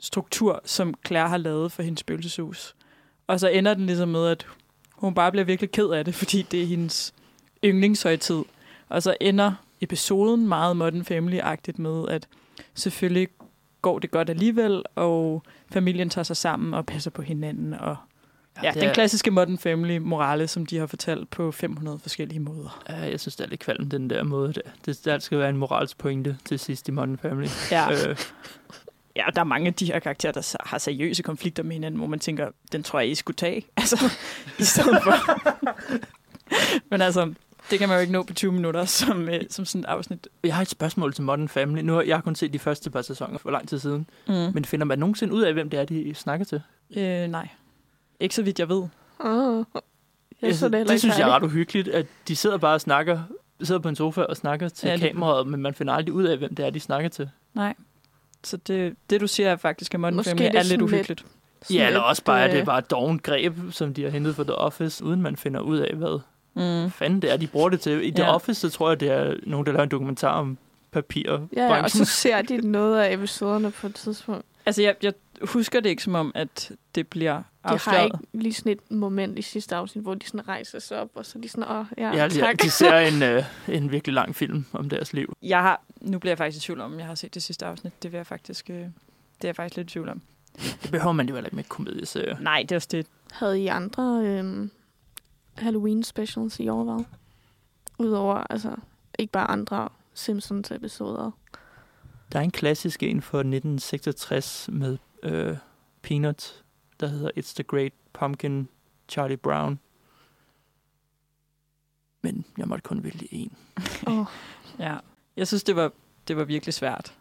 struktur, 0.00 0.60
som 0.64 0.94
Claire 1.06 1.28
har 1.28 1.36
lavet 1.36 1.72
for 1.72 1.82
hendes 1.82 2.00
spøgelseshus. 2.00 2.74
Og 3.26 3.40
så 3.40 3.48
ender 3.48 3.74
den 3.74 3.86
ligesom 3.86 4.08
med, 4.08 4.26
at 4.26 4.46
hun 4.92 5.14
bare 5.14 5.30
bliver 5.30 5.44
virkelig 5.44 5.70
ked 5.70 5.88
af 5.88 6.04
det, 6.04 6.14
fordi 6.14 6.42
det 6.42 6.62
er 6.62 6.66
hendes 6.66 7.14
yndlingshøjtid. 7.64 8.42
Og 8.88 9.02
så 9.02 9.16
ender 9.20 9.52
episoden 9.80 10.48
meget 10.48 10.76
Modern 10.76 11.02
Family-agtigt 11.02 11.78
med, 11.78 12.08
at 12.08 12.28
selvfølgelig 12.74 13.28
går 13.82 13.98
det 13.98 14.10
godt 14.10 14.30
alligevel, 14.30 14.82
og 14.94 15.42
familien 15.72 16.10
tager 16.10 16.22
sig 16.22 16.36
sammen 16.36 16.74
og 16.74 16.86
passer 16.86 17.10
på 17.10 17.22
hinanden. 17.22 17.74
Og 17.74 17.96
ja, 18.62 18.70
den 18.72 18.82
er- 18.82 18.94
klassiske 18.94 19.30
Modern 19.30 19.58
Family-morale, 19.58 20.48
som 20.48 20.66
de 20.66 20.78
har 20.78 20.86
fortalt 20.86 21.30
på 21.30 21.52
500 21.52 21.98
forskellige 21.98 22.40
måder. 22.40 22.82
Ja, 22.88 22.96
jeg 22.96 23.20
synes, 23.20 23.36
det 23.36 23.44
er 23.44 23.48
lidt 23.48 23.60
kvalm, 23.60 23.90
den 23.90 24.10
der 24.10 24.22
måde. 24.22 24.52
Der, 24.52 24.60
det, 24.86 25.04
der 25.04 25.18
skal 25.18 25.38
være 25.38 25.48
en 25.50 25.56
moralsk 25.56 25.98
pointe 25.98 26.36
til 26.44 26.58
sidst 26.58 26.88
i 26.88 26.90
Modern 26.90 27.18
Family. 27.18 27.48
Ja. 27.70 28.08
Øh, 28.08 28.16
Ja, 29.16 29.24
der 29.34 29.40
er 29.40 29.44
mange 29.44 29.66
af 29.66 29.74
de 29.74 29.86
her 29.86 29.98
karakterer, 29.98 30.32
der 30.32 30.56
har 30.66 30.78
seriøse 30.78 31.22
konflikter 31.22 31.62
med 31.62 31.72
hinanden, 31.72 31.98
hvor 31.98 32.06
man 32.08 32.18
tænker, 32.18 32.48
den 32.72 32.82
tror 32.82 33.00
jeg, 33.00 33.08
I 33.10 33.14
skulle 33.14 33.36
tage. 33.36 33.62
Altså, 33.76 34.12
i 34.58 34.62
stedet 34.64 35.02
for. 35.02 35.14
Men 36.90 37.00
altså, 37.02 37.32
det 37.70 37.78
kan 37.78 37.88
man 37.88 37.96
jo 37.96 38.00
ikke 38.00 38.12
nå 38.12 38.22
på 38.22 38.34
20 38.34 38.52
minutter, 38.52 38.84
som, 38.84 39.28
øh, 39.28 39.40
som 39.50 39.64
sådan 39.64 39.80
et 39.80 39.86
afsnit. 39.86 40.28
jeg 40.44 40.54
har 40.54 40.62
et 40.62 40.68
spørgsmål 40.68 41.12
til 41.14 41.24
Modern 41.24 41.48
Family. 41.48 41.80
Nu 41.82 41.92
har 41.94 42.02
jeg 42.02 42.22
kun 42.24 42.34
set 42.34 42.52
de 42.52 42.58
første 42.58 42.90
par 42.90 43.02
sæsoner 43.02 43.38
for 43.38 43.50
lang 43.50 43.68
tid 43.68 43.78
siden. 43.78 44.06
Mm. 44.28 44.34
Men 44.34 44.64
finder 44.64 44.86
man 44.86 44.98
nogensinde 44.98 45.34
ud 45.34 45.42
af, 45.42 45.52
hvem 45.52 45.70
det 45.70 45.80
er, 45.80 45.84
de 45.84 46.14
snakker 46.14 46.46
til? 46.46 46.60
Øh, 46.96 47.28
nej. 47.28 47.48
Ikke 48.20 48.34
så 48.34 48.42
vidt 48.42 48.58
jeg 48.58 48.68
ved. 48.68 48.82
Oh. 49.20 49.64
Jeg 50.42 50.54
så 50.54 50.68
det, 50.68 50.74
heller 50.74 50.84
det 50.86 50.90
ikke 50.90 50.98
synes 50.98 51.18
jeg 51.18 51.28
er 51.28 51.34
ret 51.36 51.42
uhyggeligt, 51.42 51.88
at 51.88 52.06
de 52.28 52.36
sidder 52.36 52.56
bare 52.58 52.74
og 52.74 52.80
snakker, 52.80 53.20
sidder 53.62 53.80
på 53.80 53.88
en 53.88 53.96
sofa 53.96 54.22
og 54.22 54.36
snakker 54.36 54.68
til 54.68 54.88
Ja, 54.88 54.96
kameraet, 54.96 55.46
men 55.46 55.62
man 55.62 55.74
finder 55.74 55.92
aldrig 55.94 56.12
ud 56.14 56.24
af, 56.24 56.38
hvem 56.38 56.54
det 56.54 56.66
er, 56.66 56.70
de 56.70 56.80
snakker 56.80 57.08
til. 57.10 57.30
Nej. 57.54 57.74
Så 58.44 58.56
det, 58.56 58.94
det 59.10 59.20
du 59.20 59.26
siger 59.26 59.48
er 59.50 59.56
faktisk, 59.56 59.94
at 59.94 60.00
Modern 60.00 60.24
Family 60.24 60.42
det 60.44 60.46
er 60.46 60.48
er 60.48 60.52
lidt 60.52 60.66
sådan 60.66 60.80
lidt- 60.80 60.92
uhyggeligt. 60.92 61.24
Ja, 61.70 61.86
eller 61.86 62.00
også 62.00 62.24
bare, 62.24 62.44
at 62.44 62.50
det 62.50 62.56
er 62.56 62.62
øh, 62.62 62.66
bare 62.66 62.78
et 62.78 62.90
dovent 62.90 63.22
greb, 63.22 63.54
som 63.70 63.94
de 63.94 64.02
har 64.02 64.10
hentet 64.10 64.36
fra 64.36 64.42
The 64.42 64.54
Office, 64.54 65.04
uden 65.04 65.22
man 65.22 65.36
finder 65.36 65.60
ud 65.60 65.78
af, 65.78 65.94
hvad 65.96 66.18
Mm. 66.54 66.90
fanden 66.90 67.22
det 67.22 67.32
er, 67.32 67.36
de 67.36 67.46
bruger 67.46 67.68
det 67.68 67.80
til. 67.80 68.06
I 68.06 68.10
The 68.10 68.24
Ja. 68.24 68.34
Office, 68.34 68.60
så 68.60 68.70
tror 68.70 68.88
jeg, 68.90 69.00
det 69.00 69.10
er 69.10 69.34
nogen, 69.46 69.66
der 69.66 69.72
laver 69.72 69.82
en 69.82 69.88
dokumentar 69.90 70.32
om 70.32 70.58
papir. 70.90 71.38
Ja, 71.56 71.82
og 71.82 71.90
så 71.90 72.04
ser 72.04 72.42
de 72.42 72.56
noget 72.70 72.98
af 73.00 73.12
episoderne 73.12 73.70
på 73.70 73.86
et 73.86 73.94
tidspunkt. 73.94 74.44
Altså, 74.66 74.82
jeg, 74.82 74.94
jeg 75.02 75.12
husker 75.42 75.80
det 75.80 75.90
ikke 75.90 76.02
som 76.02 76.14
om, 76.14 76.32
at 76.34 76.72
det 76.94 77.06
bliver 77.08 77.36
De 77.36 77.42
har 77.64 77.72
afsløret. 77.74 78.04
ikke 78.04 78.16
lige 78.32 78.52
sådan 78.54 78.72
et 78.72 78.90
moment 78.90 79.38
i 79.38 79.42
sidste 79.42 79.76
afsnit, 79.76 80.04
hvor 80.04 80.14
de 80.14 80.26
sådan 80.26 80.48
rejser 80.48 80.78
sig 80.78 81.00
op, 81.00 81.10
og 81.14 81.26
så 81.26 81.38
er 81.38 81.42
de 81.42 81.48
sådan, 81.48 81.70
åh, 81.70 81.86
ja, 81.98 82.10
Ja, 82.16 82.28
tak. 82.28 82.58
de, 82.58 82.64
de 82.64 82.70
ser 82.70 82.98
en, 83.10 83.22
øh, 83.22 83.44
en 83.68 83.90
virkelig 83.92 84.14
lang 84.14 84.36
film 84.36 84.64
om 84.72 84.88
deres 84.88 85.12
liv. 85.12 85.36
Jeg 85.42 85.60
har, 85.62 85.82
nu 86.00 86.18
bliver 86.18 86.30
jeg 86.30 86.38
faktisk 86.38 86.64
i 86.64 86.66
tvivl 86.66 86.80
om, 86.80 86.92
om 86.92 86.98
jeg 86.98 87.06
har 87.06 87.14
set 87.14 87.34
det 87.34 87.42
sidste 87.42 87.66
afsnit. 87.66 88.02
Det 88.02 88.12
vil 88.12 88.18
jeg 88.18 88.26
faktisk, 88.26 88.70
øh, 88.70 88.76
det 88.76 88.84
er 89.42 89.48
jeg 89.48 89.56
faktisk 89.56 89.76
lidt 89.76 89.90
i 89.90 89.92
tvivl 89.92 90.08
om. 90.08 90.22
Det 90.82 90.88
behøver 90.90 91.12
man 91.12 91.28
jo 91.28 91.34
heller 91.34 91.46
ikke 91.48 91.56
med 91.56 91.64
komedieserie. 91.64 92.36
Nej, 92.40 92.60
det 92.62 92.72
er 92.72 92.76
også 92.76 92.88
det. 92.90 93.06
Havde 93.32 93.60
I 93.62 93.66
andre 93.66 94.22
øhm, 94.26 94.70
Halloween 95.54 96.02
specials 96.02 96.60
i 96.60 96.68
overvejet? 96.68 97.06
Udover, 97.98 98.34
altså, 98.50 98.74
ikke 99.18 99.32
bare 99.32 99.50
andre 99.50 99.88
Simpsons-episoder. 100.14 101.30
Der 102.32 102.38
er 102.38 102.42
en 102.42 102.50
klassisk 102.50 103.02
en 103.02 103.22
fra 103.22 103.38
1966 103.38 104.68
med 104.72 104.98
øh, 105.22 105.56
Peanuts, 106.02 106.64
der 107.00 107.06
hedder 107.06 107.30
It's 107.36 107.54
the 107.54 107.62
Great 107.64 107.92
Pumpkin 108.12 108.68
Charlie 109.08 109.36
Brown. 109.36 109.78
Men 112.22 112.44
jeg 112.58 112.68
måtte 112.68 112.82
kun 112.82 113.04
vælge 113.04 113.28
en. 113.34 113.52
Oh, 114.06 114.26
Ja. 114.78 114.96
Jeg 115.36 115.46
synes, 115.48 115.62
det 115.64 115.76
var, 115.76 115.92
det 116.28 116.36
var 116.36 116.44
virkelig 116.44 116.74
svært. 116.74 117.14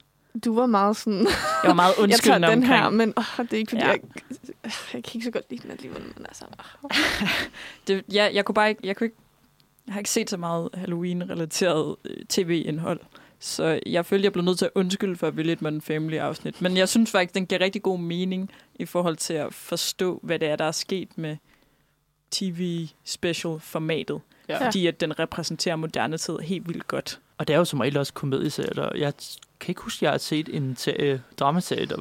du 0.46 0.56
var 0.56 0.66
meget 0.66 0.98
sådan... 0.98 1.20
Jeg 1.64 1.68
var 1.68 1.74
meget 1.74 1.94
jeg 1.98 2.04
undskyldende 2.04 2.48
tager 2.48 2.56
den 2.56 2.64
her, 2.64 2.82
omkring- 2.84 2.96
men 2.98 3.14
oh, 3.18 3.46
det 3.46 3.54
er 3.54 3.58
ikke, 3.58 3.70
fordi 3.70 3.82
Ja. 3.84 3.88
ja. 3.88 3.98
jeg, 4.64 4.72
jeg 4.94 5.04
kan 5.04 5.12
ikke 5.16 5.26
så 5.26 5.32
godt 5.32 5.46
lide 5.50 5.64
den 5.64 5.72
alligevel. 5.72 6.02
Men 6.02 6.26
altså, 6.26 6.46
oh. 6.84 6.90
Det, 7.88 8.04
ja, 8.14 8.30
jeg 8.34 8.46
kunne 8.46 8.56
bare 8.56 8.70
ikke, 8.70 8.82
jeg 8.88 8.96
kunne 8.98 9.06
ikke, 9.06 9.18
jeg 9.88 9.94
har 9.94 10.00
ikke 10.00 10.10
set 10.10 10.30
så 10.30 10.38
meget 10.38 10.70
Halloween-relateret 10.74 11.96
øh, 12.06 12.26
tv-indhold. 12.26 13.00
Så 13.40 13.80
jeg 13.86 14.06
følte, 14.06 14.24
jeg 14.24 14.34
blev 14.34 14.46
nødt 14.46 14.58
til 14.58 14.66
at 14.66 14.72
undskylde 14.76 15.16
for 15.16 15.28
at 15.28 15.38
vælge 15.38 15.52
et 15.54 15.62
Modern 15.62 15.82
Family-afsnit. 15.82 16.62
Men 16.62 16.78
jeg 16.78 16.90
synes 16.90 17.12
faktisk, 17.12 17.36
den 17.36 17.46
giver 17.46 17.62
rigtig 17.62 17.82
god 17.82 18.00
mening 18.00 18.52
i 18.76 18.86
forhold 18.86 19.16
til 19.16 19.34
at 19.34 19.54
forstå, 19.54 20.20
hvad 20.24 20.40
det 20.40 20.48
er, 20.48 20.56
der 20.56 20.66
er 20.66 20.72
sket 20.72 21.18
med 21.18 21.38
tv-special-formatet. 22.32 24.22
Ja. 24.50 24.66
Fordi 24.66 24.88
at 24.88 25.02
den 25.02 25.20
repræsenterer 25.20 25.76
moderne 25.76 26.18
tid 26.18 26.38
helt 26.38 26.68
vildt 26.68 26.88
godt. 26.88 27.20
Og 27.38 27.48
det 27.48 27.54
er 27.54 27.58
jo 27.58 27.66
som 27.66 27.80
regel 27.80 27.98
også 27.98 28.14
komedieserier. 28.14 28.74
Der, 28.74 28.90
jeg 28.96 29.14
kan 29.60 29.72
ikke 29.72 29.82
huske, 29.82 29.98
at 29.98 30.02
jeg 30.02 30.12
har 30.12 30.18
set 30.18 30.50
en 30.56 30.76
serie, 30.76 31.24
dramaserie, 31.40 31.86
der 31.86 31.98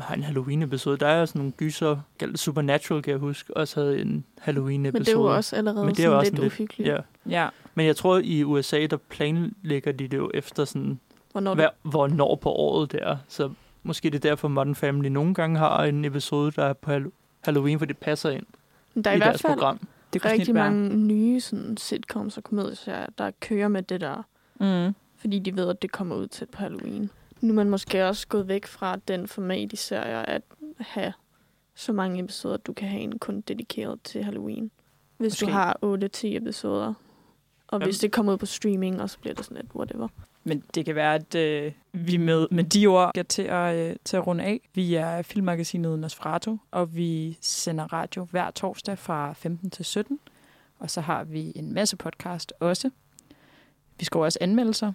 har 0.00 0.14
en 0.14 0.22
Halloween-episode. 0.22 0.96
Der 0.96 1.06
er 1.06 1.26
sådan 1.26 1.38
nogle 1.38 1.52
gyser, 1.52 1.96
kaldt 2.18 2.38
Supernatural, 2.38 3.02
kan 3.02 3.10
jeg 3.10 3.18
huske, 3.18 3.56
også 3.56 3.80
havde 3.80 4.00
en 4.00 4.24
Halloween-episode. 4.38 4.92
Men 4.92 5.04
det 5.04 5.08
er 5.08 5.18
jo 5.18 5.36
også 5.36 5.56
allerede 5.56 5.86
Men 5.86 5.94
det 5.94 6.04
jo 6.04 6.10
sådan 6.10 6.18
også 6.18 6.32
lidt 6.32 6.44
uhyggeligt. 6.52 6.88
Ja. 6.88 6.98
Ja. 7.28 7.48
Men 7.74 7.86
jeg 7.86 7.96
tror, 7.96 8.18
i 8.24 8.44
USA, 8.44 8.86
der 8.86 8.96
planlægger 8.96 9.92
de 9.92 10.08
det 10.08 10.16
jo 10.16 10.30
efter 10.34 10.64
sådan, 10.64 11.00
Hvornår 11.32 11.54
hver, 11.54 11.68
hvornår 11.82 12.34
på 12.34 12.50
året 12.50 12.92
det 12.92 13.00
er. 13.02 13.16
Så 13.28 13.50
måske 13.82 14.10
det 14.10 14.24
er 14.24 14.28
derfor, 14.30 14.48
Modern 14.48 14.74
Family 14.74 15.08
nogle 15.08 15.34
gange 15.34 15.58
har 15.58 15.84
en 15.84 16.04
episode, 16.04 16.52
der 16.52 16.64
er 16.64 16.72
på 16.72 16.90
Hall- 16.90 17.12
Halloween, 17.44 17.78
for 17.78 17.86
det 17.86 17.98
passer 17.98 18.30
ind 18.30 18.46
der 19.04 19.10
er 19.10 19.14
i 19.14 19.16
i 19.16 19.18
hvert 19.18 19.28
deres 19.28 19.42
fald 19.42 19.52
program. 19.52 19.80
Det 20.12 20.22
kunne 20.22 20.32
rigtig 20.32 20.54
mange 20.54 20.96
nye 20.96 21.40
sådan, 21.40 21.76
sitcoms 21.76 22.36
og 22.36 22.44
komedieserier, 22.44 23.06
der 23.18 23.30
kører 23.40 23.68
med 23.68 23.82
det 23.82 24.00
der. 24.00 24.22
Mm. 24.60 24.94
Fordi 25.16 25.38
de 25.38 25.56
ved, 25.56 25.68
at 25.68 25.82
det 25.82 25.92
kommer 25.92 26.16
ud 26.16 26.26
til 26.26 26.46
på 26.46 26.58
Halloween. 26.58 27.10
Nu 27.40 27.48
er 27.50 27.54
man 27.54 27.70
måske 27.70 28.06
også 28.06 28.28
gået 28.28 28.48
væk 28.48 28.66
fra 28.66 28.96
den 29.08 29.28
format 29.28 29.72
i 29.72 29.76
serier, 29.76 30.18
at 30.18 30.42
have 30.78 31.12
så 31.74 31.92
mange 31.92 32.20
episoder, 32.22 32.54
at 32.54 32.66
du 32.66 32.72
kan 32.72 32.88
have 32.88 33.02
en 33.02 33.18
kun 33.18 33.40
dedikeret 33.40 34.02
til 34.04 34.24
Halloween. 34.24 34.70
Hvis 35.16 35.32
Måske. 35.32 35.46
du 35.46 35.50
har 35.50 35.78
8-10 35.82 36.36
episoder. 36.36 36.94
Og 37.74 37.84
hvis 37.84 37.98
det 37.98 38.12
kommer 38.12 38.32
ud 38.32 38.38
på 38.38 38.46
streaming, 38.46 39.02
og 39.02 39.10
så 39.10 39.18
bliver 39.18 39.34
det 39.34 39.44
sådan 39.44 39.56
lidt 39.56 39.74
whatever. 39.74 40.08
Men 40.44 40.62
det 40.74 40.84
kan 40.84 40.94
være, 40.94 41.14
at 41.14 41.34
øh, 41.34 41.72
vi 41.92 42.16
med, 42.16 42.46
med 42.50 42.64
de 42.64 42.86
ord 42.86 43.10
skal 43.14 43.24
til 43.24 43.42
at, 43.42 43.76
øh, 43.76 43.96
til 44.04 44.16
at 44.16 44.26
runde 44.26 44.44
af. 44.44 44.60
Vi 44.74 44.94
er 44.94 45.22
filmmagasinet 45.22 45.98
Nosferatu, 45.98 46.56
og 46.70 46.96
vi 46.96 47.38
sender 47.40 47.92
radio 47.92 48.24
hver 48.24 48.50
torsdag 48.50 48.98
fra 48.98 49.32
15 49.32 49.70
til 49.70 49.84
17. 49.84 50.18
Og 50.78 50.90
så 50.90 51.00
har 51.00 51.24
vi 51.24 51.52
en 51.56 51.74
masse 51.74 51.96
podcast 51.96 52.52
også. 52.60 52.90
Vi 53.98 54.04
skriver 54.04 54.24
også 54.24 54.38
anmeldelser. 54.40 54.92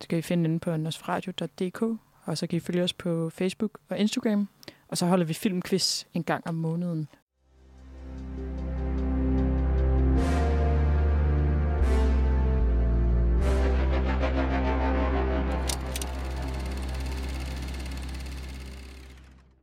Det 0.00 0.08
kan 0.08 0.18
I 0.18 0.22
finde 0.22 0.44
inde 0.44 0.58
på 0.58 0.76
nosferatu.dk. 0.76 1.82
Og 2.24 2.38
så 2.38 2.46
kan 2.46 2.56
I 2.56 2.60
følge 2.60 2.82
os 2.82 2.92
på 2.92 3.30
Facebook 3.30 3.78
og 3.88 3.98
Instagram. 3.98 4.48
Og 4.88 4.98
så 4.98 5.06
holder 5.06 5.24
vi 5.24 5.34
filmquiz 5.34 6.04
en 6.14 6.24
gang 6.24 6.46
om 6.46 6.54
måneden 6.54 7.08